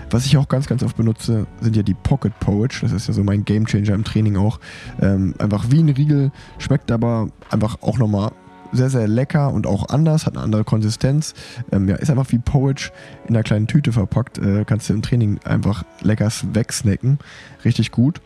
Was 0.09 0.25
ich 0.25 0.37
auch 0.37 0.47
ganz, 0.47 0.67
ganz 0.67 0.83
oft 0.83 0.95
benutze, 0.95 1.47
sind 1.61 1.75
ja 1.75 1.83
die 1.83 1.93
Pocket 1.93 2.37
Porridge. 2.39 2.79
Das 2.81 2.91
ist 2.91 3.07
ja 3.07 3.13
so 3.13 3.23
mein 3.23 3.43
Gamechanger 3.43 3.93
im 3.93 4.03
Training 4.03 4.37
auch. 4.37 4.59
Ähm, 5.01 5.35
einfach 5.37 5.65
wie 5.69 5.79
ein 5.79 5.89
Riegel, 5.89 6.31
schmeckt 6.59 6.91
aber 6.91 7.29
einfach 7.49 7.81
auch 7.81 7.97
nochmal 7.97 8.31
sehr, 8.71 8.89
sehr 8.89 9.07
lecker 9.07 9.51
und 9.53 9.67
auch 9.67 9.89
anders, 9.89 10.25
hat 10.25 10.35
eine 10.35 10.43
andere 10.43 10.63
Konsistenz. 10.63 11.33
Ähm, 11.71 11.87
ja, 11.87 11.95
ist 11.95 12.09
einfach 12.09 12.31
wie 12.31 12.39
Porridge 12.39 12.91
in 13.27 13.35
einer 13.35 13.43
kleinen 13.43 13.67
Tüte 13.67 13.91
verpackt. 13.91 14.37
Äh, 14.37 14.65
kannst 14.65 14.89
du 14.89 14.93
im 14.93 15.01
Training 15.01 15.39
einfach 15.43 15.83
lecker 16.01 16.31
wegsnacken. 16.53 17.19
Richtig 17.63 17.91
gut. 17.91 18.21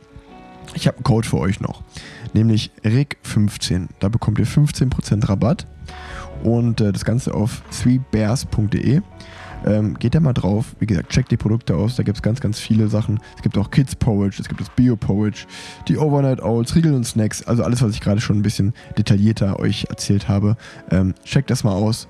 Ich 0.73 0.87
habe 0.87 0.97
einen 0.97 1.03
Code 1.03 1.27
für 1.27 1.37
euch 1.37 1.59
noch, 1.59 1.83
nämlich 2.33 2.71
RIG15. 2.83 3.87
Da 3.99 4.09
bekommt 4.09 4.39
ihr 4.39 4.47
15% 4.47 5.27
Rabatt 5.27 5.65
und 6.43 6.81
äh, 6.81 6.91
das 6.91 7.05
Ganze 7.05 7.33
auf 7.33 7.61
sweetbears.de. 7.71 9.01
Ähm, 9.65 9.97
geht 9.99 10.15
da 10.15 10.19
mal 10.19 10.33
drauf. 10.33 10.75
Wie 10.79 10.85
gesagt, 10.85 11.09
checkt 11.09 11.31
die 11.31 11.37
Produkte 11.37 11.75
aus. 11.75 11.95
Da 11.95 12.03
gibt 12.03 12.17
es 12.17 12.21
ganz, 12.21 12.39
ganz 12.41 12.59
viele 12.59 12.87
Sachen. 12.87 13.19
Es 13.35 13.41
gibt 13.41 13.57
auch 13.57 13.69
Kids 13.71 13.95
Porridge, 13.95 14.37
es 14.39 14.47
gibt 14.47 14.59
das 14.59 14.69
Bio 14.69 14.95
Porridge, 14.95 15.45
die 15.87 15.97
Overnight 15.97 16.41
Owls, 16.41 16.75
Riegel 16.75 16.93
und 16.93 17.05
Snacks. 17.05 17.43
Also 17.43 17.63
alles, 17.63 17.81
was 17.81 17.91
ich 17.91 18.01
gerade 18.01 18.21
schon 18.21 18.39
ein 18.39 18.41
bisschen 18.41 18.73
detaillierter 18.97 19.59
euch 19.59 19.85
erzählt 19.89 20.27
habe. 20.27 20.57
Ähm, 20.89 21.13
checkt 21.23 21.49
das 21.49 21.63
mal 21.63 21.73
aus. 21.73 22.07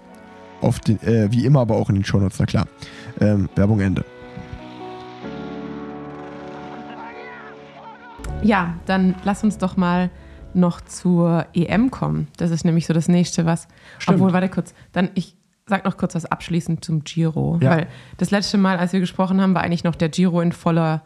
Auf 0.61 0.79
den, 0.79 1.01
äh, 1.01 1.31
wie 1.31 1.45
immer 1.45 1.61
aber 1.61 1.75
auch 1.75 1.89
in 1.89 1.95
den 1.95 2.05
Shownotes, 2.05 2.39
na 2.39 2.45
klar. 2.45 2.67
Ähm, 3.19 3.49
Werbung 3.55 3.79
Ende. 3.79 4.05
Ja, 8.43 8.75
dann 8.85 9.15
lass 9.23 9.43
uns 9.43 9.57
doch 9.57 9.77
mal 9.77 10.09
noch 10.53 10.81
zur 10.81 11.45
EM 11.53 11.91
kommen. 11.91 12.27
Das 12.37 12.51
ist 12.51 12.65
nämlich 12.65 12.85
so 12.85 12.93
das 12.93 13.07
nächste, 13.07 13.45
was. 13.45 13.67
Stimmt. 13.99 14.15
Obwohl, 14.15 14.33
warte 14.33 14.49
kurz. 14.49 14.73
Dann 14.91 15.09
ich 15.13 15.35
sag 15.71 15.85
noch 15.85 15.95
kurz 15.95 16.13
was 16.15 16.25
abschließend 16.25 16.83
zum 16.83 17.03
Giro. 17.03 17.57
Ja. 17.61 17.71
Weil 17.71 17.87
das 18.17 18.29
letzte 18.29 18.57
Mal, 18.57 18.77
als 18.77 18.91
wir 18.93 18.99
gesprochen 18.99 19.41
haben, 19.41 19.55
war 19.55 19.63
eigentlich 19.63 19.85
noch 19.85 19.95
der 19.95 20.09
Giro 20.09 20.41
in 20.41 20.51
voller 20.51 21.01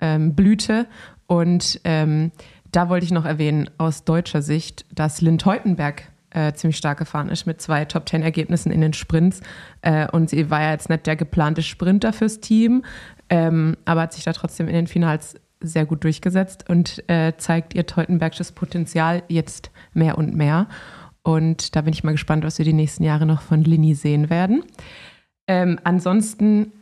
ähm, 0.00 0.34
Blüte. 0.34 0.86
Und 1.26 1.80
ähm, 1.84 2.32
da 2.72 2.88
wollte 2.88 3.06
ich 3.06 3.12
noch 3.12 3.24
erwähnen, 3.24 3.70
aus 3.78 4.04
deutscher 4.04 4.42
Sicht, 4.42 4.84
dass 4.92 5.20
Lynn 5.20 5.38
Teutenberg 5.38 6.02
äh, 6.30 6.52
ziemlich 6.52 6.76
stark 6.76 6.98
gefahren 6.98 7.28
ist 7.28 7.46
mit 7.46 7.62
zwei 7.62 7.84
Top 7.84 8.06
Ten 8.06 8.22
Ergebnissen 8.22 8.72
in 8.72 8.80
den 8.80 8.92
Sprints. 8.92 9.40
Äh, 9.82 10.10
und 10.10 10.30
sie 10.30 10.50
war 10.50 10.62
ja 10.62 10.72
jetzt 10.72 10.90
nicht 10.90 11.06
der 11.06 11.14
geplante 11.14 11.62
Sprinter 11.62 12.12
fürs 12.12 12.40
Team, 12.40 12.84
ähm, 13.30 13.76
aber 13.84 14.02
hat 14.02 14.12
sich 14.12 14.24
da 14.24 14.32
trotzdem 14.32 14.66
in 14.66 14.74
den 14.74 14.86
Finals 14.88 15.36
sehr 15.60 15.86
gut 15.86 16.02
durchgesetzt 16.02 16.68
und 16.68 17.08
äh, 17.08 17.34
zeigt 17.36 17.74
ihr 17.74 17.86
Teutenbergsches 17.86 18.52
Potenzial 18.52 19.22
jetzt 19.28 19.70
mehr 19.94 20.18
und 20.18 20.34
mehr. 20.34 20.66
Und 21.28 21.76
da 21.76 21.82
bin 21.82 21.92
ich 21.92 22.04
mal 22.04 22.12
gespannt, 22.12 22.42
was 22.42 22.56
wir 22.56 22.64
die 22.64 22.72
nächsten 22.72 23.04
Jahre 23.04 23.26
noch 23.26 23.42
von 23.42 23.62
Lini 23.62 23.94
sehen 23.94 24.30
werden. 24.30 24.64
Ähm, 25.46 25.78
ansonsten 25.84 26.72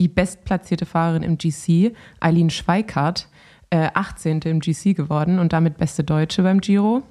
die 0.00 0.06
bestplatzierte 0.06 0.86
Fahrerin 0.86 1.24
im 1.24 1.38
GC, 1.38 1.92
Eileen 2.20 2.50
Schweikart, 2.50 3.26
äh, 3.70 3.88
18. 3.92 4.42
im 4.42 4.60
GC 4.60 4.94
geworden 4.94 5.40
und 5.40 5.52
damit 5.52 5.76
beste 5.76 6.04
Deutsche 6.04 6.44
beim 6.44 6.60
Giro. 6.60 7.02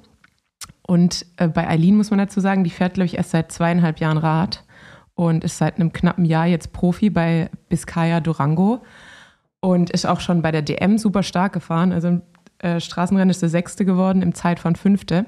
Und 0.86 1.26
äh, 1.36 1.48
bei 1.48 1.68
Eileen 1.68 1.98
muss 1.98 2.08
man 2.08 2.18
dazu 2.18 2.40
sagen, 2.40 2.64
die 2.64 2.70
fährt, 2.70 2.94
glaube 2.94 3.06
ich, 3.06 3.18
erst 3.18 3.32
seit 3.32 3.52
zweieinhalb 3.52 4.00
Jahren 4.00 4.16
Rad 4.16 4.64
und 5.12 5.44
ist 5.44 5.58
seit 5.58 5.74
einem 5.76 5.92
knappen 5.92 6.24
Jahr 6.24 6.46
jetzt 6.46 6.72
Profi 6.72 7.10
bei 7.10 7.50
Biscaya 7.68 8.20
Durango 8.20 8.82
und 9.60 9.90
ist 9.90 10.06
auch 10.06 10.20
schon 10.20 10.40
bei 10.40 10.50
der 10.50 10.62
DM 10.62 10.96
super 10.96 11.24
stark 11.24 11.52
gefahren. 11.52 11.92
Also 11.92 12.08
im 12.08 12.22
äh, 12.60 12.80
Straßenrennen 12.80 13.28
ist 13.28 13.40
sie 13.40 13.50
Sechste 13.50 13.84
geworden, 13.84 14.22
im 14.22 14.34
Zeit 14.34 14.58
von 14.58 14.76
Fünfte. 14.76 15.26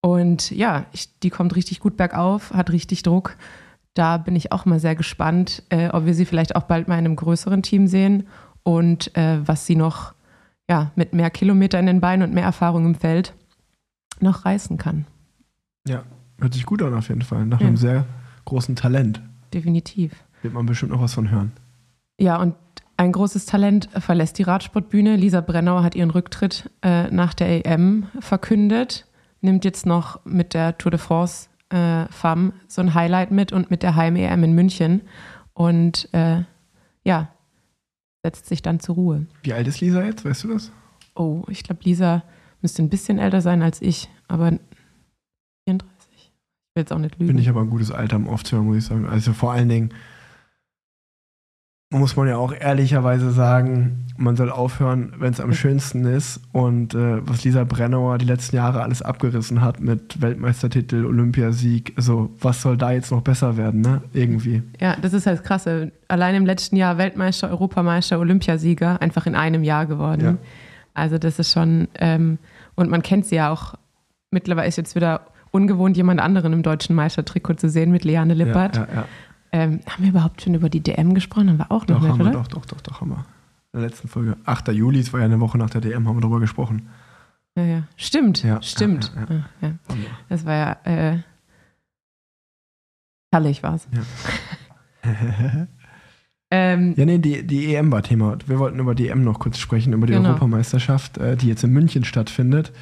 Und 0.00 0.50
ja, 0.50 0.86
ich, 0.92 1.18
die 1.20 1.30
kommt 1.30 1.56
richtig 1.56 1.80
gut 1.80 1.96
bergauf, 1.96 2.52
hat 2.52 2.70
richtig 2.70 3.02
Druck. 3.02 3.36
Da 3.94 4.16
bin 4.16 4.36
ich 4.36 4.52
auch 4.52 4.64
mal 4.64 4.78
sehr 4.78 4.94
gespannt, 4.94 5.62
äh, 5.70 5.88
ob 5.88 6.06
wir 6.06 6.14
sie 6.14 6.24
vielleicht 6.24 6.54
auch 6.54 6.62
bald 6.64 6.86
mal 6.86 6.98
in 6.98 7.04
einem 7.04 7.16
größeren 7.16 7.62
Team 7.62 7.88
sehen 7.88 8.28
und 8.62 9.16
äh, 9.16 9.38
was 9.46 9.66
sie 9.66 9.74
noch 9.74 10.14
ja, 10.70 10.92
mit 10.94 11.14
mehr 11.14 11.30
Kilometer 11.30 11.80
in 11.80 11.86
den 11.86 12.00
Beinen 12.00 12.28
und 12.28 12.34
mehr 12.34 12.44
Erfahrung 12.44 12.84
im 12.86 12.94
Feld 12.94 13.34
noch 14.20 14.44
reißen 14.44 14.76
kann. 14.78 15.06
Ja, 15.88 16.02
hört 16.38 16.54
sich 16.54 16.66
gut 16.66 16.82
an 16.82 16.94
auf 16.94 17.08
jeden 17.08 17.22
Fall. 17.22 17.46
Nach 17.46 17.60
Ja. 17.60 17.66
einem 17.66 17.76
sehr 17.76 18.04
großen 18.44 18.76
Talent 18.76 19.20
Definitiv. 19.52 20.12
wird 20.42 20.54
man 20.54 20.66
bestimmt 20.66 20.92
noch 20.92 21.00
was 21.00 21.14
von 21.14 21.30
hören. 21.30 21.52
Ja, 22.20 22.36
und 22.36 22.54
ein 22.96 23.12
großes 23.12 23.46
Talent 23.46 23.88
verlässt 23.98 24.38
die 24.38 24.42
Radsportbühne. 24.42 25.16
Lisa 25.16 25.40
Brennauer 25.40 25.82
hat 25.82 25.94
ihren 25.94 26.10
Rücktritt 26.10 26.70
äh, 26.82 27.10
nach 27.10 27.32
der 27.34 27.64
EM 27.66 28.06
verkündet, 28.20 29.06
nimmt 29.40 29.64
jetzt 29.64 29.86
noch 29.86 30.24
mit 30.24 30.54
der 30.54 30.78
Tour 30.78 30.90
de 30.90 31.00
France 31.00 31.48
äh, 31.70 32.06
FAM 32.06 32.52
so 32.66 32.80
ein 32.80 32.94
Highlight 32.94 33.30
mit 33.30 33.52
und 33.52 33.70
mit 33.70 33.82
der 33.82 33.96
Heim-EM 33.96 34.44
in 34.44 34.52
München. 34.54 35.02
Und 35.54 36.08
äh, 36.12 36.42
ja, 37.04 37.28
setzt 38.22 38.46
sich 38.46 38.62
dann 38.62 38.80
zur 38.80 38.94
Ruhe. 38.94 39.26
Wie 39.42 39.52
alt 39.52 39.66
ist 39.66 39.80
Lisa 39.80 40.04
jetzt? 40.04 40.24
Weißt 40.24 40.44
du 40.44 40.48
das? 40.52 40.72
Oh, 41.14 41.44
ich 41.48 41.62
glaube, 41.62 41.82
Lisa 41.84 42.22
müsste 42.62 42.82
ein 42.82 42.88
bisschen 42.88 43.18
älter 43.18 43.40
sein 43.40 43.62
als 43.62 43.82
ich, 43.82 44.08
aber 44.28 44.50
34. 45.66 46.08
Ich 46.12 46.32
will 46.74 46.82
jetzt 46.82 46.92
auch 46.92 46.98
nicht 46.98 47.18
lügen. 47.18 47.28
Bin 47.28 47.38
ich 47.38 47.48
aber 47.48 47.60
ein 47.60 47.70
gutes 47.70 47.90
Alter, 47.90 48.16
um 48.16 48.28
aufzuhören, 48.28 48.66
muss 48.66 48.78
ich 48.78 48.84
sagen. 48.84 49.06
Also 49.06 49.32
vor 49.32 49.52
allen 49.52 49.68
Dingen 49.68 49.90
muss 51.90 52.16
man 52.16 52.28
ja 52.28 52.36
auch 52.36 52.52
ehrlicherweise 52.52 53.30
sagen, 53.30 54.06
man 54.18 54.36
soll 54.36 54.50
aufhören, 54.50 55.14
wenn 55.18 55.32
es 55.32 55.40
am 55.40 55.54
schönsten 55.54 56.04
ist. 56.04 56.40
Und 56.52 56.94
äh, 56.94 57.26
was 57.26 57.44
Lisa 57.44 57.64
Brennauer 57.64 58.18
die 58.18 58.26
letzten 58.26 58.56
Jahre 58.56 58.82
alles 58.82 59.00
abgerissen 59.00 59.62
hat 59.62 59.80
mit 59.80 60.20
Weltmeistertitel, 60.20 61.06
Olympiasieg, 61.06 61.94
also 61.96 62.30
was 62.40 62.60
soll 62.60 62.76
da 62.76 62.90
jetzt 62.92 63.10
noch 63.10 63.22
besser 63.22 63.56
werden, 63.56 63.80
ne? 63.80 64.02
Irgendwie. 64.12 64.62
Ja, 64.80 64.96
das 65.00 65.14
ist 65.14 65.26
halt 65.26 65.44
krass. 65.44 65.66
Allein 66.08 66.34
im 66.34 66.44
letzten 66.44 66.76
Jahr 66.76 66.98
Weltmeister, 66.98 67.48
Europameister, 67.48 68.18
Olympiasieger, 68.18 69.00
einfach 69.00 69.26
in 69.26 69.34
einem 69.34 69.64
Jahr 69.64 69.86
geworden. 69.86 70.22
Ja. 70.22 70.36
Also 70.92 71.16
das 71.16 71.38
ist 71.38 71.52
schon, 71.52 71.88
ähm, 71.94 72.38
und 72.74 72.90
man 72.90 73.02
kennt 73.02 73.24
sie 73.24 73.36
ja 73.36 73.50
auch, 73.50 73.74
mittlerweile 74.30 74.68
ist 74.68 74.76
jetzt 74.76 74.94
wieder 74.94 75.22
ungewohnt, 75.52 75.96
jemand 75.96 76.20
anderen 76.20 76.52
im 76.52 76.62
deutschen 76.62 76.94
Meistertrikot 76.94 77.54
zu 77.54 77.70
sehen 77.70 77.90
mit 77.92 78.04
Leane 78.04 78.34
Lippert. 78.34 78.76
Ja, 78.76 78.88
ja. 78.94 79.04
Ähm, 79.52 79.80
haben 79.88 80.02
wir 80.02 80.10
überhaupt 80.10 80.42
schon 80.42 80.54
über 80.54 80.68
die 80.68 80.80
DM 80.80 81.14
gesprochen? 81.14 81.48
Haben 81.48 81.58
wir 81.58 81.70
auch 81.72 81.86
noch 81.86 82.00
Doch, 82.00 82.08
nicht, 82.16 82.20
oder? 82.20 82.30
doch, 82.32 82.46
doch, 82.48 82.66
doch, 82.66 82.80
doch, 82.80 83.00
haben 83.00 83.10
wir. 83.10 83.24
In 83.72 83.80
der 83.80 83.88
letzten 83.88 84.08
Folge. 84.08 84.36
8. 84.44 84.68
Juli, 84.68 85.00
es 85.00 85.12
war 85.12 85.20
ja 85.20 85.26
eine 85.26 85.40
Woche 85.40 85.58
nach 85.58 85.70
der 85.70 85.80
DM, 85.80 86.06
haben 86.08 86.16
wir 86.16 86.20
darüber 86.20 86.40
gesprochen. 86.40 86.88
Ja, 87.56 87.64
ja. 87.64 87.82
Stimmt, 87.96 88.42
Ja, 88.42 88.60
stimmt. 88.62 89.12
ja, 89.16 89.44
ja. 89.60 89.72
Das 90.28 90.44
war 90.46 90.54
ja, 90.54 90.76
äh, 90.84 91.18
herrlich 93.32 93.62
war 93.62 93.74
es. 93.74 93.88
Ja. 95.04 95.66
Ähm, 96.50 96.94
Ja, 96.96 97.04
nee, 97.04 97.18
die, 97.18 97.46
die 97.46 97.74
EM 97.74 97.92
war 97.92 98.02
Thema. 98.02 98.38
Wir 98.46 98.58
wollten 98.58 98.78
über 98.78 98.94
die 98.94 99.08
EM 99.08 99.22
noch 99.22 99.38
kurz 99.38 99.58
sprechen, 99.58 99.92
über 99.92 100.06
die 100.06 100.14
Genau. 100.14 100.30
Europameisterschaft, 100.30 101.18
äh, 101.18 101.36
die 101.36 101.46
jetzt 101.46 101.62
in 101.62 101.72
München 101.74 102.04
stattfindet. 102.04 102.72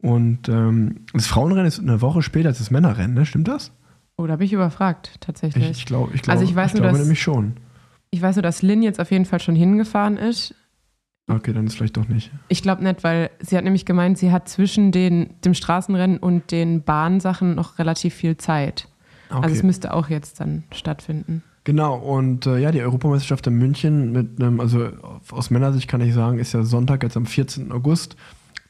Und 0.00 0.48
ähm, 0.48 1.00
das 1.12 1.26
Frauenrennen 1.26 1.66
ist 1.66 1.80
eine 1.80 2.00
Woche 2.00 2.22
später 2.22 2.50
als 2.50 2.58
das 2.58 2.70
Männerrennen, 2.70 3.14
ne? 3.14 3.26
Stimmt 3.26 3.48
das? 3.48 3.72
Oh, 4.18 4.26
da 4.26 4.36
bin 4.36 4.46
ich 4.46 4.52
überfragt, 4.52 5.12
tatsächlich. 5.20 5.64
Ich, 5.64 5.78
ich 5.78 5.86
glaube 5.86 6.10
ich 6.14 6.22
glaub, 6.22 6.32
Also 6.36 6.44
ich 6.44 6.54
weiß 6.54 6.74
nur, 6.74 6.82
glaube 6.82 6.98
dass- 6.98 7.06
nämlich 7.06 7.22
schon. 7.22 7.54
Ich 8.10 8.20
weiß 8.22 8.36
nur, 8.36 8.42
dass 8.42 8.62
Lynn 8.62 8.82
jetzt 8.82 9.00
auf 9.00 9.10
jeden 9.10 9.24
Fall 9.26 9.38
schon 9.40 9.54
hingefahren 9.54 10.16
ist. 10.16 10.54
Okay, 11.30 11.52
dann 11.52 11.66
ist 11.66 11.74
vielleicht 11.76 11.96
doch 11.98 12.08
nicht. 12.08 12.30
Ich 12.48 12.62
glaube 12.62 12.82
nicht, 12.82 13.04
weil 13.04 13.30
sie 13.38 13.56
hat 13.56 13.64
nämlich 13.64 13.84
gemeint, 13.84 14.16
sie 14.16 14.32
hat 14.32 14.48
zwischen 14.48 14.92
den, 14.92 15.34
dem 15.44 15.52
Straßenrennen 15.52 16.16
und 16.18 16.50
den 16.50 16.82
Bahnsachen 16.82 17.54
noch 17.54 17.78
relativ 17.78 18.14
viel 18.14 18.38
Zeit. 18.38 18.88
Okay. 19.30 19.40
Also 19.42 19.56
es 19.56 19.62
müsste 19.62 19.92
auch 19.92 20.08
jetzt 20.08 20.40
dann 20.40 20.64
stattfinden. 20.72 21.42
Genau, 21.64 21.96
und 21.96 22.46
äh, 22.46 22.56
ja, 22.58 22.70
die 22.72 22.80
Europameisterschaft 22.80 23.46
in 23.46 23.54
München 23.58 24.10
mit 24.12 24.40
einem, 24.40 24.58
also 24.58 24.88
aus 25.30 25.50
Männersicht 25.50 25.86
kann 25.86 26.00
ich 26.00 26.14
sagen, 26.14 26.38
ist 26.38 26.54
ja 26.54 26.62
Sonntag, 26.62 27.02
jetzt 27.02 27.16
am 27.18 27.26
14. 27.26 27.70
August, 27.72 28.16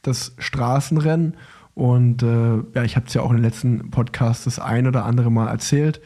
das 0.03 0.34
Straßenrennen. 0.38 1.34
Und 1.79 2.24
äh, 2.24 2.57
ja, 2.74 2.83
ich 2.83 2.97
habe 2.97 3.07
es 3.07 3.14
ja 3.14 3.22
auch 3.22 3.31
in 3.31 3.37
den 3.37 3.45
letzten 3.45 3.93
Podcasts 3.93 4.43
das 4.43 4.59
ein 4.59 4.89
oder 4.89 5.05
andere 5.05 5.31
Mal 5.31 5.47
erzählt, 5.47 6.01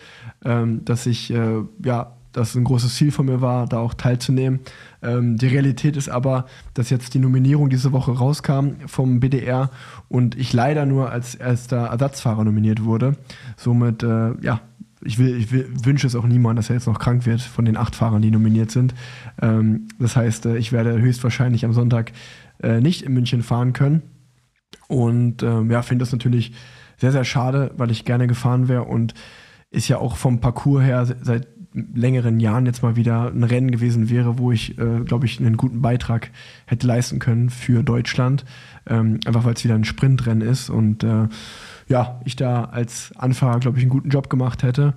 ähm, 0.44 0.84
dass 0.84 1.06
ich, 1.06 1.32
äh, 1.32 1.62
ja, 1.82 2.12
dass 2.32 2.54
ein 2.54 2.64
großes 2.64 2.94
Ziel 2.94 3.10
von 3.10 3.24
mir 3.24 3.40
war, 3.40 3.66
da 3.66 3.78
auch 3.78 3.94
teilzunehmen. 3.94 4.60
Ähm, 5.02 5.38
die 5.38 5.46
Realität 5.46 5.96
ist 5.96 6.10
aber, 6.10 6.44
dass 6.74 6.90
jetzt 6.90 7.14
die 7.14 7.20
Nominierung 7.20 7.70
diese 7.70 7.90
Woche 7.92 8.12
rauskam 8.12 8.72
vom 8.84 9.20
BDR 9.20 9.70
und 10.10 10.36
ich 10.36 10.52
leider 10.52 10.84
nur 10.84 11.10
als 11.10 11.34
erster 11.34 11.86
Ersatzfahrer 11.86 12.44
nominiert 12.44 12.84
wurde. 12.84 13.16
Somit, 13.56 14.02
äh, 14.02 14.32
ja, 14.42 14.60
ich, 15.02 15.18
will, 15.18 15.38
ich 15.38 15.52
will, 15.52 15.70
wünsche 15.82 16.06
es 16.06 16.14
auch 16.14 16.26
niemandem, 16.26 16.56
dass 16.56 16.68
er 16.68 16.76
jetzt 16.76 16.86
noch 16.86 16.98
krank 16.98 17.24
wird 17.24 17.40
von 17.40 17.64
den 17.64 17.78
acht 17.78 17.96
Fahrern, 17.96 18.20
die 18.20 18.30
nominiert 18.30 18.70
sind. 18.70 18.92
Ähm, 19.40 19.88
das 19.98 20.16
heißt, 20.16 20.44
äh, 20.44 20.58
ich 20.58 20.70
werde 20.70 21.00
höchstwahrscheinlich 21.00 21.64
am 21.64 21.72
Sonntag 21.72 22.12
äh, 22.62 22.82
nicht 22.82 23.04
in 23.04 23.14
München 23.14 23.42
fahren 23.42 23.72
können. 23.72 24.02
Und 24.88 25.42
ähm, 25.42 25.70
ja, 25.70 25.82
finde 25.82 26.02
das 26.02 26.12
natürlich 26.12 26.52
sehr, 26.98 27.12
sehr 27.12 27.24
schade, 27.24 27.72
weil 27.76 27.90
ich 27.90 28.04
gerne 28.04 28.26
gefahren 28.26 28.68
wäre 28.68 28.84
und 28.84 29.14
ist 29.70 29.88
ja 29.88 29.98
auch 29.98 30.16
vom 30.16 30.40
Parcours 30.40 30.84
her 30.84 31.06
se- 31.06 31.16
seit 31.22 31.48
längeren 31.94 32.38
Jahren 32.38 32.66
jetzt 32.66 32.82
mal 32.82 32.96
wieder 32.96 33.28
ein 33.28 33.44
Rennen 33.44 33.70
gewesen 33.70 34.10
wäre, 34.10 34.38
wo 34.38 34.52
ich, 34.52 34.78
äh, 34.78 35.00
glaube 35.06 35.24
ich, 35.24 35.40
einen 35.40 35.56
guten 35.56 35.80
Beitrag 35.80 36.30
hätte 36.66 36.86
leisten 36.86 37.18
können 37.18 37.48
für 37.48 37.82
Deutschland. 37.82 38.44
Ähm, 38.86 39.20
einfach 39.24 39.44
weil 39.44 39.54
es 39.54 39.64
wieder 39.64 39.74
ein 39.74 39.84
Sprintrennen 39.84 40.46
ist 40.46 40.68
und 40.68 41.02
äh, 41.02 41.28
ja, 41.88 42.20
ich 42.24 42.36
da 42.36 42.64
als 42.64 43.12
Anfahrer, 43.16 43.60
glaube 43.60 43.78
ich, 43.78 43.84
einen 43.84 43.90
guten 43.90 44.10
Job 44.10 44.28
gemacht 44.28 44.62
hätte. 44.62 44.94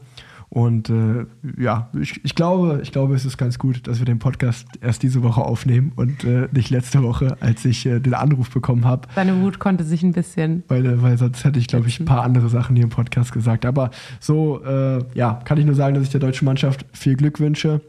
Und 0.50 0.90
äh, 0.90 1.26
ja, 1.58 1.90
ich, 2.00 2.24
ich, 2.24 2.36
glaube, 2.36 2.80
ich 2.84 2.92
glaube, 2.92 3.16
es 3.16 3.26
ist 3.26 3.38
ganz 3.38 3.60
gut, 3.60 3.88
dass 3.88 4.00
wir 4.00 4.06
den 4.06 4.20
Podcast 4.20 4.68
erst 4.82 5.04
diese 5.04 5.24
Woche 5.24 5.42
aufnehmen 5.42 5.92
und 5.96 6.24
äh, 6.24 6.48
nicht 6.52 6.70
letzte 6.70 7.04
Woche, 7.04 7.36
als 7.40 7.66
ich 7.66 7.86
äh, 7.86 8.00
den 8.00 8.14
Anruf 8.14 8.52
bekommen 8.52 8.86
habe. 8.86 9.08
Seine 9.16 9.42
Wut 9.42 9.60
konnte 9.60 9.84
sich 9.84 10.04
ein 10.04 10.14
bisschen. 10.14 10.64
Weil, 10.68 10.86
äh, 10.86 11.02
weil 11.02 11.18
sonst 11.18 11.44
hätte 11.44 11.60
ich, 11.60 11.68
glaube 11.68 11.88
ich, 11.88 12.00
ein 12.00 12.06
paar 12.06 12.24
andere 12.24 12.50
Sachen 12.50 12.76
hier 12.76 12.84
im 12.84 12.90
Podcast 12.90 13.34
gesagt. 13.34 13.66
Aber 13.66 13.90
so, 14.20 14.64
äh, 14.64 15.04
ja, 15.14 15.42
kann 15.46 15.58
ich 15.58 15.66
nur 15.66 15.76
sagen, 15.76 15.96
dass 15.96 16.04
ich 16.04 16.10
der 16.12 16.22
deutschen 16.22 16.46
Mannschaft 16.46 16.86
viel 16.94 17.16
Glück 17.16 17.40
wünsche. 17.40 17.82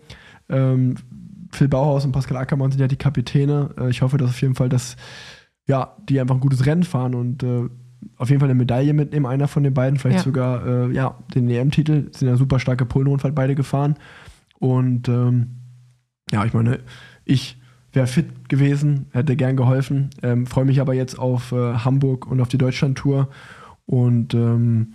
Ähm, 0.49 0.97
Phil 1.53 1.69
Bauhaus 1.69 2.05
und 2.05 2.13
Pascal 2.13 2.37
Ackermann 2.37 2.71
sind 2.71 2.81
ja 2.81 2.89
die 2.89 2.97
Kapitäne. 2.97 3.71
Äh, 3.79 3.91
ich 3.91 4.03
hoffe, 4.03 4.19
dass 4.19 4.31
auf 4.31 4.41
jeden 4.41 4.55
Fall, 4.55 4.69
dass 4.69 4.97
ja, 5.69 5.97
die 6.09 6.21
einfach 6.21 6.35
ein 6.37 6.41
gutes 6.41 6.67
Rennen 6.67 6.85
fahren 6.85 7.15
und 7.15 7.43
auf 8.17 8.29
jeden 8.31 8.41
Fall 8.41 8.49
eine 8.51 8.59
Medaille 8.59 8.93
mitnehmen, 8.95 9.27
einer 9.27 9.49
von 9.49 9.63
den 9.63 9.75
beiden, 9.75 9.99
vielleicht 9.99 10.19
Ja. 10.19 10.25
sogar 10.25 10.67
äh, 10.67 10.93
ja, 10.93 11.19
den 11.35 11.49
EM-Titel. 11.49 12.09
Sind 12.13 12.29
ja 12.29 12.37
super 12.37 12.59
starke 12.59 12.85
Polenrundfahrt 12.87 13.35
beide 13.35 13.55
gefahren. 13.55 13.97
Und 14.59 15.09
ähm, 15.09 15.57
ja, 16.33 16.45
ich 16.45 16.53
meine, 16.55 16.81
ich 17.25 17.61
wäre 17.93 18.07
fit 18.07 18.49
gewesen, 18.49 19.07
hätte 19.13 19.37
gern 19.37 19.57
geholfen. 19.57 20.11
Ähm, 20.23 20.47
Freue 20.47 20.65
mich 20.65 20.81
aber 20.81 20.95
jetzt 20.95 21.19
auf 21.19 21.53
äh, 21.53 21.75
Hamburg 21.75 22.27
und 22.27 22.41
auf 22.41 22.49
die 22.49 22.59
Deutschland-Tour 22.59 23.29
und 23.87 24.35
ähm, 24.35 24.95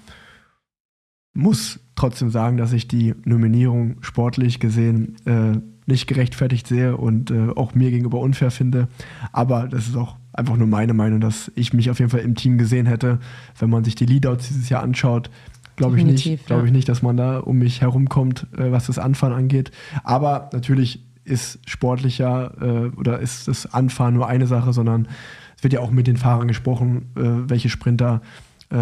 muss 1.33 1.79
trotzdem 1.95 2.29
sagen, 2.29 2.57
dass 2.57 2.73
ich 2.73 2.87
die 2.87 3.15
Nominierung 3.25 3.97
sportlich 4.01 4.59
gesehen 4.59 5.15
äh, 5.25 5.59
nicht 5.85 6.07
gerechtfertigt 6.07 6.67
sehe 6.67 6.97
und 6.97 7.31
äh, 7.31 7.49
auch 7.55 7.73
mir 7.73 7.89
gegenüber 7.89 8.19
unfair 8.19 8.51
finde. 8.51 8.87
Aber 9.31 9.67
das 9.67 9.87
ist 9.87 9.95
auch 9.95 10.17
einfach 10.33 10.55
nur 10.57 10.67
meine 10.67 10.93
Meinung, 10.93 11.19
dass 11.19 11.51
ich 11.55 11.73
mich 11.73 11.89
auf 11.89 11.99
jeden 11.99 12.11
Fall 12.11 12.21
im 12.21 12.35
Team 12.35 12.57
gesehen 12.57 12.85
hätte. 12.85 13.19
Wenn 13.59 13.69
man 13.69 13.83
sich 13.83 13.95
die 13.95 14.05
Leadouts 14.05 14.47
dieses 14.47 14.69
Jahr 14.69 14.83
anschaut, 14.83 15.29
glaube 15.75 15.97
ich 15.97 16.05
nicht, 16.05 16.45
glaube 16.45 16.65
ich 16.67 16.71
nicht, 16.71 16.87
dass 16.89 17.01
man 17.01 17.17
da 17.17 17.39
um 17.39 17.57
mich 17.57 17.81
herumkommt, 17.81 18.47
äh, 18.57 18.71
was 18.71 18.87
das 18.87 18.99
Anfahren 18.99 19.33
angeht. 19.33 19.71
Aber 20.03 20.49
natürlich 20.53 21.03
ist 21.23 21.59
sportlicher 21.69 22.53
äh, 22.61 22.97
oder 22.97 23.19
ist 23.19 23.47
das 23.47 23.71
Anfahren 23.73 24.13
nur 24.13 24.27
eine 24.27 24.47
Sache, 24.47 24.73
sondern 24.73 25.07
es 25.57 25.63
wird 25.63 25.73
ja 25.73 25.79
auch 25.79 25.91
mit 25.91 26.07
den 26.07 26.17
Fahrern 26.17 26.47
gesprochen, 26.47 27.09
äh, 27.15 27.49
welche 27.49 27.69
Sprinter, 27.69 28.21
äh, 28.69 28.77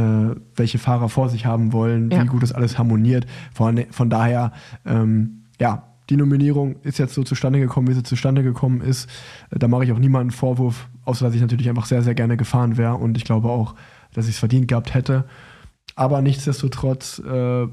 welche 0.56 0.78
Fahrer 0.78 1.10
vor 1.10 1.30
sich 1.30 1.46
haben 1.46 1.74
wollen, 1.74 2.10
Ja. 2.12 2.24
wie 2.24 2.28
gut 2.28 2.44
das 2.44 2.52
alles 2.54 2.78
harmoniert. 2.78 3.26
Von, 3.54 3.84
von 3.92 4.10
daher, 4.10 4.52
ähm, 4.86 5.44
ja, 5.60 5.84
die 6.10 6.18
Nominierung 6.18 6.78
ist 6.84 6.98
jetzt 6.98 7.14
so 7.14 7.24
zustande 7.24 7.60
gekommen, 7.60 7.88
wie 7.88 7.94
sie 7.94 8.04
zustande 8.04 8.42
gekommen 8.42 8.82
ist. 8.82 9.10
Äh, 9.52 9.60
Da 9.60 9.68
mache 9.68 9.84
ich 9.84 9.92
auch 9.92 10.00
niemanden 10.00 10.32
Vorwurf, 10.32 10.88
außer 11.10 11.26
dass 11.26 11.36
ich 11.36 11.42
natürlich 11.42 11.68
einfach 11.70 11.86
sehr, 11.86 12.04
sehr 12.04 12.16
gerne 12.16 12.38
gefahren 12.38 12.78
wäre 12.78 12.96
und 12.96 13.18
ich 13.18 13.26
glaube 13.26 13.50
auch, 13.50 13.76
dass 14.14 14.28
ich 14.28 14.36
es 14.36 14.40
verdient 14.40 14.68
gehabt 14.68 14.94
hätte. 14.94 15.26
Aber 15.96 16.22
nichtsdestotrotz 16.22 17.20
äh, 17.20 17.68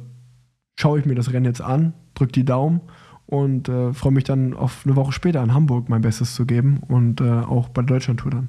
schaue 0.78 0.99
ich 0.99 1.07
mir 1.07 1.14
das 1.14 1.32
Rennen 1.32 1.45
jetzt 1.45 1.61
an, 1.61 1.93
drücke 2.14 2.32
die 2.32 2.45
Daumen 2.45 2.80
und 3.26 3.68
äh, 3.68 3.93
freue 3.93 4.12
mich 4.12 4.24
dann 4.24 4.55
auf 4.55 4.82
eine 4.84 4.97
Woche 4.97 5.12
später 5.12 5.43
in 5.43 5.53
Hamburg 5.53 5.89
mein 5.89 6.01
Bestes 6.01 6.34
zu 6.34 6.47
geben 6.47 6.80
und 6.89 7.20
äh, 7.20 7.30
auch 7.30 7.68
bei 7.68 7.82
der 7.82 7.97
Deutschlandtour 7.97 8.30
dann. 8.30 8.49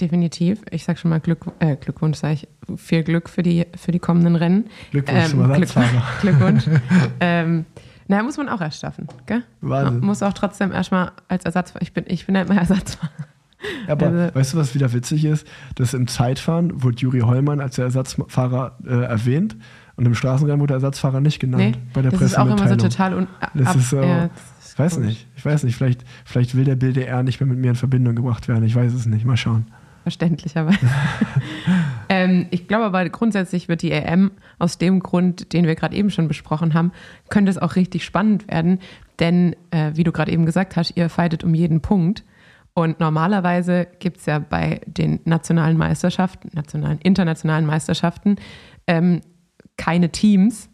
Definitiv. 0.00 0.60
Ich 0.70 0.84
sag 0.84 0.98
schon 0.98 1.08
mal 1.10 1.20
Glück, 1.20 1.46
äh, 1.60 1.76
Glückwunsch, 1.76 2.18
sage 2.18 2.34
ich. 2.34 2.48
Viel 2.76 3.02
Glück 3.02 3.30
für 3.30 3.42
die, 3.42 3.64
für 3.76 3.92
die 3.92 3.98
kommenden 3.98 4.36
Rennen. 4.36 4.66
Glückwunsch 4.90 5.24
Ähm, 5.24 5.30
zum 5.30 5.40
Ersatzfahrer. 5.50 6.02
Glückwunsch. 6.20 6.64
ähm, 7.20 7.64
naja, 8.08 8.22
muss 8.22 8.36
man 8.36 8.48
auch 8.48 8.60
erst 8.60 8.80
schaffen, 8.80 9.08
gell? 9.24 9.42
Wahnsinn. 9.62 9.98
Man 10.00 10.06
muss 10.06 10.22
auch 10.22 10.34
trotzdem 10.34 10.72
erstmal 10.72 11.12
als 11.28 11.44
Ersatzfahrer, 11.44 11.82
ich 11.82 11.92
bin, 11.92 12.04
ich 12.08 12.26
bin 12.26 12.36
halt 12.36 12.48
mal 12.48 12.58
Ersatzfahrer. 12.58 13.10
Aber 13.88 14.06
Also- 14.06 14.34
weißt 14.34 14.54
du, 14.54 14.56
was 14.58 14.74
wieder 14.74 14.92
witzig 14.92 15.24
ist? 15.24 15.46
Dass 15.76 15.94
im 15.94 16.06
Zeitfahren 16.06 16.82
wurde 16.82 16.96
Juri 16.98 17.20
Hollmann 17.20 17.60
als 17.60 17.76
der 17.76 17.86
Ersatzfahrer 17.86 18.76
äh, 18.86 19.04
erwähnt 19.04 19.56
und 19.96 20.04
im 20.06 20.14
Straßenrennen 20.14 20.60
wurde 20.60 20.72
der 20.72 20.76
Ersatzfahrer 20.76 21.20
nicht 21.20 21.38
genannt 21.40 21.62
Nee, 21.62 21.72
bei 21.94 22.02
der 22.02 22.10
das 22.12 22.20
ist 22.20 22.38
auch 22.38 22.46
immer 22.46 22.58
so 22.58 22.64
Pressemitteilung. 22.64 22.90
total 22.90 23.14
un 23.14 23.26
Das 23.54 23.68
ab- 23.68 23.76
ist 23.76 23.90
so- 23.90 24.00
ja, 24.02 24.28
das 24.28 24.66
ist 24.66 24.72
Ich 24.72 24.78
weiß 24.78 24.98
nicht, 24.98 25.26
ich 25.36 25.44
weiß 25.44 25.62
nicht, 25.64 25.76
vielleicht, 25.76 26.04
vielleicht 26.26 26.54
will 26.54 26.64
der 26.64 26.76
BDR 26.76 27.22
nicht 27.22 27.40
mehr 27.40 27.48
mit 27.48 27.58
mir 27.58 27.70
in 27.70 27.76
Verbindung 27.76 28.14
gebracht 28.14 28.46
werden, 28.48 28.62
ich 28.64 28.74
weiß 28.74 28.92
es 28.92 29.06
nicht, 29.06 29.24
mal 29.24 29.36
schauen. 29.38 29.66
Verständlicherweise. 30.02 30.78
ähm, 32.08 32.46
ich 32.50 32.68
glaube 32.68 32.84
aber 32.84 33.08
grundsätzlich 33.08 33.68
wird 33.68 33.82
die 33.82 33.90
EM 33.90 34.30
aus 34.58 34.78
dem 34.78 35.00
Grund, 35.00 35.52
den 35.52 35.66
wir 35.66 35.74
gerade 35.74 35.96
eben 35.96 36.10
schon 36.10 36.28
besprochen 36.28 36.74
haben, 36.74 36.92
könnte 37.28 37.50
es 37.50 37.58
auch 37.58 37.74
richtig 37.76 38.04
spannend 38.04 38.46
werden. 38.48 38.78
Denn, 39.18 39.56
äh, 39.70 39.92
wie 39.94 40.04
du 40.04 40.12
gerade 40.12 40.30
eben 40.30 40.46
gesagt 40.46 40.76
hast, 40.76 40.96
ihr 40.96 41.08
fightet 41.08 41.42
um 41.42 41.54
jeden 41.54 41.80
Punkt. 41.80 42.22
Und 42.78 43.00
normalerweise 43.00 43.86
gibt 44.00 44.18
es 44.18 44.26
ja 44.26 44.38
bei 44.38 44.82
den 44.86 45.20
nationalen 45.24 45.78
Meisterschaften, 45.78 46.50
nationalen, 46.52 46.98
internationalen 46.98 47.64
Meisterschaften, 47.64 48.36
ähm, 48.86 49.22
keine 49.78 50.10
Teams. 50.10 50.68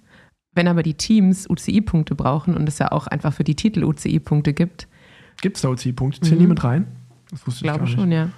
Wenn 0.53 0.67
aber 0.67 0.83
die 0.83 0.95
Teams 0.95 1.49
UCI-Punkte 1.49 2.17
brauchen 2.17 2.57
und 2.57 2.69
es 2.69 2.81
ja 2.81 2.91
auch 2.91 3.07
einfach 3.07 3.33
für 3.33 3.45
die 3.45 3.55
Titel 3.55 3.85
UCI-Punkte 3.85 4.53
gibt, 4.53 4.89
Gibt 5.43 5.57
es 5.57 5.63
da 5.63 5.69
OC-Punkte? 5.69 6.21
Zählen 6.23 6.39
Mhm. 6.39 6.43
die 6.43 6.47
mit 6.49 6.65
rein? 6.65 6.87
Das 7.31 7.47
wusste 7.47 7.59
ich 7.59 7.63
glaube 7.63 7.79
gar 7.79 7.87
nicht. 7.87 7.95
schon, 7.95 8.11
ja. 8.11 8.31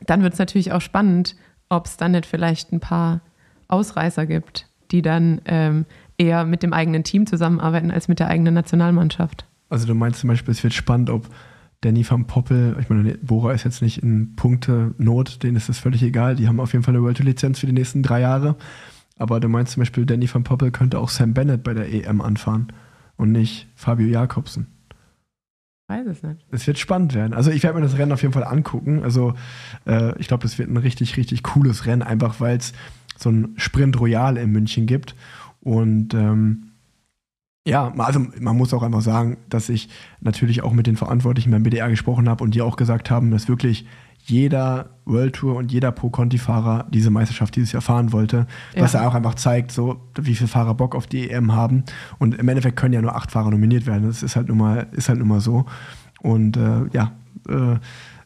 Dann 0.00 0.22
wird 0.22 0.34
es 0.34 0.38
natürlich 0.38 0.72
auch 0.72 0.82
spannend, 0.82 1.36
ob 1.70 1.86
es 1.86 1.96
dann 1.96 2.12
nicht 2.12 2.26
vielleicht 2.26 2.70
ein 2.70 2.80
paar 2.80 3.22
Ausreißer 3.68 4.26
gibt, 4.26 4.68
die 4.90 5.00
dann 5.00 5.40
ähm, 5.46 5.86
eher 6.18 6.44
mit 6.44 6.62
dem 6.62 6.74
eigenen 6.74 7.02
Team 7.02 7.26
zusammenarbeiten 7.26 7.90
als 7.90 8.08
mit 8.08 8.18
der 8.18 8.28
eigenen 8.28 8.52
Nationalmannschaft. 8.52 9.46
Also 9.70 9.86
du 9.86 9.94
meinst 9.94 10.20
zum 10.20 10.28
Beispiel, 10.28 10.52
es 10.52 10.62
wird 10.62 10.74
spannend, 10.74 11.08
ob 11.08 11.28
Danny 11.84 12.08
van 12.08 12.26
Poppel, 12.26 12.76
ich 12.80 12.88
meine, 12.88 13.18
Bora 13.18 13.52
ist 13.52 13.64
jetzt 13.64 13.82
nicht 13.82 14.02
in 14.02 14.34
Punkte 14.36 14.94
Not, 14.96 15.42
denen 15.42 15.56
ist 15.56 15.68
das 15.68 15.78
völlig 15.78 16.02
egal. 16.02 16.34
Die 16.34 16.48
haben 16.48 16.58
auf 16.58 16.72
jeden 16.72 16.82
Fall 16.82 16.94
eine 16.94 17.02
World 17.02 17.18
Lizenz 17.18 17.58
für 17.58 17.66
die 17.66 17.72
nächsten 17.72 18.02
drei 18.02 18.20
Jahre. 18.20 18.56
Aber 19.18 19.38
du 19.38 19.48
meinst 19.48 19.72
zum 19.72 19.82
Beispiel, 19.82 20.06
Danny 20.06 20.32
van 20.32 20.44
Poppel 20.44 20.70
könnte 20.70 20.98
auch 20.98 21.10
Sam 21.10 21.34
Bennett 21.34 21.62
bei 21.62 21.74
der 21.74 21.92
EM 21.92 22.20
anfahren 22.20 22.72
und 23.16 23.32
nicht 23.32 23.68
Fabio 23.74 24.06
Jakobsen. 24.06 24.66
Weiß 25.86 26.06
es 26.06 26.22
nicht. 26.22 26.46
Es 26.50 26.66
wird 26.66 26.78
spannend 26.78 27.14
werden. 27.14 27.34
Also 27.34 27.50
ich 27.50 27.62
werde 27.62 27.78
mir 27.78 27.84
das 27.84 27.98
Rennen 27.98 28.12
auf 28.12 28.22
jeden 28.22 28.32
Fall 28.32 28.44
angucken. 28.44 29.02
Also 29.02 29.34
äh, 29.86 30.18
ich 30.18 30.28
glaube, 30.28 30.42
das 30.42 30.58
wird 30.58 30.70
ein 30.70 30.78
richtig, 30.78 31.18
richtig 31.18 31.42
cooles 31.42 31.84
Rennen, 31.84 32.02
einfach 32.02 32.40
weil 32.40 32.56
es 32.56 32.72
so 33.18 33.30
ein 33.30 33.52
Sprint 33.56 34.00
Royal 34.00 34.38
in 34.38 34.50
München 34.50 34.86
gibt. 34.86 35.14
Und 35.60 36.14
ähm, 36.14 36.70
ja, 37.66 37.92
also 37.96 38.20
man 38.40 38.56
muss 38.56 38.74
auch 38.74 38.82
einfach 38.82 39.00
sagen, 39.00 39.38
dass 39.48 39.68
ich 39.68 39.88
natürlich 40.20 40.62
auch 40.62 40.72
mit 40.72 40.86
den 40.86 40.96
Verantwortlichen 40.96 41.50
beim 41.50 41.62
BDR 41.62 41.88
gesprochen 41.88 42.28
habe 42.28 42.44
und 42.44 42.54
die 42.54 42.62
auch 42.62 42.76
gesagt 42.76 43.10
haben, 43.10 43.30
dass 43.30 43.48
wirklich 43.48 43.86
jeder 44.26 44.90
World 45.04 45.34
Tour 45.34 45.56
und 45.56 45.70
jeder 45.70 45.92
Pro-Conti-Fahrer 45.92 46.86
diese 46.90 47.10
Meisterschaft 47.10 47.56
dieses 47.56 47.72
Jahr 47.72 47.82
fahren 47.82 48.12
wollte. 48.12 48.46
Was 48.76 48.94
Ja. 48.94 49.02
ja 49.02 49.08
auch 49.08 49.14
einfach 49.14 49.34
zeigt, 49.34 49.70
so 49.70 50.00
wie 50.18 50.34
viele 50.34 50.48
Fahrer 50.48 50.74
Bock 50.74 50.94
auf 50.94 51.06
die 51.06 51.30
EM 51.30 51.52
haben. 51.52 51.84
Und 52.18 52.34
im 52.34 52.48
Endeffekt 52.48 52.76
können 52.76 52.94
ja 52.94 53.02
nur 53.02 53.14
acht 53.14 53.30
Fahrer 53.32 53.50
nominiert 53.50 53.86
werden. 53.86 54.06
Das 54.06 54.22
ist 54.22 54.34
halt 54.36 54.48
nun 54.48 54.58
mal, 54.58 54.86
ist 54.92 55.08
halt 55.10 55.18
nun 55.18 55.28
mal 55.28 55.40
so. 55.40 55.66
Und 56.22 56.56
äh, 56.56 56.86
ja, 56.92 57.12
äh, 57.48 57.76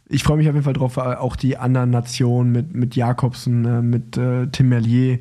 ich 0.08 0.22
freue 0.22 0.36
mich 0.36 0.48
auf 0.48 0.54
jeden 0.54 0.64
Fall 0.64 0.72
drauf, 0.72 0.96
auch 0.98 1.36
die 1.36 1.56
anderen 1.56 1.90
Nationen 1.90 2.52
mit, 2.52 2.74
mit 2.74 2.94
Jakobsen, 2.96 3.64
äh, 3.64 3.82
mit 3.82 4.16
äh, 4.16 4.46
Tim 4.46 4.68
Merlier 4.68 5.18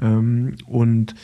ähm, 0.00 0.54
und 0.66 1.14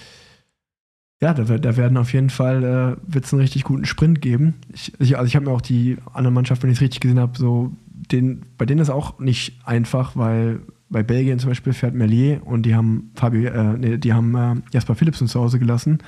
ja, 1.21 1.33
da, 1.33 1.45
da, 1.45 1.77
werden 1.77 1.97
auf 1.97 2.13
jeden 2.13 2.29
Fall 2.29 2.63
äh, 2.63 3.13
wird's 3.13 3.33
einen 3.33 3.41
richtig 3.41 3.65
guten 3.65 3.87
Sprint 3.87 4.21
geben. 4.21 4.55
Ich, 4.73 4.93
ich, 5.01 5.17
also 5.17 5.27
ich 5.27 5.35
habe 5.35 5.47
mir 5.47 5.53
auch 5.53 5.63
die 5.63 5.97
andere 6.13 6.33
Mannschaft, 6.33 6.63
wenn 6.63 6.71
ich 6.71 6.77
es 6.77 6.83
richtig 6.83 7.01
gesehen 7.01 7.19
habe, 7.19 7.39
so 7.39 7.73
den, 7.87 8.43
bei 8.59 8.67
denen 8.67 8.81
ist 8.81 8.91
auch 8.91 9.19
nicht 9.19 9.59
einfach, 9.65 10.17
weil 10.17 10.61
bei 10.91 11.03
Belgien 11.03 11.39
zum 11.39 11.51
Beispiel 11.51 11.73
fährt 11.73 11.95
Merlier 11.95 12.43
und 12.45 12.63
die 12.63 12.75
haben 12.75 13.11
Fabio, 13.15 13.51
äh, 13.51 13.79
nee, 13.79 13.97
die 13.97 14.13
haben 14.13 14.35
äh, 14.35 14.55
Jasper 14.73 14.95
Philipsen 14.95 15.27
zu 15.27 15.41
Hause 15.41 15.59
gelassen. 15.59 15.99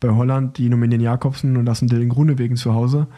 Bei 0.00 0.10
Holland, 0.10 0.58
die 0.58 0.68
nominieren 0.68 1.02
Jakobsen 1.02 1.56
und 1.56 1.66
lassen 1.66 1.88
Dylan 1.88 2.08
Grunewegen 2.08 2.56
zu 2.56 2.72
Hause. 2.72 3.08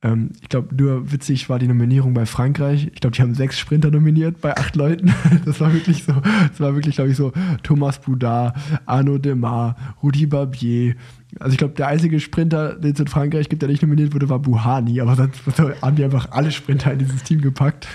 Ähm, 0.00 0.30
ich 0.40 0.48
glaube, 0.48 0.74
nur 0.76 1.10
witzig 1.10 1.48
war 1.48 1.58
die 1.58 1.66
Nominierung 1.66 2.14
bei 2.14 2.24
Frankreich. 2.24 2.88
Ich 2.94 3.00
glaube, 3.00 3.16
die 3.16 3.22
haben 3.22 3.34
sechs 3.34 3.58
Sprinter 3.58 3.90
nominiert 3.90 4.40
bei 4.40 4.56
acht 4.56 4.76
Leuten. 4.76 5.12
Das 5.44 5.60
war 5.60 5.72
wirklich 5.72 6.04
so, 6.04 6.12
das 6.12 6.60
war 6.60 6.74
wirklich, 6.74 6.96
glaube 6.96 7.10
ich, 7.10 7.16
so 7.16 7.32
Thomas 7.62 8.00
Boudard, 8.00 8.56
Arnaud 8.86 9.24
Demar, 9.24 9.76
Rudi 10.02 10.26
Barbier. 10.26 10.94
Also 11.40 11.52
ich 11.52 11.58
glaube, 11.58 11.74
der 11.74 11.88
einzige 11.88 12.20
Sprinter, 12.20 12.74
den 12.74 12.92
es 12.92 13.00
in 13.00 13.06
Frankreich 13.06 13.48
gibt, 13.48 13.62
der 13.62 13.68
nicht 13.68 13.82
nominiert 13.82 14.14
wurde, 14.14 14.28
war 14.28 14.38
Buhani. 14.38 15.00
Aber 15.00 15.16
sonst 15.16 15.40
haben 15.82 15.96
die 15.96 16.04
einfach 16.04 16.30
alle 16.30 16.50
Sprinter 16.50 16.92
in 16.92 16.98
dieses 17.00 17.22
Team 17.22 17.40
gepackt. 17.40 17.88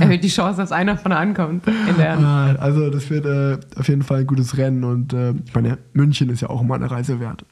Erhöht 0.00 0.24
die 0.24 0.28
Chance, 0.28 0.60
dass 0.60 0.72
einer 0.72 0.96
von 0.96 1.12
ankommt. 1.12 1.64
Ah, 1.98 2.54
also 2.56 2.90
das 2.90 3.08
wird 3.10 3.26
äh, 3.26 3.58
auf 3.78 3.88
jeden 3.88 4.02
Fall 4.02 4.20
ein 4.20 4.26
gutes 4.26 4.56
Rennen. 4.56 4.84
Und 4.84 5.12
äh, 5.12 5.32
ich 5.44 5.54
meine, 5.54 5.78
München 5.92 6.28
ist 6.30 6.42
ja 6.42 6.50
auch 6.50 6.62
immer 6.62 6.74
eine 6.74 6.90
Reise 6.90 7.20
wert. 7.20 7.44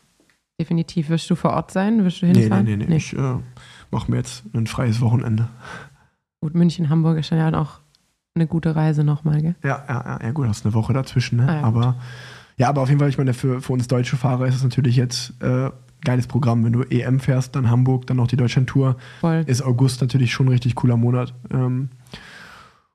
Definitiv. 0.60 1.09
Wirst 1.09 1.31
du 1.31 1.36
vor 1.36 1.52
Ort 1.52 1.70
sein? 1.70 2.05
Wirst 2.05 2.23
du 2.23 2.27
hinfahren? 2.27 2.65
Nee, 2.65 2.77
nee, 2.77 2.85
nee. 2.85 2.90
nee. 2.90 2.97
Ich, 2.97 3.12
äh, 3.12 3.36
mache 3.90 4.10
mir 4.10 4.19
jetzt 4.19 4.44
ein 4.55 4.66
freies 4.66 5.01
Wochenende. 5.01 5.48
Gut, 6.40 6.55
München, 6.55 6.89
Hamburg 6.89 7.19
ist 7.19 7.31
ja 7.31 7.52
auch 7.60 7.81
eine 8.35 8.47
gute 8.47 8.77
Reise 8.77 9.05
nochmal, 9.05 9.43
gell? 9.43 9.55
Ja, 9.65 9.85
ja, 9.89 10.20
ja, 10.23 10.31
gut, 10.31 10.47
hast 10.47 10.65
eine 10.65 10.74
Woche 10.74 10.93
dazwischen, 10.93 11.39
ne? 11.39 11.48
Ah, 11.48 11.55
ja, 11.55 11.62
aber 11.62 11.97
ja, 12.56 12.69
aber 12.69 12.82
auf 12.82 12.89
jeden 12.89 12.98
Fall, 12.98 13.09
ich 13.09 13.19
meine, 13.19 13.35
für, 13.35 13.60
für 13.60 13.73
uns 13.73 13.86
deutsche 13.86 14.16
Fahrer 14.16 14.47
ist 14.47 14.56
es 14.56 14.65
natürlich 14.65 14.97
jetzt 14.97 15.32
äh, 15.40 15.70
geiles 16.05 16.27
Programm. 16.27 16.65
Wenn 16.65 16.73
du 16.73 16.82
EM 16.82 17.20
fährst, 17.20 17.55
dann 17.55 17.70
Hamburg, 17.70 18.06
dann 18.09 18.16
noch 18.16 18.27
die 18.27 18.36
Deutschland-Tour. 18.36 18.97
Ist 19.47 19.62
August 19.62 20.01
natürlich 20.01 20.32
schon 20.32 20.47
ein 20.47 20.52
richtig 20.52 20.74
cooler 20.74 20.97
Monat. 20.97 21.35
Ähm, 21.52 21.89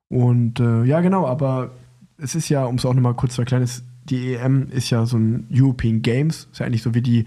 und 0.10 0.60
äh, 0.60 0.84
ja, 0.84 1.00
genau, 1.00 1.26
aber 1.28 1.72
es 2.18 2.36
ist 2.36 2.50
ja, 2.50 2.66
um 2.66 2.76
es 2.76 2.86
auch 2.86 2.94
nochmal 2.94 3.16
kurz 3.16 3.36
zu 3.36 3.42
erklären, 3.42 3.64
ist, 3.64 3.86
die 4.04 4.34
EM 4.34 4.70
ist 4.70 4.90
ja 4.90 5.06
so 5.06 5.18
ein 5.18 5.48
European 5.50 6.02
Games, 6.02 6.50
ist 6.52 6.60
ja 6.60 6.66
eigentlich 6.66 6.84
so 6.84 6.94
wie 6.94 7.02
die 7.02 7.26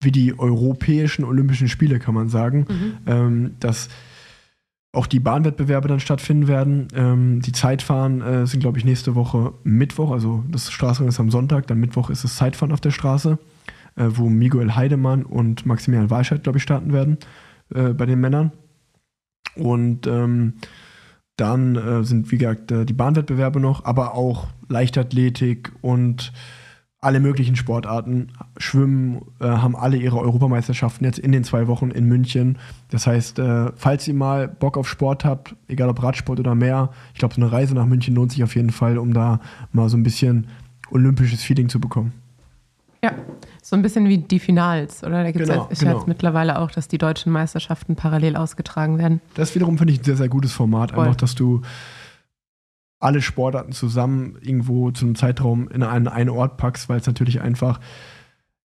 wie 0.00 0.12
die 0.12 0.38
europäischen 0.38 1.24
Olympischen 1.24 1.68
Spiele, 1.68 1.98
kann 1.98 2.14
man 2.14 2.28
sagen. 2.28 2.66
Mhm. 2.68 2.92
Ähm, 3.06 3.50
dass 3.60 3.88
auch 4.96 5.06
die 5.06 5.20
Bahnwettbewerbe 5.20 5.88
dann 5.88 6.00
stattfinden 6.00 6.48
werden. 6.48 6.88
Ähm, 6.94 7.40
die 7.42 7.52
Zeitfahren 7.52 8.22
äh, 8.22 8.46
sind, 8.46 8.60
glaube 8.60 8.78
ich, 8.78 8.84
nächste 8.84 9.14
Woche 9.14 9.52
Mittwoch. 9.62 10.10
Also 10.10 10.42
das 10.50 10.72
Straßenrennen 10.72 11.10
ist 11.10 11.20
am 11.20 11.30
Sonntag, 11.30 11.66
dann 11.66 11.78
Mittwoch 11.78 12.08
ist 12.08 12.24
das 12.24 12.36
Zeitfahren 12.36 12.72
auf 12.72 12.80
der 12.80 12.90
Straße, 12.90 13.38
äh, 13.96 14.04
wo 14.08 14.28
Miguel 14.30 14.74
Heidemann 14.74 15.24
und 15.24 15.66
Maximilian 15.66 16.10
Walscheid, 16.10 16.42
glaube 16.42 16.58
ich, 16.58 16.62
starten 16.62 16.92
werden 16.94 17.18
äh, 17.74 17.90
bei 17.90 18.06
den 18.06 18.20
Männern. 18.20 18.52
Und 19.54 20.06
ähm, 20.06 20.54
dann 21.36 21.76
äh, 21.76 22.02
sind, 22.04 22.32
wie 22.32 22.38
gesagt, 22.38 22.70
äh, 22.72 22.86
die 22.86 22.94
Bahnwettbewerbe 22.94 23.60
noch, 23.60 23.84
aber 23.84 24.14
auch 24.14 24.48
Leichtathletik 24.68 25.72
und 25.82 26.32
alle 27.00 27.20
möglichen 27.20 27.56
Sportarten. 27.56 28.32
Schwimmen 28.56 29.22
äh, 29.40 29.44
haben 29.44 29.76
alle 29.76 29.96
ihre 29.96 30.18
Europameisterschaften 30.18 31.04
jetzt 31.04 31.18
in 31.18 31.32
den 31.32 31.44
zwei 31.44 31.66
Wochen 31.66 31.90
in 31.90 32.06
München. 32.06 32.58
Das 32.90 33.06
heißt, 33.06 33.38
äh, 33.38 33.70
falls 33.76 34.08
ihr 34.08 34.14
mal 34.14 34.48
Bock 34.48 34.76
auf 34.76 34.88
Sport 34.88 35.24
habt, 35.24 35.54
egal 35.68 35.88
ob 35.88 36.02
Radsport 36.02 36.40
oder 36.40 36.54
mehr, 36.54 36.90
ich 37.12 37.18
glaube, 37.18 37.34
so 37.34 37.40
eine 37.40 37.52
Reise 37.52 37.74
nach 37.74 37.86
München 37.86 38.14
lohnt 38.14 38.32
sich 38.32 38.42
auf 38.42 38.56
jeden 38.56 38.70
Fall, 38.70 38.98
um 38.98 39.12
da 39.12 39.40
mal 39.72 39.88
so 39.88 39.96
ein 39.96 40.02
bisschen 40.02 40.48
olympisches 40.90 41.42
Feeling 41.42 41.68
zu 41.68 41.80
bekommen. 41.80 42.12
Ja, 43.04 43.12
so 43.62 43.76
ein 43.76 43.82
bisschen 43.82 44.08
wie 44.08 44.18
die 44.18 44.38
Finals, 44.38 45.04
oder? 45.04 45.22
Da 45.22 45.30
gibt 45.30 45.42
es 45.42 45.48
genau, 45.48 45.68
genau. 45.78 45.96
jetzt 45.98 46.08
mittlerweile 46.08 46.58
auch, 46.58 46.70
dass 46.70 46.88
die 46.88 46.98
deutschen 46.98 47.30
Meisterschaften 47.30 47.94
parallel 47.94 48.36
ausgetragen 48.36 48.98
werden. 48.98 49.20
Das 49.34 49.54
wiederum 49.54 49.76
finde 49.78 49.92
ich 49.92 50.00
ein 50.00 50.04
sehr, 50.04 50.16
sehr 50.16 50.28
gutes 50.28 50.52
Format. 50.52 50.92
Voll. 50.92 51.04
Einfach, 51.04 51.16
dass 51.16 51.34
du 51.34 51.62
alle 52.98 53.22
Sportarten 53.22 53.72
zusammen 53.72 54.36
irgendwo 54.40 54.90
zu 54.90 55.04
einem 55.04 55.14
Zeitraum 55.14 55.68
in 55.68 55.82
einen, 55.82 56.08
einen 56.08 56.30
Ort 56.30 56.56
packst, 56.56 56.88
weil 56.88 56.98
es 56.98 57.06
natürlich 57.06 57.40
einfach 57.40 57.80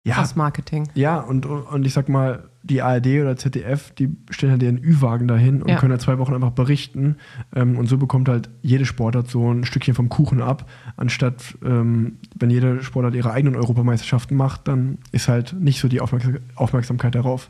ja, 0.06 0.16
das 0.16 0.36
Marketing. 0.36 0.88
Ja, 0.94 1.20
und, 1.20 1.46
und 1.46 1.86
ich 1.86 1.94
sag 1.94 2.08
mal, 2.08 2.50
die 2.64 2.82
ARD 2.82 3.08
oder 3.22 3.36
ZDF, 3.36 3.92
die 3.92 4.16
stellen 4.30 4.54
halt 4.54 4.64
ihren 4.64 4.78
Ü-Wagen 4.78 5.28
dahin 5.28 5.62
und 5.62 5.70
ja. 5.70 5.78
können 5.78 5.92
halt 5.92 6.02
zwei 6.02 6.18
Wochen 6.18 6.34
einfach 6.34 6.52
berichten. 6.52 7.18
Ähm, 7.56 7.78
und 7.78 7.88
so 7.88 7.98
bekommt 7.98 8.30
halt 8.30 8.50
jede 8.62 8.86
Sportart 8.86 9.30
so 9.30 9.52
ein 9.52 9.66
Stückchen 9.66 9.94
vom 9.94 10.10
Kuchen 10.10 10.42
ab, 10.42 10.70
anstatt 10.96 11.58
ähm, 11.64 12.18
wenn 12.36 12.50
jede 12.50 12.82
Sportart 12.82 13.14
ihre 13.14 13.32
eigenen 13.32 13.56
Europameisterschaften 13.56 14.36
macht, 14.36 14.68
dann 14.68 15.00
ist 15.12 15.28
halt 15.28 15.54
nicht 15.60 15.80
so 15.80 15.88
die 15.88 16.02
Aufmerksam 16.02 16.38
Aufmerksamkeit 16.56 17.16
darauf. 17.16 17.50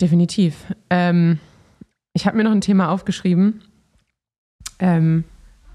Definitiv. 0.00 0.74
Ähm, 0.90 1.38
ich 2.12 2.26
habe 2.26 2.36
mir 2.36 2.44
noch 2.44 2.52
ein 2.52 2.60
Thema 2.60 2.90
aufgeschrieben, 2.90 3.62
ähm, 4.78 5.24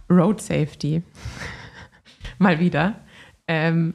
Road 0.09 0.41
Safety. 0.41 1.03
Mal 2.37 2.59
wieder. 2.59 2.95
Ähm, 3.47 3.93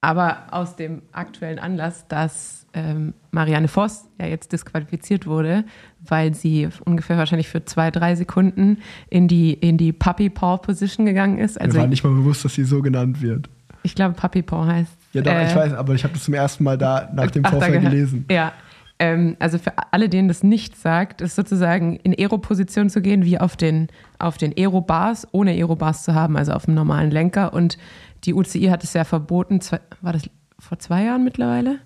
aber 0.00 0.48
aus 0.50 0.76
dem 0.76 1.02
aktuellen 1.12 1.58
Anlass, 1.58 2.06
dass 2.08 2.66
ähm, 2.74 3.14
Marianne 3.30 3.68
Voss 3.68 4.04
ja 4.20 4.26
jetzt 4.26 4.52
disqualifiziert 4.52 5.26
wurde, 5.26 5.64
weil 6.00 6.34
sie 6.34 6.68
ungefähr 6.84 7.16
wahrscheinlich 7.16 7.48
für 7.48 7.64
zwei, 7.64 7.90
drei 7.90 8.14
Sekunden 8.14 8.78
in 9.08 9.28
die, 9.28 9.54
in 9.54 9.78
die 9.78 9.92
Puppy 9.92 10.28
Paw 10.28 10.58
Position 10.58 11.06
gegangen 11.06 11.38
ist. 11.38 11.58
Also 11.58 11.76
Mir 11.76 11.82
war 11.82 11.88
nicht 11.88 12.04
mal 12.04 12.12
bewusst, 12.12 12.44
dass 12.44 12.54
sie 12.54 12.64
so 12.64 12.82
genannt 12.82 13.22
wird. 13.22 13.48
Ich 13.82 13.94
glaube, 13.94 14.14
Puppy 14.14 14.42
Paw 14.42 14.66
heißt. 14.66 14.92
Ja, 15.12 15.22
doch, 15.22 15.32
äh, 15.32 15.46
ich 15.46 15.54
weiß, 15.54 15.72
aber 15.74 15.94
ich 15.94 16.04
habe 16.04 16.14
das 16.14 16.24
zum 16.24 16.34
ersten 16.34 16.64
Mal 16.64 16.76
da 16.76 17.10
nach 17.14 17.30
dem 17.30 17.44
Vorfall 17.44 17.80
gelesen. 17.80 18.26
Ja, 18.30 18.52
ähm, 18.98 19.36
also 19.40 19.58
für 19.58 19.72
alle, 19.92 20.08
denen 20.08 20.28
das 20.28 20.42
nicht 20.42 20.76
sagt, 20.76 21.20
ist 21.20 21.34
sozusagen 21.34 21.96
in 21.96 22.14
Aero-Position 22.14 22.90
zu 22.90 23.02
gehen, 23.02 23.24
wie 23.24 23.38
auf 23.38 23.56
den, 23.56 23.88
auf 24.18 24.38
den 24.38 24.54
Aero-Bars, 24.56 25.28
ohne 25.32 25.50
Aero-Bars 25.50 26.04
zu 26.04 26.14
haben, 26.14 26.36
also 26.36 26.52
auf 26.52 26.66
dem 26.66 26.74
normalen 26.74 27.10
Lenker. 27.10 27.52
Und 27.52 27.76
die 28.24 28.34
UCI 28.34 28.66
hat 28.66 28.84
es 28.84 28.92
ja 28.92 29.04
verboten, 29.04 29.60
war 30.00 30.12
das 30.12 30.30
vor 30.58 30.78
zwei 30.78 31.04
Jahren 31.04 31.24
mittlerweile? 31.24 31.80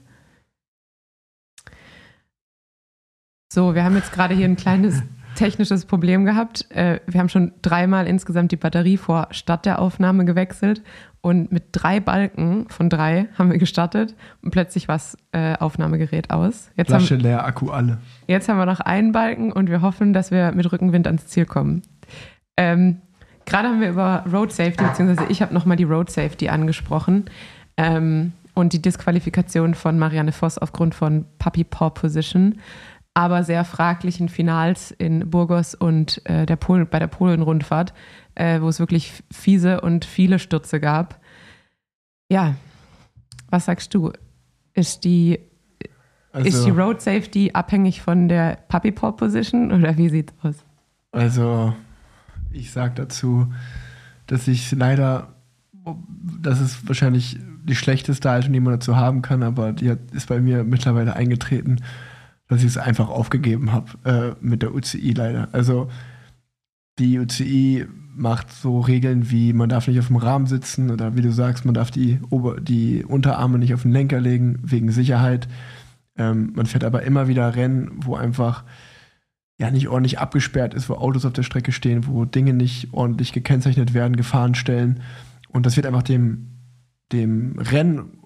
So, 3.51 3.74
wir 3.74 3.82
haben 3.82 3.97
jetzt 3.97 4.12
gerade 4.12 4.35
hier 4.35 4.44
ein 4.44 4.56
kleines 4.56 5.02
technisches 5.39 5.85
Problem 5.85 6.24
gehabt. 6.24 6.70
Äh, 6.70 7.01
wir 7.06 7.20
haben 7.20 7.28
schon 7.28 7.52
dreimal 7.62 8.06
insgesamt 8.06 8.51
die 8.51 8.56
Batterie 8.56 8.97
vor 8.97 9.28
Stadt 9.31 9.66
der 9.66 9.78
Aufnahme 9.78 10.24
gewechselt 10.24 10.82
und 11.20 11.52
mit 11.52 11.65
drei 11.73 12.01
Balken 12.01 12.69
von 12.69 12.90
drei 12.90 13.28
haben 13.39 13.52
wir 13.52 13.59
gestartet 13.59 14.16
und 14.43 14.51
plötzlich 14.51 14.89
war 14.89 14.97
das 14.97 15.16
äh, 15.32 15.55
Aufnahmegerät 15.56 16.31
aus. 16.31 16.70
Jetzt 16.77 16.89
Flasche 16.89 17.15
haben, 17.15 17.23
leer, 17.23 17.44
Akku 17.44 17.70
alle. 17.70 17.98
Jetzt 18.27 18.48
haben 18.48 18.59
wir 18.59 18.66
noch 18.66 18.81
einen 18.81 19.12
Balken 19.12 19.52
und 19.52 19.70
wir 19.70 19.81
hoffen, 19.81 20.12
dass 20.12 20.32
wir 20.32 20.51
mit 20.52 20.70
Rückenwind 20.70 21.06
ans 21.06 21.28
Ziel 21.28 21.47
kommen. 21.47 21.82
Ähm, 22.56 23.01
Gerade 23.47 23.69
haben 23.69 23.81
wir 23.81 23.89
über 23.89 24.24
Road 24.31 24.52
Safety, 24.52 24.85
beziehungsweise 24.85 25.31
ich 25.31 25.40
habe 25.40 25.55
nochmal 25.55 25.77
die 25.77 25.85
Road 25.85 26.10
Safety 26.10 26.48
angesprochen 26.48 27.27
ähm, 27.77 28.32
und 28.55 28.73
die 28.73 28.82
Disqualifikation 28.82 29.74
von 29.74 29.98
Marianne 29.98 30.32
Voss 30.32 30.59
aufgrund 30.59 30.94
von 30.94 31.24
Puppy 31.39 31.65
Paw 31.65 31.90
Position 31.90 32.56
aber 33.14 33.43
sehr 33.43 33.64
fraglichen 33.64 34.28
Finals 34.28 34.90
in 34.93 35.28
Burgos 35.30 35.74
und 35.74 36.24
äh, 36.26 36.47
der 36.47 36.56
Polen, 36.56 36.86
bei 36.89 36.98
der 36.98 37.09
Polen-Rundfahrt, 37.09 37.93
äh, 38.35 38.60
wo 38.60 38.68
es 38.68 38.78
wirklich 38.78 39.12
fiese 39.30 39.80
und 39.80 40.05
viele 40.05 40.39
Stürze 40.39 40.78
gab. 40.78 41.20
Ja, 42.30 42.55
was 43.51 43.64
sagst 43.64 43.94
du? 43.94 44.12
Ist 44.74 45.05
die, 45.05 45.40
also, 46.32 46.48
ist 46.48 46.64
die 46.64 46.70
Road 46.70 47.01
Safety 47.01 47.51
abhängig 47.52 48.02
von 48.02 48.28
der 48.28 48.59
Puppy 48.68 48.93
Paw 48.93 49.12
Position 49.12 49.72
oder 49.72 49.97
wie 49.97 50.09
sieht's 50.09 50.35
aus? 50.43 50.64
Also, 51.10 51.74
ich 52.52 52.70
sag 52.70 52.97
dazu, 52.97 53.52
dass 54.26 54.47
ich 54.47 54.70
leider, 54.72 55.35
das 56.40 56.60
ist 56.60 56.86
wahrscheinlich 56.86 57.39
die 57.64 57.74
schlechteste 57.74 58.30
Haltung, 58.30 58.52
die 58.52 58.60
man 58.60 58.74
dazu 58.74 58.97
haben 58.97 59.22
kann, 59.22 59.43
aber 59.43 59.72
die 59.72 59.90
hat, 59.90 59.98
ist 60.12 60.28
bei 60.28 60.40
mir 60.40 60.64
mittlerweile 60.64 61.16
eingetreten 61.16 61.80
dass 62.49 62.61
ich 62.61 62.69
es 62.69 62.79
einfach 62.79 63.09
aufgegeben 63.09 63.73
habe 63.73 64.37
äh, 64.41 64.45
mit 64.45 64.62
der 64.62 64.75
UCI 64.75 65.12
leider. 65.12 65.49
Also 65.53 65.89
die 66.99 67.19
UCI 67.19 67.87
macht 68.16 68.53
so 68.53 68.81
Regeln 68.81 69.31
wie, 69.31 69.53
man 69.53 69.69
darf 69.69 69.87
nicht 69.87 70.01
auf 70.01 70.09
dem 70.09 70.16
Rahmen 70.16 70.47
sitzen 70.47 70.91
oder 70.91 71.15
wie 71.15 71.20
du 71.20 71.31
sagst, 71.31 71.65
man 71.65 71.75
darf 71.75 71.91
die, 71.91 72.19
Ober 72.31 72.61
die 72.61 73.05
Unterarme 73.05 73.59
nicht 73.59 73.75
auf 73.75 73.83
den 73.83 73.93
Lenker 73.93 74.20
legen 74.20 74.59
wegen 74.62 74.91
Sicherheit. 74.91 75.47
Ähm, 76.16 76.53
man 76.57 76.66
fährt 76.66 76.85
aber 76.85 77.05
immer 77.05 77.29
wieder 77.29 77.55
Rennen, 77.55 77.91
wo 78.05 78.16
einfach 78.16 78.65
ja 79.59 79.70
nicht 79.70 79.89
ordentlich 79.89 80.19
abgesperrt 80.19 80.75
ist, 80.75 80.89
wo 80.89 80.95
Autos 80.95 81.25
auf 81.25 81.33
der 81.33 81.43
Strecke 81.43 81.70
stehen, 81.70 82.07
wo 82.07 82.25
Dinge 82.25 82.55
nicht 82.55 82.93
ordentlich 82.93 83.33
gekennzeichnet 83.33 83.95
werden, 83.95 84.16
Gefahrenstellen. 84.16 85.01
Und 85.49 85.66
das 85.66 85.77
wird 85.77 85.87
einfach 85.87 86.03
dem, 86.03 86.49
dem 87.12 87.59
Rennen 87.59 88.19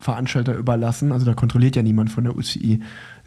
Veranstalter 0.00 0.54
überlassen. 0.54 1.12
Also 1.12 1.26
da 1.26 1.34
kontrolliert 1.34 1.76
ja 1.76 1.82
niemand 1.82 2.10
von 2.10 2.24
der 2.24 2.36
UCI. 2.36 2.80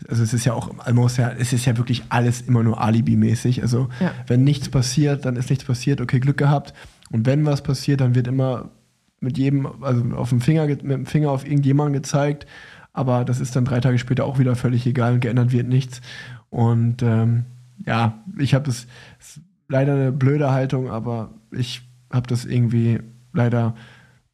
Also 0.09 0.23
es 0.23 0.33
ist 0.33 0.45
ja 0.45 0.53
auch, 0.53 0.77
almost 0.79 1.17
ja, 1.17 1.29
es 1.31 1.53
ist 1.53 1.65
ja 1.65 1.77
wirklich 1.77 2.03
alles 2.09 2.41
immer 2.41 2.63
nur 2.63 2.81
Alibi-mäßig. 2.81 3.61
Also 3.61 3.89
Ja. 3.99 4.11
wenn 4.27 4.43
nichts 4.43 4.69
passiert, 4.69 5.25
dann 5.25 5.35
ist 5.35 5.49
nichts 5.49 5.65
passiert, 5.65 6.01
okay, 6.01 6.19
Glück 6.19 6.37
gehabt. 6.37 6.73
Und 7.11 7.25
wenn 7.25 7.45
was 7.45 7.63
passiert, 7.63 8.01
dann 8.01 8.15
wird 8.15 8.27
immer 8.27 8.71
mit 9.19 9.37
jedem, 9.37 9.67
also 9.81 10.03
auf 10.15 10.29
dem 10.29 10.41
Finger, 10.41 10.67
ge- 10.67 10.77
mit 10.83 10.91
dem 10.91 11.05
Finger 11.05 11.31
auf 11.31 11.45
irgendjemanden 11.45 11.93
gezeigt. 11.93 12.45
Aber 12.91 13.25
das 13.25 13.39
ist 13.39 13.55
dann 13.55 13.65
drei 13.65 13.79
Tage 13.79 13.97
später 13.97 14.25
auch 14.25 14.37
wieder 14.39 14.55
völlig 14.55 14.85
egal 14.85 15.13
und 15.13 15.19
geändert 15.21 15.51
wird 15.51 15.67
nichts. 15.67 16.01
Und 16.49 17.01
ähm, 17.01 17.45
ja, 17.85 18.23
ich 18.37 18.53
habe 18.53 18.65
das 18.65 18.85
ist 19.19 19.41
leider 19.69 19.93
eine 19.93 20.11
blöde 20.11 20.51
Haltung, 20.51 20.89
aber 20.89 21.33
ich 21.51 21.81
habe 22.11 22.27
das 22.27 22.45
irgendwie 22.45 22.99
leider 23.33 23.73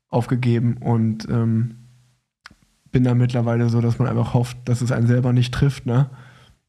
aufgegeben 0.09 0.77
und 0.77 1.27
ähm, 1.29 1.75
bin 2.91 3.03
da 3.03 3.13
mittlerweile 3.13 3.69
so, 3.69 3.81
dass 3.81 3.99
man 3.99 4.07
einfach 4.07 4.33
hofft, 4.33 4.57
dass 4.65 4.81
es 4.81 4.91
einen 4.91 5.07
selber 5.07 5.33
nicht 5.33 5.53
trifft, 5.53 5.85
ne? 5.85 6.09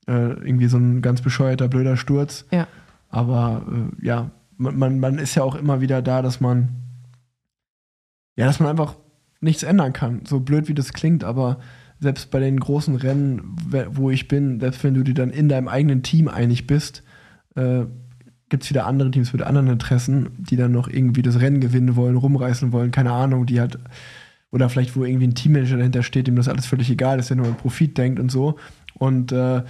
Äh, 0.06 0.32
irgendwie 0.32 0.66
so 0.66 0.76
ein 0.76 1.02
ganz 1.02 1.22
bescheuerter, 1.22 1.68
blöder 1.68 1.96
Sturz. 1.96 2.46
Ja. 2.50 2.66
Aber 3.08 3.66
äh, 3.70 4.06
ja, 4.06 4.30
man, 4.56 4.78
man, 4.78 5.00
man 5.00 5.18
ist 5.18 5.34
ja 5.34 5.42
auch 5.42 5.54
immer 5.54 5.80
wieder 5.80 6.02
da, 6.02 6.22
dass 6.22 6.40
man 6.40 6.80
ja, 8.40 8.46
dass 8.46 8.58
man 8.58 8.70
einfach 8.70 8.96
nichts 9.40 9.62
ändern 9.62 9.92
kann. 9.92 10.22
So 10.26 10.40
blöd 10.40 10.66
wie 10.68 10.74
das 10.74 10.94
klingt, 10.94 11.24
aber 11.24 11.58
selbst 11.98 12.30
bei 12.30 12.40
den 12.40 12.58
großen 12.58 12.96
Rennen, 12.96 13.54
wo 13.90 14.10
ich 14.10 14.28
bin, 14.28 14.60
selbst 14.60 14.82
wenn 14.82 14.94
du 14.94 15.02
dir 15.02 15.12
dann 15.12 15.28
in 15.28 15.50
deinem 15.50 15.68
eigenen 15.68 16.02
Team 16.02 16.26
einig 16.28 16.66
bist, 16.66 17.02
äh, 17.56 17.82
gibt 18.48 18.64
es 18.64 18.70
wieder 18.70 18.86
andere 18.86 19.10
Teams 19.10 19.34
mit 19.34 19.42
anderen 19.42 19.68
Interessen, 19.68 20.30
die 20.38 20.56
dann 20.56 20.72
noch 20.72 20.88
irgendwie 20.88 21.20
das 21.20 21.40
Rennen 21.40 21.60
gewinnen 21.60 21.96
wollen, 21.96 22.16
rumreißen 22.16 22.72
wollen, 22.72 22.90
keine 22.90 23.12
Ahnung, 23.12 23.44
die 23.44 23.60
halt, 23.60 23.78
oder 24.52 24.68
vielleicht 24.68 24.96
wo 24.96 25.04
irgendwie 25.04 25.26
ein 25.28 25.34
Teammanager 25.34 25.76
dahinter 25.76 26.02
steht, 26.02 26.26
dem 26.26 26.36
das 26.36 26.48
alles 26.48 26.66
völlig 26.66 26.90
egal 26.90 27.18
ist, 27.18 27.30
der 27.30 27.36
nur 27.36 27.46
an 27.46 27.56
Profit 27.56 27.96
denkt 27.96 28.18
und 28.18 28.30
so. 28.30 28.56
Und 28.94 29.32
äh, 29.32 29.62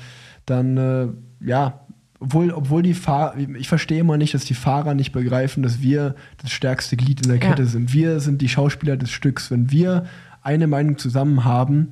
dann, 0.46 0.76
äh, 0.76 1.08
ja, 1.40 1.86
obwohl, 2.18 2.50
obwohl 2.50 2.82
die 2.82 2.94
Fahrer, 2.94 3.36
ich 3.38 3.68
verstehe 3.68 4.00
immer 4.00 4.16
nicht, 4.16 4.34
dass 4.34 4.44
die 4.44 4.54
Fahrer 4.54 4.94
nicht 4.94 5.12
begreifen, 5.12 5.62
dass 5.62 5.80
wir 5.80 6.14
das 6.42 6.50
stärkste 6.50 6.96
Glied 6.96 7.24
in 7.24 7.32
der 7.32 7.40
Ja. 7.40 7.48
Kette 7.48 7.66
sind. 7.66 7.92
Wir 7.92 8.20
sind 8.20 8.42
die 8.42 8.48
Schauspieler 8.48 8.96
des 8.96 9.10
Stücks. 9.10 9.50
Wenn 9.50 9.70
wir 9.70 10.04
eine 10.42 10.66
Meinung 10.66 10.98
zusammen 10.98 11.44
haben, 11.44 11.88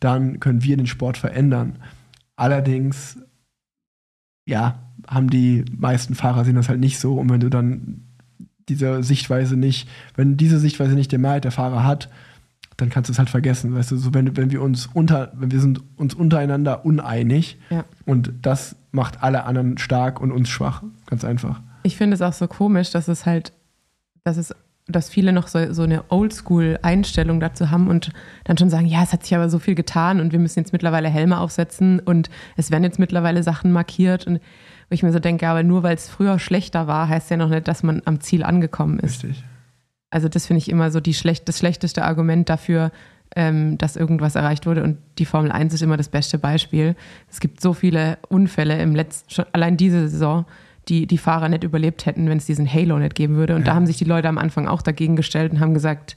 dann 0.00 0.40
können 0.40 0.62
wir 0.62 0.76
den 0.76 0.86
Sport 0.86 1.16
verändern. 1.16 1.78
Allerdings, 2.36 3.18
ja, 4.46 4.82
haben 5.06 5.30
die 5.30 5.64
meisten 5.76 6.14
Fahrer 6.14 6.44
sehen 6.44 6.56
das 6.56 6.68
halt 6.68 6.80
nicht 6.80 6.98
so. 6.98 7.14
Und 7.14 7.30
wenn 7.30 7.40
du 7.40 7.50
dann 7.50 8.02
diese 8.68 9.02
Sichtweise 9.02 9.56
nicht, 9.56 9.88
wenn 10.14 10.36
diese 10.36 10.58
Sichtweise 10.58 10.94
nicht 10.94 11.12
die 11.12 11.18
Mehrheit 11.18 11.44
der 11.44 11.50
Fahrer 11.50 11.84
hat, 11.84 12.08
dann 12.82 12.90
kannst 12.90 13.08
du 13.08 13.12
es 13.12 13.18
halt 13.18 13.30
vergessen. 13.30 13.74
Weißt 13.74 13.92
du, 13.92 13.96
so 13.96 14.12
wenn, 14.12 14.36
wenn 14.36 14.50
wir 14.50 14.60
uns 14.60 14.88
unter, 14.92 15.32
wenn 15.34 15.50
wir 15.52 15.60
sind 15.60 15.80
uns 15.96 16.14
untereinander 16.14 16.84
uneinig 16.84 17.58
Ja. 17.70 17.84
und 18.04 18.32
das 18.42 18.76
macht 18.90 19.22
alle 19.22 19.44
anderen 19.44 19.78
stark 19.78 20.20
und 20.20 20.32
uns 20.32 20.48
schwach. 20.48 20.82
Ganz 21.06 21.24
einfach. 21.24 21.60
Ich 21.84 21.96
finde 21.96 22.14
es 22.14 22.22
auch 22.22 22.32
so 22.32 22.48
komisch, 22.48 22.90
dass 22.90 23.08
es 23.08 23.24
halt, 23.24 23.52
dass 24.24 24.36
es, 24.36 24.54
dass 24.88 25.08
viele 25.08 25.32
noch 25.32 25.46
so, 25.48 25.72
so 25.72 25.82
eine 25.84 26.04
Oldschool-Einstellung 26.10 27.40
dazu 27.40 27.70
haben 27.70 27.88
und 27.88 28.10
dann 28.44 28.58
schon 28.58 28.68
sagen, 28.70 28.86
ja, 28.86 29.02
es 29.02 29.12
hat 29.12 29.22
sich 29.22 29.34
aber 29.34 29.48
so 29.48 29.58
viel 29.58 29.74
getan 29.74 30.20
und 30.20 30.32
wir 30.32 30.38
müssen 30.38 30.58
jetzt 30.58 30.72
mittlerweile 30.72 31.08
Helme 31.08 31.38
aufsetzen 31.38 32.00
und 32.00 32.30
es 32.56 32.70
werden 32.70 32.84
jetzt 32.84 32.98
mittlerweile 32.98 33.42
Sachen 33.42 33.72
markiert 33.72 34.26
und 34.26 34.36
wo 34.90 34.94
ich 34.94 35.02
mir 35.02 35.12
so 35.12 35.20
denke, 35.20 35.48
aber 35.48 35.62
nur 35.62 35.82
weil 35.82 35.94
es 35.94 36.08
früher 36.08 36.38
schlechter 36.38 36.86
war, 36.86 37.08
heißt 37.08 37.30
ja 37.30 37.36
noch 37.36 37.48
nicht, 37.48 37.66
dass 37.68 37.82
man 37.82 38.02
am 38.04 38.20
Ziel 38.20 38.42
angekommen 38.42 38.98
ist. 38.98 39.22
Richtig. 39.24 39.44
Also 40.12 40.28
das 40.28 40.46
finde 40.46 40.58
ich 40.58 40.68
immer 40.68 40.90
so 40.90 41.00
die 41.00 41.14
schlecht, 41.14 41.48
das 41.48 41.58
schlechteste 41.58 42.04
Argument 42.04 42.48
dafür, 42.48 42.92
ähm, 43.34 43.78
dass 43.78 43.96
irgendwas 43.96 44.34
erreicht 44.34 44.66
wurde. 44.66 44.82
Und 44.82 44.98
die 45.18 45.24
Formel 45.24 45.50
1 45.50 45.72
ist 45.72 45.82
immer 45.82 45.96
das 45.96 46.08
beste 46.08 46.38
Beispiel. 46.38 46.94
Es 47.30 47.40
gibt 47.40 47.60
so 47.60 47.72
viele 47.72 48.18
Unfälle 48.28 48.80
im 48.80 48.94
letzten, 48.94 49.30
schon 49.30 49.46
allein 49.52 49.76
diese 49.76 50.08
Saison, 50.08 50.44
die 50.88 51.06
die 51.06 51.18
Fahrer 51.18 51.48
nicht 51.48 51.64
überlebt 51.64 52.04
hätten, 52.04 52.28
wenn 52.28 52.38
es 52.38 52.46
diesen 52.46 52.70
Halo 52.70 52.98
nicht 52.98 53.14
geben 53.14 53.36
würde. 53.36 53.54
Und 53.54 53.66
da 53.66 53.74
haben 53.74 53.86
sich 53.86 53.96
die 53.96 54.04
Leute 54.04 54.28
am 54.28 54.36
Anfang 54.36 54.68
auch 54.68 54.82
dagegen 54.82 55.16
gestellt 55.16 55.52
und 55.52 55.60
haben 55.60 55.74
gesagt, 55.74 56.16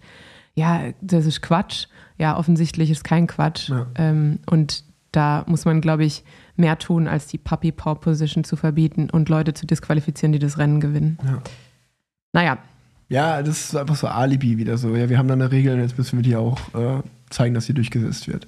ja, 0.56 0.82
das 1.02 1.26
ist 1.26 1.42
Quatsch. 1.42 1.88
Ja, 2.18 2.38
offensichtlich 2.38 2.92
ist 2.92 3.04
kein 3.04 3.28
Quatsch. 3.28 3.70
Ja. 3.70 3.88
Ähm, 3.96 4.40
und 4.50 4.84
da 5.12 5.46
muss 5.48 5.64
man, 5.64 5.80
glaube 5.80 6.04
ich, 6.04 6.24
mehr 6.58 6.78
tun, 6.78 7.08
als 7.08 7.28
die 7.28 7.38
Puppy 7.38 7.72
Paw 7.72 7.96
Position 7.96 8.44
zu 8.44 8.58
verbieten 8.58 9.10
und 9.10 9.30
Leute 9.30 9.54
zu 9.54 9.66
disqualifizieren, 9.66 10.34
die 10.34 10.40
das 10.40 10.58
Rennen 10.58 10.82
gewinnen. 10.82 11.18
Ja. 11.24 11.42
Naja, 12.34 12.58
Ja, 13.08 13.42
das 13.44 13.66
ist 13.66 13.76
einfach 13.76 13.96
so 13.96 14.08
Alibi 14.08 14.58
wieder 14.58 14.78
so. 14.78 14.96
Ja, 14.96 15.10
wir 15.10 15.18
haben 15.18 15.28
da 15.28 15.34
eine 15.36 15.52
Regel 15.52 15.76
und 15.76 15.82
jetzt 15.82 15.98
müssen 15.98 16.18
wir 16.18 16.24
die 16.24 16.36
auch 16.36 16.60
äh, 16.74 17.02
zeigen, 17.30 17.54
dass 17.54 17.66
sie 17.66 17.74
durchgesetzt 17.74 18.28
wird. 18.28 18.48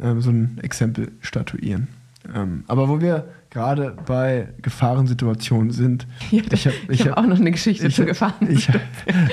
Ähm, 0.00 0.20
so 0.22 0.30
ein 0.30 0.58
Exempel 0.62 1.12
statuieren. 1.20 1.88
Ähm, 2.34 2.64
aber 2.68 2.88
wo 2.88 3.00
wir 3.00 3.28
gerade 3.50 3.96
bei 4.06 4.48
Gefahrensituationen 4.62 5.70
sind, 5.72 6.06
Ja, 6.30 6.42
Ich 6.52 6.66
hab- 6.66 6.72
habe 6.74 6.94
hab- 7.10 7.16
auch 7.18 7.26
noch 7.26 7.38
eine 7.38 7.50
Geschichte 7.50 7.86
ich 7.88 7.94
zu 7.96 8.02
hab- 8.02 8.08
gefahren. 8.08 8.48
ich, 8.48 8.68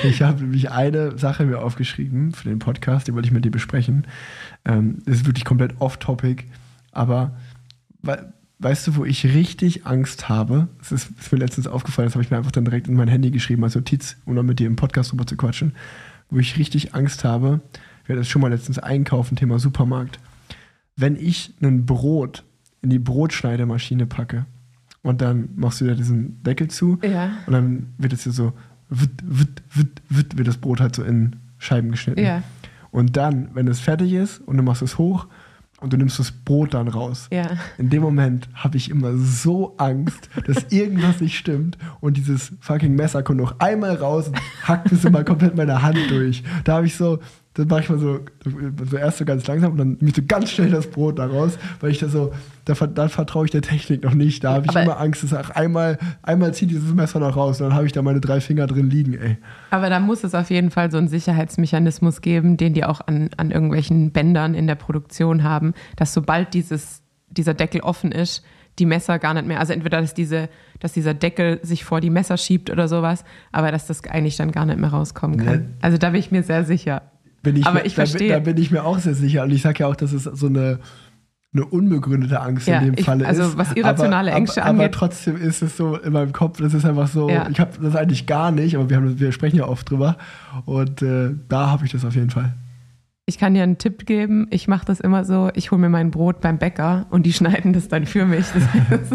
ich 0.03 0.21
habe 0.21 0.41
nämlich 0.41 0.71
eine 0.71 1.17
Sache 1.17 1.45
mir 1.45 1.59
aufgeschrieben 1.59 2.33
für 2.33 2.49
den 2.49 2.59
Podcast, 2.59 3.07
die 3.07 3.13
wollte 3.13 3.27
ich 3.27 3.31
mit 3.33 3.45
dir 3.45 3.51
besprechen. 3.51 4.05
Ähm, 4.65 4.97
das 5.05 5.17
ist 5.17 5.25
wirklich 5.27 5.45
komplett 5.45 5.79
off-topic, 5.79 6.45
aber 6.91 7.37
we 8.01 8.33
weißt 8.60 8.88
du, 8.88 8.95
wo 8.98 9.06
ich 9.06 9.26
richtig 9.26 9.86
Angst 9.86 10.30
habe? 10.30 10.68
Das 10.80 10.91
ist, 10.91 11.11
ist 11.19 11.31
mir 11.31 11.40
letztens 11.40 11.68
aufgefallen, 11.68 12.07
das 12.07 12.15
habe 12.15 12.23
ich 12.23 12.30
mir 12.30 12.38
einfach 12.38 12.52
dann 12.52 12.65
direkt 12.65 12.88
in 12.88 12.95
mein 12.95 13.07
Handy 13.07 13.31
geschrieben 13.31 13.64
als 13.64 13.76
Notiz, 13.76 14.18
um 14.26 14.36
dann 14.36 14.45
mit 14.45 14.60
dir 14.60 14.68
im 14.68 14.76
Podcast 14.76 15.11
drüber 15.11 15.26
zu 15.26 15.38
quatschen. 15.38 15.73
Wo 16.30 16.38
ich 16.38 16.57
richtig 16.57 16.94
Angst 16.94 17.23
habe, 17.23 17.61
wir 18.06 18.14
hatten 18.14 18.22
das 18.22 18.27
schon 18.27 18.41
mal 18.41 18.52
letztens 18.52 18.77
einkaufen, 18.77 19.36
Thema 19.36 19.60
Supermarkt. 19.60 20.19
Wenn 20.95 21.15
ich 21.15 21.53
ein 21.61 21.86
Brot 21.86 22.44
in 22.81 22.90
die 22.90 22.99
Brotschneidemaschine 22.99 24.06
packe 24.06 24.45
und 25.02 25.22
dann 25.22 25.49
machst 25.56 25.81
du 25.81 25.86
da 25.88 25.94
diesen 25.94 26.44
Deckel 26.44 26.68
zu 26.68 26.99
ja, 27.02 27.31
und 27.48 27.53
dann 27.53 27.94
wird 27.98 28.14
es 28.14 28.23
hier 28.23 28.34
so, 28.34 28.53
witt, 28.90 29.11
witt, 29.23 29.64
witt, 29.73 30.02
witt, 30.10 30.38
wird 30.38 30.48
das 30.48 30.57
Brot 30.57 30.81
halt 30.81 30.95
so 30.95 31.03
in 31.03 31.38
Scheiben 31.57 31.91
geschnitten. 31.91 32.23
ja, 32.23 32.44
Und 32.91 33.15
dann, 33.15 33.49
wenn 33.53 33.68
es 33.68 33.80
fertig 33.80 34.14
ist 34.14 34.40
und 34.40 34.57
du 34.57 34.64
machst 34.64 34.81
es 34.81 34.98
hoch 34.98 35.27
und 35.81 35.93
du 35.93 35.97
nimmst 35.97 36.19
das 36.19 36.31
Brot 36.31 36.73
dann 36.73 36.88
raus, 36.88 37.27
ja. 37.31 37.47
in 37.77 37.89
dem 37.89 38.01
Moment 38.01 38.49
habe 38.53 38.77
ich 38.77 38.89
immer 38.89 39.15
so 39.15 39.76
Angst, 39.77 40.30
dass 40.47 40.65
irgendwas 40.69 41.22
nicht 41.22 41.38
stimmt 41.38 41.77
und 42.01 42.18
dieses 42.18 42.51
fucking 42.60 42.95
Messer 42.95 43.23
kommt 43.23 43.39
noch 43.39 43.60
einmal 43.60 43.95
raus 43.95 44.27
und 44.27 44.39
hackt 44.68 44.91
es 44.91 45.06
immer 45.06 45.23
komplett 45.23 45.56
meine 45.56 45.81
Hand 45.81 45.99
durch. 46.10 46.43
Da 46.64 46.76
habe 46.77 46.85
ich 46.85 46.95
so, 46.95 47.19
dann 47.60 47.68
mache 47.68 47.81
ich 47.81 47.90
mal 47.90 47.99
so, 47.99 48.19
so 48.90 48.98
erst 48.98 49.18
so 49.19 49.26
ganz 49.26 49.45
langsam 49.48 49.73
und 49.73 49.77
dann 49.77 49.90
nehme 49.99 50.10
ich 50.10 50.15
so 50.15 50.22
ganz 50.27 50.49
schnell 50.52 50.69
das 50.72 50.88
Brot 50.88 51.19
da 51.19 51.26
raus, 51.27 51.57
weil 51.80 51.91
ich 51.91 51.99
da 51.99 52.07
so, 52.07 52.31
da, 52.65 52.73
da 52.73 53.07
vertraue 53.07 53.45
ich 53.45 53.52
der 53.52 53.61
Technik 53.61 54.03
noch 54.03 54.14
nicht. 54.14 54.44
Da 54.44 54.53
habe 54.53 54.65
ich 54.65 54.69
Aber- 54.72 54.84
immer 54.84 54.99
Angst, 54.99 55.23
dass 55.23 55.34
auch 55.34 55.49
einmal, 55.52 55.98
einmal 56.23 56.53
zieht 56.53 56.72
dieses 56.72 56.94
Messer 56.94 57.19
noch 57.19 57.36
raus 57.36 57.61
und 57.61 57.68
dann 57.68 57.76
habe 57.76 57.86
ich 57.86 57.91
da 57.91 58.02
meine 58.02 58.19
drei 58.22 58.41
Finger 58.41 58.68
drin 58.68 58.90
liegen, 58.90 59.14
ey. 59.14 59.38
Aber 59.72 59.90
da 59.90 59.99
muss 59.99 60.23
es 60.23 60.34
auf 60.36 60.49
jeden 60.49 60.72
Fall 60.72 60.90
so 60.91 60.98
einen 60.98 61.07
Sicherheitsmechanismus 61.07 62.22
geben, 62.22 62.57
den 62.57 62.73
die 62.73 62.84
auch 62.86 63.02
an, 63.06 63.30
an 63.38 63.52
irgendwelchen 63.52 64.11
Bändern 64.11 64.53
in 64.56 64.68
der 64.68 64.76
Produktion 64.76 65.44
haben, 65.44 65.73
dass 65.95 66.14
sobald 66.14 66.53
dieses, 66.53 67.02
dieser 67.30 67.53
Deckel 67.53 67.81
offen 67.81 68.11
ist, 68.11 68.44
die 68.77 68.86
Messer 68.86 69.19
gar 69.19 69.34
nicht 69.34 69.45
mehr, 69.45 69.60
also 69.60 69.73
entweder 69.73 69.99
dass, 69.99 70.14
diese, 70.14 70.48
dass 70.80 70.94
dieser 70.94 71.14
Deckel 71.14 71.60
sich 71.64 71.84
vor 71.84 71.99
die 71.99 72.10
Messer 72.10 72.38
schiebt 72.38 72.69
oder 72.69 72.88
sowas, 72.88 73.26
aber 73.52 73.72
dass 73.72 73.88
das 73.88 74.06
eigentlich 74.06 74.38
dann 74.38 74.52
gar 74.52 74.65
nicht 74.65 74.80
mehr 74.80 74.90
rauskommen 74.90 75.38
kann. 75.38 75.60
Nee. 75.60 75.65
Also 75.81 75.98
da 75.98 76.11
bin 76.11 76.19
ich 76.22 76.31
mir 76.31 76.44
sehr 76.44 76.64
sicher. 76.64 77.02
Bin 77.44 77.56
ich 77.56 77.66
Aber 77.66 77.80
mir, 77.80 77.86
ich 77.86 77.95
da, 77.95 78.02
bin- 78.03 78.10
verstehe. 78.10 78.34
Da 78.34 78.40
bin 78.40 78.57
ich 78.57 78.72
mir 78.72 78.84
auch 78.86 78.99
sehr 78.99 79.14
sicher. 79.16 79.44
Und 79.44 79.52
ich 79.52 79.61
sage 79.61 79.80
ja 79.80 79.88
auch, 79.88 79.95
dass 79.95 80.11
es 80.14 80.24
so 80.24 80.48
eine, 80.48 80.80
eine 81.53 81.66
unbegründete 81.66 82.40
Angst 82.40 82.68
Ja, 82.68 82.80
in 82.80 82.86
dem 82.88 82.94
ich- 82.98 83.06
Falle 83.06 83.26
also 83.28 83.44
ist. 83.44 83.57
was 83.57 83.72
irrationale 83.74 84.30
aber, 84.32 84.38
Ängste 84.38 84.61
aber, 84.61 84.70
Aber 84.72 84.84
angeht- 84.84 84.91
trotzdem 84.94 85.38
ist 85.38 85.61
es 85.61 85.78
so 85.78 85.95
in 85.98 86.14
meinem 86.14 86.32
Kopf, 86.34 86.60
das 86.61 86.74
ist 86.74 86.86
einfach 86.86 87.07
so, 87.07 87.30
Ja. 87.30 87.48
ich 87.49 87.60
habe 87.60 87.72
das 87.82 87.95
eigentlich 87.95 88.26
gar 88.28 88.52
nicht, 88.52 88.76
aber 88.76 88.90
wir, 88.90 88.98
haben, 88.98 89.20
wir 89.20 89.32
sprechen 89.32 89.57
ja 89.57 89.68
oft 89.68 89.90
drüber. 89.90 90.18
Und 90.66 91.02
äh, 91.02 91.32
da 91.48 91.70
habe 91.72 91.86
ich 91.86 91.91
das 91.91 92.06
auf 92.06 92.16
jeden 92.16 92.30
Fall. 92.30 92.53
Ich 93.26 93.38
kann 93.38 93.53
dir 93.53 93.61
einen 93.61 93.78
Tipp 93.78 94.06
geben. 94.07 94.48
Ich 94.49 94.68
mache 94.68 94.86
das 94.86 94.99
immer 94.99 95.24
so, 95.24 95.52
ich 95.53 95.70
hole 95.70 95.80
mir 95.80 95.90
mein 95.90 96.10
Brot 96.10 96.41
beim 96.41 96.57
Bäcker 96.57 97.06
und 97.11 97.26
die 97.28 97.34
schneiden 97.40 97.74
das 97.74 97.88
dann 97.88 98.06
für 98.06 98.26
mich. 98.26 98.48
Das 98.53 98.64
heißt, 98.90 99.14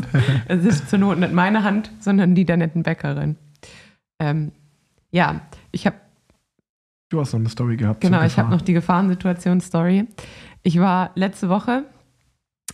es 0.49 0.65
ist 0.65 0.89
zur 0.91 1.01
Not 1.01 1.19
nicht 1.19 1.33
meine 1.33 1.63
Hand, 1.65 1.91
sondern 2.01 2.35
die 2.35 2.45
der 2.45 2.57
netten 2.57 2.83
Bäckerin. 2.85 3.37
Ähm, 4.21 4.53
ja, 5.11 5.41
ich 5.73 5.87
habe 5.87 5.97
Du 7.09 7.21
hast 7.21 7.33
noch 7.33 7.41
eine 7.41 7.49
Story 7.49 7.77
gehabt. 7.77 8.01
Genau, 8.01 8.23
ich 8.23 8.39
habe 8.39 8.51
noch 8.51 8.63
die 8.63 8.73
Gefahrensituation-Story. 8.73 10.07
Ich 10.63 10.81
war 10.81 11.11
letzte 11.15 11.49
Woche 11.49 11.85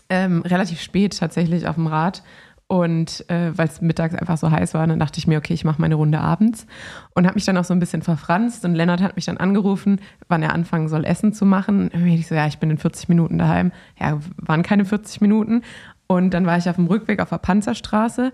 ähm, 0.09 0.43
relativ 0.43 0.81
spät 0.81 1.19
tatsächlich 1.19 1.67
auf 1.67 1.77
dem 1.77 1.87
Rad 1.87 2.23
und 2.67 3.29
äh, 3.29 3.51
weil 3.59 3.67
es 3.67 3.81
mittags 3.81 4.15
einfach 4.15 4.37
so 4.37 4.49
heiß 4.49 4.75
war, 4.75 4.87
dann 4.87 5.01
dachte 5.01 5.19
ich 5.19 5.27
mir, 5.27 5.39
okay, 5.39 5.55
ich 5.55 5.65
mache 5.65 5.81
meine 5.81 5.97
Runde 5.97 6.21
abends 6.21 6.69
und 7.15 7.27
habe 7.27 7.35
mich 7.35 7.45
dann 7.45 7.57
auch 7.57 7.65
so 7.65 7.75
ein 7.75 7.81
bisschen 7.81 8.03
verfranst 8.03 8.65
und 8.65 8.77
Lennart 8.77 9.03
hat 9.03 9.17
mich 9.17 9.25
dann 9.25 9.39
angerufen, 9.39 10.01
wann 10.29 10.43
er 10.43 10.55
anfangen 10.55 10.89
soll, 10.89 11.05
Essen 11.05 11.33
zu 11.33 11.45
machen. 11.45 11.89
Und 11.89 12.07
ich 12.07 12.29
so, 12.29 12.37
ja, 12.37 12.47
ich 12.47 12.59
bin 12.59 12.71
in 12.71 12.79
40 12.79 13.09
Minuten 13.09 13.39
daheim. 13.39 13.73
Ja, 13.99 14.21
waren 14.37 14.63
keine 14.63 14.85
40 14.85 15.21
Minuten 15.21 15.63
und 16.07 16.33
dann 16.33 16.47
war 16.47 16.59
ich 16.59 16.69
auf 16.69 16.77
dem 16.77 16.87
Rückweg 16.87 17.21
auf 17.21 17.31
der 17.31 17.39
Panzerstraße 17.39 18.33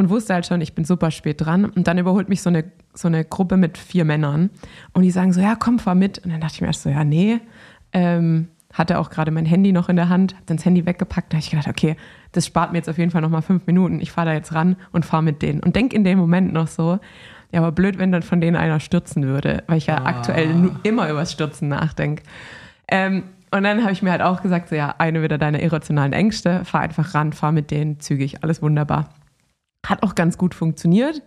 und 0.00 0.10
wusste 0.10 0.34
halt 0.34 0.46
schon, 0.46 0.60
ich 0.60 0.74
bin 0.74 0.84
super 0.84 1.10
spät 1.10 1.40
dran. 1.40 1.64
Und 1.64 1.86
dann 1.86 1.98
überholt 1.98 2.28
mich 2.28 2.42
so 2.42 2.50
eine 2.50 2.64
so 2.94 3.08
eine 3.08 3.24
Gruppe 3.24 3.56
mit 3.56 3.78
vier 3.78 4.04
Männern 4.04 4.50
und 4.92 5.02
die 5.02 5.10
sagen 5.10 5.32
so, 5.32 5.40
ja, 5.40 5.54
komm, 5.54 5.78
fahr 5.78 5.94
mit. 5.94 6.18
Und 6.18 6.30
dann 6.32 6.40
dachte 6.40 6.54
ich 6.54 6.60
mir 6.60 6.66
erst 6.66 6.82
so, 6.82 6.90
ja, 6.90 7.04
nee. 7.04 7.38
Ähm, 7.92 8.48
hatte 8.72 8.98
auch 8.98 9.10
gerade 9.10 9.32
mein 9.32 9.46
Handy 9.46 9.72
noch 9.72 9.88
in 9.88 9.96
der 9.96 10.08
Hand, 10.08 10.34
hab 10.36 10.46
dann 10.46 10.56
das 10.56 10.66
Handy 10.66 10.86
weggepackt. 10.86 11.32
Da 11.32 11.36
habe 11.36 11.44
ich 11.44 11.50
gedacht, 11.50 11.68
okay, 11.68 11.96
das 12.32 12.46
spart 12.46 12.72
mir 12.72 12.78
jetzt 12.78 12.88
auf 12.88 12.98
jeden 12.98 13.10
Fall 13.10 13.20
nochmal 13.20 13.42
fünf 13.42 13.66
Minuten. 13.66 14.00
Ich 14.00 14.12
fahre 14.12 14.28
da 14.28 14.34
jetzt 14.34 14.54
ran 14.54 14.76
und 14.92 15.04
fahre 15.04 15.22
mit 15.22 15.42
denen. 15.42 15.60
Und 15.60 15.74
denk 15.74 15.92
in 15.92 16.04
dem 16.04 16.18
Moment 16.18 16.52
noch 16.52 16.68
so, 16.68 17.00
ja, 17.52 17.60
aber 17.60 17.72
blöd, 17.72 17.98
wenn 17.98 18.12
dann 18.12 18.22
von 18.22 18.40
denen 18.40 18.56
einer 18.56 18.78
stürzen 18.78 19.24
würde, 19.24 19.64
weil 19.66 19.78
ich 19.78 19.86
ja 19.86 19.98
ah. 19.98 20.06
aktuell 20.06 20.70
immer 20.84 21.10
übers 21.10 21.32
Stürzen 21.32 21.68
nachdenke. 21.68 22.22
Ähm, 22.86 23.24
und 23.50 23.64
dann 23.64 23.82
habe 23.82 23.90
ich 23.90 24.02
mir 24.02 24.12
halt 24.12 24.22
auch 24.22 24.42
gesagt, 24.42 24.68
so 24.68 24.76
ja, 24.76 24.94
eine 24.98 25.22
wieder 25.22 25.36
deine 25.36 25.60
irrationalen 25.60 26.12
Ängste, 26.12 26.64
fahr 26.64 26.82
einfach 26.82 27.14
ran, 27.14 27.32
fahr 27.32 27.50
mit 27.50 27.72
denen 27.72 27.98
zügig, 27.98 28.44
alles 28.44 28.62
wunderbar. 28.62 29.08
Hat 29.86 30.02
auch 30.02 30.14
ganz 30.14 30.38
gut 30.38 30.54
funktioniert. 30.54 31.22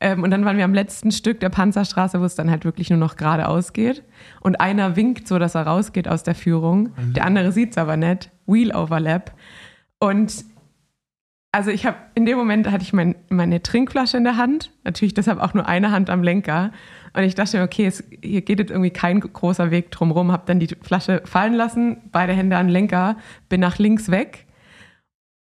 Ähm, 0.00 0.22
und 0.22 0.30
dann 0.30 0.44
waren 0.44 0.56
wir 0.56 0.64
am 0.64 0.74
letzten 0.74 1.10
Stück 1.10 1.40
der 1.40 1.50
Panzerstraße, 1.50 2.20
wo 2.20 2.24
es 2.24 2.34
dann 2.34 2.50
halt 2.50 2.64
wirklich 2.64 2.90
nur 2.90 2.98
noch 2.98 3.16
geradeaus 3.16 3.72
geht. 3.72 4.02
Und 4.40 4.60
einer 4.60 4.96
winkt 4.96 5.28
so, 5.28 5.38
dass 5.38 5.54
er 5.54 5.66
rausgeht 5.66 6.08
aus 6.08 6.22
der 6.22 6.34
Führung. 6.34 6.90
Der 7.14 7.24
andere 7.24 7.52
sieht 7.52 7.72
es 7.72 7.78
aber 7.78 7.96
nicht. 7.96 8.30
Wheel 8.46 8.74
Overlap. 8.74 9.32
Und 9.98 10.44
also 11.50 11.70
ich 11.70 11.86
habe 11.86 11.96
in 12.14 12.26
dem 12.26 12.36
Moment 12.36 12.70
hatte 12.70 12.82
ich 12.82 12.92
mein, 12.92 13.14
meine 13.30 13.62
Trinkflasche 13.62 14.18
in 14.18 14.24
der 14.24 14.36
Hand, 14.36 14.70
natürlich 14.84 15.14
deshalb 15.14 15.40
auch 15.40 15.54
nur 15.54 15.66
eine 15.66 15.90
Hand 15.90 16.10
am 16.10 16.22
Lenker. 16.22 16.72
Und 17.14 17.22
ich 17.22 17.34
dachte 17.34 17.56
mir, 17.56 17.64
okay, 17.64 17.86
es, 17.86 18.04
hier 18.22 18.42
geht 18.42 18.58
jetzt 18.58 18.70
irgendwie 18.70 18.90
kein 18.90 19.18
großer 19.20 19.70
Weg 19.70 19.90
drumherum. 19.90 20.30
Habe 20.30 20.42
dann 20.46 20.60
die 20.60 20.68
Flasche 20.82 21.22
fallen 21.24 21.54
lassen, 21.54 21.96
beide 22.12 22.34
Hände 22.34 22.56
am 22.56 22.68
Lenker, 22.68 23.16
bin 23.48 23.60
nach 23.60 23.78
links 23.78 24.10
weg. 24.10 24.46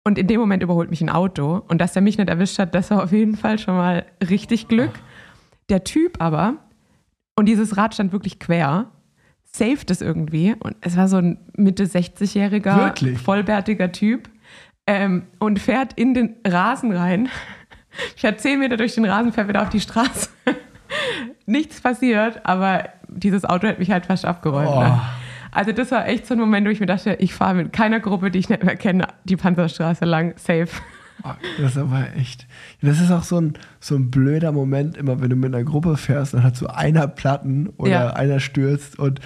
Und 0.07 0.19
in 0.19 0.27
dem 0.27 0.39
Moment 0.39 0.61
überholt 0.61 0.91
mich 0.91 1.01
ein 1.01 1.09
Auto. 1.09 1.63
Und 1.67 1.81
dass 1.81 1.95
er 1.95 2.01
mich 2.01 2.17
nicht 2.17 2.29
erwischt 2.29 2.59
hat, 2.59 2.75
das 2.75 2.91
war 2.91 3.03
auf 3.03 3.11
jeden 3.11 3.35
Fall 3.35 3.57
schon 3.57 3.75
mal 3.75 4.05
richtig 4.29 4.67
Glück. 4.67 4.91
Der 5.69 5.83
Typ 5.83 6.21
aber, 6.21 6.57
und 7.35 7.47
dieses 7.47 7.75
Rad 7.75 7.95
stand 7.95 8.11
wirklich 8.11 8.39
quer, 8.39 8.91
saved 9.45 9.89
es 9.89 10.01
irgendwie. 10.01 10.55
Und 10.59 10.75
es 10.81 10.95
war 10.95 11.07
so 11.07 11.17
ein 11.17 11.39
Mitte 11.57 11.85
60-jähriger, 11.85 13.17
vollbärtiger 13.17 13.91
Typ 13.91 14.29
ähm, 14.85 15.23
und 15.39 15.59
fährt 15.59 15.93
in 15.93 16.13
den 16.13 16.35
Rasen 16.45 16.91
rein. 16.91 17.29
Ich 18.15 18.21
fährt 18.21 18.39
zehn 18.39 18.59
Meter 18.59 18.77
durch 18.77 18.93
den 18.93 19.05
Rasen, 19.05 19.33
fährt 19.33 19.47
wieder 19.47 19.63
auf 19.63 19.69
die 19.69 19.81
Straße. 19.81 20.29
Nichts 21.47 21.81
passiert, 21.81 22.45
aber 22.45 22.89
dieses 23.07 23.43
Auto 23.43 23.67
hat 23.67 23.79
mich 23.79 23.89
halt 23.89 24.05
fast 24.05 24.25
abgeräumt. 24.25 24.69
Ne? 24.69 24.75
Oh. 24.75 24.81
Ne? 24.81 25.01
Also 25.55 25.71
das 25.71 25.89
war 25.91 26.05
echt 26.05 26.27
so 26.27 26.33
ein 26.33 26.39
Moment, 26.39 26.67
wo 26.67 26.71
ich 26.71 26.81
mir 26.81 26.85
dachte, 26.85 27.15
ich 27.19 27.33
fahre 27.33 27.55
mit 27.55 27.71
keiner 27.71 28.01
Gruppe, 28.01 28.29
die 28.29 28.39
ich 28.39 28.49
nicht 28.49 28.63
mehr 28.63 28.75
kenne, 28.75 29.07
die 29.23 29.37
Panzerstraße 29.37 30.03
lang, 30.03 30.33
safe. 30.37 30.67
Oh, 31.23 31.29
das 31.57 31.71
ist 31.71 31.77
aber 31.77 32.13
echt. 32.17 32.45
Das 32.81 32.99
ist 32.99 33.09
auch 33.09 33.23
so 33.23 33.39
ein, 33.39 33.53
so 33.79 33.95
ein 33.95 34.11
blöder 34.11 34.51
Moment, 34.51 34.97
immer 34.97 35.21
wenn 35.21 35.29
du 35.29 35.37
mit 35.37 35.55
einer 35.55 35.63
Gruppe 35.63 35.95
fährst, 35.95 36.33
dann 36.33 36.43
hat 36.43 36.57
so 36.57 36.67
einer 36.67 37.07
Platten 37.07 37.69
oder 37.77 37.89
ja. 37.89 38.09
einer 38.09 38.41
stürzt 38.41 38.99
und 38.99 39.21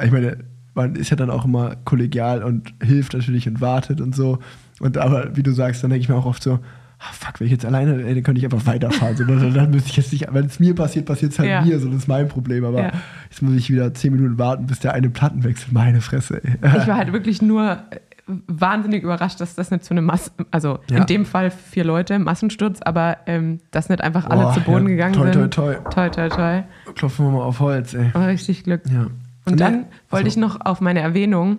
ich 0.00 0.12
meine, 0.12 0.44
man 0.74 0.94
ist 0.94 1.10
ja 1.10 1.16
dann 1.16 1.28
auch 1.28 1.44
immer 1.44 1.74
kollegial 1.84 2.44
und 2.44 2.72
hilft 2.80 3.14
natürlich 3.14 3.48
und 3.48 3.60
wartet 3.60 4.00
und 4.00 4.14
so. 4.14 4.38
Und 4.78 4.96
aber 4.96 5.36
wie 5.36 5.42
du 5.42 5.50
sagst, 5.50 5.82
dann 5.82 5.90
denke 5.90 6.02
ich 6.02 6.08
mir 6.08 6.14
auch 6.14 6.26
oft 6.26 6.40
so, 6.40 6.60
ah, 6.98 7.12
fuck, 7.12 7.40
wenn 7.40 7.46
ich 7.46 7.52
jetzt 7.52 7.64
alleine, 7.64 8.02
ey, 8.02 8.14
dann 8.14 8.22
könnte 8.22 8.38
ich 8.38 8.44
einfach 8.44 8.66
weiterfahren. 8.66 9.16
So, 9.16 9.24
dann, 9.24 9.54
dann 9.54 9.70
müsste 9.70 9.90
ich 9.90 9.96
jetzt 9.96 10.12
nicht, 10.12 10.26
wenn 10.30 10.46
es 10.46 10.60
mir 10.60 10.74
passiert, 10.74 11.06
passiert 11.06 11.32
es 11.32 11.38
halt 11.38 11.48
ja. 11.48 11.62
mir, 11.62 11.78
so 11.78 11.88
das 11.88 11.98
ist 11.98 12.08
mein 12.08 12.28
Problem. 12.28 12.64
Aber 12.64 12.80
ja. 12.80 12.92
jetzt 13.30 13.42
muss 13.42 13.54
ich 13.54 13.70
wieder 13.70 13.94
zehn 13.94 14.12
Minuten 14.12 14.38
warten, 14.38 14.66
bis 14.66 14.80
der 14.80 14.94
eine 14.94 15.10
Platten 15.10 15.44
wechselt. 15.44 15.72
Meine 15.72 16.00
Fresse, 16.00 16.42
ey. 16.42 16.54
Ich 16.78 16.86
war 16.86 16.96
halt 16.96 17.12
wirklich 17.12 17.42
nur 17.42 17.72
äh, 17.90 18.00
wahnsinnig 18.46 19.02
überrascht, 19.02 19.40
dass 19.40 19.54
das 19.54 19.70
nicht 19.70 19.84
so 19.84 19.94
eine 19.94 20.02
Masse, 20.02 20.30
also 20.50 20.78
ja. 20.90 20.98
in 20.98 21.06
dem 21.06 21.24
Fall 21.24 21.50
vier 21.50 21.84
Leute, 21.84 22.18
Massensturz, 22.18 22.80
aber 22.82 23.18
ähm, 23.26 23.60
dass 23.70 23.88
nicht 23.88 24.02
einfach 24.02 24.26
alle 24.26 24.48
oh, 24.48 24.52
zu 24.52 24.60
Boden 24.60 24.86
gegangen 24.86 25.14
toi, 25.14 25.32
sind. 25.32 25.54
Toi, 25.54 25.74
toi, 25.74 26.08
toi. 26.08 26.28
Toi, 26.28 26.28
toi. 26.28 26.62
Klopfen 26.94 27.26
wir 27.26 27.32
mal 27.32 27.42
auf 27.42 27.60
Holz, 27.60 27.94
ey. 27.94 28.10
Aber 28.12 28.26
richtig 28.28 28.64
Glück. 28.64 28.82
Ja. 28.90 29.06
Und 29.44 29.60
dann 29.60 29.86
wollte 30.10 30.26
also. 30.26 30.28
ich 30.28 30.36
noch 30.36 30.60
auf 30.60 30.80
meine 30.80 31.00
Erwähnung 31.00 31.58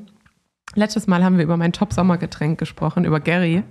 Letztes 0.76 1.08
Mal 1.08 1.24
haben 1.24 1.38
wir 1.38 1.44
über 1.44 1.58
mein 1.58 1.74
Top-Sommergetränk 1.74 2.60
gesprochen, 2.60 3.06
über 3.06 3.20
Gary. 3.20 3.64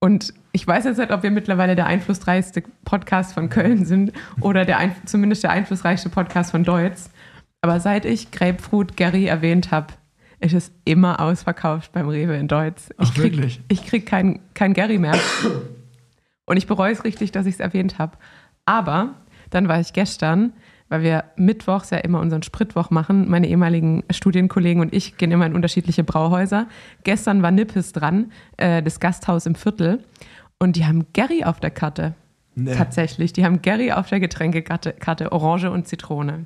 Und 0.00 0.32
ich 0.52 0.66
weiß 0.66 0.84
jetzt 0.84 0.98
nicht, 0.98 1.12
ob 1.12 1.22
wir 1.22 1.30
mittlerweile 1.30 1.76
der 1.76 1.86
einflussreichste 1.86 2.62
Podcast 2.84 3.34
von 3.34 3.50
Köln 3.50 3.84
sind 3.84 4.12
oder 4.40 4.64
der 4.64 4.78
zumindest 5.04 5.42
der 5.42 5.50
einflussreichste 5.50 6.08
Podcast 6.08 6.50
von 6.50 6.64
Deutsch. 6.64 7.02
Aber 7.60 7.78
seit 7.80 8.06
ich 8.06 8.30
Grapefruit 8.30 8.96
Gary 8.96 9.26
erwähnt 9.26 9.70
habe, 9.70 9.88
ist 10.40 10.54
es 10.54 10.72
immer 10.86 11.20
ausverkauft 11.20 11.92
beim 11.92 12.08
Rewe 12.08 12.34
in 12.36 12.48
Deutsch. 12.48 12.84
Ich 12.98 13.12
krieg, 13.12 13.36
wirklich? 13.36 13.60
Ich 13.68 13.86
krieg 13.86 14.06
kein, 14.06 14.40
kein 14.54 14.72
Gary 14.72 14.98
mehr. 14.98 15.18
Und 16.46 16.56
ich 16.56 16.66
bereue 16.66 16.92
es 16.92 17.04
richtig, 17.04 17.30
dass 17.32 17.44
ich 17.44 17.54
es 17.54 17.60
erwähnt 17.60 17.98
habe. 17.98 18.16
Aber 18.64 19.16
dann 19.50 19.68
war 19.68 19.80
ich 19.80 19.92
gestern 19.92 20.54
weil 20.90 21.02
wir 21.02 21.24
mittwochs 21.36 21.90
ja 21.90 21.98
immer 21.98 22.20
unseren 22.20 22.42
Spritwoch 22.42 22.90
machen. 22.90 23.30
Meine 23.30 23.48
ehemaligen 23.48 24.02
Studienkollegen 24.10 24.82
und 24.82 24.92
ich 24.92 25.16
gehen 25.16 25.30
immer 25.30 25.46
in 25.46 25.54
unterschiedliche 25.54 26.04
Brauhäuser. 26.04 26.66
Gestern 27.04 27.42
war 27.42 27.52
Nippes 27.52 27.92
dran, 27.92 28.32
äh, 28.58 28.82
das 28.82 29.00
Gasthaus 29.00 29.46
im 29.46 29.54
Viertel. 29.54 30.04
Und 30.58 30.76
die 30.76 30.84
haben 30.84 31.06
Gary 31.14 31.44
auf 31.44 31.60
der 31.60 31.70
Karte. 31.70 32.14
Nee. 32.56 32.74
Tatsächlich. 32.74 33.32
Die 33.32 33.44
haben 33.44 33.62
Gary 33.62 33.92
auf 33.92 34.08
der 34.08 34.18
Getränkekarte, 34.18 34.92
Karte, 34.92 35.30
Orange 35.30 35.70
und 35.70 35.86
Zitrone. 35.86 36.44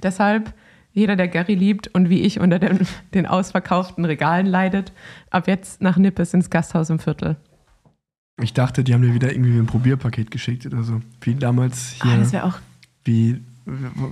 Deshalb, 0.00 0.54
jeder, 0.92 1.16
der 1.16 1.26
Gary 1.26 1.54
liebt 1.54 1.88
und 1.88 2.10
wie 2.10 2.22
ich 2.22 2.38
unter 2.38 2.60
den, 2.60 2.86
den 3.14 3.26
ausverkauften 3.26 4.04
Regalen 4.04 4.46
leidet, 4.46 4.92
ab 5.30 5.48
jetzt 5.48 5.82
nach 5.82 5.96
Nippes 5.96 6.32
ins 6.32 6.48
Gasthaus 6.48 6.90
im 6.90 7.00
Viertel. 7.00 7.36
Ich 8.42 8.52
dachte, 8.52 8.82
die 8.82 8.94
haben 8.94 9.02
dir 9.02 9.14
wieder 9.14 9.32
irgendwie 9.32 9.56
ein 9.58 9.66
Probierpaket 9.66 10.30
geschickt 10.30 10.66
oder 10.66 10.82
so. 10.82 11.00
Wie 11.20 11.34
damals 11.34 11.92
hier. 12.02 12.12
Ah, 12.12 12.16
das 12.16 12.32
wäre 12.32 12.44
auch. 12.44 12.58
Wie 13.04 13.40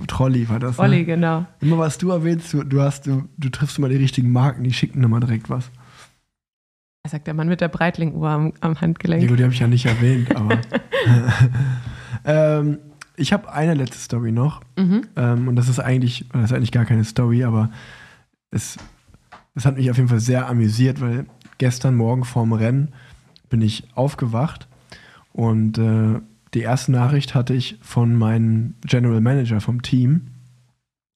Trolli 0.07 0.49
war 0.49 0.59
das. 0.59 0.77
Trolli, 0.77 0.99
ne? 0.99 1.05
genau. 1.05 1.45
Immer 1.59 1.77
was 1.77 1.97
du 1.97 2.09
erwähnst, 2.09 2.53
du, 2.53 2.81
hast, 2.81 3.05
du, 3.05 3.27
du 3.37 3.49
triffst 3.49 3.77
immer 3.77 3.89
die 3.89 3.97
richtigen 3.97 4.31
Marken, 4.31 4.63
die 4.63 4.73
schicken 4.73 5.03
immer 5.03 5.19
direkt 5.19 5.49
was. 5.49 5.69
Sagt 7.05 7.27
der 7.27 7.33
Mann 7.33 7.49
mit 7.49 7.59
der 7.59 7.67
Breitling-Uhr 7.67 8.29
am, 8.29 8.53
am 8.61 8.79
Handgelenk. 8.79 9.23
Ja, 9.23 9.27
gut, 9.27 9.39
die 9.39 9.43
habe 9.43 9.53
ich 9.53 9.59
ja 9.59 9.67
nicht 9.67 9.85
erwähnt, 9.85 10.33
aber. 10.35 10.57
ähm, 12.25 12.79
ich 13.15 13.33
habe 13.33 13.51
eine 13.51 13.73
letzte 13.73 13.97
Story 13.97 14.31
noch. 14.31 14.61
Mhm. 14.77 15.07
Ähm, 15.15 15.47
und 15.49 15.55
das 15.55 15.67
ist 15.67 15.79
eigentlich, 15.79 16.25
das 16.31 16.45
ist 16.45 16.53
eigentlich 16.53 16.71
gar 16.71 16.85
keine 16.85 17.03
Story, 17.03 17.43
aber 17.43 17.69
es, 18.51 18.77
es 19.53 19.65
hat 19.65 19.75
mich 19.75 19.91
auf 19.91 19.97
jeden 19.97 20.09
Fall 20.09 20.21
sehr 20.21 20.47
amüsiert, 20.47 21.01
weil 21.01 21.25
gestern 21.57 21.95
Morgen 21.95 22.23
vorm 22.23 22.53
Rennen 22.53 22.93
bin 23.53 23.61
ich 23.61 23.83
aufgewacht 23.93 24.67
und 25.31 25.77
äh, 25.77 26.19
die 26.55 26.61
erste 26.61 26.91
Nachricht 26.91 27.35
hatte 27.35 27.53
ich 27.53 27.77
von 27.81 28.15
meinem 28.15 28.73
General 28.81 29.21
Manager 29.21 29.61
vom 29.61 29.83
Team, 29.83 30.21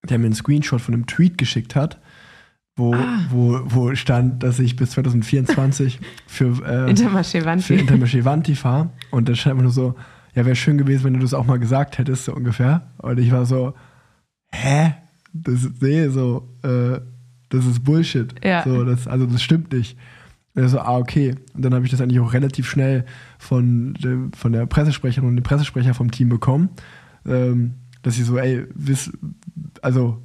der 0.07 0.19
mir 0.19 0.25
einen 0.25 0.35
Screenshot 0.35 0.79
von 0.79 0.93
einem 0.93 1.07
Tweet 1.07 1.39
geschickt 1.39 1.75
hat, 1.75 1.99
wo, 2.75 2.93
ah. 2.93 3.25
wo, 3.31 3.61
wo 3.63 3.95
stand, 3.95 4.43
dass 4.43 4.59
ich 4.59 4.75
bis 4.75 4.91
2024 4.91 5.99
für, 6.27 6.63
äh, 6.63 6.91
Intermarché 6.91 7.41
Intermarché 7.41 8.23
Vanti 8.23 8.53
fahre. 8.53 8.91
Und 9.09 9.27
da 9.27 9.33
stand 9.33 9.53
einfach 9.53 9.63
nur 9.63 9.71
so, 9.71 9.95
ja, 10.35 10.45
wäre 10.45 10.55
schön 10.55 10.77
gewesen, 10.77 11.05
wenn 11.05 11.13
du 11.15 11.21
das 11.21 11.33
auch 11.33 11.47
mal 11.47 11.57
gesagt 11.57 11.97
hättest, 11.97 12.25
so 12.25 12.35
ungefähr. 12.35 12.83
Und 12.99 13.17
ich 13.17 13.31
war 13.31 13.47
so, 13.47 13.73
hä? 14.51 14.93
Das 15.33 15.67
nee, 15.81 16.07
so, 16.09 16.47
äh, 16.61 16.99
das 17.49 17.65
ist 17.65 17.83
Bullshit. 17.83 18.35
Ja. 18.45 18.63
So, 18.63 18.83
das, 18.83 19.07
also 19.07 19.25
das 19.25 19.41
stimmt 19.41 19.73
nicht. 19.73 19.97
Und 20.57 20.63
er 20.63 20.69
so, 20.69 20.79
ah, 20.79 20.97
okay. 20.97 21.35
Und 21.53 21.63
dann 21.63 21.75
habe 21.75 21.85
ich 21.85 21.91
das 21.91 22.01
eigentlich 22.01 22.19
auch 22.19 22.33
relativ 22.33 22.67
schnell 22.67 23.05
von, 23.37 23.93
de, 23.93 24.17
von 24.35 24.51
der 24.51 24.65
Pressesprecherin 24.65 25.29
und 25.29 25.35
dem 25.35 25.43
Pressesprecher 25.43 25.93
vom 25.93 26.09
Team 26.09 26.29
bekommen, 26.29 26.69
ähm, 27.27 27.75
dass 28.01 28.15
sie 28.15 28.23
so, 28.23 28.39
ey, 28.39 28.65
wiss, 28.73 29.11
also 29.83 30.19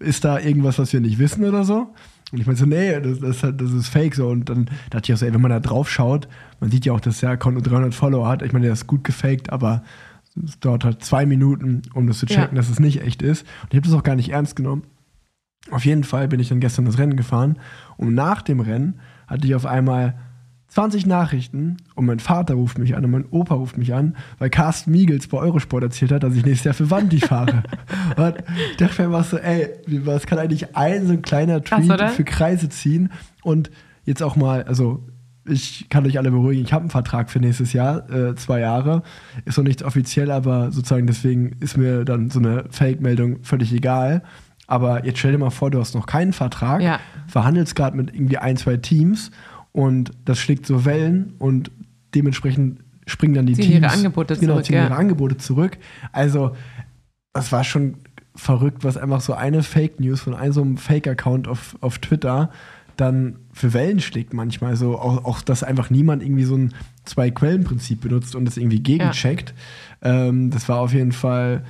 ist 0.00 0.24
da 0.24 0.40
irgendwas, 0.40 0.80
was 0.80 0.92
wir 0.92 1.00
nicht 1.00 1.20
wissen 1.20 1.44
oder 1.44 1.62
so? 1.62 1.94
Und 2.32 2.40
ich 2.40 2.46
meinte 2.46 2.58
so, 2.58 2.66
nee, 2.66 3.00
das, 3.00 3.20
das, 3.20 3.56
das, 3.56 3.70
ist 3.70 3.86
fake 3.86 4.16
so. 4.16 4.26
Und 4.30 4.48
dann 4.50 4.68
dachte 4.90 5.12
ich 5.12 5.14
auch 5.14 5.18
so, 5.20 5.26
ey, 5.26 5.32
wenn 5.32 5.40
man 5.40 5.52
da 5.52 5.60
drauf 5.60 5.88
schaut, 5.88 6.26
man 6.58 6.72
sieht 6.72 6.84
ja 6.84 6.92
auch, 6.92 7.00
dass 7.00 7.20
der 7.20 7.30
Account 7.30 7.54
nur 7.54 7.62
300 7.62 7.94
Follower 7.94 8.26
hat. 8.26 8.42
Ich 8.42 8.52
meine, 8.52 8.64
der 8.64 8.72
ist 8.72 8.88
gut 8.88 9.04
gefaked, 9.04 9.50
aber 9.52 9.84
es 10.44 10.58
dauert 10.58 10.84
halt 10.84 11.04
zwei 11.04 11.24
Minuten, 11.24 11.82
um 11.94 12.08
das 12.08 12.18
zu 12.18 12.26
checken, 12.26 12.56
ja. 12.56 12.62
dass 12.62 12.68
es 12.68 12.80
nicht 12.80 13.00
echt 13.00 13.22
ist. 13.22 13.42
Und 13.62 13.74
ich 13.74 13.76
habe 13.76 13.86
das 13.86 13.96
auch 13.96 14.02
gar 14.02 14.16
nicht 14.16 14.30
ernst 14.30 14.56
genommen. 14.56 14.82
Auf 15.70 15.84
jeden 15.84 16.02
Fall 16.02 16.26
bin 16.26 16.40
ich 16.40 16.48
dann 16.48 16.58
gestern 16.58 16.84
das 16.84 16.98
Rennen 16.98 17.16
gefahren 17.16 17.60
und 17.96 18.12
nach 18.12 18.42
dem 18.42 18.58
Rennen 18.58 18.98
hatte 19.26 19.46
ich 19.46 19.54
auf 19.54 19.66
einmal 19.66 20.14
20 20.68 21.06
Nachrichten 21.06 21.78
und 21.94 22.06
mein 22.06 22.18
Vater 22.18 22.54
ruft 22.54 22.78
mich 22.78 22.96
an 22.96 23.04
und 23.04 23.10
mein 23.10 23.24
Opa 23.30 23.54
ruft 23.54 23.78
mich 23.78 23.94
an, 23.94 24.16
weil 24.38 24.50
Carsten 24.50 24.90
Miegels 24.90 25.26
bei 25.28 25.38
Eurosport 25.38 25.82
erzählt 25.82 26.12
hat, 26.12 26.22
dass 26.22 26.34
ich 26.34 26.44
nächstes 26.44 26.64
Jahr 26.64 26.74
für 26.74 26.90
Wandi 26.90 27.20
fahre. 27.20 27.62
und 28.16 28.34
ich 28.72 28.76
dachte 28.76 29.02
mir 29.02 29.08
immer 29.08 29.22
so, 29.22 29.38
ey, 29.38 29.70
was 29.86 30.26
kann 30.26 30.38
eigentlich 30.38 30.76
ein 30.76 31.06
so 31.06 31.14
ein 31.14 31.22
kleiner 31.22 31.62
Tweet 31.62 31.88
Krass, 31.88 32.14
für 32.14 32.24
Kreise 32.24 32.68
ziehen 32.68 33.10
und 33.42 33.70
jetzt 34.04 34.22
auch 34.22 34.36
mal, 34.36 34.64
also 34.64 35.02
ich 35.48 35.88
kann 35.88 36.04
euch 36.04 36.18
alle 36.18 36.30
beruhigen, 36.30 36.64
ich 36.64 36.72
habe 36.72 36.82
einen 36.82 36.90
Vertrag 36.90 37.30
für 37.30 37.38
nächstes 37.38 37.72
Jahr, 37.72 38.10
äh, 38.10 38.34
zwei 38.34 38.60
Jahre. 38.60 39.02
Ist 39.44 39.56
noch 39.56 39.64
nicht 39.64 39.82
offiziell, 39.82 40.30
aber 40.30 40.72
sozusagen 40.72 41.06
deswegen 41.06 41.56
ist 41.60 41.76
mir 41.76 42.04
dann 42.04 42.30
so 42.30 42.40
eine 42.40 42.64
Fake-Meldung 42.70 43.42
völlig 43.44 43.72
egal. 43.72 44.22
Aber 44.66 45.04
jetzt 45.04 45.18
stell 45.18 45.32
dir 45.32 45.38
mal 45.38 45.50
vor, 45.50 45.70
du 45.70 45.78
hast 45.78 45.94
noch 45.94 46.06
keinen 46.06 46.32
Vertrag, 46.32 46.82
ja. 46.82 47.00
verhandelst 47.26 47.76
gerade 47.76 47.96
mit 47.96 48.14
irgendwie 48.14 48.38
ein, 48.38 48.56
zwei 48.56 48.76
Teams 48.76 49.30
und 49.72 50.10
das 50.24 50.38
schlägt 50.38 50.66
so 50.66 50.84
Wellen 50.84 51.34
und 51.38 51.70
dementsprechend 52.14 52.80
springen 53.06 53.34
dann 53.34 53.46
die 53.46 53.54
Ziehen 53.54 53.64
Teams. 53.64 53.82
ihre 53.82 53.92
Angebote 53.92 54.36
genau, 54.36 54.54
zurück, 54.54 54.64
ziehen 54.66 54.76
ja. 54.76 54.84
ihre 54.86 54.96
Angebote 54.96 55.36
zurück. 55.36 55.78
Also, 56.12 56.56
das 57.32 57.52
war 57.52 57.62
schon 57.62 57.94
verrückt, 58.34 58.84
was 58.84 58.96
einfach 58.96 59.20
so 59.20 59.34
eine 59.34 59.62
Fake 59.62 60.00
News 60.00 60.20
von 60.20 60.34
einem 60.34 60.52
so 60.52 60.62
einem 60.62 60.76
Fake-Account 60.76 61.48
auf, 61.48 61.76
auf 61.80 61.98
Twitter 61.98 62.50
dann 62.96 63.36
für 63.52 63.72
Wellen 63.72 64.00
schlägt 64.00 64.32
manchmal. 64.32 64.70
Also 64.70 64.98
auch, 64.98 65.24
auch, 65.24 65.42
dass 65.42 65.62
einfach 65.62 65.90
niemand 65.90 66.22
irgendwie 66.22 66.44
so 66.44 66.56
ein 66.56 66.74
Zwei-Quellen-Prinzip 67.04 68.00
benutzt 68.00 68.34
und 68.34 68.46
das 68.46 68.56
irgendwie 68.56 68.80
gegencheckt. 68.80 69.54
Ähm, 70.02 70.50
das 70.50 70.68
war 70.68 70.78
auf 70.78 70.92
jeden 70.92 71.12
Fall 71.12 71.64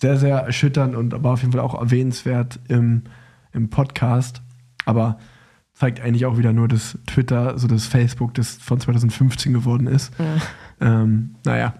sehr, 0.00 0.16
sehr 0.16 0.38
erschütternd 0.38 0.96
und 0.96 1.14
aber 1.14 1.32
auf 1.32 1.40
jeden 1.40 1.52
Fall 1.52 1.60
auch 1.60 1.80
erwähnenswert 1.80 2.58
im, 2.68 3.04
im 3.52 3.68
Podcast. 3.70 4.42
Aber 4.86 5.18
zeigt 5.74 6.00
eigentlich 6.00 6.26
auch 6.26 6.38
wieder 6.38 6.52
nur, 6.52 6.68
dass 6.68 6.98
Twitter, 7.06 7.58
so 7.58 7.68
das 7.68 7.86
Facebook, 7.86 8.34
das 8.34 8.56
von 8.56 8.80
2015 8.80 9.52
geworden 9.52 9.86
ist. 9.86 10.12
Ja. 10.18 10.36
Ähm, 11.02 11.34
naja, 11.44 11.74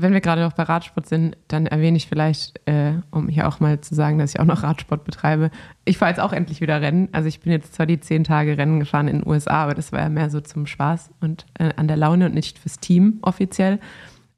Wenn 0.00 0.12
wir 0.12 0.20
gerade 0.20 0.42
noch 0.42 0.52
bei 0.52 0.62
Radsport 0.62 1.06
sind, 1.06 1.36
dann 1.48 1.66
erwähne 1.66 1.96
ich 1.96 2.06
vielleicht, 2.06 2.60
äh, 2.66 2.92
um 3.10 3.28
hier 3.28 3.48
auch 3.48 3.58
mal 3.58 3.80
zu 3.80 3.96
sagen, 3.96 4.18
dass 4.18 4.32
ich 4.32 4.38
auch 4.38 4.44
noch 4.44 4.62
Radsport 4.62 5.04
betreibe. 5.04 5.50
Ich 5.84 5.98
fahre 5.98 6.12
jetzt 6.12 6.20
auch 6.20 6.32
endlich 6.32 6.60
wieder 6.60 6.80
Rennen. 6.80 7.08
Also 7.10 7.28
ich 7.28 7.40
bin 7.40 7.52
jetzt 7.52 7.74
zwar 7.74 7.84
die 7.84 7.98
zehn 7.98 8.22
Tage 8.22 8.56
Rennen 8.56 8.78
gefahren 8.78 9.08
in 9.08 9.20
den 9.20 9.28
USA, 9.28 9.64
aber 9.64 9.74
das 9.74 9.90
war 9.90 10.00
ja 10.00 10.08
mehr 10.08 10.30
so 10.30 10.40
zum 10.40 10.66
Spaß 10.66 11.10
und 11.20 11.46
äh, 11.58 11.70
an 11.76 11.88
der 11.88 11.96
Laune 11.96 12.26
und 12.26 12.34
nicht 12.34 12.58
fürs 12.58 12.78
Team 12.78 13.18
offiziell. 13.22 13.80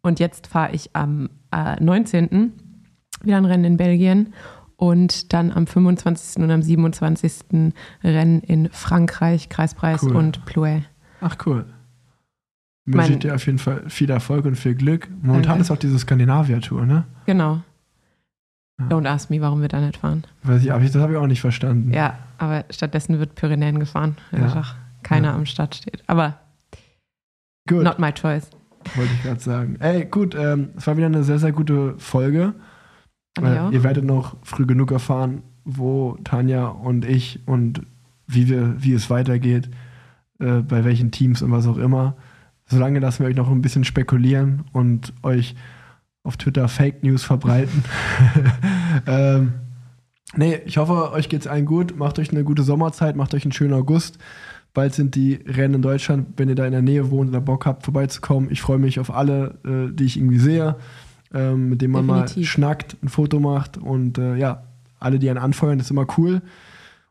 Und 0.03 0.21
jetzt 0.21 0.47
fahre 0.47 0.73
ich 0.73 0.91
am 0.95 1.31
äh, 1.53 1.83
19. 1.83 2.53
wieder 3.23 3.37
ein 3.37 3.45
Rennen 3.45 3.65
in 3.65 3.77
Belgien 3.77 4.33
und 4.77 5.33
dann 5.33 5.51
am 5.53 5.67
25. 5.67 6.43
und 6.43 6.51
am 6.51 6.63
27. 6.63 7.73
Rennen 8.03 8.41
in 8.41 8.71
Frankreich, 8.71 9.49
Kreispreis 9.51 10.03
Cool. 10.03 10.17
und 10.17 10.45
Plouay. 10.47 10.83
ach 11.21 11.37
cool. 11.47 11.67
Wünsche 12.87 13.13
ich 13.13 13.19
dir 13.21 13.35
auf 13.35 13.45
jeden 13.47 13.59
Fall 13.59 13.89
viel 13.89 14.11
Erfolg 14.11 14.47
und 14.47 14.57
viel 14.57 14.75
Glück. 14.75 15.09
Momentan 15.23 15.43
Danke. 15.51 15.61
ist 15.63 15.71
auch 15.71 15.77
diese 15.77 15.99
Skandinavia-Tour, 15.99 16.87
ne? 16.87 17.05
Genau. 17.27 17.61
Ja. 18.81 18.87
Don't 18.89 19.07
ask 19.07 19.29
me, 19.31 19.41
warum 19.43 19.61
wir 19.61 19.69
da 19.69 19.81
nicht 19.81 19.99
fahren. 19.99 20.25
Weiß 20.43 20.63
ich, 20.63 20.69
das 20.69 20.97
habe 20.97 21.13
ich 21.13 21.19
auch 21.19 21.27
nicht 21.27 21.43
verstanden. 21.43 21.93
Ja, 21.93 22.19
aber 22.39 22.65
stattdessen 22.71 23.19
wird 23.19 23.35
Pyrenäen 23.35 23.79
gefahren, 23.79 24.17
Ja. 24.33 24.39
einfach 24.39 24.77
keiner 25.03 25.29
Ja. 25.29 25.35
am 25.35 25.45
Start 25.47 25.75
steht. 25.75 26.03
Aber 26.07 26.39
Gut, 27.69 27.85
not 27.85 27.99
my 27.99 28.11
choice. 28.13 28.51
Wollte 28.97 29.13
ich 29.15 29.23
gerade 29.23 29.41
sagen. 29.41 29.77
Ey, 29.81 30.05
gut, 30.05 30.35
ähm, 30.35 30.71
es 30.77 30.87
war 30.87 30.97
wieder 30.97 31.07
eine 31.07 31.25
sehr, 31.25 31.39
sehr 31.39 31.53
gute 31.53 31.95
Folge. 31.99 32.55
Fand 33.39 33.57
ich 33.57 33.73
Äh, 33.73 33.75
ihr 33.75 33.85
werdet 33.85 34.05
noch 34.05 34.37
früh 34.43 34.67
genug 34.67 34.91
erfahren, 34.91 35.43
wo 35.65 36.19
Tanja 36.25 36.67
und 36.67 37.05
ich 37.05 37.41
und 37.47 37.83
wie, 38.27 38.49
wir, 38.49 38.83
wie 38.83 38.93
es 38.93 39.11
weitergeht, 39.11 39.71
äh, 40.39 40.61
bei 40.61 40.85
welchen 40.85 41.11
Teams 41.11 41.43
und 41.43 41.53
was 41.53 41.67
auch 41.67 41.79
immer. 41.79 42.17
Solange 42.67 43.01
lassen 43.01 43.21
wir 43.21 43.29
euch 43.29 43.37
noch 43.37 43.51
ein 43.51 43.63
bisschen 43.63 43.85
spekulieren 43.85 44.65
und 44.73 45.13
euch 45.23 45.57
auf 46.23 46.37
Twitter 46.37 46.69
Fake 46.69 47.03
News 47.03 47.25
verbreiten. 47.25 47.83
ähm, 49.07 49.55
nee, 50.37 50.61
ich 50.65 50.79
hoffe, 50.79 51.13
euch 51.13 51.29
geht's 51.29 51.47
allen 51.47 51.67
gut. 51.67 51.97
Macht 51.97 52.19
euch 52.19 52.31
eine 52.31 52.45
gute 52.45 52.63
Sommerzeit, 52.63 53.17
macht 53.17 53.35
euch 53.35 53.45
einen 53.45 53.53
schönen 53.53 53.75
August. 53.75 54.19
Bald 54.73 54.95
sind 54.95 55.15
die 55.15 55.35
Rennen 55.47 55.75
in 55.75 55.83
Deutschland, 55.83 56.29
wenn 56.37 56.49
ihr 56.49 56.55
da 56.55 56.65
in 56.65 56.73
der 56.73 56.83
Nähe 56.83 57.11
wohnt 57.11 57.31
oder 57.31 57.41
Bock 57.41 57.67
habt, 57.67 57.85
vorbeizukommen. 57.85 58.51
Ich 58.51 58.61
freue 58.61 58.79
mich 58.79 59.01
auf 59.01 59.13
alle, 59.13 59.59
äh, 59.65 59.93
die 59.93 60.05
ich 60.05 60.17
irgendwie 60.17 60.39
sehe, 60.39 60.77
ähm, 61.35 61.71
mit 61.71 61.83
denen 61.83 61.93
man 61.93 62.07
mal 62.07 62.23
Definitiv. 62.23 62.51
schnackt, 62.51 62.97
ein 63.03 63.09
Foto 63.09 63.41
macht 63.41 63.79
und 63.79 64.19
äh, 64.19 64.37
ja, 64.37 64.65
alle, 64.99 65.19
die 65.19 65.29
einen 65.29 65.39
anfeuern, 65.39 65.79
das 65.79 65.89
ist 65.89 65.91
immer 65.91 66.07
cool. 66.19 66.43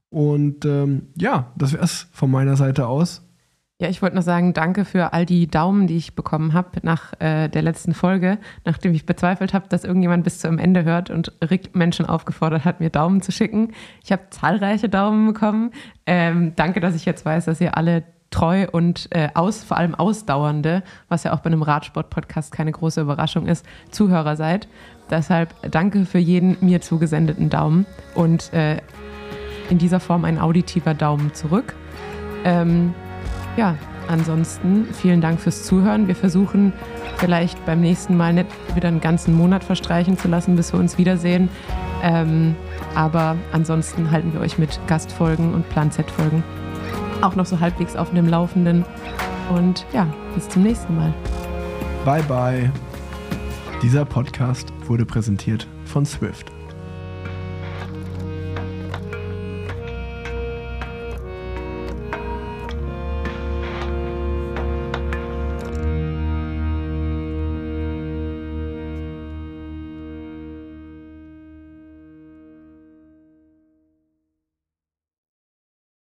Und 0.10 0.66
ähm, 0.66 1.08
ja, 1.16 1.52
das 1.58 1.74
wär's 1.74 2.08
von 2.12 2.32
meiner 2.32 2.56
Seite 2.56 2.88
aus. 2.88 3.24
Ja, 3.82 3.88
ich 3.88 4.02
wollte 4.02 4.18
noch 4.18 4.24
sagen, 4.24 4.54
danke 4.54 4.84
für 4.84 5.14
all 5.14 5.26
die 5.26 5.48
Daumen, 5.48 5.88
die 5.88 5.96
ich 5.96 6.14
bekommen 6.14 6.52
habe 6.52 6.80
nach 6.82 7.14
äh, 7.22 7.48
der 7.48 7.62
letzten 7.62 7.94
Folge, 7.94 8.38
nachdem 8.66 8.94
ich 8.94 9.06
bezweifelt 9.06 9.54
habe, 9.54 9.70
dass 9.70 9.86
irgendjemand 9.86 10.26
bis 10.26 10.40
zum 10.40 10.58
Ende 10.58 10.84
hört 10.84 11.10
und 11.10 11.32
Rick 11.50 11.78
Menschen 11.78 12.06
aufgefordert 12.06 12.66
hat, 12.66 12.82
mir 12.82 12.90
Daumen 12.90 13.22
zu 13.22 13.32
schicken. 13.32 13.72
Ich 14.04 14.12
habe 14.12 14.24
zahlreiche 14.32 14.90
Daumen 14.90 15.28
bekommen. 15.28 15.72
Ähm, 16.06 16.52
danke, 16.58 16.82
dass 16.82 16.94
ich 16.94 17.06
jetzt 17.06 17.24
weiß, 17.24 17.46
dass 17.46 17.62
ihr 17.62 17.78
alle 17.78 18.04
treu 18.32 18.68
und 18.70 19.08
äh, 19.16 19.30
aus, 19.34 19.64
vor 19.64 19.78
allem 19.78 19.96
ausdauernde, 19.96 20.84
was 21.08 21.24
ja 21.24 21.32
auch 21.32 21.40
bei 21.40 21.48
einem 21.48 21.62
Radsport-Podcast 21.62 22.52
keine 22.52 22.74
große 22.74 23.00
Überraschung 23.00 23.48
ist, 23.48 23.66
Zuhörer 23.92 24.36
seid. 24.36 24.68
Deshalb 25.10 25.56
danke 25.72 26.04
für 26.04 26.20
jeden 26.20 26.58
mir 26.60 26.82
zugesendeten 26.82 27.50
Daumen 27.50 27.86
und 28.14 28.52
äh, 28.52 28.82
in 29.70 29.78
dieser 29.78 30.02
Form 30.02 30.26
ein 30.26 30.38
auditiver 30.38 30.94
Daumen 30.94 31.34
zurück. 31.34 31.76
Ähm, 32.44 32.94
ja, 33.60 33.76
ansonsten 34.08 34.86
vielen 34.94 35.20
Dank 35.20 35.42
fürs 35.42 35.66
Zuhören. 35.66 36.08
Wir 36.08 36.16
versuchen 36.16 36.72
vielleicht 37.18 37.66
beim 37.66 37.82
nächsten 37.82 38.16
Mal 38.16 38.32
nicht 38.32 38.48
wieder 38.74 38.88
einen 38.88 39.02
ganzen 39.02 39.36
Monat 39.36 39.66
verstreichen 39.66 40.18
zu 40.18 40.30
lassen, 40.30 40.56
bis 40.56 40.72
wir 40.72 40.80
uns 40.80 40.98
wiedersehen. 40.98 41.50
Ähm, 42.02 42.56
aber 42.96 43.36
ansonsten 43.52 44.12
halten 44.12 44.32
wir 44.32 44.40
euch 44.40 44.58
mit 44.58 44.80
Gastfolgen 44.88 45.54
und 45.54 45.68
Plan-Z-Folgen 45.70 46.42
auch 47.22 47.36
noch 47.36 47.46
so 47.46 47.60
halbwegs 47.60 47.98
auf 47.98 48.12
dem 48.12 48.30
Laufenden. 48.30 48.86
Und 49.54 49.86
ja, 49.92 50.08
bis 50.36 50.48
zum 50.48 50.64
nächsten 50.64 50.96
Mal. 50.96 51.14
Bye 52.06 52.24
bye. 52.24 52.72
Dieser 53.82 54.06
Podcast 54.06 54.72
wurde 54.86 55.06
präsentiert 55.06 55.68
von 55.84 56.06
Swift. 56.06 56.50